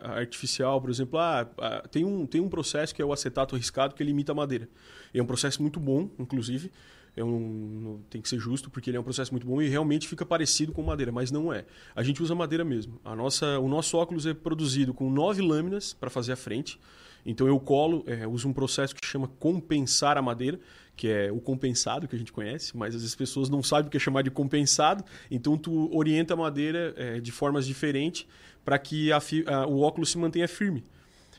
artificial, 0.04 0.80
por 0.80 0.88
exemplo, 0.88 1.18
ah, 1.18 1.48
tem, 1.90 2.04
um, 2.04 2.26
tem 2.26 2.40
um 2.40 2.48
processo 2.48 2.94
que 2.94 3.02
é 3.02 3.04
o 3.04 3.12
acetato 3.12 3.56
riscado 3.56 3.96
que 3.96 4.02
ele 4.04 4.10
imita 4.10 4.30
a 4.30 4.36
madeira. 4.36 4.68
É 5.12 5.20
um 5.20 5.26
processo 5.26 5.60
muito 5.60 5.80
bom, 5.80 6.08
inclusive, 6.16 6.70
é 7.18 7.24
um, 7.24 8.00
tem 8.08 8.20
que 8.20 8.28
ser 8.28 8.38
justo 8.38 8.70
porque 8.70 8.90
ele 8.90 8.96
é 8.96 9.00
um 9.00 9.04
processo 9.04 9.32
muito 9.32 9.46
bom 9.46 9.60
e 9.60 9.68
realmente 9.68 10.06
fica 10.06 10.24
parecido 10.24 10.72
com 10.72 10.82
madeira, 10.82 11.10
mas 11.10 11.30
não 11.30 11.52
é. 11.52 11.64
A 11.94 12.02
gente 12.02 12.22
usa 12.22 12.34
madeira 12.34 12.64
mesmo. 12.64 13.00
A 13.04 13.16
nossa, 13.16 13.58
o 13.58 13.68
nosso 13.68 13.96
óculos 13.96 14.26
é 14.26 14.34
produzido 14.34 14.94
com 14.94 15.10
nove 15.10 15.42
lâminas 15.42 15.92
para 15.92 16.08
fazer 16.08 16.32
a 16.32 16.36
frente. 16.36 16.78
Então 17.26 17.46
eu 17.46 17.58
colo, 17.58 18.04
é, 18.06 18.26
uso 18.26 18.48
um 18.48 18.52
processo 18.52 18.94
que 18.94 19.04
chama 19.04 19.28
compensar 19.38 20.16
a 20.16 20.22
madeira, 20.22 20.58
que 20.96 21.08
é 21.08 21.30
o 21.30 21.40
compensado 21.40 22.08
que 22.08 22.16
a 22.16 22.18
gente 22.18 22.32
conhece, 22.32 22.76
mas 22.76 22.94
as 22.94 23.14
pessoas 23.14 23.48
não 23.48 23.62
sabem 23.62 23.88
o 23.88 23.90
que 23.90 23.96
é 23.96 24.00
chamar 24.00 24.22
de 24.22 24.30
compensado. 24.30 25.04
Então 25.30 25.58
tu 25.58 25.94
orienta 25.94 26.34
a 26.34 26.36
madeira 26.36 26.94
é, 26.96 27.20
de 27.20 27.32
formas 27.32 27.66
diferentes 27.66 28.26
para 28.64 28.78
que 28.78 29.12
a, 29.12 29.18
a, 29.18 29.66
o 29.66 29.80
óculos 29.80 30.10
se 30.10 30.18
mantenha 30.18 30.46
firme. 30.46 30.84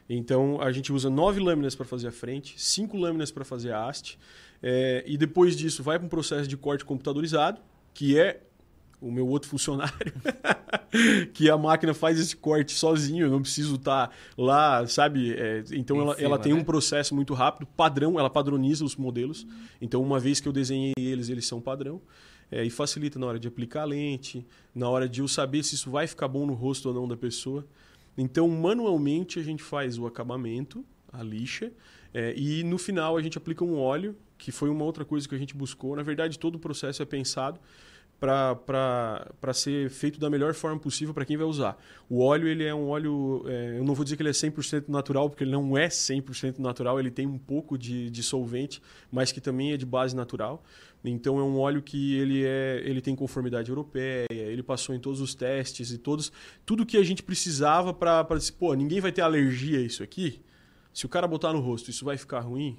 Então 0.09 0.59
a 0.59 0.71
gente 0.71 0.91
usa 0.91 1.09
nove 1.09 1.39
lâminas 1.39 1.75
para 1.75 1.85
fazer 1.85 2.07
a 2.07 2.11
frente, 2.11 2.55
cinco 2.57 2.97
lâminas 2.97 3.31
para 3.31 3.45
fazer 3.45 3.71
a 3.71 3.87
haste. 3.87 4.17
É, 4.61 5.03
e 5.05 5.17
depois 5.17 5.55
disso 5.55 5.83
vai 5.83 5.97
para 5.97 6.05
um 6.05 6.09
processo 6.09 6.47
de 6.47 6.57
corte 6.57 6.83
computadorizado, 6.83 7.61
que 7.93 8.17
é 8.17 8.41
o 9.01 9.11
meu 9.11 9.27
outro 9.27 9.47
funcionário, 9.49 10.13
que 11.33 11.49
a 11.49 11.57
máquina 11.57 11.93
faz 11.93 12.19
esse 12.19 12.35
corte 12.35 12.73
sozinho, 12.73 13.27
eu 13.27 13.31
não 13.31 13.41
preciso 13.41 13.75
estar 13.75 14.07
tá 14.07 14.13
lá, 14.37 14.85
sabe? 14.87 15.33
É, 15.33 15.63
então 15.71 16.01
ela, 16.01 16.15
cima, 16.15 16.25
ela, 16.25 16.39
tem 16.39 16.53
né? 16.53 16.59
um 16.59 16.63
processo 16.63 17.15
muito 17.15 17.33
rápido, 17.33 17.65
padrão, 17.65 18.19
ela 18.19 18.29
padroniza 18.29 18.83
os 18.83 18.95
modelos. 18.95 19.47
Então, 19.79 20.01
uma 20.01 20.19
vez 20.19 20.39
que 20.39 20.47
eu 20.47 20.51
desenhei 20.51 20.93
eles, 20.97 21.29
eles 21.29 21.45
são 21.45 21.61
padrão. 21.61 22.01
É, 22.51 22.65
e 22.65 22.69
facilita 22.71 23.19
na 23.19 23.27
hora 23.27 23.39
de 23.39 23.47
aplicar 23.47 23.83
a 23.83 23.85
lente, 23.85 24.43
na 24.73 24.89
hora 24.89 25.07
de 25.07 25.21
eu 25.21 25.27
saber 25.27 25.61
se 25.61 25.75
isso 25.75 25.91
vai 25.91 26.07
ficar 26.07 26.27
bom 26.27 26.47
no 26.47 26.55
rosto 26.55 26.87
ou 26.87 26.95
não 26.95 27.07
da 27.07 27.15
pessoa. 27.15 27.63
Então, 28.21 28.49
manualmente, 28.49 29.39
a 29.39 29.43
gente 29.43 29.63
faz 29.63 29.97
o 29.97 30.05
acabamento, 30.05 30.85
a 31.11 31.23
lixa, 31.23 31.71
é, 32.13 32.33
e 32.35 32.63
no 32.63 32.77
final 32.77 33.15
a 33.15 33.21
gente 33.21 33.37
aplica 33.37 33.63
um 33.63 33.77
óleo 33.77 34.15
que 34.37 34.51
foi 34.51 34.69
uma 34.69 34.83
outra 34.83 35.05
coisa 35.05 35.27
que 35.27 35.35
a 35.35 35.37
gente 35.37 35.55
buscou. 35.55 35.95
Na 35.95 36.03
verdade, 36.03 36.37
todo 36.37 36.55
o 36.55 36.59
processo 36.59 37.01
é 37.01 37.05
pensado 37.05 37.59
para 38.19 39.53
ser 39.53 39.89
feito 39.89 40.19
da 40.19 40.29
melhor 40.29 40.53
forma 40.53 40.79
possível 40.79 41.13
para 41.13 41.25
quem 41.25 41.37
vai 41.37 41.45
usar. 41.45 41.77
O 42.09 42.21
óleo, 42.21 42.47
ele 42.47 42.65
é 42.65 42.75
um 42.75 42.89
óleo, 42.89 43.43
é, 43.47 43.77
eu 43.77 43.83
não 43.83 43.93
vou 43.93 44.03
dizer 44.03 44.17
que 44.17 44.21
ele 44.21 44.29
é 44.29 44.33
100% 44.33 44.89
natural, 44.89 45.29
porque 45.29 45.43
ele 45.43 45.51
não 45.51 45.77
é 45.77 45.87
100% 45.87 46.59
natural, 46.59 46.99
ele 46.99 47.09
tem 47.09 47.25
um 47.25 47.37
pouco 47.37 47.77
de, 47.77 48.09
de 48.09 48.21
solvente, 48.21 48.81
mas 49.11 49.31
que 49.31 49.39
também 49.39 49.71
é 49.71 49.77
de 49.77 49.85
base 49.85 50.15
natural. 50.15 50.63
Então 51.03 51.39
é 51.39 51.43
um 51.43 51.57
óleo 51.57 51.81
que 51.81 52.15
ele, 52.15 52.43
é, 52.45 52.81
ele 52.83 52.99
tem 52.99 53.15
conformidade 53.15 53.69
europeia, 53.69 54.27
ele 54.29 54.61
passou 54.61 54.93
em 54.93 54.99
todos 54.99 55.21
os 55.21 55.33
testes 55.33 55.91
e 55.91 55.97
todos 55.97 56.29
tudo 56.65 56.85
que 56.85 56.97
a 56.97 57.03
gente 57.03 57.23
precisava 57.23 57.93
para 57.93 58.23
dizer, 58.35 58.51
pô, 58.53 58.73
ninguém 58.73 58.99
vai 58.99 59.11
ter 59.11 59.21
alergia 59.21 59.79
a 59.79 59.81
isso 59.81 60.03
aqui. 60.03 60.41
Se 60.93 61.05
o 61.05 61.09
cara 61.09 61.25
botar 61.25 61.53
no 61.53 61.61
rosto, 61.61 61.89
isso 61.89 62.03
vai 62.03 62.17
ficar 62.17 62.41
ruim? 62.41 62.77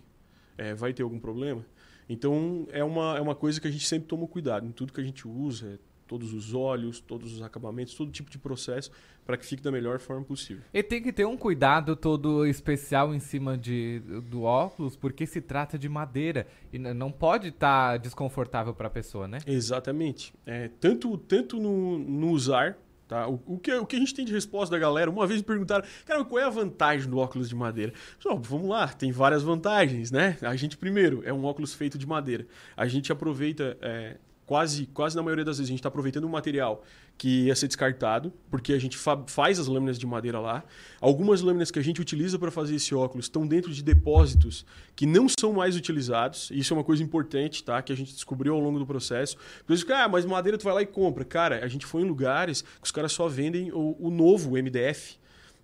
é, 0.60 0.74
vai 0.74 0.92
ter 0.92 1.02
algum 1.02 1.18
problema. 1.18 1.64
Então 2.10 2.66
é 2.72 2.82
uma, 2.82 3.16
é 3.16 3.20
uma 3.20 3.36
coisa 3.36 3.60
que 3.60 3.68
a 3.68 3.70
gente 3.70 3.86
sempre 3.86 4.08
toma 4.08 4.26
cuidado 4.26 4.66
em 4.66 4.72
tudo 4.72 4.92
que 4.92 5.00
a 5.00 5.04
gente 5.04 5.28
usa, 5.28 5.74
é, 5.74 5.78
todos 6.08 6.34
os 6.34 6.52
óleos, 6.52 7.00
todos 7.00 7.34
os 7.34 7.40
acabamentos, 7.40 7.94
todo 7.94 8.10
tipo 8.10 8.28
de 8.28 8.36
processo 8.36 8.90
para 9.24 9.36
que 9.36 9.46
fique 9.46 9.62
da 9.62 9.70
melhor 9.70 10.00
forma 10.00 10.24
possível. 10.24 10.64
E 10.74 10.82
tem 10.82 11.00
que 11.00 11.12
ter 11.12 11.24
um 11.24 11.36
cuidado 11.36 11.94
todo 11.94 12.44
especial 12.44 13.14
em 13.14 13.20
cima 13.20 13.56
de, 13.56 14.00
do 14.28 14.42
óculos, 14.42 14.96
porque 14.96 15.24
se 15.24 15.40
trata 15.40 15.78
de 15.78 15.88
madeira 15.88 16.48
e 16.72 16.80
não 16.80 17.12
pode 17.12 17.48
estar 17.50 17.92
tá 17.92 17.96
desconfortável 17.96 18.74
para 18.74 18.88
a 18.88 18.90
pessoa, 18.90 19.28
né? 19.28 19.38
Exatamente. 19.46 20.34
É, 20.44 20.68
tanto 20.80 21.16
tanto 21.16 21.60
no, 21.60 21.96
no 21.96 22.30
usar 22.30 22.76
Tá? 23.10 23.26
O, 23.26 23.42
o, 23.44 23.58
que, 23.58 23.72
o 23.72 23.84
que 23.84 23.96
a 23.96 23.98
gente 23.98 24.14
tem 24.14 24.24
de 24.24 24.32
resposta 24.32 24.72
da 24.72 24.78
galera, 24.78 25.10
uma 25.10 25.26
vez 25.26 25.40
me 25.40 25.44
perguntaram, 25.44 25.84
cara, 26.06 26.24
qual 26.24 26.40
é 26.40 26.44
a 26.44 26.48
vantagem 26.48 27.10
do 27.10 27.18
óculos 27.18 27.48
de 27.48 27.56
madeira? 27.56 27.92
Só, 28.20 28.36
vamos 28.36 28.68
lá, 28.68 28.86
tem 28.86 29.10
várias 29.10 29.42
vantagens, 29.42 30.12
né? 30.12 30.38
A 30.42 30.54
gente, 30.54 30.76
primeiro, 30.76 31.20
é 31.24 31.32
um 31.32 31.44
óculos 31.44 31.74
feito 31.74 31.98
de 31.98 32.06
madeira. 32.06 32.46
A 32.76 32.86
gente 32.86 33.10
aproveita 33.10 33.76
é, 33.82 34.16
quase, 34.50 34.86
quase 34.86 35.14
na 35.14 35.22
maioria 35.22 35.44
das 35.44 35.58
vezes, 35.58 35.68
a 35.68 35.70
gente 35.70 35.78
está 35.78 35.88
aproveitando 35.88 36.24
um 36.24 36.28
material 36.28 36.82
que 37.16 37.44
ia 37.44 37.54
ser 37.54 37.68
descartado, 37.68 38.32
porque 38.50 38.72
a 38.72 38.80
gente 38.80 38.98
faz 39.28 39.60
as 39.60 39.68
lâminas 39.68 39.96
de 39.96 40.04
madeira 40.04 40.40
lá. 40.40 40.64
Algumas 41.00 41.40
lâminas 41.40 41.70
que 41.70 41.78
a 41.78 41.82
gente 41.82 42.00
utiliza 42.00 42.36
para 42.36 42.50
fazer 42.50 42.74
esse 42.74 42.92
óculos 42.92 43.26
estão 43.26 43.46
dentro 43.46 43.72
de 43.72 43.80
depósitos 43.80 44.66
que 44.96 45.06
não 45.06 45.28
são 45.28 45.52
mais 45.52 45.76
utilizados. 45.76 46.50
Isso 46.50 46.74
é 46.74 46.76
uma 46.76 46.82
coisa 46.82 47.00
importante, 47.00 47.62
tá? 47.62 47.80
Que 47.80 47.92
a 47.92 47.96
gente 47.96 48.12
descobriu 48.12 48.52
ao 48.52 48.60
longo 48.60 48.80
do 48.80 48.84
processo. 48.84 49.36
Por 49.64 49.72
isso 49.72 49.86
que, 49.86 49.92
ah, 49.92 50.08
mas 50.08 50.24
madeira 50.24 50.58
tu 50.58 50.64
vai 50.64 50.74
lá 50.74 50.82
e 50.82 50.86
compra. 50.86 51.24
Cara, 51.24 51.64
a 51.64 51.68
gente 51.68 51.86
foi 51.86 52.02
em 52.02 52.04
lugares 52.04 52.62
que 52.62 52.86
os 52.86 52.90
caras 52.90 53.12
só 53.12 53.28
vendem 53.28 53.70
o, 53.70 53.96
o 54.00 54.10
novo 54.10 54.60
MDF. 54.60 55.16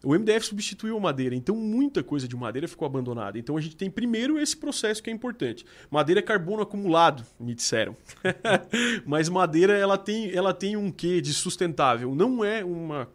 O 0.07 0.17
MDF 0.17 0.47
substituiu 0.47 0.97
a 0.97 1.01
madeira, 1.01 1.35
então 1.35 1.57
muita 1.57 2.01
coisa 2.01 2.29
de 2.29 2.37
madeira 2.37 2.69
ficou 2.69 2.87
abandonada. 2.87 3.41
Então 3.41 3.57
a 3.57 3.61
gente 3.61 3.75
tem 3.75 3.91
primeiro 3.91 4.39
esse 4.39 4.57
processo 4.57 5.03
que 5.03 5.11
é 5.11 5.13
importante. 5.13 5.67
Madeira 5.91 6.21
é 6.21 6.23
carbono 6.23 6.63
acumulado, 6.63 7.25
me 7.41 7.53
disseram. 7.53 7.97
Mas 9.05 9.29
madeira 9.29 9.77
ela 9.77 9.99
tem, 9.99 10.31
ela 10.31 10.55
tem 10.55 10.77
um 10.77 10.93
quê 10.93 11.21
de 11.21 11.35
sustentável. 11.35 12.15
Não 12.15 12.45
é 12.45 12.65
uma 12.65 13.09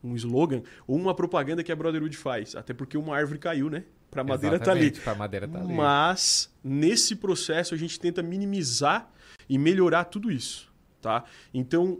um 0.00 0.14
slogan 0.14 0.62
ou 0.86 0.96
uma 0.96 1.12
propaganda 1.12 1.64
que 1.64 1.72
a 1.72 1.76
Brotherhood 1.76 2.16
faz. 2.16 2.54
Até 2.54 2.72
porque 2.72 2.96
uma 2.96 3.16
árvore 3.16 3.40
caiu, 3.40 3.68
né? 3.68 3.82
Para 4.08 4.22
madeira 4.22 4.60
tá 4.60 4.70
ali. 4.70 4.92
Pra 4.92 5.16
madeira 5.16 5.48
tá 5.48 5.58
ali. 5.58 5.74
Mas 5.74 6.54
nesse 6.62 7.16
processo 7.16 7.74
a 7.74 7.76
gente 7.76 7.98
tenta 7.98 8.22
minimizar 8.22 9.10
e 9.48 9.58
melhorar 9.58 10.04
tudo 10.04 10.30
isso, 10.30 10.72
tá? 11.02 11.24
Então, 11.52 11.98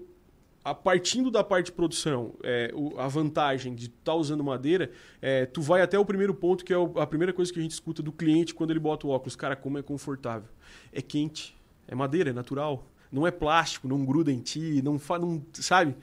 a 0.70 0.74
partindo 0.74 1.30
da 1.30 1.42
parte 1.42 1.66
de 1.66 1.72
produção, 1.72 2.34
é, 2.42 2.70
o, 2.74 2.98
a 2.98 3.08
vantagem 3.08 3.74
de 3.74 3.86
estar 3.86 4.12
tá 4.12 4.14
usando 4.14 4.44
madeira, 4.44 4.90
é, 5.20 5.46
tu 5.46 5.62
vai 5.62 5.80
até 5.80 5.98
o 5.98 6.04
primeiro 6.04 6.34
ponto, 6.34 6.64
que 6.64 6.72
é 6.72 6.78
o, 6.78 6.98
a 6.98 7.06
primeira 7.06 7.32
coisa 7.32 7.52
que 7.52 7.58
a 7.58 7.62
gente 7.62 7.72
escuta 7.72 8.02
do 8.02 8.12
cliente 8.12 8.54
quando 8.54 8.70
ele 8.70 8.80
bota 8.80 9.06
o 9.06 9.10
óculos. 9.10 9.34
Cara, 9.34 9.56
como 9.56 9.78
é 9.78 9.82
confortável. 9.82 10.48
É 10.92 11.00
quente, 11.00 11.56
é 11.86 11.94
madeira, 11.94 12.30
é 12.30 12.32
natural. 12.32 12.86
Não 13.10 13.26
é 13.26 13.30
plástico, 13.30 13.88
não 13.88 14.04
gruda 14.04 14.30
em 14.30 14.40
ti, 14.40 14.82
não, 14.82 15.00
não 15.18 15.42
sabe? 15.54 15.94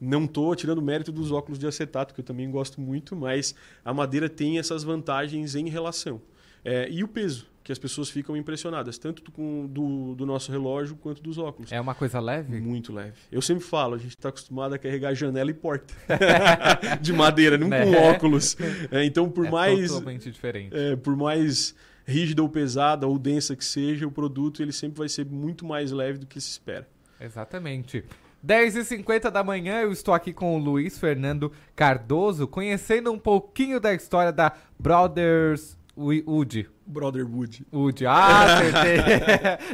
Não 0.00 0.24
estou 0.24 0.54
tirando 0.54 0.80
mérito 0.80 1.10
dos 1.10 1.32
óculos 1.32 1.58
de 1.58 1.66
acetato, 1.66 2.14
que 2.14 2.20
eu 2.20 2.24
também 2.24 2.48
gosto 2.50 2.80
muito, 2.80 3.16
mas 3.16 3.54
a 3.84 3.92
madeira 3.92 4.28
tem 4.28 4.58
essas 4.58 4.84
vantagens 4.84 5.54
em 5.54 5.68
relação. 5.68 6.20
É, 6.64 6.88
e 6.90 7.04
o 7.04 7.08
peso, 7.08 7.46
que 7.62 7.70
as 7.72 7.78
pessoas 7.78 8.10
ficam 8.10 8.36
impressionadas, 8.36 8.98
tanto 8.98 9.30
com, 9.32 9.66
do, 9.66 10.14
do 10.14 10.26
nosso 10.26 10.50
relógio 10.52 10.96
quanto 10.96 11.22
dos 11.22 11.38
óculos. 11.38 11.72
É 11.72 11.80
uma 11.80 11.94
coisa 11.94 12.20
leve? 12.20 12.60
Muito 12.60 12.92
leve. 12.92 13.12
Eu 13.32 13.40
sempre 13.42 13.64
falo, 13.64 13.94
a 13.94 13.98
gente 13.98 14.10
está 14.16 14.28
acostumado 14.28 14.74
a 14.74 14.78
carregar 14.78 15.14
janela 15.14 15.50
e 15.50 15.54
porta 15.54 15.94
de 17.00 17.12
madeira, 17.12 17.56
não 17.56 17.68
Né? 17.68 17.84
com 17.84 17.92
óculos. 18.10 18.56
É, 18.90 19.04
então, 19.04 19.30
por 19.30 19.46
É 19.46 19.50
mais 19.50 19.88
totalmente 19.90 20.30
diferente. 20.30 20.74
é, 20.76 20.96
por 20.96 21.16
mais 21.16 21.74
rígida 22.06 22.42
ou 22.42 22.48
pesada 22.50 23.06
ou 23.06 23.18
densa 23.18 23.56
que 23.56 23.64
seja, 23.64 24.06
o 24.06 24.10
produto 24.10 24.60
ele 24.62 24.72
sempre 24.72 24.98
vai 24.98 25.08
ser 25.08 25.24
muito 25.24 25.64
mais 25.64 25.90
leve 25.90 26.18
do 26.18 26.26
que 26.26 26.38
se 26.40 26.50
espera. 26.50 26.86
Exatamente. 27.18 28.04
10h50 28.46 29.30
da 29.30 29.42
manhã, 29.42 29.80
eu 29.80 29.90
estou 29.90 30.12
aqui 30.12 30.30
com 30.32 30.54
o 30.54 30.58
Luiz 30.58 30.98
Fernando 30.98 31.50
Cardoso, 31.74 32.46
conhecendo 32.46 33.10
um 33.10 33.18
pouquinho 33.18 33.80
da 33.80 33.94
história 33.94 34.30
da 34.30 34.52
Brothers 34.78 35.78
Wood. 35.96 36.68
Brotherhood. 36.84 37.64
Wood. 37.72 38.06
Ah, 38.06 38.56
acertei. 38.56 38.96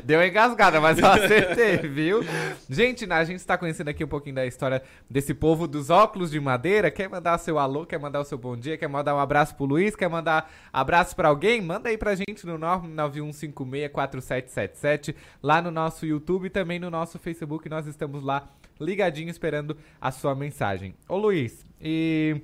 Deu 0.04 0.22
engasgada, 0.22 0.78
mas 0.80 0.98
eu 0.98 1.06
acertei, 1.06 1.78
viu? 1.78 2.20
Gente, 2.68 3.06
né, 3.06 3.14
a 3.14 3.24
gente 3.24 3.38
está 3.38 3.56
conhecendo 3.56 3.88
aqui 3.88 4.04
um 4.04 4.08
pouquinho 4.08 4.34
da 4.34 4.46
história 4.46 4.82
desse 5.08 5.32
povo 5.32 5.66
dos 5.66 5.88
óculos 5.88 6.30
de 6.30 6.38
madeira. 6.38 6.90
Quer 6.90 7.08
mandar 7.08 7.38
seu 7.38 7.58
alô, 7.58 7.86
quer 7.86 7.98
mandar 7.98 8.20
o 8.20 8.24
seu 8.24 8.36
bom 8.36 8.54
dia, 8.56 8.76
quer 8.76 8.88
mandar 8.88 9.14
um 9.14 9.18
abraço 9.18 9.56
pro 9.56 9.64
Luiz, 9.64 9.96
quer 9.96 10.08
mandar 10.08 10.52
abraço 10.72 11.16
pra 11.16 11.28
alguém? 11.28 11.62
Manda 11.62 11.88
aí 11.88 11.96
pra 11.96 12.14
gente 12.14 12.46
no 12.46 12.58
991564777, 12.58 15.14
lá 15.42 15.62
no 15.62 15.70
nosso 15.70 16.04
YouTube 16.04 16.46
e 16.46 16.50
também 16.50 16.78
no 16.78 16.90
nosso 16.90 17.18
Facebook. 17.18 17.66
Nós 17.68 17.86
estamos 17.86 18.22
lá 18.22 18.50
ligadinho 18.78 19.30
esperando 19.30 19.76
a 20.00 20.10
sua 20.10 20.34
mensagem. 20.34 20.94
Ô 21.08 21.16
Luiz, 21.16 21.64
e 21.80 22.42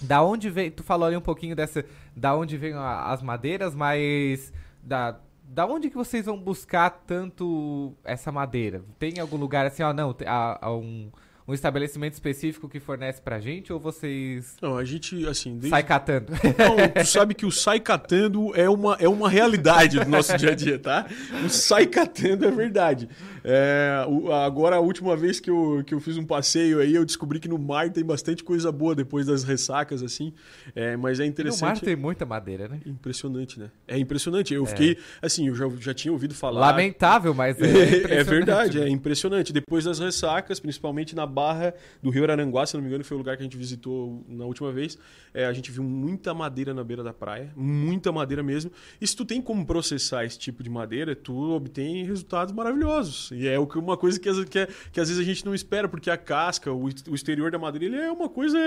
da 0.00 0.22
onde 0.22 0.48
vem, 0.50 0.70
tu 0.70 0.82
falou 0.82 1.06
ali 1.06 1.16
um 1.16 1.20
pouquinho 1.20 1.54
dessa, 1.54 1.84
da 2.16 2.34
onde 2.34 2.56
vem 2.56 2.72
a- 2.74 3.06
as 3.12 3.22
madeiras, 3.22 3.74
mas 3.74 4.52
da 4.82 5.18
da 5.52 5.66
onde 5.66 5.90
que 5.90 5.96
vocês 5.96 6.26
vão 6.26 6.38
buscar 6.38 6.90
tanto 6.90 7.92
essa 8.04 8.30
madeira? 8.30 8.84
Tem 9.00 9.18
algum 9.18 9.36
lugar 9.36 9.66
assim, 9.66 9.82
ó, 9.82 9.92
não, 9.92 10.14
há, 10.24 10.58
há 10.64 10.72
um, 10.72 11.10
um 11.50 11.54
estabelecimento 11.54 12.12
específico 12.14 12.68
que 12.68 12.78
fornece 12.80 13.20
pra 13.20 13.40
gente 13.40 13.72
ou 13.72 13.78
vocês 13.80 14.56
Não, 14.62 14.76
a 14.76 14.84
gente, 14.84 15.26
assim... 15.26 15.52
Desde... 15.52 15.70
sai 15.70 15.82
catando? 15.82 16.32
Não, 16.32 17.02
tu 17.02 17.06
sabe 17.06 17.34
que 17.34 17.44
o 17.44 17.50
sai 17.50 17.80
catando 17.80 18.54
é 18.54 18.68
uma, 18.68 18.96
é 19.00 19.08
uma 19.08 19.28
realidade 19.28 19.98
do 19.98 20.08
nosso 20.08 20.36
dia 20.38 20.52
a 20.52 20.54
dia, 20.54 20.78
tá? 20.78 21.06
O 21.44 21.48
sai 21.48 21.86
catando 21.86 22.44
é 22.46 22.50
verdade. 22.50 23.08
É, 23.42 24.04
o- 24.08 24.30
agora, 24.32 24.76
a 24.76 24.80
última 24.80 25.16
vez 25.16 25.40
que 25.40 25.50
eu, 25.50 25.82
que 25.84 25.94
eu 25.94 26.00
fiz 26.00 26.16
um 26.16 26.24
passeio 26.24 26.78
aí, 26.80 26.94
eu 26.94 27.04
descobri 27.04 27.40
que 27.40 27.48
no 27.48 27.58
mar 27.58 27.90
tem 27.90 28.04
bastante 28.04 28.44
coisa 28.44 28.70
boa 28.70 28.94
depois 28.94 29.26
das 29.26 29.42
ressacas, 29.44 30.02
assim. 30.02 30.32
É, 30.74 30.96
mas 30.96 31.18
é 31.18 31.22
no 31.24 31.28
interessante. 31.30 31.62
mar 31.62 31.80
tem 31.80 31.96
muita 31.96 32.24
madeira, 32.26 32.68
né? 32.68 32.80
Impressionante, 32.86 33.58
né? 33.58 33.70
É 33.88 33.98
impressionante. 33.98 34.52
Eu 34.54 34.64
É. 34.64 34.66
fiquei, 34.66 34.98
assim, 35.22 35.48
eu 35.48 35.54
já, 35.54 35.68
já 35.80 35.94
tinha 35.94 36.12
ouvido 36.12 36.34
falar. 36.34 36.60
Lamentável, 36.60 37.32
mas 37.34 37.56
é 37.60 37.64
É, 38.20 38.24
verdade, 38.24 38.80
é 38.80 38.88
impressionante. 38.88 39.52
Depois 39.52 39.84
das 39.84 39.98
ressacas, 39.98 40.60
principalmente 40.60 41.16
na 41.16 41.26
barra 41.40 41.74
do 42.02 42.10
Rio 42.10 42.24
Araranguá, 42.24 42.66
se 42.66 42.74
não 42.74 42.82
me 42.82 42.88
engano, 42.88 43.04
foi 43.04 43.16
o 43.16 43.18
lugar 43.18 43.36
que 43.36 43.42
a 43.42 43.46
gente 43.48 43.56
visitou 43.56 44.24
na 44.28 44.44
última 44.44 44.70
vez. 44.72 44.98
é, 45.32 45.44
a 45.46 45.52
gente 45.52 45.70
viu 45.70 45.82
muita 45.82 46.34
madeira 46.34 46.74
na 46.74 46.82
beira 46.84 47.02
da 47.02 47.12
praia, 47.12 47.52
muita 47.56 48.10
madeira 48.12 48.42
mesmo. 48.42 48.70
E 49.00 49.06
se 49.06 49.14
tu 49.16 49.24
tem 49.24 49.40
como 49.40 49.64
processar 49.64 50.24
esse 50.24 50.38
tipo 50.38 50.62
de 50.62 50.68
madeira, 50.70 51.14
tu 51.14 51.34
obtém 51.52 52.04
resultados 52.04 52.52
maravilhosos. 52.52 53.30
E 53.32 53.46
é 53.48 53.58
uma 53.58 53.96
coisa 53.96 54.18
que, 54.20 54.28
que, 54.46 54.58
é- 54.58 54.68
que 54.92 55.00
às 55.00 55.08
vezes 55.08 55.22
a 55.22 55.24
gente 55.24 55.44
não 55.44 55.54
espera, 55.54 55.88
porque 55.88 56.10
a 56.10 56.16
casca, 56.16 56.72
o, 56.72 56.84
o 57.08 57.14
exterior 57.14 57.50
da 57.50 57.58
madeira, 57.58 57.86
ele 57.86 57.96
é 57.96 58.10
uma 58.10 58.28
coisa, 58.28 58.58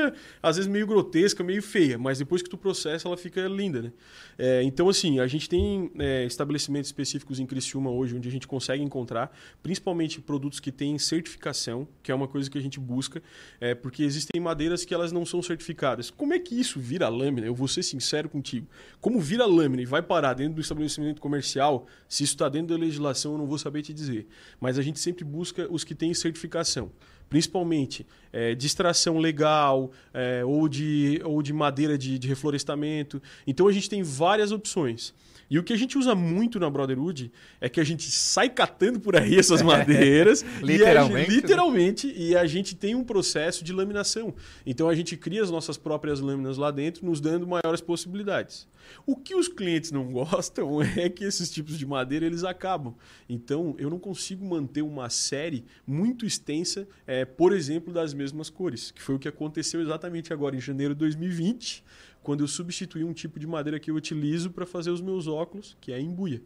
às 0.41 0.55
vezes, 0.55 0.69
meio 0.71 0.87
grotesca, 0.87 1.43
meio 1.43 1.61
feia. 1.61 1.97
Mas 1.97 2.17
depois 2.19 2.41
que 2.41 2.49
tu 2.49 2.57
processa, 2.57 3.07
ela 3.07 3.17
fica 3.17 3.41
linda, 3.47 3.81
né? 3.81 3.91
É, 4.37 4.63
então, 4.63 4.87
assim, 4.89 5.19
a 5.19 5.27
gente 5.27 5.47
tem 5.49 5.91
é, 5.99 6.23
estabelecimentos 6.25 6.87
específicos 6.89 7.39
em 7.39 7.45
Criciúma 7.45 7.89
hoje, 7.91 8.15
onde 8.15 8.27
a 8.27 8.31
gente 8.31 8.47
consegue 8.47 8.81
encontrar, 8.83 9.31
principalmente 9.61 10.19
produtos 10.21 10.59
que 10.59 10.71
têm 10.71 10.97
certificação, 10.97 11.87
que 12.01 12.11
é 12.11 12.15
uma 12.15 12.27
coisa 12.27 12.49
que 12.49 12.57
a 12.57 12.61
gente 12.64 12.80
busca, 12.80 13.22
é, 13.60 13.76
porque 13.76 14.03
existem 14.03 14.41
madeiras 14.41 14.84
que 14.84 14.94
elas 14.94 15.11
não 15.11 15.26
são 15.26 15.41
certificadas. 15.41 16.10
Como 16.10 16.34
é 16.34 16.40
que 16.40 16.60
isso 16.60 16.80
vira 16.80 17.07
lâmina? 17.10 17.45
Eu 17.45 17.53
vou 17.56 17.68
ser 17.68 17.84
sincero 17.84 18.27
contigo. 18.30 18.68
Como 18.99 19.19
vira 19.19 19.45
lâmina 19.45 19.81
e 19.81 19.85
vai 19.85 20.02
parar 20.02 20.34
dentro 20.34 20.56
do 20.56 20.61
estabelecimento 20.61 21.22
comercial, 21.22 21.85
se 22.07 22.23
isso 22.23 22.34
está 22.34 22.49
dentro 22.49 22.76
da 22.76 22.84
legislação, 22.84 23.34
eu 23.34 23.38
não 23.38 23.45
vou 23.45 23.57
saber 23.57 23.81
te 23.81 23.94
dizer. 23.94 24.27
Mas 24.60 24.80
a 24.80 24.81
gente 24.81 24.99
sempre 24.99 25.23
busca 25.23 25.68
os 25.69 25.84
que 25.84 25.94
têm 25.94 26.14
certificação 26.14 26.91
principalmente 27.30 28.06
é, 28.31 28.53
de 28.53 28.68
extração 28.68 29.18
legal 29.18 29.91
é, 30.14 30.45
ou, 30.45 30.69
de, 30.69 31.19
ou 31.26 31.41
de 31.41 31.52
madeira 31.52 31.98
de, 31.98 32.19
de 32.19 32.27
reflorestamento. 32.27 33.19
Então 33.48 33.68
a 33.68 33.72
gente 33.72 33.90
tem 33.90 34.03
várias 34.03 34.52
opções. 34.52 35.15
E 35.53 35.59
o 35.59 35.63
que 35.63 35.71
a 35.71 35.77
gente 35.77 35.99
usa 35.99 36.15
muito 36.15 36.59
na 36.59 36.67
Brotherhood 36.67 37.31
é 37.61 37.69
que 37.69 37.80
a 37.80 37.84
gente 37.84 38.09
sai 38.09 38.49
catando 38.49 38.99
por 38.99 39.15
aí 39.15 39.35
essas 39.38 39.61
madeiras. 39.61 40.41
e 40.41 40.45
a 40.45 40.49
gente- 40.49 40.65
Literalmente, 40.65 41.30
né? 41.30 41.35
literalmente. 41.35 42.13
E 42.17 42.35
a 42.35 42.47
gente 42.47 42.75
tem 42.75 42.95
um 42.95 43.03
processo 43.03 43.63
de 43.63 43.71
laminação. 43.71 44.34
Então 44.65 44.89
a 44.89 44.95
gente 44.95 45.15
cria 45.15 45.43
as 45.43 45.51
nossas 45.51 45.77
próprias 45.77 46.19
lâminas 46.19 46.57
lá 46.57 46.71
dentro, 46.71 47.05
nos 47.05 47.21
dando 47.21 47.45
maiores 47.45 47.81
possibilidades. 47.81 48.67
O 49.05 49.15
que 49.15 49.35
os 49.35 49.47
clientes 49.47 49.91
não 49.91 50.05
gostam 50.11 50.81
é 50.97 51.07
que 51.07 51.23
esses 51.23 51.51
tipos 51.51 51.77
de 51.77 51.85
madeira 51.85 52.25
eles 52.25 52.43
acabam. 52.43 52.95
Então 53.30 53.75
eu 53.77 53.91
não 53.91 53.99
consigo 53.99 54.43
manter 54.43 54.81
uma 54.81 55.07
série 55.11 55.65
muito 55.85 56.25
extensa, 56.25 56.88
é, 57.05 57.25
por 57.25 57.53
exemplo, 57.53 57.93
das 57.93 58.11
mesmas 58.15 58.49
cores, 58.49 58.89
que 58.89 59.03
foi 59.03 59.13
o 59.13 59.19
que 59.19 59.27
aconteceu 59.27 59.80
exatamente 59.81 60.34
agora 60.34 60.55
em 60.55 60.59
janeiro 60.59 60.95
de 60.95 60.99
2020, 61.01 61.84
quando 62.23 62.41
eu 62.41 62.47
substituí 62.47 63.03
um 63.03 63.13
tipo 63.13 63.39
de 63.39 63.45
madeira 63.45 63.79
que 63.79 63.91
eu 63.91 63.95
utilizo 63.95 64.49
para 64.49 64.65
fazer 64.65 64.89
os 64.91 65.01
meus 65.01 65.27
óculos, 65.27 65.77
que 65.81 65.91
é 65.91 65.95
a 65.95 65.99
embuia. 65.99 66.41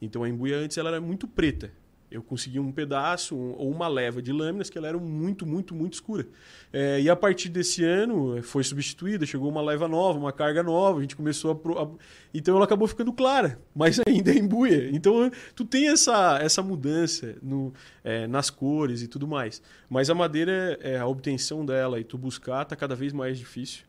Então 0.00 0.22
a 0.22 0.28
embuia 0.28 0.56
antes 0.58 0.76
ela 0.78 0.90
era 0.90 1.00
muito 1.00 1.26
preta. 1.26 1.72
Eu 2.10 2.22
consegui 2.22 2.60
um 2.60 2.70
pedaço 2.70 3.34
um- 3.34 3.54
ou 3.56 3.70
uma 3.70 3.88
leva 3.88 4.20
de 4.20 4.30
lâminas 4.34 4.68
que 4.68 4.76
ela 4.76 4.86
era 4.86 4.98
muito, 4.98 5.46
muito, 5.46 5.74
muito 5.74 5.94
escura. 5.94 6.26
É, 6.70 7.00
e 7.00 7.08
a 7.08 7.16
partir 7.16 7.48
desse 7.48 7.82
ano 7.82 8.36
eh, 8.36 8.42
foi 8.42 8.62
substituída, 8.62 9.24
chegou 9.24 9.48
uma 9.48 9.62
leva 9.62 9.88
nova, 9.88 10.18
uma 10.18 10.30
carga 10.30 10.62
nova, 10.62 10.98
a 10.98 11.00
gente 11.00 11.16
começou 11.16 11.52
a, 11.52 11.54
pro- 11.54 11.78
a- 11.78 11.90
Então 12.34 12.54
ela 12.56 12.66
acabou 12.66 12.86
ficando 12.86 13.14
clara, 13.14 13.58
mas 13.74 13.98
ainda 14.06 14.30
é 14.30 14.36
embuia. 14.36 14.90
Então 14.92 15.30
tu 15.56 15.64
tem 15.64 15.88
essa, 15.88 16.38
essa 16.42 16.62
mudança 16.62 17.34
no, 17.42 17.72
eh, 18.04 18.26
nas 18.26 18.50
cores 18.50 19.00
e 19.00 19.08
tudo 19.08 19.26
mais. 19.26 19.62
Mas 19.88 20.10
a 20.10 20.14
madeira, 20.14 20.78
eh, 20.82 20.98
a 20.98 21.06
obtenção 21.06 21.64
dela 21.64 21.98
e 21.98 22.04
tu 22.04 22.18
buscar 22.18 22.60
está 22.64 22.76
cada 22.76 22.94
vez 22.94 23.14
mais 23.14 23.38
difícil. 23.38 23.84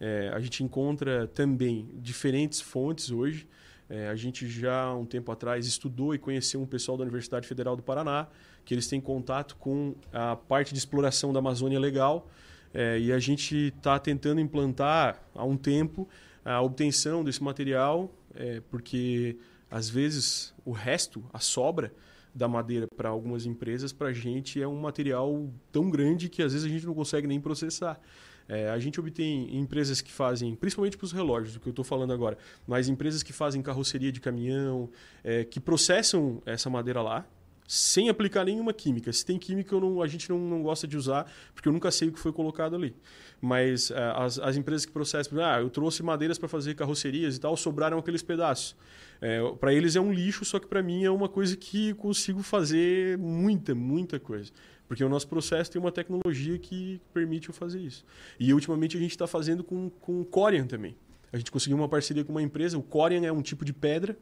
É, 0.00 0.30
a 0.34 0.40
gente 0.40 0.62
encontra 0.62 1.26
também 1.28 1.88
diferentes 1.94 2.60
fontes 2.60 3.10
hoje. 3.10 3.48
É, 3.88 4.08
a 4.08 4.16
gente 4.16 4.48
já, 4.48 4.94
um 4.94 5.04
tempo 5.04 5.30
atrás, 5.30 5.66
estudou 5.66 6.14
e 6.14 6.18
conheceu 6.18 6.60
um 6.60 6.66
pessoal 6.66 6.96
da 6.96 7.02
Universidade 7.02 7.46
Federal 7.46 7.76
do 7.76 7.82
Paraná, 7.82 8.26
que 8.64 8.74
eles 8.74 8.86
têm 8.88 9.00
contato 9.00 9.56
com 9.56 9.94
a 10.12 10.36
parte 10.36 10.72
de 10.72 10.78
exploração 10.78 11.32
da 11.32 11.38
Amazônia 11.38 11.78
Legal. 11.78 12.28
É, 12.72 12.98
e 12.98 13.12
a 13.12 13.18
gente 13.18 13.72
está 13.76 13.98
tentando 13.98 14.40
implantar 14.40 15.22
há 15.34 15.44
um 15.44 15.56
tempo 15.56 16.08
a 16.44 16.60
obtenção 16.60 17.22
desse 17.22 17.42
material, 17.42 18.12
é, 18.34 18.60
porque 18.68 19.38
às 19.70 19.88
vezes 19.88 20.52
o 20.64 20.72
resto, 20.72 21.24
a 21.32 21.38
sobra 21.38 21.92
da 22.34 22.48
madeira 22.48 22.86
para 22.96 23.08
algumas 23.08 23.46
empresas, 23.46 23.92
para 23.92 24.08
a 24.08 24.12
gente 24.12 24.60
é 24.60 24.66
um 24.66 24.80
material 24.80 25.48
tão 25.70 25.88
grande 25.88 26.28
que 26.28 26.42
às 26.42 26.52
vezes 26.52 26.66
a 26.66 26.68
gente 26.68 26.84
não 26.84 26.94
consegue 26.94 27.28
nem 27.28 27.40
processar. 27.40 28.00
É, 28.48 28.68
a 28.68 28.78
gente 28.78 29.00
obtém 29.00 29.56
empresas 29.56 30.00
que 30.00 30.12
fazem, 30.12 30.54
principalmente 30.54 30.96
para 30.96 31.04
os 31.04 31.12
relógios, 31.12 31.54
do 31.54 31.60
que 31.60 31.66
eu 31.68 31.70
estou 31.70 31.84
falando 31.84 32.12
agora, 32.12 32.36
mas 32.66 32.88
empresas 32.88 33.22
que 33.22 33.32
fazem 33.32 33.62
carroceria 33.62 34.12
de 34.12 34.20
caminhão, 34.20 34.90
é, 35.22 35.44
que 35.44 35.58
processam 35.58 36.42
essa 36.44 36.68
madeira 36.68 37.00
lá, 37.00 37.26
sem 37.66 38.10
aplicar 38.10 38.44
nenhuma 38.44 38.74
química. 38.74 39.10
Se 39.10 39.24
tem 39.24 39.38
química, 39.38 39.74
não- 39.80 40.02
a 40.02 40.06
gente 40.06 40.28
não, 40.28 40.38
não 40.38 40.62
gosta 40.62 40.86
de 40.86 40.96
usar, 40.98 41.30
porque 41.54 41.66
eu 41.66 41.72
nunca 41.72 41.90
sei 41.90 42.08
o 42.08 42.12
que 42.12 42.18
foi 42.20 42.30
colocado 42.32 42.76
ali. 42.76 42.94
Mas 43.40 43.90
eh, 43.90 44.12
as, 44.16 44.38
as 44.38 44.56
empresas 44.56 44.84
que 44.84 44.92
processam, 44.92 45.42
ah, 45.42 45.60
eu 45.60 45.70
trouxe 45.70 46.02
madeiras 46.02 46.38
para 46.38 46.48
fazer 46.48 46.74
carrocerias 46.74 47.36
e 47.36 47.40
tal, 47.40 47.56
sobraram 47.56 47.98
aqueles 47.98 48.22
pedaços. 48.22 48.76
Para 49.58 49.72
eles 49.72 49.96
é 49.96 50.00
um 50.00 50.12
lixo, 50.12 50.44
só 50.44 50.58
que 50.58 50.66
para 50.66 50.82
mim 50.82 51.04
é 51.04 51.10
uma 51.10 51.28
coisa 51.28 51.56
que 51.56 51.94
consigo 51.94 52.42
fazer 52.42 53.16
muita, 53.18 53.74
muita 53.74 54.20
coisa. 54.20 54.52
Porque 54.86 55.02
o 55.02 55.08
nosso 55.08 55.26
processo 55.28 55.70
tem 55.70 55.80
uma 55.80 55.90
tecnologia 55.90 56.58
que 56.58 57.00
permite 57.12 57.48
eu 57.48 57.54
fazer 57.54 57.80
isso. 57.80 58.04
E 58.38 58.52
ultimamente 58.52 58.96
a 58.96 59.00
gente 59.00 59.12
está 59.12 59.26
fazendo 59.26 59.64
com, 59.64 59.88
com 59.88 60.22
Corian 60.24 60.66
também. 60.66 60.94
A 61.32 61.36
gente 61.36 61.50
conseguiu 61.50 61.76
uma 61.76 61.88
parceria 61.88 62.24
com 62.24 62.32
uma 62.32 62.42
empresa. 62.42 62.78
O 62.78 62.82
Corian 62.82 63.24
é 63.24 63.32
um 63.32 63.42
tipo 63.42 63.64
de 63.64 63.72
pedra, 63.72 64.16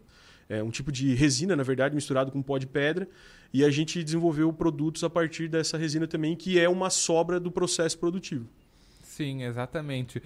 é 0.49 0.63
um 0.63 0.71
tipo 0.71 0.91
de 0.91 1.15
resina, 1.15 1.55
na 1.57 1.63
verdade, 1.63 1.95
misturado 1.95 2.31
com 2.31 2.41
pó 2.41 2.59
de 2.59 2.67
pedra. 2.67 3.09
E 3.53 3.65
a 3.65 3.71
gente 3.71 4.03
desenvolveu 4.03 4.53
produtos 4.53 5.05
a 5.05 5.11
partir 5.11 5.49
dessa 5.49 5.77
resina 5.77 6.07
também, 6.07 6.35
que 6.35 6.59
é 6.59 6.69
uma 6.69 6.89
sobra 6.89 7.39
do 7.39 7.51
processo 7.51 7.99
produtivo. 7.99 8.49
Sim, 9.03 9.43
exatamente. 9.43 10.23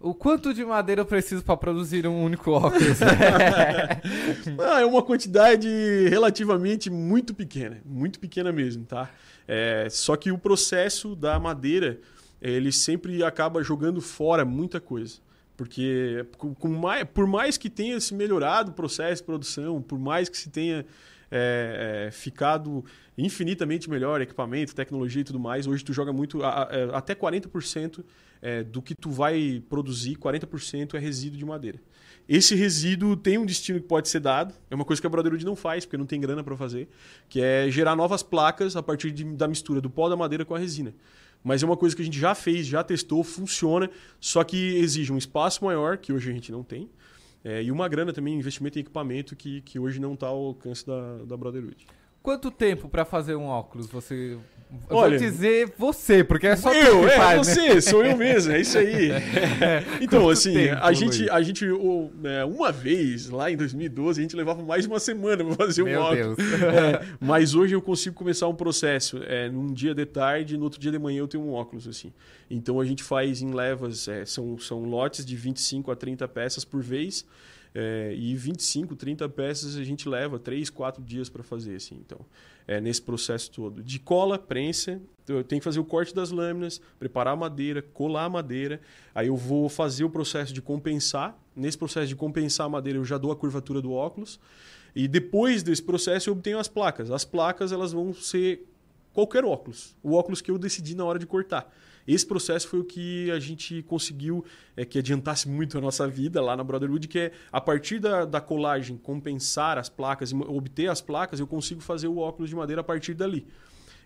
O 0.00 0.12
quanto 0.12 0.52
de 0.52 0.64
madeira 0.64 1.00
eu 1.00 1.06
preciso 1.06 1.42
para 1.42 1.56
produzir 1.56 2.06
um 2.06 2.22
único 2.24 2.50
óculos? 2.50 2.98
Ah, 4.60 4.80
é 4.80 4.84
uma 4.84 5.02
quantidade 5.02 5.68
relativamente 6.08 6.90
muito 6.90 7.34
pequena, 7.34 7.78
muito 7.84 8.18
pequena 8.18 8.52
mesmo, 8.52 8.84
tá? 8.84 9.08
É, 9.48 9.86
só 9.90 10.16
que 10.16 10.30
o 10.30 10.38
processo 10.38 11.14
da 11.16 11.38
madeira, 11.38 11.98
ele 12.40 12.70
sempre 12.72 13.22
acaba 13.24 13.62
jogando 13.62 14.00
fora 14.00 14.44
muita 14.44 14.80
coisa. 14.80 15.18
Porque 15.56 16.26
mais, 16.62 17.04
por 17.04 17.26
mais 17.26 17.56
que 17.56 17.70
tenha 17.70 17.98
se 18.00 18.12
melhorado 18.14 18.72
o 18.72 18.74
processo 18.74 19.22
de 19.22 19.26
produção, 19.26 19.80
por 19.80 19.98
mais 19.98 20.28
que 20.28 20.36
se 20.36 20.50
tenha 20.50 20.84
é, 21.30 22.06
é, 22.08 22.10
ficado 22.10 22.84
infinitamente 23.16 23.88
melhor 23.88 24.20
equipamento, 24.20 24.74
tecnologia 24.74 25.20
e 25.20 25.24
tudo 25.24 25.38
mais, 25.38 25.66
hoje 25.66 25.84
tu 25.84 25.92
joga 25.92 26.12
muito, 26.12 26.42
a- 26.42 26.64
a- 26.64 26.98
até 26.98 27.14
40% 27.14 28.04
é, 28.44 28.62
do 28.62 28.82
que 28.82 28.94
tu 28.94 29.10
vai 29.10 29.62
produzir, 29.70 30.16
40% 30.16 30.92
é 30.94 30.98
resíduo 30.98 31.38
de 31.38 31.46
madeira. 31.46 31.80
Esse 32.28 32.54
resíduo 32.54 33.16
tem 33.16 33.38
um 33.38 33.46
destino 33.46 33.80
que 33.80 33.86
pode 33.86 34.06
ser 34.08 34.20
dado, 34.20 34.54
é 34.70 34.74
uma 34.74 34.84
coisa 34.84 35.00
que 35.00 35.06
a 35.06 35.10
Brotherhood 35.10 35.44
não 35.46 35.56
faz, 35.56 35.86
porque 35.86 35.96
não 35.96 36.04
tem 36.04 36.20
grana 36.20 36.44
para 36.44 36.54
fazer, 36.54 36.86
que 37.26 37.40
é 37.40 37.70
gerar 37.70 37.96
novas 37.96 38.22
placas 38.22 38.76
a 38.76 38.82
partir 38.82 39.10
de- 39.12 39.24
da 39.24 39.48
mistura 39.48 39.80
do 39.80 39.88
pó 39.88 40.10
da 40.10 40.16
madeira 40.16 40.44
com 40.44 40.54
a 40.54 40.58
resina. 40.58 40.94
Mas 41.42 41.62
é 41.62 41.66
uma 41.66 41.76
coisa 41.76 41.96
que 41.96 42.02
a 42.02 42.04
gente 42.04 42.18
já 42.18 42.34
fez, 42.34 42.66
já 42.66 42.84
testou, 42.84 43.24
funciona, 43.24 43.90
só 44.20 44.44
que 44.44 44.76
exige 44.76 45.10
um 45.10 45.18
espaço 45.18 45.64
maior, 45.64 45.96
que 45.96 46.12
hoje 46.12 46.30
a 46.30 46.32
gente 46.34 46.52
não 46.52 46.62
tem, 46.62 46.90
é, 47.42 47.62
e 47.62 47.70
uma 47.70 47.88
grana 47.88 48.12
também, 48.12 48.38
investimento 48.38 48.78
em 48.78 48.80
equipamento, 48.82 49.34
que, 49.34 49.62
que 49.62 49.78
hoje 49.78 49.98
não 49.98 50.12
está 50.14 50.26
ao 50.26 50.36
alcance 50.46 50.86
da, 50.86 51.24
da 51.24 51.36
Brotherhood. 51.36 51.86
Quanto 52.24 52.50
tempo 52.50 52.88
para 52.88 53.04
fazer 53.04 53.34
um 53.34 53.44
óculos? 53.44 53.86
Você. 53.88 54.38
Eu 54.88 54.96
Olha- 54.96 55.18
vou 55.18 55.28
dizer 55.28 55.74
você, 55.76 56.24
porque 56.24 56.46
é 56.46 56.56
só 56.56 56.70
tu 56.70 56.74
eu, 56.76 57.00
que 57.00 57.06
é 57.12 57.16
faz, 57.16 57.46
você, 57.46 57.74
né? 57.74 57.80
sou 57.82 58.02
eu 58.02 58.16
mesmo, 58.16 58.50
é 58.50 58.62
isso 58.62 58.78
aí. 58.78 59.10
então, 60.00 60.22
Quanto 60.22 60.30
assim, 60.30 60.54
tempo, 60.54 60.78
a 60.82 60.92
gente, 60.94 61.18
Luiz? 61.18 61.30
a 61.30 61.42
gente 61.42 61.66
é, 62.24 62.44
uma 62.46 62.72
vez, 62.72 63.28
lá 63.28 63.50
em 63.50 63.56
2012, 63.58 64.20
a 64.20 64.22
gente 64.22 64.34
levava 64.34 64.62
mais 64.62 64.86
uma 64.86 64.98
semana 64.98 65.44
para 65.44 65.54
fazer 65.66 65.82
um 65.82 65.84
Meu 65.84 66.00
óculos. 66.00 66.36
Deus. 66.38 66.62
É, 66.62 67.06
mas 67.20 67.54
hoje 67.54 67.74
eu 67.74 67.82
consigo 67.82 68.16
começar 68.16 68.48
um 68.48 68.54
processo. 68.54 69.20
É, 69.24 69.50
num 69.50 69.70
dia 69.70 69.94
de 69.94 70.06
tarde, 70.06 70.56
no 70.56 70.64
outro 70.64 70.80
dia 70.80 70.90
de 70.90 70.98
manhã 70.98 71.18
eu 71.18 71.28
tenho 71.28 71.44
um 71.44 71.52
óculos, 71.52 71.86
assim. 71.86 72.10
Então 72.50 72.80
a 72.80 72.86
gente 72.86 73.02
faz 73.02 73.42
em 73.42 73.52
levas, 73.52 74.08
é, 74.08 74.24
são, 74.24 74.58
são 74.58 74.82
lotes 74.84 75.26
de 75.26 75.36
25 75.36 75.90
a 75.92 75.94
30 75.94 76.26
peças 76.26 76.64
por 76.64 76.82
vez. 76.82 77.24
É, 77.74 78.14
e 78.16 78.36
25, 78.36 78.94
30 78.94 79.28
peças 79.28 79.76
a 79.76 79.82
gente 79.82 80.08
leva 80.08 80.38
3, 80.38 80.70
4 80.70 81.02
dias 81.02 81.28
para 81.28 81.42
fazer, 81.42 81.74
assim. 81.74 81.96
Então, 81.96 82.20
é, 82.68 82.80
nesse 82.80 83.02
processo 83.02 83.50
todo. 83.50 83.82
De 83.82 83.98
cola, 83.98 84.38
prensa, 84.38 85.00
eu 85.26 85.42
tenho 85.42 85.60
que 85.60 85.64
fazer 85.64 85.80
o 85.80 85.84
corte 85.84 86.14
das 86.14 86.30
lâminas, 86.30 86.80
preparar 86.98 87.34
a 87.34 87.36
madeira, 87.36 87.82
colar 87.82 88.26
a 88.26 88.28
madeira. 88.28 88.80
Aí 89.12 89.26
eu 89.26 89.36
vou 89.36 89.68
fazer 89.68 90.04
o 90.04 90.10
processo 90.10 90.52
de 90.52 90.62
compensar. 90.62 91.36
Nesse 91.56 91.76
processo 91.76 92.06
de 92.06 92.16
compensar 92.16 92.66
a 92.66 92.68
madeira, 92.68 92.98
eu 92.98 93.04
já 93.04 93.18
dou 93.18 93.32
a 93.32 93.36
curvatura 93.36 93.82
do 93.82 93.92
óculos. 93.92 94.38
E 94.94 95.08
depois 95.08 95.64
desse 95.64 95.82
processo, 95.82 96.30
eu 96.30 96.34
obtenho 96.34 96.58
as 96.60 96.68
placas. 96.68 97.10
As 97.10 97.24
placas 97.24 97.72
elas 97.72 97.92
vão 97.92 98.14
ser 98.14 98.64
qualquer 99.12 99.44
óculos. 99.44 99.96
O 100.02 100.14
óculos 100.14 100.40
que 100.40 100.50
eu 100.50 100.58
decidi 100.58 100.94
na 100.94 101.04
hora 101.04 101.18
de 101.18 101.26
cortar. 101.26 101.72
Esse 102.06 102.26
processo 102.26 102.68
foi 102.68 102.80
o 102.80 102.84
que 102.84 103.30
a 103.30 103.38
gente 103.38 103.82
conseguiu 103.82 104.44
é, 104.76 104.84
que 104.84 104.98
adiantasse 104.98 105.48
muito 105.48 105.78
a 105.78 105.80
nossa 105.80 106.06
vida 106.06 106.40
lá 106.42 106.56
na 106.56 106.62
Brotherhood, 106.62 107.08
que 107.08 107.18
é 107.18 107.32
a 107.50 107.60
partir 107.60 107.98
da, 107.98 108.24
da 108.24 108.40
colagem 108.40 108.96
compensar 108.96 109.78
as 109.78 109.88
placas 109.88 110.32
obter 110.32 110.88
as 110.88 111.00
placas, 111.00 111.40
eu 111.40 111.46
consigo 111.46 111.80
fazer 111.80 112.08
o 112.08 112.18
óculos 112.18 112.50
de 112.50 112.56
madeira 112.56 112.80
a 112.80 112.84
partir 112.84 113.14
dali. 113.14 113.46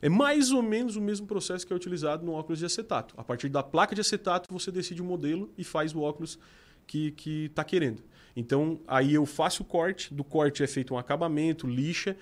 É 0.01 0.09
mais 0.09 0.53
ou 0.53 0.63
menos 0.63 0.95
o 0.95 1.01
mesmo 1.01 1.27
processo 1.27 1.67
que 1.67 1.73
é 1.73 1.77
utilizado 1.77 2.25
no 2.25 2.33
óculos 2.33 2.61
de 2.61 2.65
acetato. 2.65 3.15
A 3.17 3.25
partir 3.25 3.49
da 3.49 3.63
placa 3.63 3.95
de 3.95 4.01
acetato, 4.01 4.47
você 4.49 4.71
decide 4.71 5.03
o 5.03 5.05
modelo 5.05 5.51
e 5.59 5.65
faz 5.65 5.95
o 5.95 6.01
óculos 6.01 6.39
que 6.87 7.13
está 7.47 7.65
querendo. 7.65 8.03
Então, 8.35 8.81
aí 8.87 9.15
eu 9.15 9.27
faço 9.27 9.63
o 9.63 9.67
corte, 9.67 10.15
do 10.15 10.23
corte 10.23 10.63
é 10.63 10.67
feito 10.67 10.95
um 10.95 10.99
acabamento, 10.99 11.67
lixa, 11.67 12.17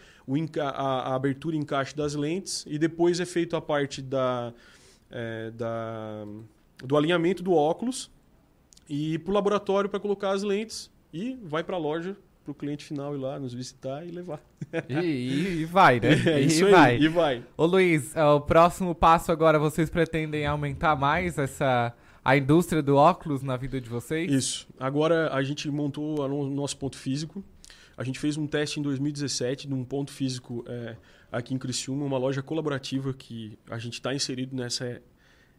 a, 0.59 1.11
a 1.11 1.15
abertura 1.15 1.55
e 1.55 1.59
encaixe 1.59 1.94
das 1.94 2.15
lentes, 2.15 2.65
e 2.66 2.78
depois 2.78 3.20
é 3.20 3.27
feito 3.27 3.55
a 3.55 3.61
parte 3.61 4.01
da, 4.01 4.55
é, 5.10 5.50
da- 5.50 6.24
do 6.84 6.96
alinhamento 6.96 7.42
do 7.42 7.52
óculos, 7.52 8.10
e 8.88 9.18
para 9.20 9.30
o 9.30 9.34
laboratório 9.34 9.88
para 9.90 9.98
colocar 10.00 10.30
as 10.32 10.42
lentes, 10.42 10.90
e 11.12 11.36
vai 11.42 11.62
para 11.64 11.76
a 11.76 11.78
loja 11.78 12.16
para 12.44 12.52
o 12.52 12.54
cliente 12.54 12.84
final 12.84 13.12
ir 13.16 13.18
lá 13.18 13.40
nos 13.40 13.52
visitar 13.52 14.06
e 14.06 14.10
levar. 14.12 14.40
E, 14.88 14.94
e- 14.94 15.60
e 15.62 15.64
vai, 15.64 15.98
né? 15.98 16.10
É 16.30 16.40
e 16.40 16.46
isso 16.46 16.64
aí, 16.66 16.70
vai. 16.72 16.96
e 16.98 17.08
vai. 17.08 17.42
Ô 17.56 17.66
Luiz, 17.66 18.14
é, 18.14 18.24
o 18.24 18.40
próximo 18.40 18.94
passo 18.94 19.32
agora, 19.32 19.58
vocês 19.58 19.90
pretendem 19.90 20.46
aumentar 20.46 20.94
mais 20.94 21.38
essa 21.38 21.92
a 22.24 22.36
indústria 22.36 22.82
do 22.82 22.96
óculos 22.96 23.42
na 23.42 23.56
vida 23.56 23.80
de 23.80 23.88
vocês? 23.88 24.30
Isso. 24.30 24.68
Agora 24.78 25.32
a 25.32 25.42
gente 25.42 25.68
montou 25.70 26.20
o 26.20 26.28
no- 26.28 26.50
nosso 26.50 26.76
ponto 26.76 26.96
físico. 26.96 27.42
A 27.96 28.04
gente 28.04 28.18
fez 28.18 28.36
um 28.36 28.46
teste 28.46 28.78
em 28.78 28.82
2017 28.82 29.66
de 29.66 29.74
um 29.74 29.84
ponto 29.84 30.12
físico 30.12 30.64
é, 30.68 30.96
aqui 31.31 31.55
em 31.55 31.59
Criciúma, 31.59 32.05
uma 32.05 32.19
loja 32.19 32.43
colaborativa 32.43 33.12
que 33.12 33.59
a 33.70 33.78
gente 33.78 33.94
está 33.94 34.15
inserido 34.15 34.55
nessa 34.55 35.01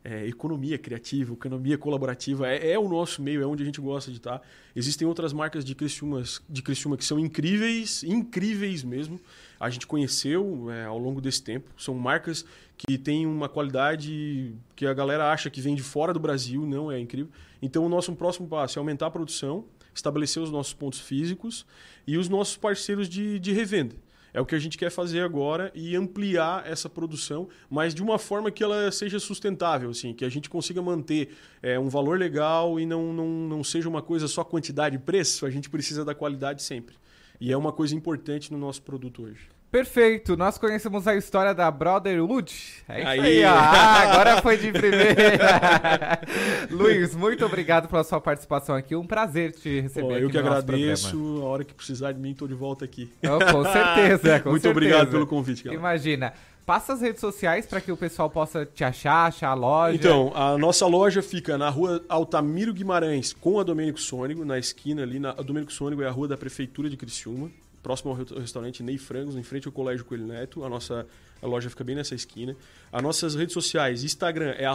é, 0.03 0.25
economia 0.25 0.77
criativa, 0.77 1.33
economia 1.33 1.77
colaborativa. 1.77 2.47
É, 2.47 2.71
é 2.71 2.79
o 2.79 2.87
nosso 2.87 3.21
meio, 3.21 3.41
é 3.41 3.45
onde 3.45 3.63
a 3.63 3.65
gente 3.65 3.81
gosta 3.81 4.09
de 4.09 4.17
estar. 4.17 4.41
Existem 4.73 5.05
outras 5.05 5.33
marcas 5.33 5.65
de 5.65 5.75
Criciúma, 5.75 6.23
de 6.47 6.61
Criciúma 6.61 6.95
que 6.95 7.03
são 7.03 7.19
incríveis, 7.19 8.03
incríveis 8.03 8.83
mesmo. 8.83 9.19
A 9.59 9.69
gente 9.69 9.85
conheceu 9.85 10.71
é, 10.71 10.85
ao 10.85 10.97
longo 10.97 11.19
desse 11.19 11.43
tempo. 11.43 11.69
São 11.77 11.93
marcas 11.93 12.45
que 12.77 12.97
têm 12.97 13.25
uma 13.25 13.49
qualidade 13.49 14.55
que 14.75 14.85
a 14.85 14.93
galera 14.93 15.31
acha 15.31 15.49
que 15.49 15.59
vem 15.59 15.75
de 15.75 15.83
fora 15.83 16.13
do 16.13 16.19
Brasil, 16.19 16.65
não 16.65 16.89
é 16.89 16.99
incrível. 16.99 17.29
Então 17.61 17.85
o 17.85 17.89
nosso 17.89 18.15
próximo 18.15 18.47
passo 18.47 18.77
é 18.77 18.79
aumentar 18.79 19.07
a 19.07 19.11
produção, 19.11 19.65
estabelecer 19.93 20.41
os 20.41 20.51
nossos 20.51 20.73
pontos 20.73 20.99
físicos 20.99 21.65
e 22.05 22.17
os 22.17 22.29
nossos 22.29 22.55
parceiros 22.55 23.09
de, 23.09 23.39
de 23.39 23.51
revenda. 23.51 23.95
É 24.33 24.41
o 24.41 24.45
que 24.45 24.55
a 24.55 24.59
gente 24.59 24.77
quer 24.77 24.89
fazer 24.89 25.21
agora 25.21 25.71
e 25.73 25.95
ampliar 25.95 26.69
essa 26.69 26.89
produção, 26.89 27.47
mas 27.69 27.93
de 27.93 28.03
uma 28.03 28.19
forma 28.19 28.51
que 28.51 28.63
ela 28.63 28.91
seja 28.91 29.19
sustentável, 29.19 29.89
assim, 29.89 30.13
que 30.13 30.25
a 30.25 30.29
gente 30.29 30.49
consiga 30.49 30.81
manter 30.81 31.35
é, 31.61 31.79
um 31.79 31.89
valor 31.89 32.19
legal 32.19 32.79
e 32.79 32.85
não, 32.85 33.13
não, 33.13 33.27
não 33.27 33.63
seja 33.63 33.89
uma 33.89 34.01
coisa 34.01 34.27
só 34.27 34.43
quantidade 34.43 34.95
e 34.95 34.99
preço. 34.99 35.45
A 35.45 35.49
gente 35.49 35.69
precisa 35.69 36.05
da 36.05 36.13
qualidade 36.13 36.61
sempre. 36.61 36.95
E 37.39 37.51
é 37.51 37.57
uma 37.57 37.71
coisa 37.71 37.95
importante 37.95 38.51
no 38.51 38.57
nosso 38.57 38.81
produto 38.81 39.23
hoje. 39.23 39.56
Perfeito, 39.69 40.37
nós 40.37 40.57
conhecemos 40.57 41.05
a 41.07 41.15
história 41.15 41.53
da 41.53 41.69
Brotherhood. 41.69 42.53
É 42.87 42.99
isso 42.99 43.09
aí, 43.09 43.19
Aí. 43.19 43.43
Ah, 43.45 43.99
agora 44.13 44.41
foi 44.41 44.57
de 44.57 44.71
primeira. 44.71 46.21
Luiz, 46.71 47.13
muito 47.13 47.45
obrigado 47.45 47.89
pela 47.89 48.03
sua 48.03 48.21
participação 48.21 48.75
aqui. 48.75 48.95
Um 48.95 49.05
prazer 49.05 49.51
te 49.51 49.81
receber 49.81 50.13
aqui 50.15 50.23
eu 50.23 50.29
que 50.29 50.41
no 50.41 50.47
agradeço. 50.47 51.09
programa. 51.09 51.41
A 51.41 51.45
hora 51.47 51.63
que 51.65 51.73
precisar 51.73 52.13
de 52.13 52.19
mim, 52.19 52.31
estou 52.31 52.47
de 52.47 52.53
volta 52.53 52.85
aqui. 52.85 53.11
Oh, 53.23 53.51
com 53.51 53.63
certeza, 53.65 54.39
com 54.41 54.49
Muito 54.51 54.61
certeza. 54.63 54.69
obrigado 54.69 55.09
pelo 55.11 55.27
convite, 55.27 55.63
galera. 55.63 55.79
Imagina. 55.81 56.33
Passa 56.65 56.91
as 56.93 57.01
redes 57.01 57.21
sociais 57.21 57.65
para 57.65 57.79
que 57.79 57.89
o 57.91 57.95
pessoal 57.95 58.29
possa 58.29 58.65
te 58.65 58.83
achar, 58.83 59.27
achar 59.27 59.49
a 59.49 59.53
loja. 59.53 59.95
Então, 59.95 60.33
a 60.35 60.57
nossa 60.57 60.85
loja 60.85 61.21
fica 61.21 61.57
na 61.57 61.69
rua 61.69 62.03
Altamiro 62.09 62.73
Guimarães 62.73 63.31
com 63.31 63.57
a 63.57 63.63
Domênico 63.63 63.99
Sônico, 64.01 64.43
na 64.43 64.59
esquina 64.59 65.01
ali. 65.03 65.17
Na, 65.17 65.29
a 65.29 65.41
Domênico 65.41 65.71
Sônico 65.71 66.01
é 66.01 66.07
a 66.07 66.11
rua 66.11 66.27
da 66.27 66.35
Prefeitura 66.35 66.89
de 66.89 66.97
Criciúma, 66.97 67.49
próximo 67.87 68.11
ao 68.11 68.17
re- 68.17 68.25
restaurante 68.41 68.83
Ney 68.83 68.97
Frangos, 68.97 69.37
em 69.37 69.43
frente 69.43 69.65
ao 69.65 69.71
Colégio 69.71 70.03
Coelho 70.03 70.27
Neto. 70.27 70.65
A 70.65 70.69
nossa 70.69 71.07
a 71.41 71.47
loja 71.47 71.69
fica 71.69 71.85
bem 71.85 71.95
nessa 71.95 72.13
esquina. 72.13 72.53
As 72.91 73.01
nossas 73.01 73.33
redes 73.33 73.53
sociais, 73.53 74.03
Instagram 74.03 74.49
é 74.57 74.65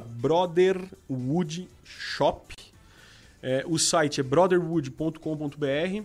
brotherwoodshop. 0.00 2.54
É, 3.42 3.64
o 3.66 3.76
site 3.76 4.20
é 4.20 4.22
brotherwood.com.br 4.22 6.04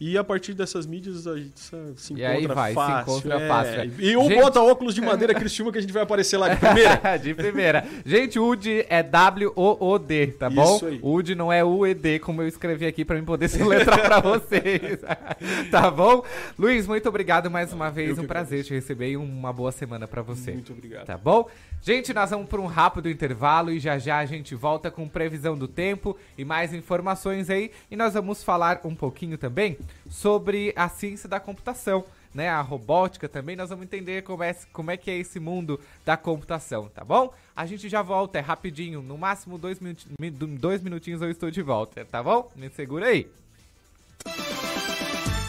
E 0.00 0.16
a 0.16 0.22
partir 0.22 0.54
dessas 0.54 0.86
mídias 0.86 1.26
a 1.26 1.36
gente 1.36 1.58
se 1.58 1.74
encontra 2.12 2.16
E 2.16 2.24
aí 2.24 2.46
vai, 2.46 2.70
se 2.70 2.74
fácil. 2.76 3.00
encontra 3.02 3.40
é. 3.40 3.48
fácil. 3.48 3.92
E 3.98 4.16
ou 4.16 4.28
Gente- 4.28 4.40
bota 4.40 4.60
óculos 4.60 4.94
de 4.94 5.00
madeira 5.00 5.34
Cristiúma 5.34 5.72
que 5.72 5.78
a 5.78 5.80
gente 5.80 5.92
vai 5.92 6.04
aparecer 6.04 6.36
lá 6.36 6.48
de 6.48 6.56
primeira. 6.56 7.16
de 7.18 7.34
primeira. 7.34 7.84
Gente, 8.06 8.38
UD 8.38 8.86
é 8.88 9.02
W-O-O-D, 9.02 10.28
tá 10.38 10.48
bom? 10.48 10.76
Isso 10.76 10.86
aí. 10.86 11.00
UD 11.02 11.34
não 11.34 11.52
é 11.52 11.64
U-E-D, 11.64 12.20
como 12.20 12.42
eu 12.42 12.48
escrevi 12.48 12.86
aqui 12.86 13.04
pra 13.04 13.16
mim 13.16 13.24
poder 13.24 13.48
soletrar 13.48 14.00
pra 14.00 14.20
vocês. 14.20 15.00
tá 15.70 15.90
bom? 15.90 16.22
Luiz, 16.56 16.86
muito 16.86 17.08
obrigado 17.08 17.50
mais 17.50 17.72
uma 17.72 17.90
vez. 17.90 18.16
Eu 18.16 18.24
Um 18.24 18.26
prazer 18.26 18.62
te 18.64 18.72
receber 18.74 19.10
e 19.10 19.16
uma 19.16 19.52
boa 19.52 19.72
semana 19.72 20.06
pra 20.06 20.22
você. 20.22 20.52
Muito 20.52 20.72
obrigado. 20.72 21.06
Tá 21.06 21.18
bom? 21.18 21.48
Gente, 21.82 22.12
nós 22.12 22.30
vamos 22.30 22.48
para 22.48 22.60
um 22.60 22.66
rápido 22.66 23.08
intervalo 23.08 23.70
e 23.70 23.78
já 23.80 23.98
já 23.98 24.18
a 24.18 24.26
gente 24.26 24.54
volta 24.54 24.90
com 24.90 25.08
previsão 25.08 25.56
do 25.56 25.66
tempo 25.66 26.16
e 26.36 26.44
mais 26.44 26.74
informações 26.74 27.48
aí. 27.48 27.70
E 27.90 27.96
nós 27.96 28.12
vamos 28.14 28.42
falar 28.44 28.80
um 28.84 28.94
pouquinho 28.94 29.38
também 29.38 29.78
sobre 30.10 30.72
a 30.76 30.88
ciência 30.88 31.28
da 31.28 31.40
computação, 31.40 32.04
né? 32.34 32.48
A 32.50 32.60
robótica 32.60 33.26
também. 33.28 33.56
Nós 33.56 33.70
vamos 33.70 33.84
entender 33.84 34.22
como 34.22 34.42
é, 34.42 34.54
como 34.72 34.90
é 34.90 34.96
que 34.98 35.10
é 35.10 35.16
esse 35.16 35.40
mundo 35.40 35.80
da 36.04 36.16
computação, 36.16 36.88
tá 36.94 37.02
bom? 37.04 37.32
A 37.56 37.64
gente 37.64 37.88
já 37.88 38.02
volta, 38.02 38.36
é 38.38 38.42
rapidinho. 38.42 39.00
No 39.00 39.16
máximo 39.16 39.56
dois, 39.56 39.80
minuti- 39.80 40.08
mi- 40.20 40.30
dois 40.30 40.82
minutinhos 40.82 41.22
eu 41.22 41.30
estou 41.30 41.50
de 41.50 41.62
volta, 41.62 42.04
tá 42.04 42.22
bom? 42.22 42.50
Me 42.54 42.68
segura 42.68 43.06
aí. 43.06 43.30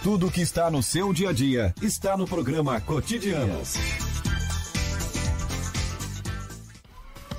Tudo 0.03 0.31
que 0.31 0.39
está 0.41 0.71
no 0.71 0.81
seu 0.81 1.11
dia 1.11 1.29
a 1.29 1.33
dia 1.33 1.73
está 1.81 2.15
no 2.15 2.25
programa 2.25 2.79
Cotidianos. 2.79 3.73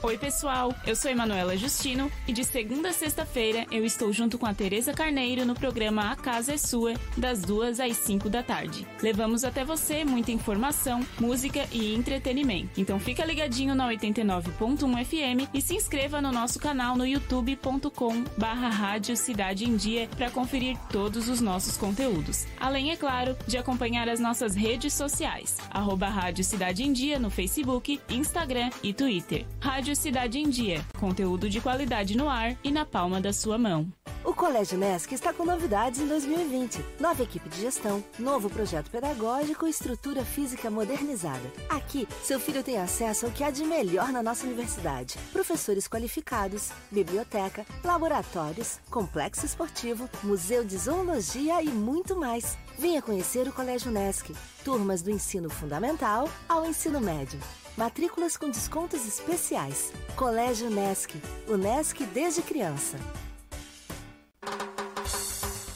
Oi, 0.02 0.16
pessoal. 0.16 0.74
Eu 0.86 0.96
sou 0.96 1.10
Emanuela 1.10 1.54
Justino 1.58 2.10
e 2.26 2.32
de 2.32 2.42
segunda 2.42 2.88
a 2.88 2.92
sexta-feira 2.92 3.66
eu 3.70 3.84
estou 3.84 4.10
junto 4.14 4.38
com 4.38 4.46
a 4.46 4.54
Tereza 4.54 4.94
Carneiro 4.94 5.44
no 5.44 5.54
programa 5.54 6.10
A 6.10 6.16
Casa 6.16 6.54
é 6.54 6.56
Sua, 6.56 6.94
das 7.18 7.42
duas 7.42 7.78
às 7.78 7.98
cinco 7.98 8.30
da 8.30 8.42
tarde. 8.42 8.86
Levamos 9.02 9.44
até 9.44 9.62
você 9.62 10.02
muita 10.02 10.32
informação, 10.32 11.04
música 11.20 11.68
e 11.70 11.94
entretenimento. 11.94 12.80
Então 12.80 12.98
fica 12.98 13.26
ligadinho 13.26 13.74
na 13.74 13.90
89.1 13.90 15.04
FM 15.04 15.50
e 15.52 15.60
se 15.60 15.76
inscreva 15.76 16.18
no 16.22 16.32
nosso 16.32 16.58
canal 16.58 16.96
no 16.96 17.06
youtube.com 17.06 18.24
Rádio 18.40 19.14
Cidade 19.18 19.66
em 19.66 19.76
Dia 19.76 20.08
para 20.16 20.30
conferir 20.30 20.78
todos 20.90 21.28
os 21.28 21.42
nossos 21.42 21.76
conteúdos. 21.76 22.46
Além, 22.58 22.90
é 22.90 22.96
claro, 22.96 23.36
de 23.46 23.58
acompanhar 23.58 24.08
as 24.08 24.18
nossas 24.18 24.54
redes 24.54 24.94
sociais, 24.94 25.58
arroba 25.70 26.08
Rádio 26.08 26.42
Cidade 26.42 26.84
em 26.84 26.92
Dia 26.92 27.18
no 27.18 27.28
Facebook, 27.28 28.00
Instagram 28.08 28.70
e 28.82 28.94
Twitter. 28.94 29.44
Rádio 29.60 29.89
Cidade 29.94 30.38
em 30.38 30.48
Dia, 30.48 30.84
conteúdo 30.98 31.48
de 31.48 31.60
qualidade 31.60 32.16
no 32.16 32.28
ar 32.28 32.56
e 32.62 32.70
na 32.70 32.84
palma 32.84 33.20
da 33.20 33.32
sua 33.32 33.58
mão. 33.58 33.90
O 34.22 34.34
Colégio 34.34 34.76
Nesc 34.76 35.14
está 35.14 35.32
com 35.32 35.44
novidades 35.44 35.98
em 35.98 36.06
2020. 36.06 36.84
Nova 37.00 37.22
equipe 37.22 37.48
de 37.48 37.62
gestão, 37.62 38.04
novo 38.18 38.50
projeto 38.50 38.90
pedagógico 38.90 39.66
e 39.66 39.70
estrutura 39.70 40.24
física 40.24 40.70
modernizada. 40.70 41.50
Aqui, 41.68 42.06
seu 42.22 42.38
filho 42.38 42.62
tem 42.62 42.78
acesso 42.78 43.26
ao 43.26 43.32
que 43.32 43.42
há 43.42 43.50
de 43.50 43.64
melhor 43.64 44.12
na 44.12 44.22
nossa 44.22 44.46
universidade. 44.46 45.18
Professores 45.32 45.88
qualificados, 45.88 46.70
biblioteca, 46.90 47.64
laboratórios, 47.82 48.78
complexo 48.90 49.46
esportivo, 49.46 50.08
museu 50.22 50.64
de 50.64 50.76
zoologia 50.76 51.62
e 51.62 51.68
muito 51.68 52.14
mais. 52.14 52.58
Venha 52.78 53.00
conhecer 53.00 53.48
o 53.48 53.52
Colégio 53.52 53.90
Nesc. 53.90 54.34
Turmas 54.64 55.00
do 55.00 55.10
ensino 55.10 55.48
fundamental 55.48 56.28
ao 56.48 56.66
ensino 56.66 57.00
médio. 57.00 57.40
Matrículas 57.76 58.36
com 58.36 58.50
descontos 58.50 59.06
especiais. 59.06 59.92
Colégio 60.16 60.70
Nesc. 60.70 61.14
O 61.48 61.56
Nesc 61.56 62.04
desde 62.06 62.42
criança. 62.42 62.98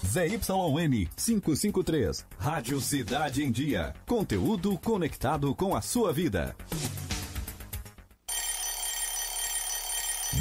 ZYN 0.06 1.08
553, 1.16 2.24
Rádio 2.38 2.80
Cidade 2.80 3.42
em 3.42 3.50
Dia. 3.50 3.94
Conteúdo 4.06 4.78
conectado 4.78 5.52
com 5.56 5.74
a 5.74 5.80
sua 5.80 6.12
vida. 6.12 6.54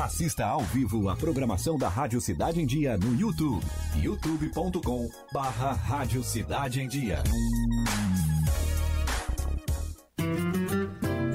Assista 0.00 0.46
ao 0.46 0.60
vivo 0.60 1.10
a 1.10 1.14
programação 1.14 1.76
da 1.76 1.86
Rádio 1.86 2.22
Cidade 2.22 2.58
em 2.58 2.64
Dia 2.64 2.96
no 2.96 3.14
YouTube. 3.14 3.62
youtube.com 3.96 5.10
barra 5.30 5.72
Rádio 5.72 6.24
Cidade 6.24 6.80
em 6.80 6.88
Dia. 6.88 7.22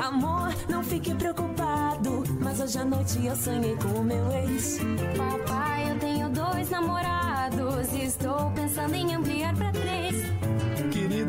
Amor, 0.04 0.52
não 0.68 0.84
fique 0.84 1.14
preocupado. 1.14 2.24
Mas 2.42 2.60
hoje 2.60 2.80
à 2.80 2.86
noite 2.86 3.24
eu 3.24 3.36
sonhei 3.36 3.76
com 3.76 4.00
o 4.00 4.04
meu 4.04 4.32
ex. 4.32 4.80
Papai, 5.16 5.92
eu 5.92 6.00
tenho 6.00 6.30
dois 6.32 6.68
namorados 6.72 7.94
e 7.94 8.06
estou 8.06 8.50
pensando 8.56 8.96
em 8.96 9.14
ampliar 9.14 9.54
pra 9.54 9.75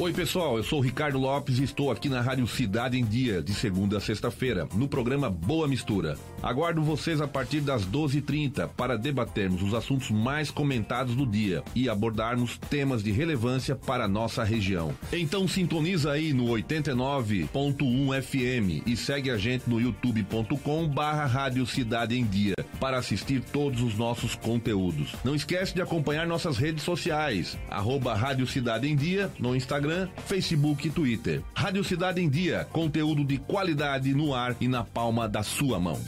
Oi, 0.00 0.14
pessoal, 0.14 0.56
eu 0.56 0.64
sou 0.64 0.78
o 0.78 0.82
Ricardo 0.82 1.18
Lopes 1.18 1.58
e 1.58 1.64
estou 1.64 1.90
aqui 1.90 2.08
na 2.08 2.22
Rádio 2.22 2.46
Cidade 2.46 2.98
em 2.98 3.04
Dia, 3.04 3.42
de 3.42 3.52
segunda 3.52 3.98
a 3.98 4.00
sexta-feira, 4.00 4.66
no 4.74 4.88
programa 4.88 5.28
Boa 5.28 5.68
Mistura. 5.68 6.16
Aguardo 6.42 6.82
vocês 6.82 7.20
a 7.20 7.28
partir 7.28 7.60
das 7.60 7.86
12h30 7.86 8.68
para 8.76 8.96
debatermos 8.96 9.62
os 9.62 9.74
assuntos 9.74 10.10
mais 10.10 10.50
comentados 10.50 11.14
do 11.14 11.26
dia 11.26 11.62
e 11.74 11.88
abordarmos 11.88 12.58
temas 12.70 13.02
de 13.02 13.10
relevância 13.10 13.76
para 13.76 14.04
a 14.04 14.08
nossa 14.08 14.42
região. 14.42 14.92
Então 15.12 15.46
sintoniza 15.46 16.12
aí 16.12 16.32
no 16.32 16.46
89.1 16.46 18.22
FM 18.22 18.86
e 18.86 18.96
segue 18.96 19.30
a 19.30 19.36
gente 19.36 19.68
no 19.68 19.80
youtube.com 19.80 20.88
barra 20.88 21.26
Rádio 21.26 21.66
Cidade 21.66 22.18
em 22.18 22.24
Dia 22.24 22.54
para 22.80 22.98
assistir 22.98 23.42
todos 23.52 23.82
os 23.82 23.96
nossos 23.96 24.34
conteúdos. 24.34 25.14
Não 25.22 25.34
esquece 25.34 25.74
de 25.74 25.82
acompanhar 25.82 26.26
nossas 26.26 26.56
redes 26.56 26.82
sociais, 26.82 27.58
arroba 27.68 28.14
Rádio 28.14 28.46
Cidade 28.46 28.88
em 28.88 28.96
Dia 28.96 29.30
no 29.38 29.54
Instagram, 29.54 30.08
Facebook 30.26 30.88
e 30.88 30.90
Twitter. 30.90 31.42
Rádio 31.54 31.84
Cidade 31.84 32.20
em 32.22 32.28
Dia, 32.28 32.66
conteúdo 32.72 33.24
de 33.24 33.36
qualidade 33.36 34.14
no 34.14 34.34
ar 34.34 34.56
e 34.60 34.68
na 34.68 34.82
palma 34.82 35.28
da 35.28 35.42
sua 35.42 35.78
mão. 35.78 36.00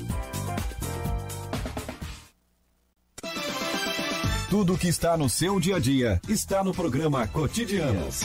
Tudo 4.49 4.77
que 4.77 4.89
está 4.89 5.17
no 5.17 5.29
seu 5.29 5.59
dia 5.59 5.77
a 5.77 5.79
dia 5.79 6.21
está 6.29 6.63
no 6.63 6.75
programa 6.75 7.27
Cotidianos. 7.27 8.21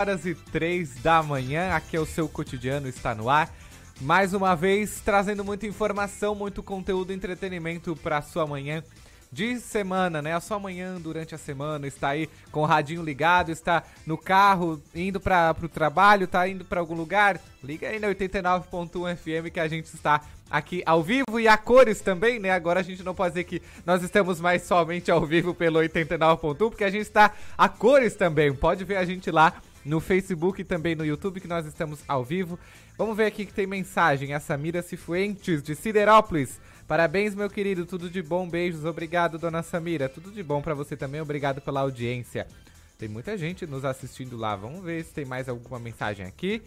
horas 0.00 0.24
e 0.24 0.34
três 0.34 0.94
da 1.02 1.22
manhã, 1.22 1.74
aqui 1.74 1.94
é 1.94 2.00
o 2.00 2.06
seu 2.06 2.26
cotidiano, 2.26 2.88
está 2.88 3.14
no 3.14 3.28
ar. 3.28 3.54
Mais 4.00 4.32
uma 4.32 4.54
vez, 4.54 5.02
trazendo 5.04 5.44
muita 5.44 5.66
informação, 5.66 6.34
muito 6.34 6.62
conteúdo, 6.62 7.12
entretenimento 7.12 7.94
para 7.94 8.22
sua 8.22 8.46
manhã 8.46 8.82
de 9.32 9.58
semana, 9.60 10.20
né? 10.20 10.34
A 10.34 10.40
sua 10.40 10.58
manhã 10.58 11.00
durante 11.00 11.34
a 11.34 11.38
semana, 11.38 11.86
está 11.86 12.10
aí 12.10 12.28
com 12.50 12.60
o 12.62 12.66
radinho 12.66 13.02
ligado, 13.02 13.52
está 13.52 13.82
no 14.06 14.18
carro, 14.18 14.82
indo 14.94 15.20
para 15.20 15.54
o 15.62 15.68
trabalho, 15.68 16.24
está 16.24 16.46
indo 16.48 16.64
para 16.64 16.80
algum 16.80 16.94
lugar, 16.94 17.40
liga 17.62 17.88
aí 17.88 18.00
na 18.00 18.08
89.1 18.08 19.16
FM 19.16 19.52
que 19.52 19.60
a 19.60 19.68
gente 19.68 19.86
está 19.94 20.20
aqui 20.50 20.82
ao 20.84 21.02
vivo 21.02 21.38
e 21.38 21.46
a 21.46 21.56
cores 21.56 22.00
também, 22.00 22.40
né? 22.40 22.50
Agora 22.50 22.80
a 22.80 22.82
gente 22.82 23.04
não 23.04 23.14
pode 23.14 23.34
dizer 23.34 23.44
que 23.44 23.62
nós 23.86 24.02
estamos 24.02 24.40
mais 24.40 24.62
somente 24.62 25.10
ao 25.10 25.24
vivo 25.24 25.54
pelo 25.54 25.78
89.1, 25.78 26.56
porque 26.56 26.84
a 26.84 26.90
gente 26.90 27.02
está 27.02 27.32
a 27.56 27.68
cores 27.68 28.16
também. 28.16 28.52
Pode 28.52 28.84
ver 28.84 28.96
a 28.96 29.04
gente 29.04 29.30
lá 29.30 29.54
no 29.84 30.00
Facebook 30.00 30.60
e 30.60 30.64
também 30.64 30.94
no 30.94 31.06
YouTube 31.06 31.40
que 31.40 31.48
nós 31.48 31.64
estamos 31.66 32.00
ao 32.08 32.24
vivo. 32.24 32.58
Vamos 32.98 33.16
ver 33.16 33.26
aqui 33.26 33.46
que 33.46 33.52
tem 33.52 33.66
mensagem. 33.66 34.34
A 34.34 34.40
Samira 34.40 34.82
Cifuentes 34.82 35.62
de 35.62 35.74
Siderópolis. 35.74 36.60
Parabéns, 36.90 37.36
meu 37.36 37.48
querido. 37.48 37.86
Tudo 37.86 38.10
de 38.10 38.20
bom. 38.20 38.48
Beijos. 38.48 38.84
Obrigado, 38.84 39.38
dona 39.38 39.62
Samira. 39.62 40.08
Tudo 40.08 40.32
de 40.32 40.42
bom 40.42 40.60
para 40.60 40.74
você 40.74 40.96
também. 40.96 41.20
Obrigado 41.20 41.60
pela 41.60 41.82
audiência. 41.82 42.48
Tem 42.98 43.08
muita 43.08 43.38
gente 43.38 43.64
nos 43.64 43.84
assistindo 43.84 44.36
lá. 44.36 44.56
Vamos 44.56 44.82
ver 44.82 45.04
se 45.04 45.14
tem 45.14 45.24
mais 45.24 45.48
alguma 45.48 45.78
mensagem 45.78 46.26
aqui. 46.26 46.60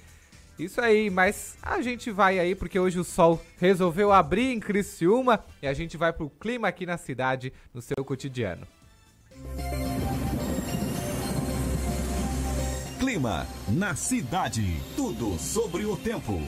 Isso 0.57 0.79
aí, 0.79 1.09
mas 1.09 1.57
a 1.61 1.81
gente 1.81 2.09
vai 2.09 2.39
aí 2.39 2.55
porque 2.55 2.79
hoje 2.79 2.97
o 2.97 3.03
sol 3.03 3.43
resolveu 3.57 4.13
abrir 4.13 4.53
em 4.53 4.61
Criciúma 4.61 5.43
e 5.61 5.67
a 5.67 5.73
gente 5.73 5.97
vai 5.97 6.13
pro 6.13 6.29
clima 6.29 6.69
aqui 6.69 6.85
na 6.85 6.97
cidade, 6.97 7.51
no 7.73 7.81
seu 7.81 7.97
cotidiano. 8.05 8.65
Clima 12.97 13.45
na 13.67 13.93
cidade. 13.93 14.79
Tudo 14.95 15.37
sobre 15.37 15.83
o 15.83 15.97
tempo. 15.97 16.39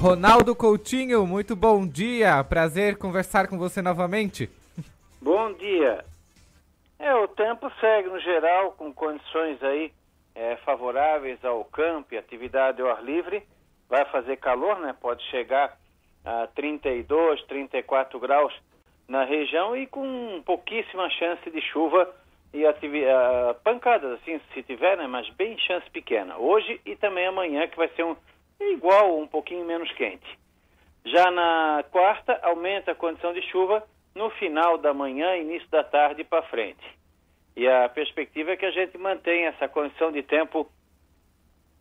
Ronaldo 0.00 0.54
Coutinho, 0.54 1.26
muito 1.26 1.56
bom 1.56 1.84
dia. 1.84 2.44
Prazer 2.44 2.96
conversar 2.96 3.48
com 3.48 3.58
você 3.58 3.82
novamente. 3.82 4.48
Bom 5.20 5.52
dia. 5.54 6.04
É, 7.00 7.12
o 7.16 7.26
tempo 7.26 7.68
segue 7.80 8.08
no 8.08 8.20
geral 8.20 8.70
com 8.78 8.94
condições 8.94 9.60
aí 9.60 9.92
é, 10.36 10.54
favoráveis 10.58 11.44
ao 11.44 11.64
campo 11.64 12.14
e 12.14 12.16
atividade 12.16 12.80
ao 12.80 12.88
ar 12.88 13.02
livre. 13.02 13.42
Vai 13.88 14.04
fazer 14.04 14.36
calor, 14.36 14.78
né? 14.78 14.94
Pode 15.00 15.20
chegar 15.32 15.76
a 16.24 16.46
32, 16.46 17.42
34 17.46 18.20
graus 18.20 18.54
na 19.08 19.24
região 19.24 19.76
e 19.76 19.84
com 19.88 20.40
pouquíssima 20.46 21.10
chance 21.10 21.50
de 21.50 21.60
chuva 21.60 22.08
e 22.54 22.64
uh, 22.64 22.72
pancadas, 23.64 24.12
assim, 24.12 24.40
se 24.54 24.62
tiver, 24.62 24.96
né? 24.96 25.08
Mas 25.08 25.28
bem 25.30 25.58
chance 25.58 25.90
pequena. 25.90 26.38
Hoje 26.38 26.80
e 26.86 26.94
também 26.94 27.26
amanhã, 27.26 27.66
que 27.66 27.76
vai 27.76 27.88
ser 27.88 28.04
um 28.04 28.16
igual 28.60 29.10
ou 29.12 29.22
um 29.22 29.28
pouquinho 29.28 29.64
menos 29.64 29.90
quente. 29.92 30.38
Já 31.04 31.30
na 31.30 31.84
quarta, 31.90 32.38
aumenta 32.42 32.92
a 32.92 32.94
condição 32.94 33.32
de 33.32 33.42
chuva 33.50 33.86
no 34.14 34.30
final 34.30 34.78
da 34.78 34.92
manhã, 34.92 35.36
início 35.36 35.68
da 35.70 35.84
tarde 35.84 36.24
para 36.24 36.42
frente. 36.42 36.84
E 37.56 37.66
a 37.66 37.88
perspectiva 37.88 38.52
é 38.52 38.56
que 38.56 38.66
a 38.66 38.70
gente 38.70 38.96
mantenha 38.98 39.48
essa 39.48 39.68
condição 39.68 40.12
de 40.12 40.22
tempo, 40.22 40.70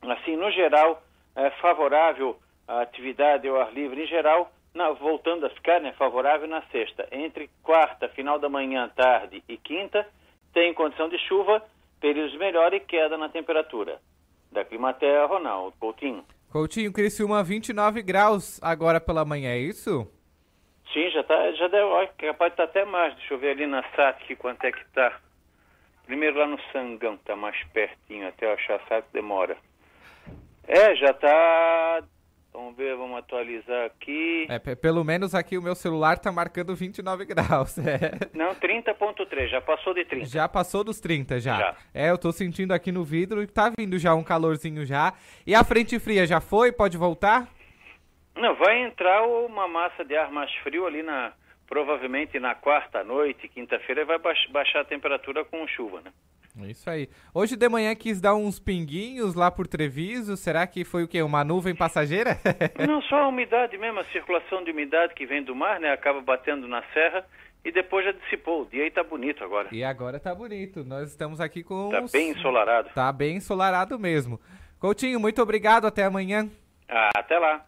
assim, 0.02 0.36
no 0.36 0.50
geral, 0.52 1.04
é, 1.36 1.50
favorável 1.62 2.38
à 2.68 2.82
atividade 2.82 3.48
ao 3.48 3.60
ar 3.60 3.72
livre 3.74 4.04
em 4.04 4.08
geral, 4.08 4.52
na, 4.74 4.92
voltando 4.92 5.46
a 5.46 5.50
ficar 5.50 5.80
né, 5.82 5.92
favorável 5.94 6.48
na 6.48 6.62
sexta. 6.64 7.08
Entre 7.12 7.50
quarta, 7.64 8.10
final 8.10 8.40
da 8.40 8.50
manhã, 8.50 8.90
tarde 8.96 9.44
e 9.48 9.58
quinta, 9.58 10.08
tem 10.54 10.74
condição 10.74 11.10
de 11.10 11.18
chuva, 11.28 11.64
períodos 12.00 12.36
melhor 12.38 12.74
e 12.74 12.80
queda 12.80 13.18
na 13.18 13.30
temperatura. 13.30 14.00
Da 14.52 14.64
Climaterra, 14.64 15.26
Ronaldo 15.26 15.76
Coutinho. 15.80 16.24
Coutinho, 16.58 16.92
Criciúma 16.92 17.44
29 17.44 18.02
graus 18.02 18.60
agora 18.64 19.00
pela 19.00 19.24
manhã, 19.24 19.52
é 19.52 19.60
isso? 19.60 20.12
Sim, 20.92 21.08
já 21.12 21.24
tá, 21.24 21.52
já 21.52 21.68
deu, 21.68 21.86
ó, 21.86 22.08
capaz 22.18 22.52
de 22.52 22.58
tá 22.58 22.64
até 22.64 22.84
mais. 22.84 23.14
Deixa 23.14 23.36
eu 23.36 23.38
ver 23.38 23.52
ali 23.52 23.68
na 23.68 23.84
SAT 23.96 24.36
quanto 24.40 24.64
é 24.64 24.72
que 24.72 24.84
tá. 24.86 25.20
Primeiro 26.08 26.40
lá 26.40 26.48
no 26.48 26.60
Sangão, 26.72 27.16
tá 27.18 27.36
mais 27.36 27.56
pertinho, 27.66 28.28
até 28.28 28.48
eu 28.48 28.54
achar 28.54 28.78
a 28.78 28.88
SAT 28.88 29.06
demora. 29.14 29.56
É, 30.68 30.96
já 30.96 31.14
tá 31.14 32.04
Vamos 32.58 32.76
ver, 32.76 32.96
vamos 32.96 33.20
atualizar 33.20 33.86
aqui. 33.86 34.48
É, 34.50 34.58
pelo 34.76 35.04
menos 35.04 35.36
aqui 35.36 35.60
o 35.60 35.62
meu 35.62 35.76
celular 35.76 36.18
tá 36.18 36.32
marcando 36.32 36.76
29 36.76 37.24
graus. 37.30 37.78
É. 37.78 38.14
Não, 38.34 38.56
30.3, 38.56 39.48
já 39.48 39.62
passou 39.62 39.94
de 39.94 40.04
30. 40.04 40.26
Já 40.26 40.50
passou 40.50 40.84
dos 40.84 41.00
30 41.00 41.40
já. 41.40 41.56
já. 41.56 41.76
É, 41.94 42.10
eu 42.10 42.18
tô 42.18 42.32
sentindo 42.32 42.72
aqui 42.74 42.92
no 42.92 43.04
vidro 43.04 43.44
e 43.44 43.48
tá 43.48 43.72
vindo 43.78 44.00
já 44.00 44.16
um 44.16 44.24
calorzinho 44.24 44.88
já. 44.88 45.14
E 45.46 45.54
a 45.54 45.64
frente 45.64 46.00
fria 46.00 46.26
já 46.26 46.42
foi? 46.42 46.72
Pode 46.72 46.98
voltar? 46.98 47.48
Não, 48.36 48.56
vai 48.56 48.82
entrar 48.82 49.22
uma 49.28 49.68
massa 49.68 50.04
de 50.04 50.18
ar 50.18 50.32
mais 50.32 50.52
frio 50.64 50.88
ali 50.88 51.04
na 51.04 51.34
provavelmente 51.68 52.40
na 52.40 52.56
quarta 52.56 53.04
noite, 53.04 53.48
quinta-feira 53.50 54.04
vai 54.04 54.18
baixar 54.50 54.80
a 54.80 54.86
temperatura 54.86 55.46
com 55.46 55.68
chuva, 55.68 56.02
né? 56.02 56.12
É 56.64 56.72
isso 56.72 56.90
aí. 56.90 57.10
Hoje 57.34 57.56
de 57.56 57.70
manhã 57.70 57.94
quis 57.96 58.20
dar 58.20 58.36
uns 58.36 58.60
pinguinhos 58.60 59.36
lá 59.36 59.52
por 59.52 59.68
Treviso. 59.68 60.36
Será 60.36 60.66
que 60.66 60.84
foi 60.84 61.04
o 61.04 61.08
quê? 61.08 61.22
Uma 61.22 61.44
nuvem 61.44 61.76
passageira? 61.76 62.38
Não, 62.88 63.02
só 63.04 63.18
a 63.18 63.28
umidade 63.28 63.78
mesmo, 63.78 64.00
a 64.00 64.04
circulação 64.06 64.64
de 64.64 64.72
umidade 64.72 65.14
que 65.14 65.26
vem 65.26 65.44
do 65.44 65.56
mar, 65.56 65.80
né? 65.80 65.92
Acaba 65.92 66.22
batendo 66.22 66.68
na 66.68 66.84
serra 66.94 67.26
e 67.64 67.72
depois 67.72 68.06
já 68.06 68.12
dissipou. 68.12 68.64
O 68.64 68.66
dia 68.66 68.84
aí 68.84 68.92
tá 68.92 69.04
bonito 69.04 69.44
agora. 69.44 69.68
E 69.72 69.84
agora 69.84 70.20
tá 70.20 70.34
bonito. 70.34 70.84
Nós 70.84 71.10
estamos 71.10 71.40
aqui 71.42 71.64
com. 71.64 71.90
Tá 71.90 72.02
bem 72.12 72.32
ensolarado. 72.32 72.90
Tá 72.96 73.12
bem 73.12 73.36
ensolarado 73.38 74.00
mesmo. 74.00 74.40
Coutinho, 74.80 75.20
muito 75.20 75.42
obrigado. 75.42 75.86
Até 75.86 76.04
amanhã. 76.04 76.50
Ah, 76.88 77.10
até 77.16 77.38
lá. 77.38 77.66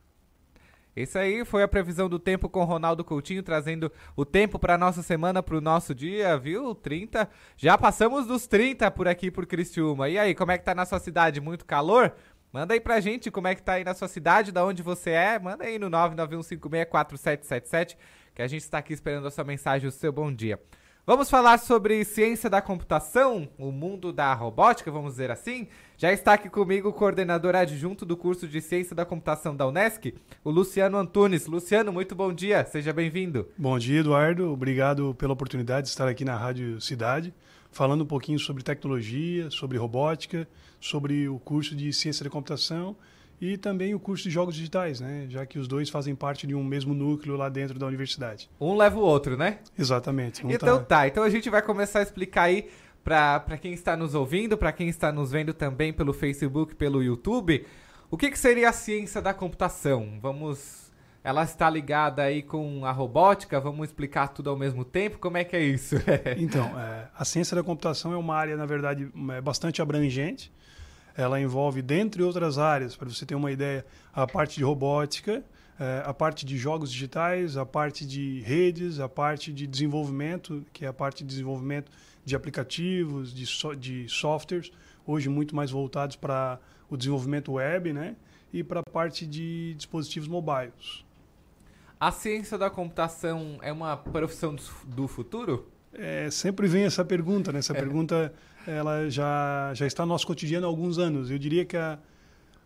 Isso 0.96 1.18
aí 1.18 1.46
foi 1.46 1.64
a 1.64 1.68
previsão 1.68 2.10
do 2.10 2.20
tempo 2.20 2.50
com 2.50 2.64
Ronaldo 2.64 3.04
Coutinho, 3.04 3.44
trazendo 3.44 3.92
o 4.16 4.26
tempo 4.26 4.60
para 4.60 4.78
nossa 4.78 5.02
semana, 5.02 5.42
para 5.42 5.58
o 5.58 5.62
nosso 5.62 5.96
dia, 5.96 6.38
viu? 6.38 6.76
30. 6.76 7.30
Já 7.56 7.78
passamos 7.78 8.28
dos 8.28 8.48
30 8.48 8.92
por 8.92 9.08
aqui 9.08 9.32
por 9.32 9.46
Criciúma. 9.46 10.10
E 10.10 10.18
aí, 10.18 10.36
como 10.36 10.52
é 10.52 10.58
que 10.58 10.66
tá 10.66 10.76
na 10.76 10.86
sua 10.86 11.00
cidade? 11.00 11.40
Muito 11.40 11.66
calor? 11.66 12.14
Manda 12.52 12.74
aí 12.74 12.80
pra 12.80 13.00
gente 13.00 13.30
como 13.30 13.48
é 13.48 13.54
que 13.54 13.62
tá 13.62 13.74
aí 13.74 13.84
na 13.84 13.94
sua 13.94 14.08
cidade, 14.08 14.52
da 14.52 14.66
onde 14.66 14.82
você 14.82 15.12
é. 15.12 15.38
Manda 15.38 15.66
aí 15.66 15.78
no 15.78 15.88
991564777, 15.92 17.96
que 18.34 18.42
a 18.42 18.48
gente 18.48 18.62
está 18.62 18.80
aqui 18.80 18.92
esperando 18.92 19.28
a 19.28 19.32
sua 19.32 19.44
mensagem, 19.44 19.88
o 19.88 19.92
seu 19.92 20.12
bom 20.12 20.34
dia. 20.34 20.60
Vamos 21.10 21.28
falar 21.28 21.58
sobre 21.58 22.06
ciência 22.06 22.48
da 22.52 22.62
computação, 22.62 23.50
o 23.58 23.72
mundo 23.72 24.14
da 24.14 24.32
robótica, 24.32 24.92
vamos 24.92 25.14
dizer 25.14 25.32
assim. 25.32 25.68
Já 25.98 26.14
está 26.14 26.34
aqui 26.34 26.48
comigo 26.52 26.88
o 26.90 26.94
coordenador 26.94 27.56
adjunto 27.56 28.06
do 28.06 28.16
curso 28.16 28.48
de 28.48 28.62
ciência 28.62 28.96
da 28.96 29.04
computação 29.04 29.56
da 29.56 29.66
Unesc, 29.68 30.14
o 30.44 30.52
Luciano 30.52 31.00
Antunes. 31.00 31.48
Luciano, 31.48 31.92
muito 31.92 32.14
bom 32.14 32.32
dia, 32.32 32.64
seja 32.64 32.94
bem-vindo. 32.94 33.48
Bom 33.58 33.80
dia, 33.80 34.02
Eduardo. 34.02 34.54
Obrigado 34.54 35.16
pela 35.16 35.34
oportunidade 35.34 35.86
de 35.86 35.90
estar 35.90 36.08
aqui 36.08 36.24
na 36.24 36.38
Rádio 36.38 36.80
Cidade, 36.80 37.34
falando 37.72 38.04
um 38.04 38.08
pouquinho 38.08 38.38
sobre 38.38 38.62
tecnologia, 38.62 39.50
sobre 39.50 39.80
robótica, 39.80 40.48
sobre 40.80 41.28
o 41.28 41.40
curso 41.40 41.76
de 41.76 41.92
ciência 41.92 42.24
da 42.24 42.30
computação 42.30 42.96
e 43.42 43.58
também 43.58 43.94
o 43.94 44.00
curso 44.00 44.24
de 44.24 44.30
jogos 44.30 44.56
digitais, 44.56 45.00
né? 45.00 45.26
Já 45.30 45.46
que 45.46 45.58
os 45.58 45.68
dois 45.68 45.90
fazem 45.90 46.16
parte 46.16 46.46
de 46.46 46.54
um 46.54 46.64
mesmo 46.64 46.94
núcleo 46.94 47.36
lá 47.36 47.50
dentro 47.50 47.80
da 47.80 47.86
universidade. 47.86 48.50
Um 48.60 48.76
leva 48.76 48.98
o 48.98 49.02
outro, 49.02 49.38
né? 49.38 49.60
Exatamente. 49.78 50.46
Um 50.46 50.52
então 50.52 50.80
tá... 50.80 50.84
tá, 50.86 51.08
então 51.08 51.24
a 51.24 51.30
gente 51.30 51.50
vai 51.50 51.62
começar 51.62 52.00
a 52.00 52.04
explicar 52.04 52.44
aí 52.44 52.70
para 53.04 53.58
quem 53.58 53.74
está 53.74 53.96
nos 53.96 54.14
ouvindo, 54.14 54.58
para 54.58 54.72
quem 54.72 54.90
está 54.90 55.12
nos 55.12 55.32
vendo 55.32 55.54
também 55.54 55.92
pelo 55.92 56.14
Facebook, 56.14 56.76
pelo 56.76 57.02
YouTube, 57.02 57.66
o 58.12 58.18
que, 58.18 58.30
que 58.30 58.38
seria 58.38 58.70
a 58.70 58.74
ciência 58.74 59.22
da 59.22 59.34
computação? 59.34 60.20
Vamos 60.22 60.90
ela 61.24 61.44
está 61.44 61.70
ligada 61.70 62.24
aí 62.24 62.42
com 62.42 62.86
a 62.86 62.92
robótica? 62.92 63.60
Vamos 63.60 63.90
explicar 63.90 64.30
tudo 64.30 64.50
ao 64.50 64.58
mesmo 64.58 64.86
tempo? 64.86 65.20
Como 65.20 65.38
é 65.38 65.44
que 65.44 65.56
é 65.56 65.62
isso? 65.62 65.96
então, 66.38 66.66
é, 66.80 67.08
a 67.14 67.26
ciência 67.26 67.56
da 67.56 67.64
computação 67.64 68.14
é 68.14 68.18
uma 68.18 68.36
área, 68.36 68.56
na 68.56 68.66
verdade, 68.66 69.12
é 69.36 69.42
bastante 69.42 69.82
abrangente. 69.82 70.52
Ela 71.16 71.40
envolve, 71.40 71.82
dentre 71.82 72.24
outras 72.24 72.58
áreas, 72.58 72.96
para 72.96 73.10
você 73.10 73.26
ter 73.26 73.36
uma 73.36 73.52
ideia, 73.52 73.86
a 74.14 74.26
parte 74.26 74.58
de 74.58 74.64
robótica, 74.64 75.44
é, 75.80 76.04
a 76.06 76.14
parte 76.14 76.46
de 76.46 76.58
jogos 76.58 76.92
digitais, 76.92 77.56
a 77.56 77.66
parte 77.66 78.06
de 78.06 78.42
redes, 78.42 79.00
a 79.00 79.08
parte 79.08 79.54
de 79.54 79.66
desenvolvimento, 79.66 80.66
que 80.74 80.86
é 80.86 80.88
a 80.88 80.94
parte 80.94 81.24
de 81.24 81.30
desenvolvimento 81.30 81.92
de 82.26 82.36
aplicativos, 82.36 83.34
de, 83.34 83.46
so, 83.46 83.74
de 83.76 84.08
softwares, 84.10 84.72
hoje 85.06 85.30
muito 85.30 85.56
mais 85.56 85.72
voltados 85.72 86.16
para 86.16 86.60
o 86.90 86.98
desenvolvimento 86.98 87.54
web, 87.54 87.94
né? 87.94 88.16
E 88.52 88.64
para 88.64 88.82
a 88.82 88.84
parte 88.84 89.26
de 89.26 89.74
dispositivos 89.76 90.28
mobiles. 90.28 91.06
A 92.00 92.12
ciência 92.12 92.58
da 92.58 92.70
computação 92.70 93.58
é 93.62 93.72
uma 93.72 93.96
profissão 93.96 94.56
do 94.86 95.08
futuro? 95.08 95.70
É, 95.94 96.30
sempre 96.30 96.68
vem 96.68 96.84
essa 96.84 97.04
pergunta, 97.04 97.52
né? 97.52 97.60
Essa 97.60 97.74
é. 97.74 97.80
pergunta 97.80 98.34
ela 98.70 99.10
já, 99.10 99.74
já 99.74 99.86
está 99.86 100.06
no 100.06 100.10
nosso 100.10 100.28
cotidiano 100.28 100.66
há 100.66 100.70
alguns 100.70 100.98
anos. 100.98 101.32
Eu 101.32 101.38
diria 101.38 101.66
que 101.66 101.76
a, 101.76 102.00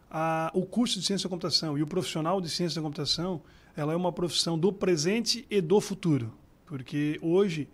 a, 0.10 0.52
o 0.54 0.66
curso 0.66 1.00
de 1.00 1.06
ciência 1.06 1.28
da 1.28 1.30
computação 1.30 1.78
e 1.78 1.84
o 1.84 1.88
profissional 1.88 2.40
de 2.42 2.50
ciência 2.50 2.82
da 2.82 2.86
computação 2.86 3.42
ela 3.76 3.94
é 3.94 3.96
uma 3.96 4.12
profissão 4.12 4.58
do 4.58 4.72
presente 4.72 5.46
e 5.50 5.60
do 5.60 5.82
futuro. 5.82 6.32
Porque 6.66 7.20
hoje, 7.22 7.68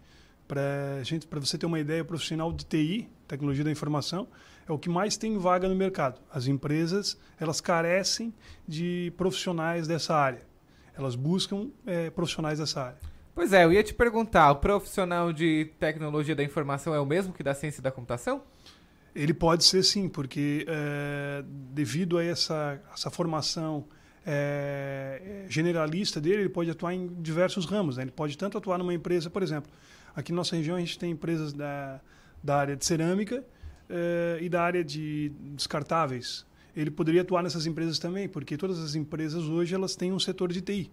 para 0.47 1.03
gente, 1.03 1.27
para 1.27 1.39
você 1.39 1.57
ter 1.57 1.65
uma 1.65 1.79
ideia, 1.79 2.01
o 2.01 2.05
profissional 2.05 2.51
de 2.51 2.65
TI, 2.65 3.09
tecnologia 3.27 3.63
da 3.63 3.71
informação, 3.71 4.27
é 4.67 4.71
o 4.71 4.77
que 4.77 4.89
mais 4.89 5.17
tem 5.17 5.37
vaga 5.37 5.67
no 5.67 5.75
mercado. 5.75 6.21
As 6.31 6.47
empresas 6.47 7.17
elas 7.39 7.59
carecem 7.59 8.33
de 8.67 9.11
profissionais 9.17 9.87
dessa 9.87 10.15
área. 10.15 10.47
elas 10.95 11.15
buscam 11.15 11.69
é, 11.85 12.09
profissionais 12.09 12.59
dessa 12.59 12.83
área. 12.83 12.97
Pois 13.39 13.53
é, 13.53 13.63
eu 13.63 13.71
ia 13.71 13.81
te 13.81 13.93
perguntar, 13.93 14.51
o 14.51 14.57
profissional 14.57 15.31
de 15.31 15.71
tecnologia 15.79 16.35
da 16.35 16.43
informação 16.43 16.93
é 16.93 16.99
o 16.99 17.05
mesmo 17.05 17.31
que 17.31 17.41
da 17.41 17.53
ciência 17.53 17.81
da 17.81 17.89
computação? 17.89 18.43
Ele 19.15 19.33
pode 19.33 19.63
ser 19.63 19.81
sim, 19.81 20.09
porque 20.09 20.65
é, 20.67 21.41
devido 21.71 22.17
a 22.17 22.23
essa, 22.25 22.81
essa 22.93 23.09
formação 23.09 23.85
é, 24.27 25.45
generalista 25.47 26.19
dele, 26.19 26.41
ele 26.41 26.49
pode 26.49 26.69
atuar 26.69 26.93
em 26.93 27.07
diversos 27.21 27.65
ramos. 27.65 27.95
Né? 27.95 28.03
Ele 28.03 28.11
pode 28.11 28.37
tanto 28.37 28.57
atuar 28.57 28.77
numa 28.77 28.93
empresa, 28.93 29.29
por 29.29 29.41
exemplo, 29.41 29.71
aqui 30.13 30.33
na 30.33 30.35
nossa 30.35 30.57
região 30.57 30.75
a 30.75 30.79
gente 30.81 30.99
tem 30.99 31.11
empresas 31.11 31.53
da, 31.53 32.01
da 32.43 32.57
área 32.57 32.75
de 32.75 32.85
cerâmica 32.85 33.41
é, 33.89 34.37
e 34.41 34.49
da 34.49 34.61
área 34.61 34.83
de 34.83 35.31
descartáveis. 35.55 36.45
Ele 36.75 36.91
poderia 36.91 37.21
atuar 37.21 37.41
nessas 37.41 37.65
empresas 37.65 37.99
também, 37.99 38.27
porque 38.27 38.57
todas 38.57 38.79
as 38.79 38.95
empresas 38.95 39.45
hoje 39.45 39.73
elas 39.73 39.95
têm 39.95 40.11
um 40.11 40.19
setor 40.19 40.51
de 40.51 40.59
TI. 40.59 40.91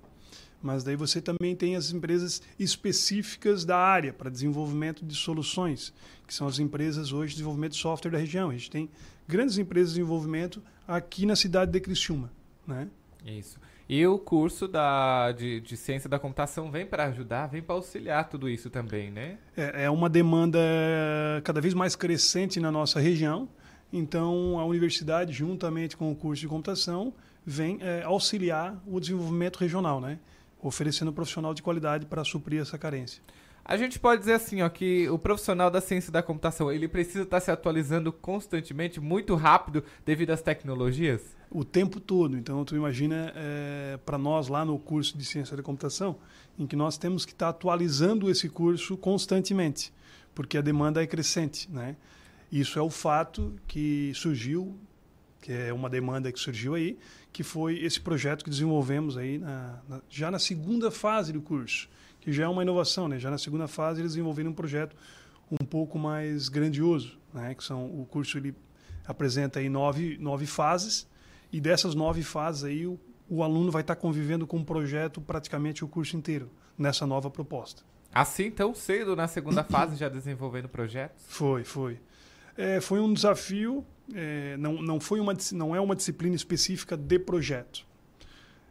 Mas 0.63 0.83
daí 0.83 0.97
você 0.97 1.21
também 1.21 1.55
tem 1.55 1.77
as 1.77 1.93
empresas 1.93 2.43
específicas 2.59 3.65
da 3.65 3.77
área 3.77 4.13
para 4.13 4.31
desenvolvimento 4.31 5.05
de 5.05 5.15
soluções, 5.15 5.93
que 6.27 6.35
são 6.35 6.47
as 6.47 6.59
empresas 6.59 7.13
hoje 7.13 7.31
de 7.31 7.35
desenvolvimento 7.37 7.73
de 7.73 7.79
software 7.79 8.11
da 8.11 8.19
região. 8.19 8.51
A 8.51 8.53
gente 8.53 8.71
tem 8.71 8.89
grandes 9.29 9.59
empresas 9.59 9.91
de 9.91 10.01
desenvolvimento 10.01 10.63
aqui 10.87 11.27
na 11.27 11.37
cidade 11.37 11.71
de 11.71 11.81
Criciúma, 11.81 12.31
né? 12.67 12.89
Isso. 13.25 13.59
E 13.89 14.05
o 14.05 14.19
curso 14.19 14.67
da, 14.67 15.31
de, 15.31 15.61
de 15.61 15.77
ciência 15.77 16.11
da 16.11 16.19
computação 16.19 16.71
vem 16.71 16.85
para 16.85 17.05
ajudar, 17.05 17.47
vem 17.47 17.63
para 17.63 17.77
auxiliar 17.77 18.29
tudo 18.29 18.49
isso 18.49 18.69
também, 18.69 19.13
né? 19.13 19.39
É, 19.57 19.85
é 19.85 19.91
uma 19.91 20.09
demanda 20.09 20.59
cada 21.45 21.61
vez 21.61 21.73
mais 21.73 21.95
crescente 21.95 22.59
na 22.59 22.73
nossa 22.73 22.99
região. 22.99 23.49
Então, 23.93 24.59
a 24.59 24.65
universidade, 24.65 25.33
juntamente 25.33 25.97
com 25.97 26.11
o 26.11 26.17
curso 26.17 26.41
de 26.41 26.49
computação, 26.49 27.15
vem 27.45 27.79
é, 27.81 28.03
auxiliar 28.03 28.77
o 28.85 28.99
desenvolvimento 28.99 29.59
regional, 29.59 30.01
né? 30.01 30.19
Oferecendo 30.67 31.11
um 31.11 31.15
profissional 31.15 31.55
de 31.55 31.63
qualidade 31.63 32.07
para 32.07 32.25
suprir 32.25 32.61
essa 32.61 32.77
carência. 32.77 33.23
A 33.65 33.77
gente 33.77 33.99
pode 33.99 34.21
dizer 34.21 34.35
assim, 34.35 34.63
ó, 34.63 34.69
que 34.69 35.09
o 35.09 35.19
profissional 35.19 35.69
da 35.71 35.81
ciência 35.81 36.13
da 36.13 36.23
computação, 36.23 36.71
ele 36.71 36.87
precisa 36.87 37.25
estar 37.25 37.41
se 37.41 37.51
atualizando 37.51 38.13
constantemente, 38.13 39.01
muito 39.01 39.35
rápido, 39.35 39.83
devido 40.05 40.31
às 40.31 40.41
tecnologias? 40.41 41.21
O 41.51 41.65
tempo 41.65 41.99
todo. 41.99 42.37
Então, 42.37 42.65
tu 42.65 42.77
imagina, 42.77 43.33
é, 43.35 43.99
para 44.07 44.17
nós 44.17 44.47
lá 44.47 44.65
no 44.65 44.79
curso 44.79 45.19
de 45.19 45.25
ciência 45.25 45.57
da 45.57 45.65
computação, 45.65 46.17
em 46.57 46.65
que 46.65 46.77
nós 46.77 46.97
temos 46.97 47.25
que 47.25 47.33
estar 47.33 47.49
atualizando 47.49 48.31
esse 48.31 48.49
curso 48.49 48.97
constantemente, 48.97 49.93
porque 50.33 50.57
a 50.57 50.61
demanda 50.61 51.03
é 51.03 51.07
crescente, 51.07 51.69
né? 51.71 51.97
Isso 52.51 52.79
é 52.79 52.83
o 52.83 52.91
fato 52.91 53.53
que 53.67 54.13
surgiu, 54.15 54.79
que 55.47 55.53
é 55.53 55.73
uma 55.73 55.89
demanda 55.89 56.33
que 56.33 56.41
surgiu 56.41 56.75
aí, 56.75 56.99
que 57.33 57.45
foi 57.45 57.79
esse 57.79 58.01
projeto 58.01 58.43
que 58.43 58.51
desenvolvemos 58.51 59.17
aí 59.17 59.39
na, 59.39 59.79
na, 59.89 60.03
já 60.09 60.29
na 60.29 60.41
segunda 60.41 60.91
fase 60.91 61.33
do 61.33 61.41
curso, 61.41 61.89
que 62.21 62.33
já 62.33 62.47
é 62.47 62.49
uma 62.49 62.63
inovação, 62.63 63.07
né? 63.07 63.17
Já 63.17 63.31
na 63.31 63.39
segunda 63.39 63.69
fase 63.69 64.01
eles 64.01 64.15
desenvolveram 64.15 64.51
um 64.51 64.53
projeto 64.53 64.97
um 65.49 65.65
pouco 65.65 66.01
mais 66.01 66.49
grandioso, 66.49 67.17
né? 67.33 67.55
Que 67.55 67.63
são 67.63 67.87
o 67.87 68.05
curso 68.07 68.37
ele 68.39 68.57
apresenta 69.07 69.61
aí 69.61 69.69
nove, 69.69 70.19
nove 70.19 70.47
fases 70.47 71.07
e 71.53 71.61
dessas 71.61 71.95
nove 71.95 72.25
fases 72.25 72.65
aí 72.65 72.85
o, 72.85 72.99
o 73.29 73.41
aluno 73.45 73.71
vai 73.71 73.83
estar 73.83 73.95
convivendo 73.95 74.49
com 74.49 74.57
um 74.57 74.65
projeto 74.65 75.21
praticamente 75.21 75.85
o 75.85 75.89
curso 75.89 76.17
inteiro 76.17 76.51
nessa 76.77 77.07
nova 77.07 77.31
proposta. 77.31 77.85
Assim 78.13 78.51
tão 78.51 78.75
cedo 78.75 79.15
na 79.15 79.29
segunda 79.29 79.63
fase 79.63 79.95
já 79.95 80.09
desenvolvendo 80.09 80.69
projetos? 80.69 81.23
Foi, 81.29 81.63
foi. 81.63 82.01
É, 82.57 82.81
foi 82.81 82.99
um 82.99 83.15
desafio 83.15 83.87
é, 84.15 84.57
não, 84.57 84.75
não, 84.83 85.01
foi 85.01 85.21
uma, 85.21 85.35
não 85.53 85.75
é 85.75 85.81
uma 85.81 85.97
disciplina 85.97 86.35
específica 86.35 86.97
de 86.97 87.19
projeto. 87.19 87.87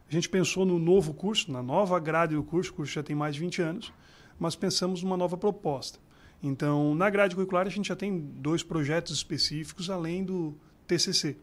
A 0.09 0.13
gente 0.13 0.29
pensou 0.29 0.65
no 0.65 0.77
novo 0.77 1.13
curso, 1.13 1.51
na 1.51 1.63
nova 1.63 1.99
grade 1.99 2.35
do 2.35 2.43
curso, 2.43 2.71
o 2.71 2.75
curso 2.75 2.93
já 2.93 3.03
tem 3.03 3.15
mais 3.15 3.35
de 3.35 3.41
20 3.41 3.61
anos, 3.61 3.93
mas 4.39 4.55
pensamos 4.55 5.01
numa 5.01 5.17
nova 5.17 5.35
proposta. 5.35 5.99
Então, 6.43 6.93
na 6.93 7.09
grade 7.09 7.35
curricular, 7.35 7.65
a 7.65 7.69
gente 7.69 7.87
já 7.87 7.95
tem 7.95 8.19
dois 8.19 8.61
projetos 8.61 9.15
específicos, 9.15 9.89
além 9.89 10.23
do 10.23 10.55
TCC. 10.85 11.37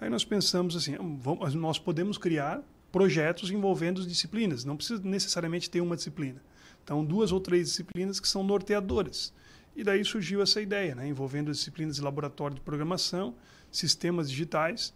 Aí 0.00 0.10
nós 0.10 0.24
pensamos 0.24 0.74
assim, 0.74 0.96
vamos, 1.20 1.54
nós 1.54 1.78
podemos 1.78 2.18
criar 2.18 2.62
projetos 2.90 3.50
envolvendo 3.50 4.04
disciplinas, 4.06 4.64
não 4.64 4.76
precisa 4.76 5.02
necessariamente 5.02 5.70
ter 5.70 5.80
uma 5.80 5.96
disciplina. 5.96 6.42
Então, 6.82 7.04
duas 7.04 7.32
ou 7.32 7.40
três 7.40 7.68
disciplinas 7.68 8.20
que 8.20 8.28
são 8.28 8.42
norteadoras. 8.42 9.32
E 9.76 9.82
daí 9.82 10.04
surgiu 10.04 10.40
essa 10.40 10.60
ideia, 10.60 10.94
né, 10.94 11.06
envolvendo 11.08 11.50
disciplinas 11.50 11.96
de 11.96 12.02
laboratório 12.02 12.54
de 12.54 12.60
programação, 12.60 13.34
sistemas 13.70 14.30
digitais 14.30 14.94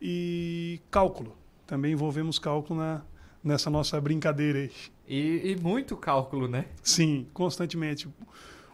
e 0.00 0.80
cálculo. 0.90 1.36
Também 1.66 1.92
envolvemos 1.92 2.38
cálculo 2.38 2.78
na, 2.78 3.02
nessa 3.42 3.68
nossa 3.70 4.00
brincadeira 4.00 4.60
aí. 4.60 4.70
E, 5.06 5.52
e, 5.52 5.56
muito 5.56 5.96
cálculo, 5.96 6.46
né? 6.46 6.66
Sim, 6.82 7.26
constantemente. 7.34 8.08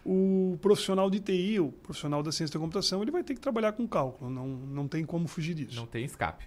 O 0.05 0.59
profissional 0.61 1.11
de 1.11 1.19
TI, 1.19 1.59
o 1.59 1.73
profissional 1.73 2.23
da 2.23 2.31
ciência 2.31 2.55
da 2.55 2.61
computação, 2.61 3.03
ele 3.03 3.11
vai 3.11 3.25
ter 3.25 3.35
que 3.35 3.41
trabalhar 3.41 3.73
com 3.73 3.89
cálculo, 3.89 4.31
não, 4.31 4.47
não 4.47 4.87
tem 4.87 5.05
como 5.05 5.27
fugir 5.27 5.55
disso. 5.55 5.75
Não 5.75 5.87
tem 5.87 6.05
escape. 6.05 6.45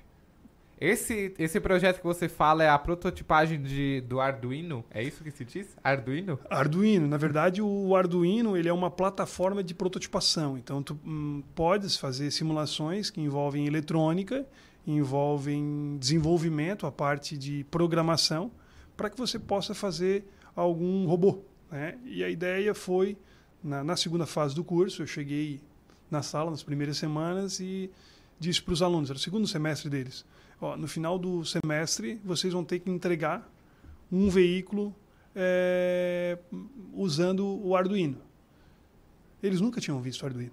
Esse, 0.79 1.33
esse 1.37 1.59
projeto 1.59 1.97
que 1.97 2.05
você 2.05 2.29
fala 2.29 2.63
é 2.63 2.69
a 2.69 2.79
prototipagem 2.79 3.61
de, 3.61 3.99
do 4.01 4.21
Arduino? 4.21 4.85
É 4.89 5.03
isso 5.03 5.21
que 5.21 5.29
se 5.29 5.43
diz? 5.43 5.75
Arduino? 5.83 6.39
Arduino. 6.49 7.05
Na 7.05 7.17
verdade, 7.17 7.61
o 7.61 7.93
Arduino 7.95 8.55
ele 8.55 8.69
é 8.69 8.73
uma 8.73 8.89
plataforma 8.89 9.61
de 9.61 9.73
prototipação. 9.73 10.57
Então, 10.57 10.81
tu 10.81 10.97
hum, 11.05 11.43
podes 11.53 11.97
fazer 11.97 12.31
simulações 12.31 13.09
que 13.09 13.19
envolvem 13.19 13.67
eletrônica, 13.67 14.45
envolvem 14.87 15.97
desenvolvimento, 15.99 16.87
a 16.87 16.91
parte 16.91 17.37
de 17.37 17.65
programação, 17.65 18.49
para 18.95 19.09
que 19.09 19.17
você 19.17 19.37
possa 19.37 19.75
fazer 19.75 20.23
algum 20.55 21.05
robô. 21.05 21.41
Né? 21.69 21.97
E 22.05 22.23
a 22.23 22.29
ideia 22.29 22.73
foi, 22.73 23.17
na, 23.61 23.83
na 23.83 23.97
segunda 23.97 24.25
fase 24.25 24.55
do 24.55 24.63
curso, 24.63 25.01
eu 25.01 25.07
cheguei 25.07 25.59
na 26.09 26.21
sala 26.21 26.49
nas 26.49 26.63
primeiras 26.63 26.97
semanas 26.97 27.59
e 27.59 27.91
disse 28.39 28.61
para 28.61 28.73
os 28.73 28.81
alunos, 28.81 29.09
era 29.09 29.17
o 29.17 29.21
segundo 29.21 29.45
semestre 29.45 29.89
deles, 29.89 30.25
ó, 30.59 30.75
no 30.77 30.87
final 30.87 31.17
do 31.17 31.43
semestre 31.45 32.19
vocês 32.23 32.53
vão 32.53 32.63
ter 32.63 32.79
que 32.79 32.89
entregar 32.89 33.49
um 34.11 34.29
veículo 34.29 34.95
é, 35.35 36.37
usando 36.93 37.45
o 37.63 37.75
Arduino. 37.75 38.17
Eles 39.41 39.61
nunca 39.61 39.79
tinham 39.79 40.01
visto 40.01 40.25
Arduino. 40.25 40.51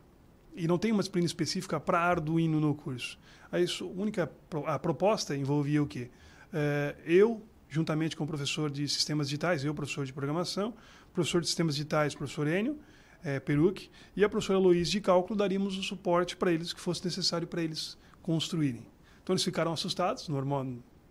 E 0.55 0.66
não 0.66 0.78
tem 0.78 0.93
uma 0.93 1.03
disciplina 1.03 1.27
específica 1.27 1.78
para 1.78 1.99
Arduino 1.99 2.61
no 2.61 2.74
curso. 2.74 3.19
A 3.51 3.61
isso, 3.61 3.87
única 3.89 4.31
a 4.66 4.78
proposta 4.78 5.37
envolvia 5.37 5.83
o 5.83 5.87
quê? 5.87 6.11
É, 6.53 6.95
eu, 7.05 7.43
juntamente 7.69 8.16
com 8.16 8.24
o 8.24 8.27
professor 8.27 8.70
de 8.70 8.89
sistemas 8.89 9.28
digitais, 9.28 9.65
eu, 9.65 9.74
professor 9.74 10.07
de 10.07 10.12
programação, 10.12 10.73
professor 11.12 11.41
de 11.41 11.47
sistemas 11.47 11.74
digitais, 11.74 12.15
professor 12.15 12.47
Enio, 12.47 12.78
é, 13.24 13.41
Peruc, 13.41 13.91
e 14.15 14.24
a 14.24 14.28
professora 14.28 14.59
Luiz 14.59 14.91
de 14.91 15.01
cálculo, 15.01 15.37
daríamos 15.37 15.77
o 15.77 15.83
suporte 15.83 16.37
para 16.37 16.53
eles 16.53 16.73
que 16.73 16.81
fosse 16.81 17.05
necessário 17.05 17.47
para 17.47 17.62
eles 17.62 17.99
construírem. 18.23 18.87
Então 19.27 19.35
eles 19.35 19.43
ficaram 19.43 19.73
assustados, 19.73 20.28
normal, 20.28 20.65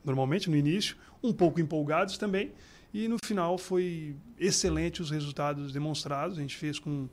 normalmente 0.05 0.49
no 0.49 0.55
início, 0.55 0.95
um 1.21 1.33
pouco 1.33 1.59
empolgados 1.59 2.17
também, 2.17 2.53
e 2.93 3.09
no 3.09 3.17
final 3.25 3.57
foi 3.57 4.15
excelente 4.39 5.01
os 5.01 5.11
resultados 5.11 5.73
demonstrados. 5.73 6.37
A 6.37 6.41
gente 6.41 6.55
fez 6.55 6.79
com 6.79 7.09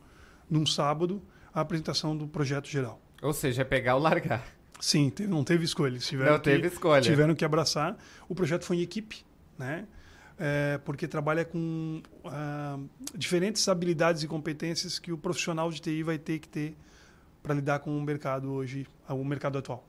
num 0.48 0.64
sábado 0.64 1.20
a 1.52 1.60
apresentação 1.60 2.16
do 2.16 2.28
projeto 2.28 2.68
geral. 2.68 3.02
Ou 3.20 3.32
seja, 3.32 3.62
é 3.62 3.64
pegar 3.64 3.96
ou 3.96 4.00
largar. 4.00 4.46
Sim, 4.78 5.10
teve, 5.10 5.28
não 5.28 5.42
teve 5.42 5.64
escolha. 5.64 5.98
Tiveram 5.98 6.34
não 6.34 6.38
que, 6.38 6.44
teve 6.44 6.68
escolha. 6.68 7.02
Tiveram 7.02 7.34
que 7.34 7.44
abraçar. 7.44 7.98
O 8.28 8.34
projeto 8.36 8.64
foi 8.64 8.76
em 8.76 8.82
equipe, 8.82 9.24
né? 9.58 9.88
É, 10.38 10.78
porque 10.84 11.08
trabalha 11.08 11.44
com 11.44 12.00
uh, 12.24 12.88
diferentes 13.12 13.66
habilidades 13.68 14.22
e 14.22 14.28
competências 14.28 15.00
que 15.00 15.10
o 15.10 15.18
profissional 15.18 15.68
de 15.68 15.80
TI 15.80 16.04
vai 16.04 16.16
ter 16.16 16.38
que 16.38 16.46
ter 16.46 16.76
para 17.42 17.54
lidar 17.54 17.80
com 17.80 17.98
o 17.98 18.00
mercado 18.00 18.52
hoje, 18.52 18.86
o 19.08 19.24
mercado 19.24 19.58
atual. 19.58 19.88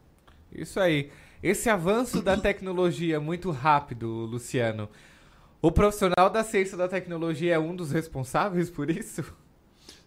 Isso 0.55 0.80
aí. 0.80 1.09
Esse 1.41 1.69
avanço 1.69 2.21
da 2.21 2.38
tecnologia 2.38 3.19
muito 3.19 3.51
rápido, 3.51 4.07
Luciano. 4.07 4.88
O 5.61 5.71
profissional 5.71 6.30
da 6.30 6.43
ciência 6.43 6.77
da 6.77 6.88
tecnologia 6.88 7.55
é 7.55 7.59
um 7.59 7.75
dos 7.75 7.91
responsáveis 7.91 8.69
por 8.69 8.89
isso? 8.89 9.23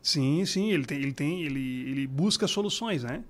Sim, 0.02 0.44
sim, 0.44 0.70
ele 0.70 0.84
tem, 0.84 0.98
ele 0.98 1.12
tem, 1.12 1.42
ele, 1.42 1.90
ele 1.90 2.06
busca 2.06 2.46
soluções, 2.46 3.02
né? 3.02 3.24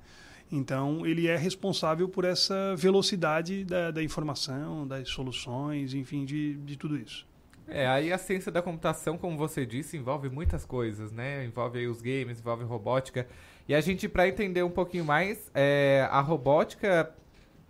Então 0.50 1.06
ele 1.06 1.26
é 1.26 1.36
responsável 1.36 2.08
por 2.08 2.24
essa 2.24 2.76
velocidade 2.76 3.64
da, 3.64 3.90
da 3.90 4.02
informação, 4.02 4.86
das 4.86 5.08
soluções, 5.08 5.94
enfim, 5.94 6.24
de, 6.24 6.54
de 6.56 6.76
tudo 6.76 6.96
isso. 6.96 7.26
É, 7.68 7.86
aí 7.86 8.12
a 8.12 8.18
ciência 8.18 8.52
da 8.52 8.62
computação, 8.62 9.18
como 9.18 9.36
você 9.36 9.66
disse, 9.66 9.96
envolve 9.96 10.28
muitas 10.28 10.64
coisas, 10.64 11.10
né? 11.10 11.44
Envolve 11.44 11.84
os 11.88 12.00
games, 12.00 12.38
envolve 12.38 12.62
robótica. 12.62 13.26
E 13.68 13.74
a 13.74 13.80
gente, 13.80 14.08
para 14.08 14.28
entender 14.28 14.62
um 14.62 14.70
pouquinho 14.70 15.04
mais, 15.04 15.50
é, 15.54 16.06
a 16.10 16.20
robótica 16.20 17.12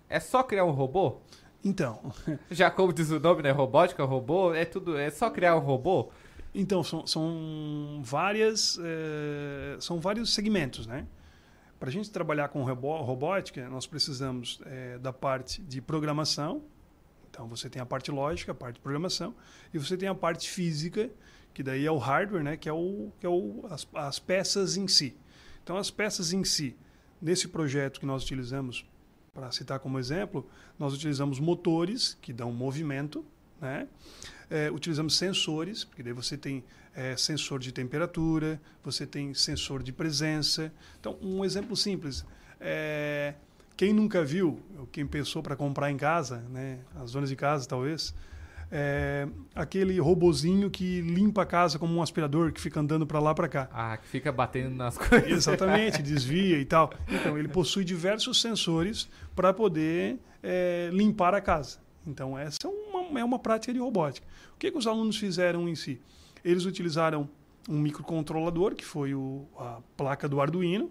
é 0.09 0.21
só 0.21 0.43
criar 0.43 0.65
um 0.65 0.71
robô? 0.71 1.21
Então. 1.65 2.13
Já 2.51 2.71
como 2.71 2.93
diz 2.93 3.11
o 3.11 3.19
nome, 3.19 3.43
né? 3.43 3.51
Robótica, 3.51 4.05
robô, 4.05 4.55
é 4.55 4.65
tudo, 4.65 4.99
é 4.99 5.11
só 5.11 5.31
criar 5.31 5.57
um 5.57 5.61
robô? 5.61 6.11
Então, 6.55 6.83
são, 6.83 7.07
são 7.07 8.01
várias. 8.05 8.79
É, 8.83 9.77
são 9.81 9.99
vários 9.99 10.35
segmentos, 10.35 10.87
né? 10.87 11.07
Para 11.79 11.91
a 11.91 11.93
gente 11.93 12.11
trabalhar 12.11 12.49
com 12.49 12.63
robó, 12.63 13.03
robótica, 13.03 13.69
nós 13.69 13.87
precisamos 13.87 14.61
é, 14.65 14.99
da 14.99 15.13
parte 15.13 15.61
de 15.61 15.83
programação, 15.83 16.63
Então 17.29 17.47
você 17.47 17.69
tem 17.69 17.83
a 17.83 17.87
parte 17.87 18.11
lógica, 18.11 18.53
a 18.53 18.55
parte 18.55 18.77
de 18.77 18.81
programação, 18.81 19.35
e 19.75 19.79
você 19.79 19.95
tem 19.95 20.09
a 20.09 20.15
parte 20.15 20.49
física, 20.49 21.11
que 21.53 21.63
daí 21.63 21.85
é 21.85 21.91
o 21.91 21.99
hardware, 21.99 22.43
né? 22.43 22.57
que 22.57 22.67
é, 22.67 22.73
o, 22.73 23.13
que 23.21 23.27
é 23.27 23.29
o, 23.29 23.67
as, 23.69 23.87
as 23.95 24.19
peças 24.19 24.79
em 24.79 24.89
si. 24.89 25.15
Então 25.67 25.77
as 25.77 25.91
peças 25.91 26.33
em 26.33 26.45
si, 26.45 26.77
nesse 27.21 27.49
projeto 27.49 27.99
que 27.99 28.07
nós 28.07 28.23
utilizamos, 28.23 28.87
para 29.35 29.51
citar 29.51 29.81
como 29.81 29.99
exemplo, 29.99 30.49
nós 30.79 30.95
utilizamos 30.95 31.41
motores 31.41 32.17
que 32.23 32.33
dão 32.33 32.53
movimento, 32.53 33.25
né? 33.61 33.89
É, 34.49 34.71
utilizamos 34.71 35.17
sensores, 35.17 35.83
porque 35.83 36.05
daí 36.05 36.13
você 36.13 36.37
tem 36.37 36.63
é, 36.95 37.17
sensor 37.17 37.59
de 37.59 37.73
temperatura, 37.73 38.61
você 38.85 39.05
tem 39.05 39.35
sensor 39.35 39.83
de 39.83 39.93
presença. 39.93 40.73
Então, 41.01 41.19
um 41.21 41.45
exemplo 41.45 41.77
simples. 41.77 42.25
É, 42.61 43.35
quem 43.77 43.93
nunca 43.93 44.25
viu, 44.25 44.61
quem 44.93 45.05
pensou 45.05 45.43
para 45.43 45.57
comprar 45.57 45.91
em 45.91 45.97
casa, 45.97 46.39
né, 46.49 46.79
as 46.95 47.11
donas 47.11 47.29
de 47.29 47.35
casa 47.35 47.67
talvez, 47.67 48.15
é, 48.71 49.29
aquele 49.55 49.99
robozinho 50.01 50.71
que 50.71 51.01
limpa 51.01 51.43
a 51.43 51.47
casa 51.47 51.79
como 51.79 51.95
um 51.95 52.03
aspirador, 52.03 52.53
que 52.53 52.61
fica 52.61 52.81
andando 52.81 53.07
para 53.07 53.21
lá 53.21 53.35
para 53.35 53.49
cá. 53.49 53.69
Ah, 53.73 53.97
que 53.97 54.07
fica 54.09 54.33
batendo 54.33 54.75
nas 54.75 54.97
coisas. 54.99 55.31
Exatamente, 55.31 56.03
desvia 56.03 56.59
e 56.59 56.65
tal. 56.65 56.93
Então, 57.09 57.39
ele 57.39 57.49
possui 57.49 57.85
diversos 57.85 58.41
sensores 58.41 59.09
para 59.35 59.53
poder 59.53 60.19
é, 60.43 60.91
limpar 60.93 61.35
a 61.35 61.41
casa. 61.41 61.79
Então, 62.07 62.39
essa 62.39 62.59
é 62.65 62.69
uma, 62.69 63.21
é 63.21 63.25
uma 63.25 63.39
prática 63.39 63.73
de 63.73 63.79
robótica. 63.79 64.27
O 64.55 64.59
que, 64.59 64.71
que 64.71 64.79
os 64.79 64.87
alunos 64.87 65.17
fizeram 65.17 65.69
em 65.69 65.75
si? 65.75 66.01
Eles 66.45 66.65
utilizaram 66.65 67.29
um 67.69 67.79
microcontrolador, 67.81 68.75
que 68.75 68.85
foi 68.85 69.15
o, 69.15 69.47
a 69.59 69.81
placa 69.97 70.29
do 70.29 70.41
Arduino, 70.41 70.91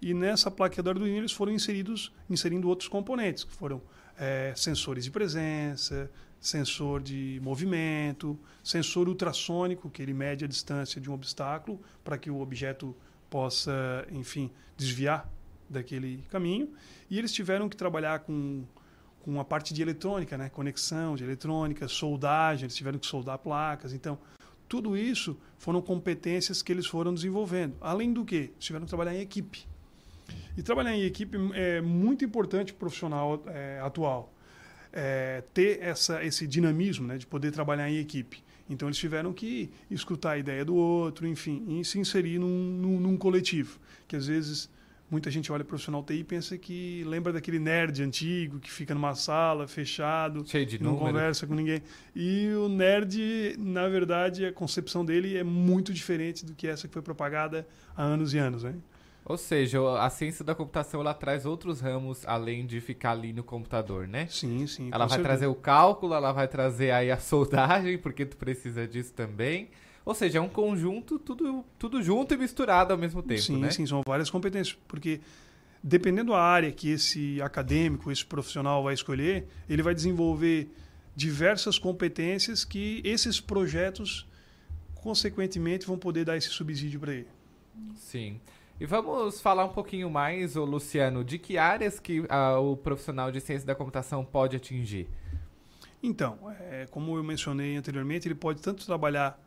e 0.00 0.14
nessa 0.14 0.50
placa 0.50 0.82
do 0.82 0.90
Arduino 0.90 1.16
eles 1.16 1.32
foram 1.32 1.52
inseridos, 1.52 2.12
inserindo 2.28 2.68
outros 2.68 2.88
componentes, 2.88 3.44
que 3.44 3.52
foram 3.52 3.82
é, 4.18 4.52
sensores 4.56 5.04
de 5.04 5.10
presença, 5.10 6.10
sensor 6.42 7.00
de 7.00 7.38
movimento, 7.40 8.36
sensor 8.64 9.08
ultrassônico, 9.08 9.88
que 9.88 10.02
ele 10.02 10.12
mede 10.12 10.44
a 10.44 10.48
distância 10.48 11.00
de 11.00 11.08
um 11.08 11.14
obstáculo 11.14 11.80
para 12.02 12.18
que 12.18 12.28
o 12.28 12.40
objeto 12.40 12.96
possa, 13.30 14.04
enfim, 14.10 14.50
desviar 14.76 15.30
daquele 15.70 16.24
caminho. 16.28 16.68
E 17.08 17.16
eles 17.16 17.32
tiveram 17.32 17.68
que 17.68 17.76
trabalhar 17.76 18.18
com, 18.18 18.64
com 19.20 19.38
a 19.38 19.44
parte 19.44 19.72
de 19.72 19.80
eletrônica, 19.80 20.36
né? 20.36 20.48
conexão 20.48 21.14
de 21.14 21.22
eletrônica, 21.22 21.86
soldagem, 21.86 22.64
eles 22.64 22.74
tiveram 22.74 22.98
que 22.98 23.06
soldar 23.06 23.38
placas. 23.38 23.92
Então, 23.92 24.18
tudo 24.68 24.96
isso 24.96 25.38
foram 25.58 25.80
competências 25.80 26.60
que 26.60 26.72
eles 26.72 26.86
foram 26.86 27.14
desenvolvendo. 27.14 27.76
Além 27.80 28.12
do 28.12 28.24
que, 28.24 28.50
tiveram 28.58 28.84
que 28.84 28.90
trabalhar 28.90 29.14
em 29.14 29.20
equipe. 29.20 29.64
E 30.56 30.62
trabalhar 30.62 30.96
em 30.96 31.04
equipe 31.04 31.38
é 31.54 31.80
muito 31.80 32.24
importante 32.24 32.72
para 32.72 32.78
o 32.78 32.80
profissional 32.80 33.44
é, 33.46 33.80
atual 33.80 34.32
é, 34.92 35.42
ter 35.54 35.80
essa, 35.80 36.22
esse 36.24 36.46
dinamismo 36.46 37.06
né, 37.06 37.16
de 37.18 37.26
poder 37.26 37.50
trabalhar 37.50 37.88
em 37.90 37.98
equipe. 37.98 38.42
Então 38.68 38.88
eles 38.88 38.98
tiveram 38.98 39.32
que 39.32 39.70
escutar 39.90 40.32
a 40.32 40.38
ideia 40.38 40.64
do 40.64 40.74
outro, 40.74 41.26
enfim, 41.26 41.64
e 41.80 41.84
se 41.84 41.98
inserir 41.98 42.38
num, 42.38 42.48
num, 42.48 43.00
num 43.00 43.16
coletivo. 43.16 43.78
Que 44.06 44.16
às 44.16 44.26
vezes 44.26 44.70
muita 45.10 45.30
gente 45.30 45.52
olha 45.52 45.62
profissional 45.62 46.02
TI 46.02 46.20
e 46.20 46.24
pensa 46.24 46.56
que 46.56 47.04
lembra 47.06 47.32
daquele 47.34 47.58
nerd 47.58 48.02
antigo 48.02 48.58
que 48.60 48.70
fica 48.70 48.94
numa 48.94 49.14
sala 49.14 49.68
fechado, 49.68 50.42
Cheio 50.46 50.64
de 50.64 50.82
não 50.82 50.92
número. 50.92 51.06
conversa 51.08 51.46
com 51.46 51.54
ninguém. 51.54 51.82
E 52.16 52.48
o 52.54 52.68
nerd, 52.68 53.56
na 53.58 53.88
verdade, 53.88 54.46
a 54.46 54.52
concepção 54.52 55.04
dele 55.04 55.36
é 55.36 55.42
muito 55.42 55.92
diferente 55.92 56.46
do 56.46 56.54
que 56.54 56.66
essa 56.66 56.88
que 56.88 56.94
foi 56.94 57.02
propagada 57.02 57.66
há 57.94 58.02
anos 58.02 58.32
e 58.32 58.38
anos, 58.38 58.62
né? 58.62 58.74
Ou 59.24 59.36
seja, 59.36 59.78
a 60.00 60.10
ciência 60.10 60.44
da 60.44 60.54
computação 60.54 61.00
ela 61.00 61.14
traz 61.14 61.46
outros 61.46 61.80
ramos 61.80 62.26
além 62.26 62.66
de 62.66 62.80
ficar 62.80 63.12
ali 63.12 63.32
no 63.32 63.44
computador, 63.44 64.08
né? 64.08 64.26
Sim, 64.28 64.66
sim. 64.66 64.90
Ela 64.92 65.06
vai 65.06 65.20
trazer 65.20 65.46
o 65.46 65.54
cálculo, 65.54 66.14
ela 66.14 66.32
vai 66.32 66.48
trazer 66.48 66.90
aí 66.90 67.10
a 67.10 67.18
soldagem, 67.20 67.98
porque 67.98 68.26
tu 68.26 68.36
precisa 68.36 68.86
disso 68.86 69.12
também. 69.12 69.70
Ou 70.04 70.14
seja, 70.14 70.38
é 70.38 70.40
um 70.40 70.48
conjunto, 70.48 71.18
tudo, 71.18 71.64
tudo 71.78 72.02
junto 72.02 72.34
e 72.34 72.36
misturado 72.36 72.92
ao 72.92 72.98
mesmo 72.98 73.22
tempo, 73.22 73.40
sim, 73.40 73.58
né? 73.58 73.70
Sim, 73.70 73.86
são 73.86 74.02
várias 74.04 74.28
competências. 74.28 74.76
Porque 74.88 75.20
dependendo 75.82 76.32
da 76.32 76.40
área 76.40 76.72
que 76.72 76.90
esse 76.90 77.40
acadêmico, 77.40 78.10
esse 78.10 78.24
profissional 78.24 78.82
vai 78.82 78.94
escolher, 78.94 79.46
ele 79.68 79.82
vai 79.82 79.94
desenvolver 79.94 80.68
diversas 81.14 81.78
competências 81.78 82.64
que 82.64 83.00
esses 83.04 83.40
projetos, 83.40 84.26
consequentemente, 84.94 85.86
vão 85.86 85.96
poder 85.96 86.24
dar 86.24 86.36
esse 86.36 86.48
subsídio 86.48 86.98
para 86.98 87.14
ele. 87.14 87.28
Sim. 87.94 88.40
E 88.82 88.84
vamos 88.84 89.40
falar 89.40 89.64
um 89.64 89.68
pouquinho 89.68 90.10
mais, 90.10 90.56
ô 90.56 90.64
Luciano, 90.64 91.22
de 91.22 91.38
que 91.38 91.56
áreas 91.56 92.00
que 92.00 92.24
ah, 92.28 92.58
o 92.58 92.76
profissional 92.76 93.30
de 93.30 93.40
ciência 93.40 93.64
da 93.64 93.76
computação 93.76 94.24
pode 94.24 94.56
atingir? 94.56 95.08
Então, 96.02 96.36
é, 96.50 96.88
como 96.90 97.16
eu 97.16 97.22
mencionei 97.22 97.76
anteriormente, 97.76 98.26
ele 98.26 98.34
pode 98.34 98.60
tanto 98.60 98.84
trabalhar 98.84 99.40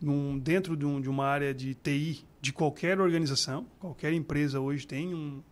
num, 0.00 0.38
dentro 0.38 0.74
de, 0.74 0.86
um, 0.86 1.02
de, 1.02 1.10
uma 1.10 1.26
área 1.26 1.52
de 1.52 1.74
TI 1.74 2.24
de 2.40 2.50
qualquer 2.50 2.98
organização, 2.98 3.66
qualquer 3.78 4.14
empresa 4.14 4.58
hoje 4.58 4.86
tem 4.86 5.12
um, 5.14 5.42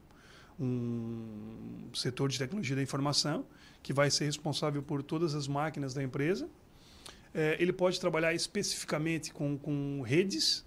um 0.58 1.90
setor 1.92 2.30
de 2.30 2.38
tecnologia 2.38 2.74
da 2.74 2.82
informação 2.82 3.44
que 3.82 3.92
vai 3.92 4.10
ser 4.10 4.24
responsável 4.24 4.82
por 4.82 5.02
todas 5.02 5.34
as 5.34 5.46
máquinas 5.46 5.92
da 5.92 6.02
empresa. 6.02 6.48
É, 7.34 7.58
ele 7.60 7.74
pode 7.74 8.00
trabalhar 8.00 8.32
especificamente 8.32 9.30
com, 9.30 9.58
com 9.58 10.00
redes, 10.00 10.64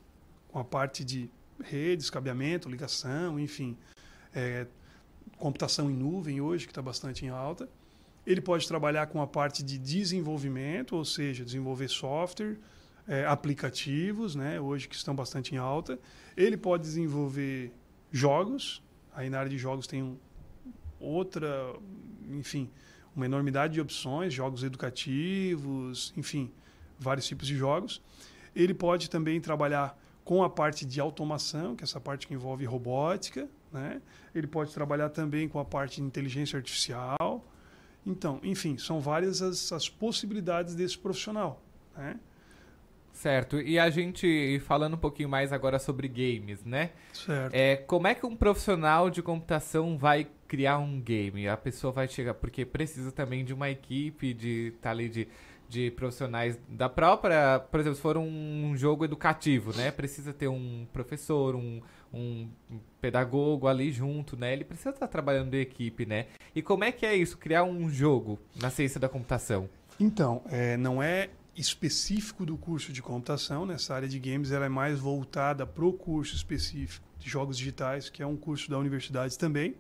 com 0.50 0.60
a 0.60 0.64
parte 0.64 1.04
de 1.04 1.32
redes, 1.64 2.10
cabeamento, 2.10 2.70
ligação, 2.70 3.40
enfim, 3.40 3.78
é, 4.34 4.68
computação 5.38 5.90
em 5.90 5.96
nuvem 5.96 6.42
hoje, 6.42 6.66
que 6.66 6.72
está 6.72 6.82
bastante 6.82 7.26
em 7.26 7.30
alta. 7.30 7.70
Ele 8.26 8.42
pode 8.42 8.68
trabalhar 8.68 9.08
com 9.08 9.22
a 9.22 9.28
parte 9.28 9.64
de 9.64 9.78
desenvolvimento, 9.78 10.96
ou 10.96 11.06
seja, 11.06 11.44
desenvolver 11.44 11.88
software, 11.88 12.58
é, 13.08 13.26
aplicativos, 13.26 14.36
né, 14.36 14.60
hoje 14.62 14.88
que 14.88 14.96
estão 14.96 15.16
bastante 15.16 15.56
em 15.56 15.58
alta. 15.58 16.00
Ele 16.38 16.56
pode 16.56 16.84
desenvolver 16.84 17.74
jogos, 18.12 18.84
aí 19.14 19.30
na 19.30 19.40
área 19.40 19.50
de 19.50 19.58
jogos 19.58 19.88
tem 19.88 20.04
um, 20.04 20.18
outra, 21.00 21.74
enfim, 22.30 22.70
uma 23.16 23.26
enormidade 23.26 23.74
de 23.74 23.82
opções, 23.82 24.34
jogos 24.34 24.64
educativos, 24.64 26.14
enfim, 26.16 26.52
vários 27.00 27.26
tipos 27.26 27.48
de 27.48 27.56
jogos. 27.56 28.02
Ele 28.56 28.74
pode 28.74 29.10
também 29.10 29.42
trabalhar 29.42 29.98
com 30.30 30.44
a 30.44 30.50
parte 30.50 30.86
de 30.86 31.02
automação, 31.02 31.76
que 31.76 31.84
é 31.84 31.86
essa 31.86 32.00
parte 32.00 32.28
que 32.28 32.36
envolve 32.36 32.64
robótica, 32.64 33.50
né? 33.74 34.00
Ele 34.36 34.46
pode 34.46 34.72
trabalhar 34.72 35.10
também 35.10 35.50
com 35.50 35.58
a 35.58 35.66
parte 35.66 35.96
de 35.96 36.04
inteligência 36.04 36.56
artificial. 36.56 37.44
Então, 38.06 38.40
enfim, 38.44 38.78
são 38.78 39.00
várias 39.00 39.42
as, 39.42 39.72
as 39.72 39.90
possibilidades 39.90 40.76
desse 40.76 40.96
profissional, 41.00 41.64
né? 41.98 42.20
Certo. 43.12 43.60
E 43.60 43.80
a 43.80 43.90
gente 43.90 44.62
falando 44.68 44.94
um 44.94 45.00
pouquinho 45.00 45.28
mais 45.28 45.52
agora 45.52 45.80
sobre 45.80 46.08
games, 46.08 46.64
né? 46.64 46.92
Certo. 47.12 47.52
É, 47.52 47.78
como 47.78 48.06
é 48.06 48.14
que 48.14 48.24
um 48.24 48.36
profissional 48.36 49.10
de 49.10 49.24
computação 49.24 49.98
vai 49.98 50.28
criar 50.48 50.78
um 50.78 51.02
game? 51.02 51.48
A 51.48 51.58
pessoa 51.58 51.92
vai 51.92 52.08
chegar 52.08 52.36
porque 52.36 52.64
precisa 52.64 53.12
também 53.12 53.44
de 53.44 53.52
uma 53.52 53.72
equipe 53.72 54.32
de 54.36 54.76
tá 54.80 54.92
ali 54.92 55.10
de 55.10 55.28
de 55.70 55.92
profissionais 55.92 56.60
da 56.68 56.90
própria, 56.90 57.60
por 57.60 57.80
exemplo, 57.80 57.96
se 57.96 58.02
for 58.02 58.18
um 58.18 58.76
jogo 58.76 59.06
educativo, 59.06 59.72
né, 59.78 59.92
precisa 59.92 60.34
ter 60.34 60.48
um 60.48 60.88
professor, 60.92 61.56
um, 61.56 61.80
um 62.12 62.50
pedagogo 63.00 63.68
ali 63.68 63.92
junto, 63.92 64.36
né, 64.36 64.52
ele 64.52 64.66
precisa 64.66 64.90
estar 64.90 65.08
trabalhando 65.08 65.54
em 65.54 65.60
equipe, 65.60 66.08
né. 66.08 66.26
E 66.56 66.62
como 66.62 66.84
é 66.84 66.92
que 66.92 67.06
é 67.06 67.16
isso, 67.16 67.38
criar 67.38 67.64
um 67.64 67.88
jogo 67.88 68.40
na 68.60 68.72
ciência 68.72 69.00
da 69.00 69.08
computação? 69.08 69.70
Então, 70.00 70.42
é, 70.50 70.76
não 70.76 71.04
é 71.04 71.30
específico 71.56 72.46
do 72.46 72.58
curso 72.58 72.92
de 72.92 73.02
computação, 73.02 73.66
nessa 73.66 73.94
área 73.94 74.08
de 74.08 74.18
games 74.18 74.52
ela 74.52 74.66
é 74.66 74.70
mais 74.70 75.00
voltada 75.00 75.68
para 75.68 75.86
o 75.86 75.94
curso 75.94 76.36
específico 76.36 77.06
de 77.20 77.30
jogos 77.30 77.58
digitais, 77.58 78.10
que 78.10 78.24
é 78.24 78.26
um 78.26 78.38
curso 78.38 78.70
da 78.72 78.78
universidade 78.80 79.38
também. 79.38 79.76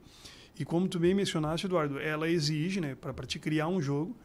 E 0.59 0.65
como 0.65 0.87
tu 0.87 0.99
bem 0.99 1.15
mencionaste, 1.15 1.65
Eduardo, 1.65 1.97
ela 1.99 2.29
exige, 2.29 2.81
né, 2.81 2.95
para 2.95 3.25
te 3.25 3.39
criar 3.39 3.69
um 3.69 3.81
jogo, 3.81 4.15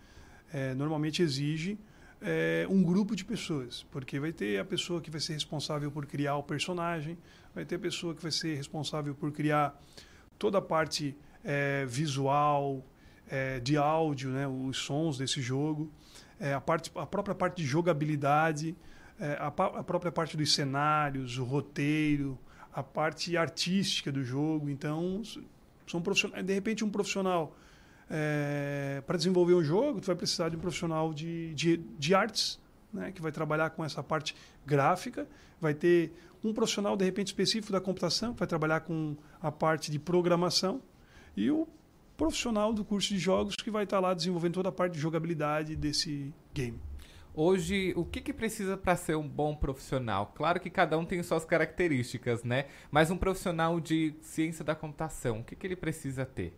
é, 0.55 0.73
normalmente 0.73 1.21
exige 1.21 1.77
é, 2.23 2.65
um 2.71 2.81
grupo 2.81 3.17
de 3.17 3.25
pessoas, 3.25 3.85
porque 3.91 4.21
vai 4.21 4.33
ter 4.33 4.61
a 4.61 4.65
pessoa 4.65 5.01
que 5.01 5.11
vai 5.11 5.21
ser 5.21 5.33
responsável 5.33 5.91
por 5.91 6.07
criar 6.07 6.37
o 6.37 6.45
personagem, 6.45 7.19
vai 7.53 7.65
ter 7.65 7.75
a 7.75 7.79
pessoa 7.79 8.15
que 8.15 8.23
vai 8.23 8.31
ser 8.31 8.55
responsável 8.55 9.17
por 9.17 9.33
criar 9.33 9.79
toda 10.39 10.59
a 10.59 10.63
parte 10.63 11.17
é, 11.43 11.85
visual, 11.87 12.87
é, 13.29 13.59
de 13.59 13.77
áudio, 13.77 14.31
né, 14.31 14.47
os 14.47 14.77
sons 14.77 15.19
desse 15.19 15.43
jogo, 15.43 15.91
é, 16.39 16.55
a, 16.55 16.61
parte, 16.61 16.91
a 16.95 17.05
própria 17.05 17.35
parte 17.35 17.57
de 17.57 17.67
jogabilidade, 17.67 18.77
é, 19.19 19.33
a, 19.41 19.49
a 19.49 19.83
própria 19.83 20.13
parte 20.13 20.37
dos 20.37 20.55
cenários, 20.55 21.37
o 21.37 21.45
roteiro, 21.45 22.39
a 22.73 22.83
parte 22.83 23.37
artística 23.37 24.13
do 24.13 24.23
jogo. 24.23 24.71
Então, 24.71 25.21
são 25.87 26.01
profissionais, 26.01 26.45
de 26.47 26.55
repente 26.55 26.85
um 26.85 26.91
profissional 26.91 27.57
é, 28.11 29.03
para 29.07 29.17
desenvolver 29.17 29.55
um 29.55 29.63
jogo, 29.63 30.01
tu 30.01 30.07
vai 30.07 30.17
precisar 30.17 30.49
de 30.49 30.57
um 30.57 30.61
profissional 30.61 31.13
de, 31.13 31.55
de, 31.55 31.77
de 31.77 32.15
artes, 32.15 32.61
né, 32.93 33.13
que 33.13 33.21
vai 33.21 33.33
trabalhar 33.33 33.71
com 33.71 33.85
essa 33.85 34.03
parte 34.03 34.37
gráfica, 34.65 35.27
vai 35.61 35.75
ter 35.75 36.13
um 36.43 36.53
profissional, 36.53 36.97
de 36.97 37.05
repente, 37.05 37.29
específico 37.29 37.73
da 37.73 37.81
computação, 37.81 38.33
que 38.33 38.39
vai 38.39 38.49
trabalhar 38.49 38.81
com 38.81 39.17
a 39.41 39.51
parte 39.51 39.91
de 39.91 39.99
programação, 39.99 40.83
e 41.37 41.51
o 41.51 41.67
profissional 42.17 42.73
do 42.73 42.85
curso 42.85 43.09
de 43.09 43.19
jogos 43.19 43.57
que 43.57 43.71
vai 43.71 43.85
estar 43.85 43.99
lá 43.99 44.15
desenvolvendo 44.15 44.55
toda 44.55 44.69
a 44.69 44.73
parte 44.73 44.93
de 44.93 45.01
jogabilidade 45.01 45.75
desse 45.75 46.33
game. 46.53 46.79
Hoje, 47.37 47.93
o 47.97 48.05
que, 48.05 48.21
que 48.21 48.33
precisa 48.33 48.77
para 48.77 48.95
ser 48.95 49.17
um 49.17 49.29
bom 49.29 49.57
profissional? 49.57 50.33
Claro 50.37 50.61
que 50.61 50.71
cada 50.71 50.97
um 50.97 51.05
tem 51.05 51.21
suas 51.21 51.45
características, 51.45 52.45
né? 52.45 52.67
Mas 52.93 53.11
um 53.11 53.17
profissional 53.17 53.81
de 53.81 54.15
ciência 54.21 54.65
da 54.65 54.73
computação, 54.73 55.41
o 55.41 55.45
que, 55.45 55.57
que 55.57 55.67
ele 55.67 55.75
precisa 55.75 56.25
ter? 56.25 56.57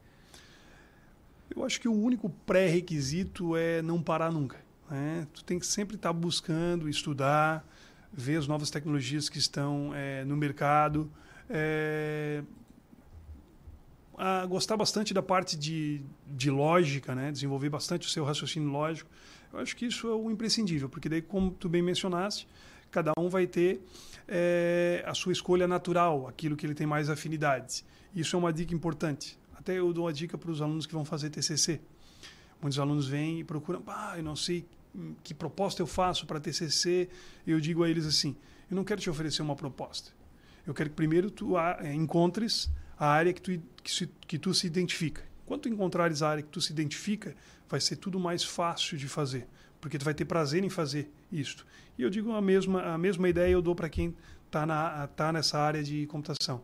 Eu 1.55 1.65
acho 1.65 1.81
que 1.81 1.89
o 1.89 1.93
único 1.93 2.29
pré-requisito 2.47 3.57
é 3.57 3.81
não 3.83 4.03
parar 4.03 4.33
nunca. 4.33 4.59
Né? 4.91 5.27
Tu 5.33 5.45
tem 5.45 5.59
que 5.59 5.67
sempre 5.67 5.97
estar 5.97 6.13
buscando, 6.13 6.89
estudar, 6.89 7.67
ver 8.13 8.37
as 8.37 8.47
novas 8.47 8.71
tecnologias 8.71 9.29
que 9.29 9.39
estão 9.39 9.93
é, 9.95 10.25
no 10.25 10.37
mercado. 10.37 11.11
É, 11.49 12.43
gostar 14.49 14.77
bastante 14.77 15.13
da 15.13 15.23
parte 15.23 15.57
de, 15.57 16.01
de 16.27 16.51
lógica, 16.51 17.15
né? 17.15 17.31
desenvolver 17.31 17.69
bastante 17.69 18.07
o 18.07 18.11
seu 18.11 18.25
raciocínio 18.25 18.71
lógico. 18.71 19.11
Eu 19.53 19.61
acho 19.61 19.77
que 19.77 19.87
isso 19.87 20.09
é 20.09 20.15
o 20.15 20.31
imprescindível, 20.31 20.89
porque 20.89 21.09
daí, 21.09 21.23
como 21.23 21.51
tu 21.51 21.69
bem 21.69 21.83
mencionaste, 21.83 22.49
cada 22.91 23.13
um 23.19 23.29
vai 23.29 23.47
ter 23.47 23.81
é, 24.27 25.05
a 25.07 25.15
sua 25.15 25.33
escolha 25.33 25.69
natural, 25.69 26.27
aquilo 26.27 26.57
que 26.57 26.67
ele 26.67 26.75
tem 26.75 26.87
mais 26.87 27.11
afinidades. 27.11 27.85
Isso 28.15 28.37
é 28.37 28.39
uma 28.39 28.53
dica 28.53 28.75
importante. 28.75 29.39
Até 29.67 29.81
eu 29.81 29.93
dou 29.93 30.05
uma 30.05 30.13
dica 30.13 30.39
para 30.39 30.49
os 30.49 30.63
alunos 30.63 30.87
que 30.87 30.93
vão 30.93 31.05
fazer 31.05 31.29
TCC. 31.29 31.81
Muitos 32.63 32.79
alunos 32.79 33.09
vêm 33.09 33.41
e 33.41 33.45
procuram, 33.45 33.83
ah, 33.89 34.15
eu 34.17 34.23
não 34.23 34.37
sei 34.37 34.65
que 35.25 35.35
proposta 35.35 35.83
eu 35.83 35.89
faço 35.89 36.25
para 36.25 36.39
TCC. 36.39 37.09
Eu 37.45 37.59
digo 37.59 37.83
a 37.83 37.91
eles 37.91 38.07
assim, 38.07 38.37
eu 38.71 38.77
não 38.77 38.85
quero 38.85 39.01
te 39.01 39.11
oferecer 39.11 39.43
uma 39.43 39.57
proposta. 39.57 40.13
Eu 40.65 40.73
quero 40.73 40.91
que 40.91 40.95
primeiro 40.95 41.33
tu 41.33 41.59
é, 41.59 41.93
encontres 41.93 42.71
a 42.97 43.09
área 43.09 43.33
que 43.33 43.43
tu, 43.43 43.61
que, 43.83 43.91
se, 43.91 44.07
que 44.07 44.39
tu 44.39 44.55
se 44.55 44.69
identifica. 44.69 45.25
Quando 45.45 45.63
tu 45.63 45.69
encontrares 45.69 46.23
a 46.23 46.29
área 46.29 46.45
que 46.45 46.49
tu 46.49 46.61
se 46.61 46.73
identifica, 46.73 47.35
vai 47.69 47.81
ser 47.81 47.97
tudo 47.97 48.21
mais 48.21 48.45
fácil 48.45 48.97
de 48.97 49.09
fazer, 49.09 49.49
porque 49.81 49.99
tu 49.99 50.05
vai 50.05 50.15
ter 50.15 50.27
prazer 50.27 50.63
em 50.63 50.71
fazer 50.71 51.11
isto. 51.33 51.67
E 51.99 52.03
eu 52.03 52.09
digo 52.09 52.31
a 52.31 52.41
mesma, 52.41 52.95
a 52.95 52.97
mesma 52.97 53.29
ideia 53.29 53.51
eu 53.51 53.61
dou 53.61 53.75
para 53.75 53.89
quem 53.89 54.15
está 54.47 55.09
tá 55.09 55.33
nessa 55.33 55.59
área 55.59 55.83
de 55.83 56.07
computação. 56.07 56.63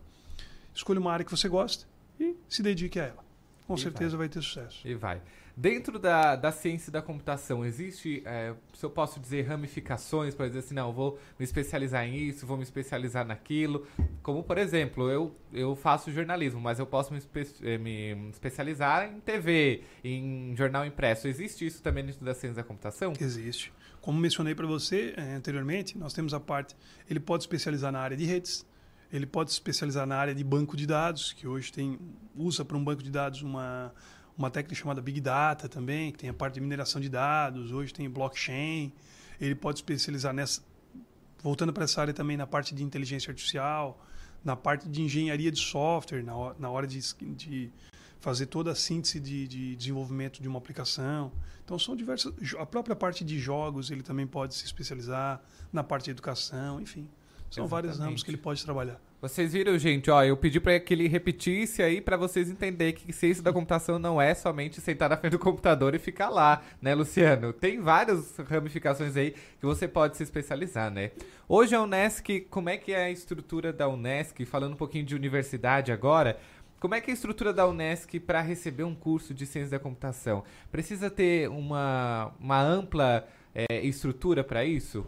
Escolha 0.73 1.01
uma 1.01 1.13
área 1.13 1.25
que 1.25 1.33
você 1.33 1.49
gosta 1.49 1.91
e 2.19 2.37
se 2.49 2.63
dedique 2.63 2.99
a 3.01 3.05
ela. 3.05 3.25
Com 3.67 3.75
E 3.75 3.79
certeza 3.81 4.17
vai. 4.17 4.27
vai 4.27 4.29
ter 4.29 4.43
sucesso. 4.43 4.87
E 4.87 4.95
vai. 4.95 5.21
Dentro 5.55 5.99
da, 5.99 6.35
da 6.35 6.51
ciência 6.51 6.91
da 6.91 7.03
computação, 7.03 7.65
existe, 7.65 8.23
é, 8.25 8.55
se 8.73 8.85
eu 8.85 8.89
posso 8.89 9.21
dizer, 9.21 9.43
ramificações 9.43 10.35
para 10.35 10.47
dizer 10.47 10.61
assim, 10.61 10.75
não, 10.75 10.91
vou 10.93 11.19
me 11.39 11.45
especializar 11.45 12.07
em 12.07 12.17
isso, 12.17 12.47
vou 12.47 12.57
me 12.57 12.63
especializar 12.63 13.27
naquilo. 13.27 13.87
Como, 14.23 14.43
por 14.43 14.57
exemplo, 14.57 15.11
eu, 15.11 15.37
eu 15.53 15.77
faço 15.77 16.11
jornalismo, 16.11 16.59
mas 16.59 16.79
eu 16.79 16.87
posso 16.87 17.13
me, 17.13 17.19
espe 17.19 17.47
eh, 17.63 17.77
me 17.77 18.31
especializar 18.31 19.13
em 19.13 19.21
TV, 19.21 19.83
em 20.03 20.55
jornal 20.57 20.87
impresso. 20.87 21.29
Existe 21.29 21.67
isso 21.67 21.83
também 21.83 22.05
dentro 22.05 22.25
da 22.25 22.33
ciência 22.33 22.63
da 22.63 22.65
computação? 22.65 23.13
Existe. 23.21 23.71
Como 24.01 24.19
mencionei 24.19 24.55
para 24.55 24.67
você 24.67 25.13
eh, 25.19 25.35
anteriormente, 25.35 25.99
nós 25.99 26.15
temos 26.15 26.33
a 26.33 26.41
parte. 26.41 26.75
Ele 27.11 27.21
pode 27.21 27.43
especializar 27.43 27.93
na 27.93 28.01
área 28.01 28.17
de 28.17 28.25
redes, 28.25 28.67
ele 29.13 29.27
pode 29.27 29.51
se 29.51 29.57
especializar 29.57 30.07
na 30.07 30.17
área 30.17 30.35
de 30.35 30.43
banco 30.43 30.77
de 30.77 30.87
dados, 30.87 31.33
que 31.33 31.47
hoje 31.47 31.71
tem 31.71 31.99
usa 32.35 32.65
para 32.65 32.77
um 32.77 32.83
banco 32.83 33.03
de 33.03 33.11
dados 33.11 33.43
uma 33.43 33.93
uma 34.37 34.51
técnica 34.51 34.75
chamada 34.75 35.03
Big 35.03 35.21
Data 35.21 35.69
também, 35.69 36.11
que 36.11 36.19
tem 36.19 36.31
a 36.31 36.33
parte 36.33 36.55
de 36.55 36.61
mineração 36.61 36.99
de 36.99 37.09
dados, 37.11 37.71
hoje 37.71 37.93
tem 37.93 38.09
blockchain. 38.09 38.91
Ele 39.39 39.55
pode 39.55 39.79
especializar 39.79 40.33
nessa 40.33 40.63
voltando 41.43 41.73
para 41.73 41.85
essa 41.85 42.01
área 42.01 42.15
também 42.15 42.37
na 42.37 42.47
parte 42.47 42.75
de 42.75 42.83
inteligência 42.83 43.31
artificial, 43.31 44.03
na 44.43 44.57
parte 44.57 44.89
de 44.89 45.03
engenharia 45.03 45.51
de 45.51 45.61
software, 45.61 46.23
na 46.23 46.55
na 46.59 46.71
hora 46.71 46.87
de, 46.87 46.99
de 47.37 47.71
fazer 48.21 48.47
toda 48.47 48.71
a 48.71 48.75
síntese 48.75 49.21
de, 49.21 49.47
de 49.47 49.77
desenvolvimento 49.77 50.41
de 50.41 50.49
uma 50.49 50.59
aplicação. 50.59 51.31
Então 51.63 51.79
são 51.79 51.95
diversas. 51.95 52.33
A 52.59 52.65
própria 52.65 52.97
parte 52.97 53.23
de 53.23 53.39
jogos 53.39 53.91
ele 53.91 54.03
também 54.03 54.27
pode 54.27 54.55
se 54.55 54.65
especializar 54.65 55.43
na 55.71 55.85
parte 55.85 56.07
de 56.07 56.13
educação, 56.13 56.81
enfim. 56.81 57.07
São 57.55 57.67
vários 57.67 57.99
ramos 57.99 58.23
que 58.23 58.31
ele 58.31 58.39
pode 58.39 58.65
trabalhar. 58.65 58.99
Vocês 59.21 59.53
viram, 59.53 59.79
gente, 59.79 60.11
ó, 60.11 60.25
eu 60.25 60.37
pedi 60.37 60.59
para 60.59 60.81
que 60.81 60.93
ele 60.95 61.07
repetisse 61.07 61.83
aí 61.83 62.01
para 62.01 62.17
vocês 62.17 62.51
entenderem 62.51 62.95
que 62.95 63.13
ciência 63.13 63.43
da 63.43 63.53
computação 63.53 63.99
não 63.99 64.21
é 64.21 64.35
somente 64.35 64.81
sentar 64.81 65.09
na 65.09 65.17
frente 65.17 65.33
do 65.33 65.39
computador 65.39 65.95
e 65.95 65.99
ficar 65.99 66.29
lá, 66.29 66.63
né, 66.81 66.95
Luciano? 66.95 67.53
Tem 67.53 67.79
várias 67.79 68.37
ramificações 68.39 69.17
aí 69.17 69.31
que 69.31 69.67
você 69.67 69.87
pode 69.87 70.17
se 70.17 70.23
especializar, 70.23 70.91
né? 70.91 71.13
Hoje 71.49 71.75
a 71.75 71.83
Unesc, 71.83 72.41
como 72.51 72.69
é 72.69 72.77
que 72.77 72.93
é 72.93 73.05
a 73.05 73.11
estrutura 73.11 73.73
da 73.73 73.87
Unesc? 73.87 74.45
Falando 74.45 74.73
um 74.73 74.77
pouquinho 74.77 75.05
de 75.05 75.15
universidade 75.15 75.93
agora, 75.93 76.39
como 76.81 76.97
é 76.97 77.01
que 77.01 77.11
é 77.11 77.13
a 77.13 77.15
estrutura 77.15 77.53
da 77.53 77.69
Unesc 77.69 78.19
para 78.19 78.41
receber 78.41 78.83
um 78.83 78.95
curso 78.95 79.33
de 79.33 79.47
ciência 79.47 79.71
da 79.71 79.79
computação? 79.79 80.43
Precisa 80.71 81.09
ter 81.09 81.49
uma, 81.49 82.33
uma 82.41 82.61
ampla 82.61 83.25
é, 83.55 83.87
estrutura 83.87 84.43
para 84.43 84.65
isso? 84.65 85.07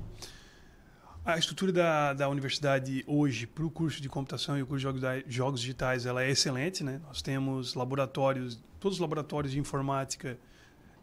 A 1.26 1.38
estrutura 1.38 1.72
da, 1.72 2.12
da 2.12 2.28
universidade 2.28 3.02
hoje 3.06 3.46
para 3.46 3.64
o 3.64 3.70
curso 3.70 3.98
de 3.98 4.10
computação 4.10 4.58
e 4.58 4.62
o 4.62 4.66
curso 4.66 4.80
de 4.92 5.00
jogos, 5.00 5.24
jogos 5.26 5.60
digitais 5.60 6.04
ela 6.04 6.22
é 6.22 6.30
excelente. 6.30 6.84
Né? 6.84 7.00
Nós 7.06 7.22
temos 7.22 7.74
laboratórios, 7.74 8.62
todos 8.78 8.98
os 8.98 9.00
laboratórios 9.00 9.50
de 9.50 9.58
informática 9.58 10.38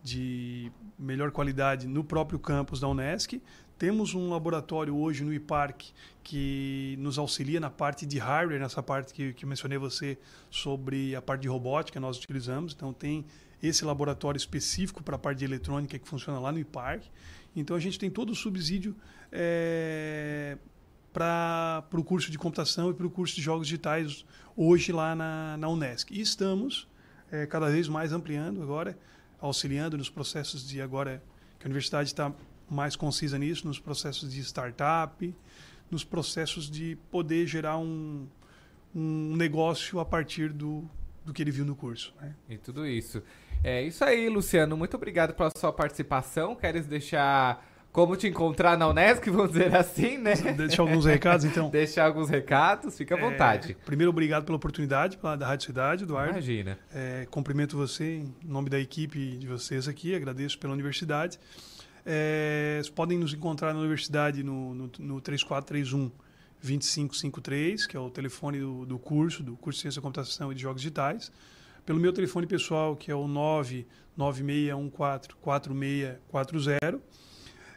de 0.03 0.71
melhor 0.97 1.31
qualidade 1.31 1.87
no 1.87 2.03
próprio 2.03 2.37
campus 2.37 2.79
da 2.79 2.87
Unesc. 2.87 3.41
Temos 3.79 4.13
um 4.13 4.29
laboratório 4.29 4.95
hoje 4.95 5.23
no 5.23 5.33
IPARC 5.33 5.91
que 6.23 6.95
nos 6.99 7.17
auxilia 7.17 7.59
na 7.59 7.71
parte 7.71 8.05
de 8.05 8.19
hardware, 8.19 8.59
nessa 8.59 8.83
parte 8.83 9.15
que, 9.15 9.33
que 9.33 9.43
mencionei 9.43 9.79
você 9.79 10.19
sobre 10.51 11.15
a 11.15 11.21
parte 11.21 11.41
de 11.41 11.47
robótica 11.47 11.99
nós 11.99 12.15
utilizamos. 12.19 12.75
Então 12.75 12.93
tem 12.93 13.25
esse 13.61 13.83
laboratório 13.83 14.37
específico 14.37 15.01
para 15.01 15.15
a 15.15 15.19
parte 15.19 15.39
de 15.39 15.45
eletrônica 15.45 15.97
que 15.97 16.07
funciona 16.07 16.39
lá 16.39 16.51
no 16.51 16.59
IPARC. 16.59 17.09
Então 17.55 17.75
a 17.75 17.79
gente 17.79 17.97
tem 17.97 18.09
todo 18.09 18.29
o 18.29 18.35
subsídio 18.35 18.95
é, 19.31 20.57
para 21.13 21.83
o 21.93 22.03
curso 22.03 22.31
de 22.31 22.37
computação 22.37 22.89
e 22.89 22.93
para 22.93 23.05
o 23.05 23.09
curso 23.09 23.35
de 23.35 23.41
jogos 23.41 23.67
digitais 23.67 24.25
hoje 24.55 24.91
lá 24.91 25.15
na, 25.15 25.57
na 25.57 25.69
Unesc. 25.69 26.11
E 26.11 26.21
estamos 26.21 26.87
é, 27.31 27.45
cada 27.45 27.69
vez 27.69 27.87
mais 27.87 28.11
ampliando 28.11 28.61
agora, 28.61 28.97
auxiliando 29.39 29.97
nos 29.97 30.09
processos 30.09 30.67
de 30.67 30.81
agora 30.81 31.23
que 31.59 31.65
a 31.65 31.67
universidade 31.67 32.09
está 32.09 32.33
mais 32.69 32.95
concisa 32.95 33.37
nisso, 33.37 33.67
nos 33.67 33.79
processos 33.79 34.33
de 34.33 34.39
startup, 34.41 35.35
nos 35.89 36.03
processos 36.03 36.69
de 36.69 36.97
poder 37.11 37.45
gerar 37.45 37.77
um, 37.77 38.27
um 38.95 39.35
negócio 39.35 39.99
a 39.99 40.05
partir 40.05 40.53
do, 40.53 40.89
do 41.25 41.33
que 41.33 41.41
ele 41.41 41.51
viu 41.51 41.65
no 41.65 41.75
curso. 41.75 42.13
Né? 42.21 42.33
E 42.49 42.57
tudo 42.57 42.85
isso. 42.85 43.21
É 43.63 43.83
isso 43.83 44.03
aí, 44.03 44.29
Luciano. 44.29 44.75
Muito 44.77 44.95
obrigado 44.95 45.33
pela 45.33 45.51
sua 45.55 45.71
participação. 45.71 46.55
Queres 46.55 46.87
deixar 46.87 47.63
como 47.91 48.15
te 48.15 48.27
encontrar 48.27 48.77
na 48.77 48.87
Unesc, 48.87 49.29
vamos 49.29 49.51
dizer 49.51 49.75
assim, 49.75 50.17
né? 50.17 50.33
Deixar 50.55 50.83
alguns 50.83 51.05
recados, 51.05 51.45
então. 51.45 51.69
Deixar 51.69 52.05
alguns 52.05 52.29
recados, 52.29 52.97
fica 52.97 53.15
à 53.15 53.19
vontade. 53.19 53.71
É, 53.71 53.85
primeiro, 53.85 54.11
obrigado 54.11 54.45
pela 54.45 54.55
oportunidade 54.55 55.17
pela, 55.17 55.35
da 55.35 55.45
Rádio 55.45 55.65
Cidade, 55.65 56.03
Eduardo. 56.03 56.31
Imagina. 56.31 56.79
É, 56.93 57.27
cumprimento 57.29 57.75
você 57.75 58.19
em 58.19 58.33
nome 58.43 58.69
da 58.69 58.79
equipe 58.79 59.37
de 59.37 59.47
vocês 59.47 59.87
aqui, 59.87 60.15
agradeço 60.15 60.57
pela 60.57 60.73
universidade. 60.73 61.39
É, 62.05 62.77
vocês 62.77 62.89
podem 62.89 63.17
nos 63.17 63.33
encontrar 63.33 63.73
na 63.73 63.79
universidade 63.79 64.43
no, 64.43 64.73
no, 64.73 64.91
no 64.97 65.21
3431 65.21 66.11
2553, 66.61 67.87
que 67.87 67.97
é 67.97 67.99
o 67.99 68.09
telefone 68.09 68.59
do, 68.59 68.85
do 68.85 68.99
curso, 68.99 69.43
do 69.43 69.57
curso 69.57 69.77
de 69.77 69.81
Ciência 69.81 69.99
da 69.99 70.03
Computação 70.03 70.51
e 70.51 70.55
de 70.55 70.61
Jogos 70.61 70.81
Digitais. 70.81 71.31
Pelo 71.85 71.99
meu 71.99 72.13
telefone 72.13 72.45
pessoal, 72.45 72.95
que 72.95 73.11
é 73.11 73.15
o 73.15 73.27
996144640. 74.17 76.99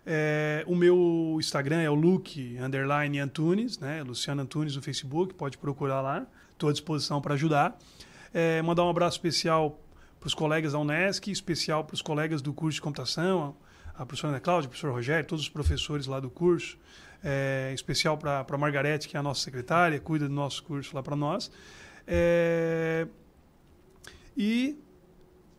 É, 0.06 0.64
o 0.66 0.74
meu 0.74 1.36
Instagram 1.38 1.80
é 1.80 1.88
o 1.88 1.94
Luke 1.94 2.58
underline 2.58 3.18
Antunes, 3.18 3.78
né? 3.78 4.02
Luciano 4.02 4.42
Antunes 4.42 4.76
no 4.76 4.82
Facebook, 4.82 5.34
pode 5.34 5.56
procurar 5.56 6.00
lá. 6.00 6.26
Estou 6.52 6.68
à 6.68 6.72
disposição 6.72 7.20
para 7.20 7.34
ajudar. 7.34 7.78
É, 8.32 8.60
mandar 8.62 8.84
um 8.84 8.90
abraço 8.90 9.16
especial 9.16 9.80
para 10.20 10.26
os 10.26 10.34
colegas 10.34 10.72
da 10.72 10.78
Unesc, 10.78 11.30
especial 11.30 11.84
para 11.84 11.94
os 11.94 12.02
colegas 12.02 12.42
do 12.42 12.52
curso 12.52 12.76
de 12.76 12.82
computação, 12.82 13.56
a 13.94 14.04
professora 14.04 14.32
Ana 14.32 14.40
Cláudia, 14.40 14.66
o 14.66 14.70
professor 14.70 14.92
Rogério, 14.92 15.26
todos 15.26 15.44
os 15.44 15.50
professores 15.50 16.06
lá 16.06 16.20
do 16.20 16.30
curso. 16.30 16.78
É, 17.22 17.72
especial 17.74 18.18
para 18.18 18.44
a 18.46 18.58
Margarete, 18.58 19.08
que 19.08 19.16
é 19.16 19.20
a 19.20 19.22
nossa 19.22 19.40
secretária, 19.40 19.98
cuida 19.98 20.28
do 20.28 20.34
nosso 20.34 20.62
curso 20.62 20.94
lá 20.94 21.02
para 21.02 21.16
nós. 21.16 21.50
É, 22.06 23.06
e 24.36 24.78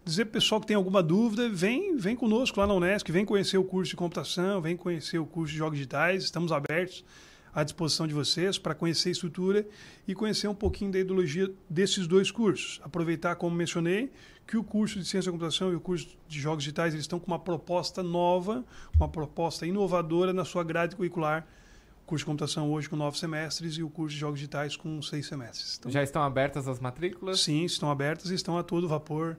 dizer 0.06 0.26
para 0.26 0.30
o 0.30 0.34
pessoal 0.34 0.62
que 0.62 0.68
tem 0.68 0.76
alguma 0.76 1.02
dúvida, 1.02 1.50
vem, 1.50 1.98
vem 1.98 2.16
conosco 2.16 2.60
lá 2.60 2.68
na 2.68 2.76
Unesc, 2.76 3.12
vem 3.12 3.26
conhecer 3.26 3.58
o 3.58 3.64
curso 3.64 3.90
de 3.90 3.96
computação, 3.96 4.62
vem 4.62 4.78
conhecer 4.78 5.18
o 5.18 5.26
curso 5.26 5.52
de 5.52 5.58
jogos 5.58 5.78
digitais, 5.78 6.24
estamos 6.24 6.52
abertos 6.52 7.04
à 7.54 7.64
disposição 7.64 8.06
de 8.06 8.14
vocês 8.14 8.60
para 8.60 8.76
conhecer 8.76 9.10
a 9.10 9.12
estrutura 9.14 9.66
e 10.08 10.14
conhecer 10.14 10.48
um 10.48 10.54
pouquinho 10.54 10.92
da 10.92 11.00
ideologia 11.00 11.52
desses 11.68 12.06
dois 12.06 12.30
cursos. 12.30 12.80
Aproveitar, 12.84 13.36
como 13.36 13.56
mencionei, 13.56 14.12
que 14.46 14.58
o 14.58 14.64
curso 14.64 15.00
de 15.00 15.06
Ciência 15.06 15.32
da 15.32 15.34
Computação 15.34 15.72
e 15.72 15.76
o 15.76 15.80
curso 15.80 16.08
de 16.28 16.40
Jogos 16.40 16.64
Digitais 16.64 16.94
eles 16.94 17.04
estão 17.04 17.20
com 17.20 17.28
uma 17.28 17.40
proposta 17.40 18.04
nova, 18.04 18.64
uma 18.96 19.10
proposta 19.10 19.66
inovadora 19.66 20.32
na 20.32 20.46
sua 20.46 20.64
grade 20.64 20.96
curricular 20.96 21.48
curso 22.06 22.22
de 22.22 22.28
computação 22.28 22.72
hoje 22.72 22.88
com 22.88 22.96
nove 22.96 23.18
semestres 23.18 23.78
e 23.78 23.84
o 23.84 23.90
curso 23.90 24.14
de 24.14 24.20
jogos 24.20 24.40
digitais 24.40 24.78
com 24.78 25.02
seis 25.02 25.26
semestres. 25.26 25.78
Então, 25.80 25.92
Já 25.92 26.04
estão 26.04 26.22
abertas 26.22 26.68
as 26.68 26.80
matrículas? 26.80 27.42
Sim, 27.42 27.66
estão 27.66 27.90
abertas 27.90 28.30
e 28.30 28.36
estão 28.36 28.58
a 28.58 28.64
todo 28.64 28.88
vapor. 28.88 29.38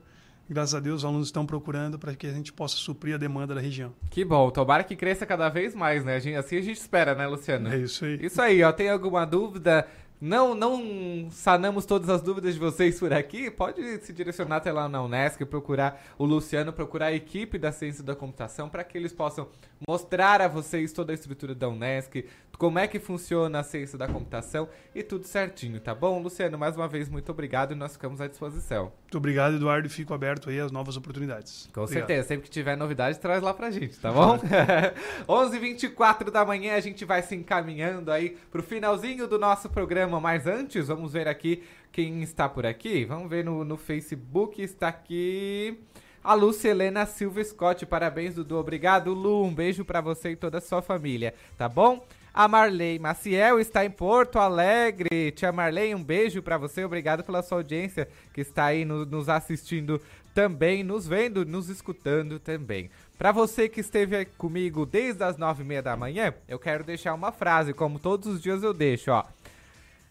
Graças 0.49 0.73
a 0.75 0.79
Deus, 0.79 0.99
os 0.99 1.05
alunos 1.05 1.27
estão 1.27 1.45
procurando 1.45 1.99
para 1.99 2.15
que 2.15 2.25
a 2.25 2.31
gente 2.31 2.53
possa 2.53 2.77
suprir 2.77 3.15
a 3.15 3.17
demanda 3.17 3.53
da 3.53 3.59
região. 3.61 3.93
Que 4.09 4.23
bom, 4.23 4.49
tomara 4.49 4.83
que 4.83 4.95
cresça 4.95 5.25
cada 5.25 5.49
vez 5.49 5.75
mais, 5.75 6.05
né? 6.05 6.15
A 6.15 6.19
gente- 6.19 6.35
assim 6.37 6.57
a 6.57 6.61
gente 6.61 6.77
espera, 6.77 7.13
né, 7.13 7.27
Luciano? 7.27 7.67
É 7.73 7.77
isso 7.77 8.05
aí. 8.05 8.19
Isso 8.25 8.41
aí, 8.41 8.63
ó. 8.63 8.71
Tem 8.71 8.89
alguma 8.89 9.25
dúvida? 9.25 9.85
Não, 10.19 10.55
não 10.55 11.27
sanamos 11.29 11.85
todas 11.85 12.09
as 12.09 12.23
dúvidas 12.23 12.55
de 12.55 12.59
vocês 12.59 12.97
por 12.99 13.13
aqui? 13.13 13.51
Pode 13.51 13.99
se 14.03 14.11
direcionar 14.11 14.55
até 14.55 14.71
lá 14.71 14.89
na 14.89 15.03
Unesc, 15.03 15.45
procurar 15.45 16.01
o 16.17 16.25
Luciano, 16.25 16.73
procurar 16.73 17.07
a 17.07 17.13
equipe 17.13 17.59
da 17.59 17.71
Ciência 17.71 18.03
da 18.03 18.15
Computação 18.15 18.67
para 18.67 18.83
que 18.83 18.97
eles 18.97 19.13
possam 19.13 19.47
mostrar 19.87 20.41
a 20.41 20.47
vocês 20.47 20.91
toda 20.91 21.11
a 21.11 21.13
estrutura 21.13 21.53
da 21.53 21.69
Unesc, 21.69 22.25
como 22.57 22.79
é 22.79 22.87
que 22.87 22.99
funciona 22.99 23.59
a 23.59 23.63
Ciência 23.63 23.97
da 23.97 24.07
Computação 24.07 24.67
e 24.95 25.03
tudo 25.03 25.25
certinho, 25.25 25.79
tá 25.79 25.93
bom? 25.93 26.19
Luciano, 26.21 26.57
mais 26.57 26.75
uma 26.75 26.87
vez, 26.87 27.07
muito 27.07 27.31
obrigado 27.31 27.73
e 27.73 27.75
nós 27.75 27.93
ficamos 27.93 28.19
à 28.19 28.27
disposição. 28.27 28.91
Muito 29.03 29.17
obrigado, 29.17 29.55
Eduardo, 29.55 29.87
e 29.87 29.89
fico 29.89 30.13
aberto 30.13 30.49
aí 30.49 30.59
às 30.59 30.71
novas 30.71 30.97
oportunidades. 30.97 31.69
Com 31.73 31.81
Obrigado. 31.81 32.07
certeza, 32.07 32.27
sempre 32.27 32.45
que 32.45 32.49
tiver 32.49 32.75
novidade, 32.75 33.19
traz 33.19 33.43
lá 33.43 33.53
pra 33.53 33.69
gente, 33.69 33.97
tá 33.99 34.11
bom? 34.11 34.39
11h24 35.29 36.31
da 36.31 36.43
manhã, 36.43 36.75
a 36.75 36.79
gente 36.79 37.05
vai 37.05 37.21
se 37.21 37.35
encaminhando 37.35 38.11
aí 38.11 38.37
pro 38.51 38.63
finalzinho 38.63 39.27
do 39.27 39.37
nosso 39.37 39.69
programa, 39.69 40.19
mas 40.19 40.47
antes, 40.47 40.87
vamos 40.87 41.13
ver 41.13 41.27
aqui 41.27 41.63
quem 41.91 42.23
está 42.23 42.49
por 42.49 42.65
aqui. 42.65 43.05
Vamos 43.05 43.29
ver 43.29 43.45
no, 43.45 43.63
no 43.63 43.77
Facebook, 43.77 44.61
está 44.61 44.87
aqui 44.87 45.79
a 46.23 46.33
Lúcia 46.33 46.69
Helena 46.69 47.05
Silva 47.05 47.41
Scott. 47.41 47.85
Parabéns, 47.85 48.35
Dudu. 48.35 48.57
Obrigado, 48.57 49.13
Lu. 49.13 49.45
Um 49.45 49.53
beijo 49.53 49.85
pra 49.85 50.01
você 50.01 50.31
e 50.31 50.35
toda 50.35 50.57
a 50.57 50.61
sua 50.61 50.81
família, 50.81 51.33
tá 51.57 51.69
bom? 51.69 52.05
A 52.39 52.47
Marley 52.47 52.99
Maciel 52.99 53.59
está 53.59 53.83
em 53.83 53.89
Porto 53.89 54.37
Alegre. 54.37 55.31
Tia 55.31 55.51
Marley, 55.51 55.95
um 55.95 56.03
beijo 56.03 56.39
pra 56.43 56.55
você. 56.55 56.85
Obrigado 56.85 57.23
pela 57.23 57.41
sua 57.41 57.57
audiência 57.57 58.07
que 58.31 58.41
está 58.41 58.65
aí 58.65 58.85
no- 58.85 59.07
nos 59.07 59.27
assistindo 59.27 59.99
também, 60.35 60.83
nos 60.83 61.07
vendo, 61.07 61.43
nos 61.43 61.67
escutando 61.67 62.37
também. 62.37 62.91
Pra 63.17 63.31
você 63.31 63.67
que 63.67 63.79
esteve 63.79 64.23
comigo 64.37 64.85
desde 64.85 65.23
as 65.23 65.35
nove 65.35 65.63
e 65.63 65.65
meia 65.65 65.81
da 65.81 65.97
manhã, 65.97 66.31
eu 66.47 66.59
quero 66.59 66.83
deixar 66.83 67.15
uma 67.15 67.31
frase, 67.31 67.73
como 67.73 67.97
todos 67.97 68.27
os 68.27 68.39
dias 68.39 68.61
eu 68.61 68.71
deixo, 68.71 69.09
ó. 69.09 69.25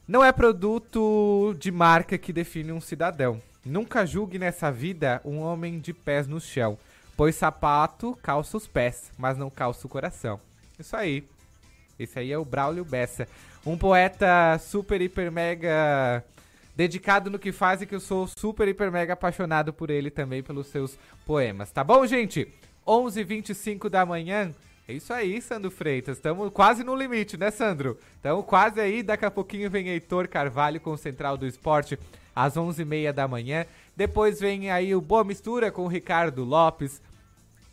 Não 0.08 0.24
é 0.24 0.32
produto 0.32 1.54
de 1.60 1.70
marca 1.70 2.18
que 2.18 2.32
define 2.32 2.72
um 2.72 2.80
cidadão. 2.80 3.40
Nunca 3.64 4.04
julgue 4.04 4.36
nessa 4.36 4.68
vida 4.72 5.20
um 5.24 5.38
homem 5.38 5.78
de 5.78 5.94
pés 5.94 6.26
no 6.26 6.40
chão, 6.40 6.76
pois 7.16 7.36
sapato 7.36 8.18
calça 8.20 8.56
os 8.56 8.66
pés, 8.66 9.12
mas 9.16 9.38
não 9.38 9.48
calça 9.48 9.86
o 9.86 9.88
coração. 9.88 10.40
Isso 10.76 10.96
aí. 10.96 11.24
Esse 11.98 12.18
aí 12.18 12.32
é 12.32 12.38
o 12.38 12.44
Braulio 12.44 12.84
Bessa, 12.84 13.26
um 13.64 13.76
poeta 13.76 14.58
super, 14.58 15.00
hiper, 15.00 15.30
mega 15.32 16.22
dedicado 16.76 17.30
no 17.30 17.38
que 17.38 17.52
faz 17.52 17.80
e 17.80 17.86
que 17.86 17.94
eu 17.94 18.00
sou 18.00 18.28
super, 18.38 18.68
hiper, 18.68 18.92
mega 18.92 19.14
apaixonado 19.14 19.72
por 19.72 19.88
ele 19.90 20.10
também, 20.10 20.42
pelos 20.42 20.66
seus 20.66 20.98
poemas. 21.24 21.70
Tá 21.70 21.82
bom, 21.82 22.06
gente? 22.06 22.52
11h25 22.86 23.88
da 23.88 24.04
manhã. 24.04 24.54
É 24.86 24.92
isso 24.92 25.12
aí, 25.12 25.40
Sandro 25.42 25.70
Freitas. 25.70 26.18
Estamos 26.18 26.52
quase 26.52 26.84
no 26.84 26.94
limite, 26.94 27.36
né, 27.36 27.50
Sandro? 27.50 27.98
Estamos 28.14 28.44
quase 28.44 28.80
aí. 28.80 29.02
Daqui 29.02 29.24
a 29.24 29.30
pouquinho 29.30 29.68
vem 29.68 29.88
Heitor 29.88 30.28
Carvalho 30.28 30.80
com 30.80 30.92
o 30.92 30.98
Central 30.98 31.36
do 31.36 31.46
Esporte 31.46 31.98
às 32.34 32.54
11h30 32.54 33.12
da 33.12 33.26
manhã. 33.26 33.66
Depois 33.96 34.38
vem 34.38 34.70
aí 34.70 34.94
o 34.94 35.00
Boa 35.00 35.24
Mistura 35.24 35.72
com 35.72 35.86
o 35.86 35.88
Ricardo 35.88 36.44
Lopes. 36.44 37.02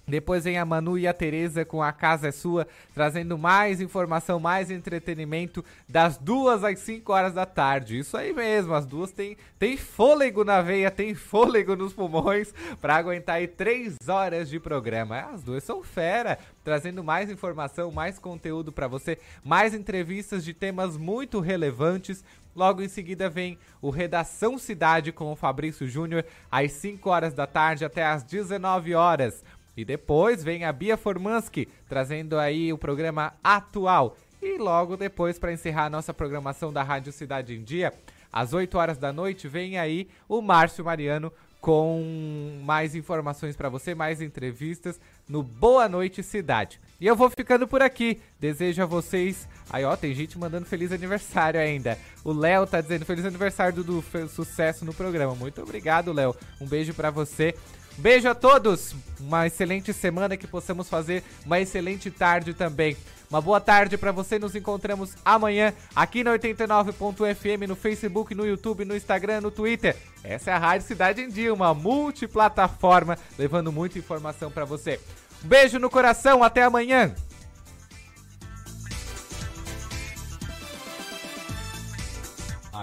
Depois 0.07 0.43
vem 0.43 0.57
a 0.57 0.65
Manu 0.65 0.97
e 0.97 1.07
a 1.07 1.13
Tereza 1.13 1.63
com 1.63 1.81
A 1.81 1.93
Casa 1.93 2.27
é 2.27 2.31
Sua, 2.31 2.67
trazendo 2.93 3.38
mais 3.38 3.80
informação, 3.80 4.39
mais 4.39 4.69
entretenimento 4.69 5.63
das 5.88 6.17
duas 6.17 6.63
às 6.63 6.80
5 6.80 7.11
horas 7.11 7.34
da 7.34 7.45
tarde. 7.45 7.97
Isso 7.97 8.17
aí 8.17 8.34
mesmo, 8.34 8.73
as 8.73 8.85
duas 8.85 9.11
têm 9.11 9.38
tem 9.57 9.77
fôlego 9.77 10.43
na 10.43 10.61
veia, 10.61 10.91
tem 10.91 11.15
fôlego 11.15 11.75
nos 11.75 11.93
pulmões 11.93 12.53
para 12.81 12.97
aguentar 12.97 13.38
aí 13.38 13.47
3 13.47 13.97
horas 14.09 14.49
de 14.49 14.59
programa. 14.59 15.19
As 15.34 15.41
duas 15.41 15.63
são 15.63 15.81
fera, 15.81 16.38
trazendo 16.63 17.01
mais 17.01 17.30
informação, 17.30 17.89
mais 17.89 18.19
conteúdo 18.19 18.73
para 18.73 18.88
você, 18.88 19.17
mais 19.43 19.73
entrevistas 19.73 20.43
de 20.43 20.53
temas 20.53 20.97
muito 20.97 21.39
relevantes. 21.39 22.23
Logo 22.55 22.84
em 22.84 22.88
seguida 22.88 23.30
vem 23.30 23.57
o 23.81 23.89
Redação 23.89 24.59
Cidade 24.59 25.11
com 25.11 25.31
o 25.31 25.35
Fabrício 25.35 25.88
Júnior 25.88 26.23
às 26.51 26.71
5 26.73 27.09
horas 27.09 27.34
da 27.34 27.47
tarde 27.47 27.84
até 27.84 28.05
às 28.05 28.21
19 28.21 28.93
horas. 28.93 29.43
E 29.75 29.83
depois 29.83 30.43
vem 30.43 30.65
a 30.65 30.71
Bia 30.71 30.95
Formansky, 30.97 31.67
trazendo 31.89 32.37
aí 32.37 32.71
o 32.71 32.77
programa 32.77 33.33
atual. 33.43 34.15
E 34.41 34.57
logo 34.57 34.97
depois, 34.97 35.39
para 35.39 35.53
encerrar 35.53 35.85
a 35.85 35.89
nossa 35.89 36.13
programação 36.13 36.71
da 36.71 36.83
Rádio 36.83 37.11
Cidade 37.11 37.55
em 37.55 37.63
Dia, 37.63 37.93
às 38.31 38.53
8 38.53 38.77
horas 38.77 38.97
da 38.97 39.11
noite, 39.13 39.47
vem 39.47 39.77
aí 39.79 40.07
o 40.27 40.41
Márcio 40.41 40.83
Mariano 40.85 41.31
com 41.61 42.59
mais 42.65 42.93
informações 42.93 43.55
para 43.55 43.69
você, 43.69 43.95
mais 43.95 44.21
entrevistas 44.21 44.99
no 45.29 45.41
Boa 45.41 45.87
Noite 45.87 46.21
Cidade. 46.21 46.77
E 46.99 47.07
eu 47.07 47.15
vou 47.15 47.29
ficando 47.29 47.65
por 47.65 47.81
aqui. 47.81 48.19
Desejo 48.37 48.83
a 48.83 48.85
vocês. 48.85 49.47
Aí, 49.69 49.85
ó, 49.85 49.95
tem 49.95 50.13
gente 50.13 50.37
mandando 50.37 50.65
feliz 50.65 50.91
aniversário 50.91 51.57
ainda. 51.59 51.97
O 52.21 52.33
Léo 52.33 52.67
tá 52.67 52.81
dizendo 52.81 53.05
feliz 53.05 53.23
aniversário. 53.23 54.01
Fe- 54.01 54.27
Sucesso 54.27 54.83
no 54.83 54.93
programa. 54.93 55.35
Muito 55.35 55.61
obrigado, 55.61 56.11
Léo. 56.11 56.35
Um 56.59 56.67
beijo 56.67 56.93
para 56.93 57.09
você. 57.09 57.55
Beijo 57.97 58.27
a 58.27 58.35
todos. 58.35 58.95
Uma 59.19 59.47
excelente 59.47 59.93
semana 59.93 60.35
que 60.35 60.47
possamos 60.47 60.89
fazer 60.89 61.23
uma 61.45 61.59
excelente 61.59 62.09
tarde 62.09 62.53
também. 62.53 62.97
Uma 63.29 63.41
boa 63.41 63.59
tarde 63.59 63.97
para 63.97 64.11
você. 64.11 64.37
Nos 64.37 64.55
encontramos 64.55 65.15
amanhã 65.23 65.73
aqui 65.95 66.23
na 66.23 66.31
89.fm 66.31 67.67
no 67.67 67.75
Facebook, 67.75 68.35
no 68.35 68.45
YouTube, 68.45 68.85
no 68.85 68.95
Instagram, 68.95 69.41
no 69.41 69.51
Twitter. 69.51 69.95
Essa 70.23 70.51
é 70.51 70.53
a 70.53 70.59
Rádio 70.59 70.87
Cidade 70.87 71.21
em 71.21 71.29
Dia, 71.29 71.53
uma 71.53 71.73
multiplataforma 71.73 73.17
levando 73.37 73.71
muita 73.71 73.97
informação 73.97 74.51
para 74.51 74.65
você. 74.65 74.99
Beijo 75.41 75.79
no 75.79 75.89
coração, 75.89 76.43
até 76.43 76.63
amanhã. 76.63 77.13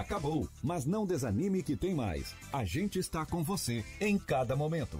Acabou, 0.01 0.49
mas 0.63 0.83
não 0.83 1.05
desanime 1.05 1.61
que 1.61 1.77
tem 1.77 1.93
mais. 1.93 2.35
A 2.51 2.65
gente 2.65 2.97
está 2.97 3.23
com 3.23 3.43
você 3.43 3.85
em 3.99 4.17
cada 4.17 4.55
momento. 4.55 4.99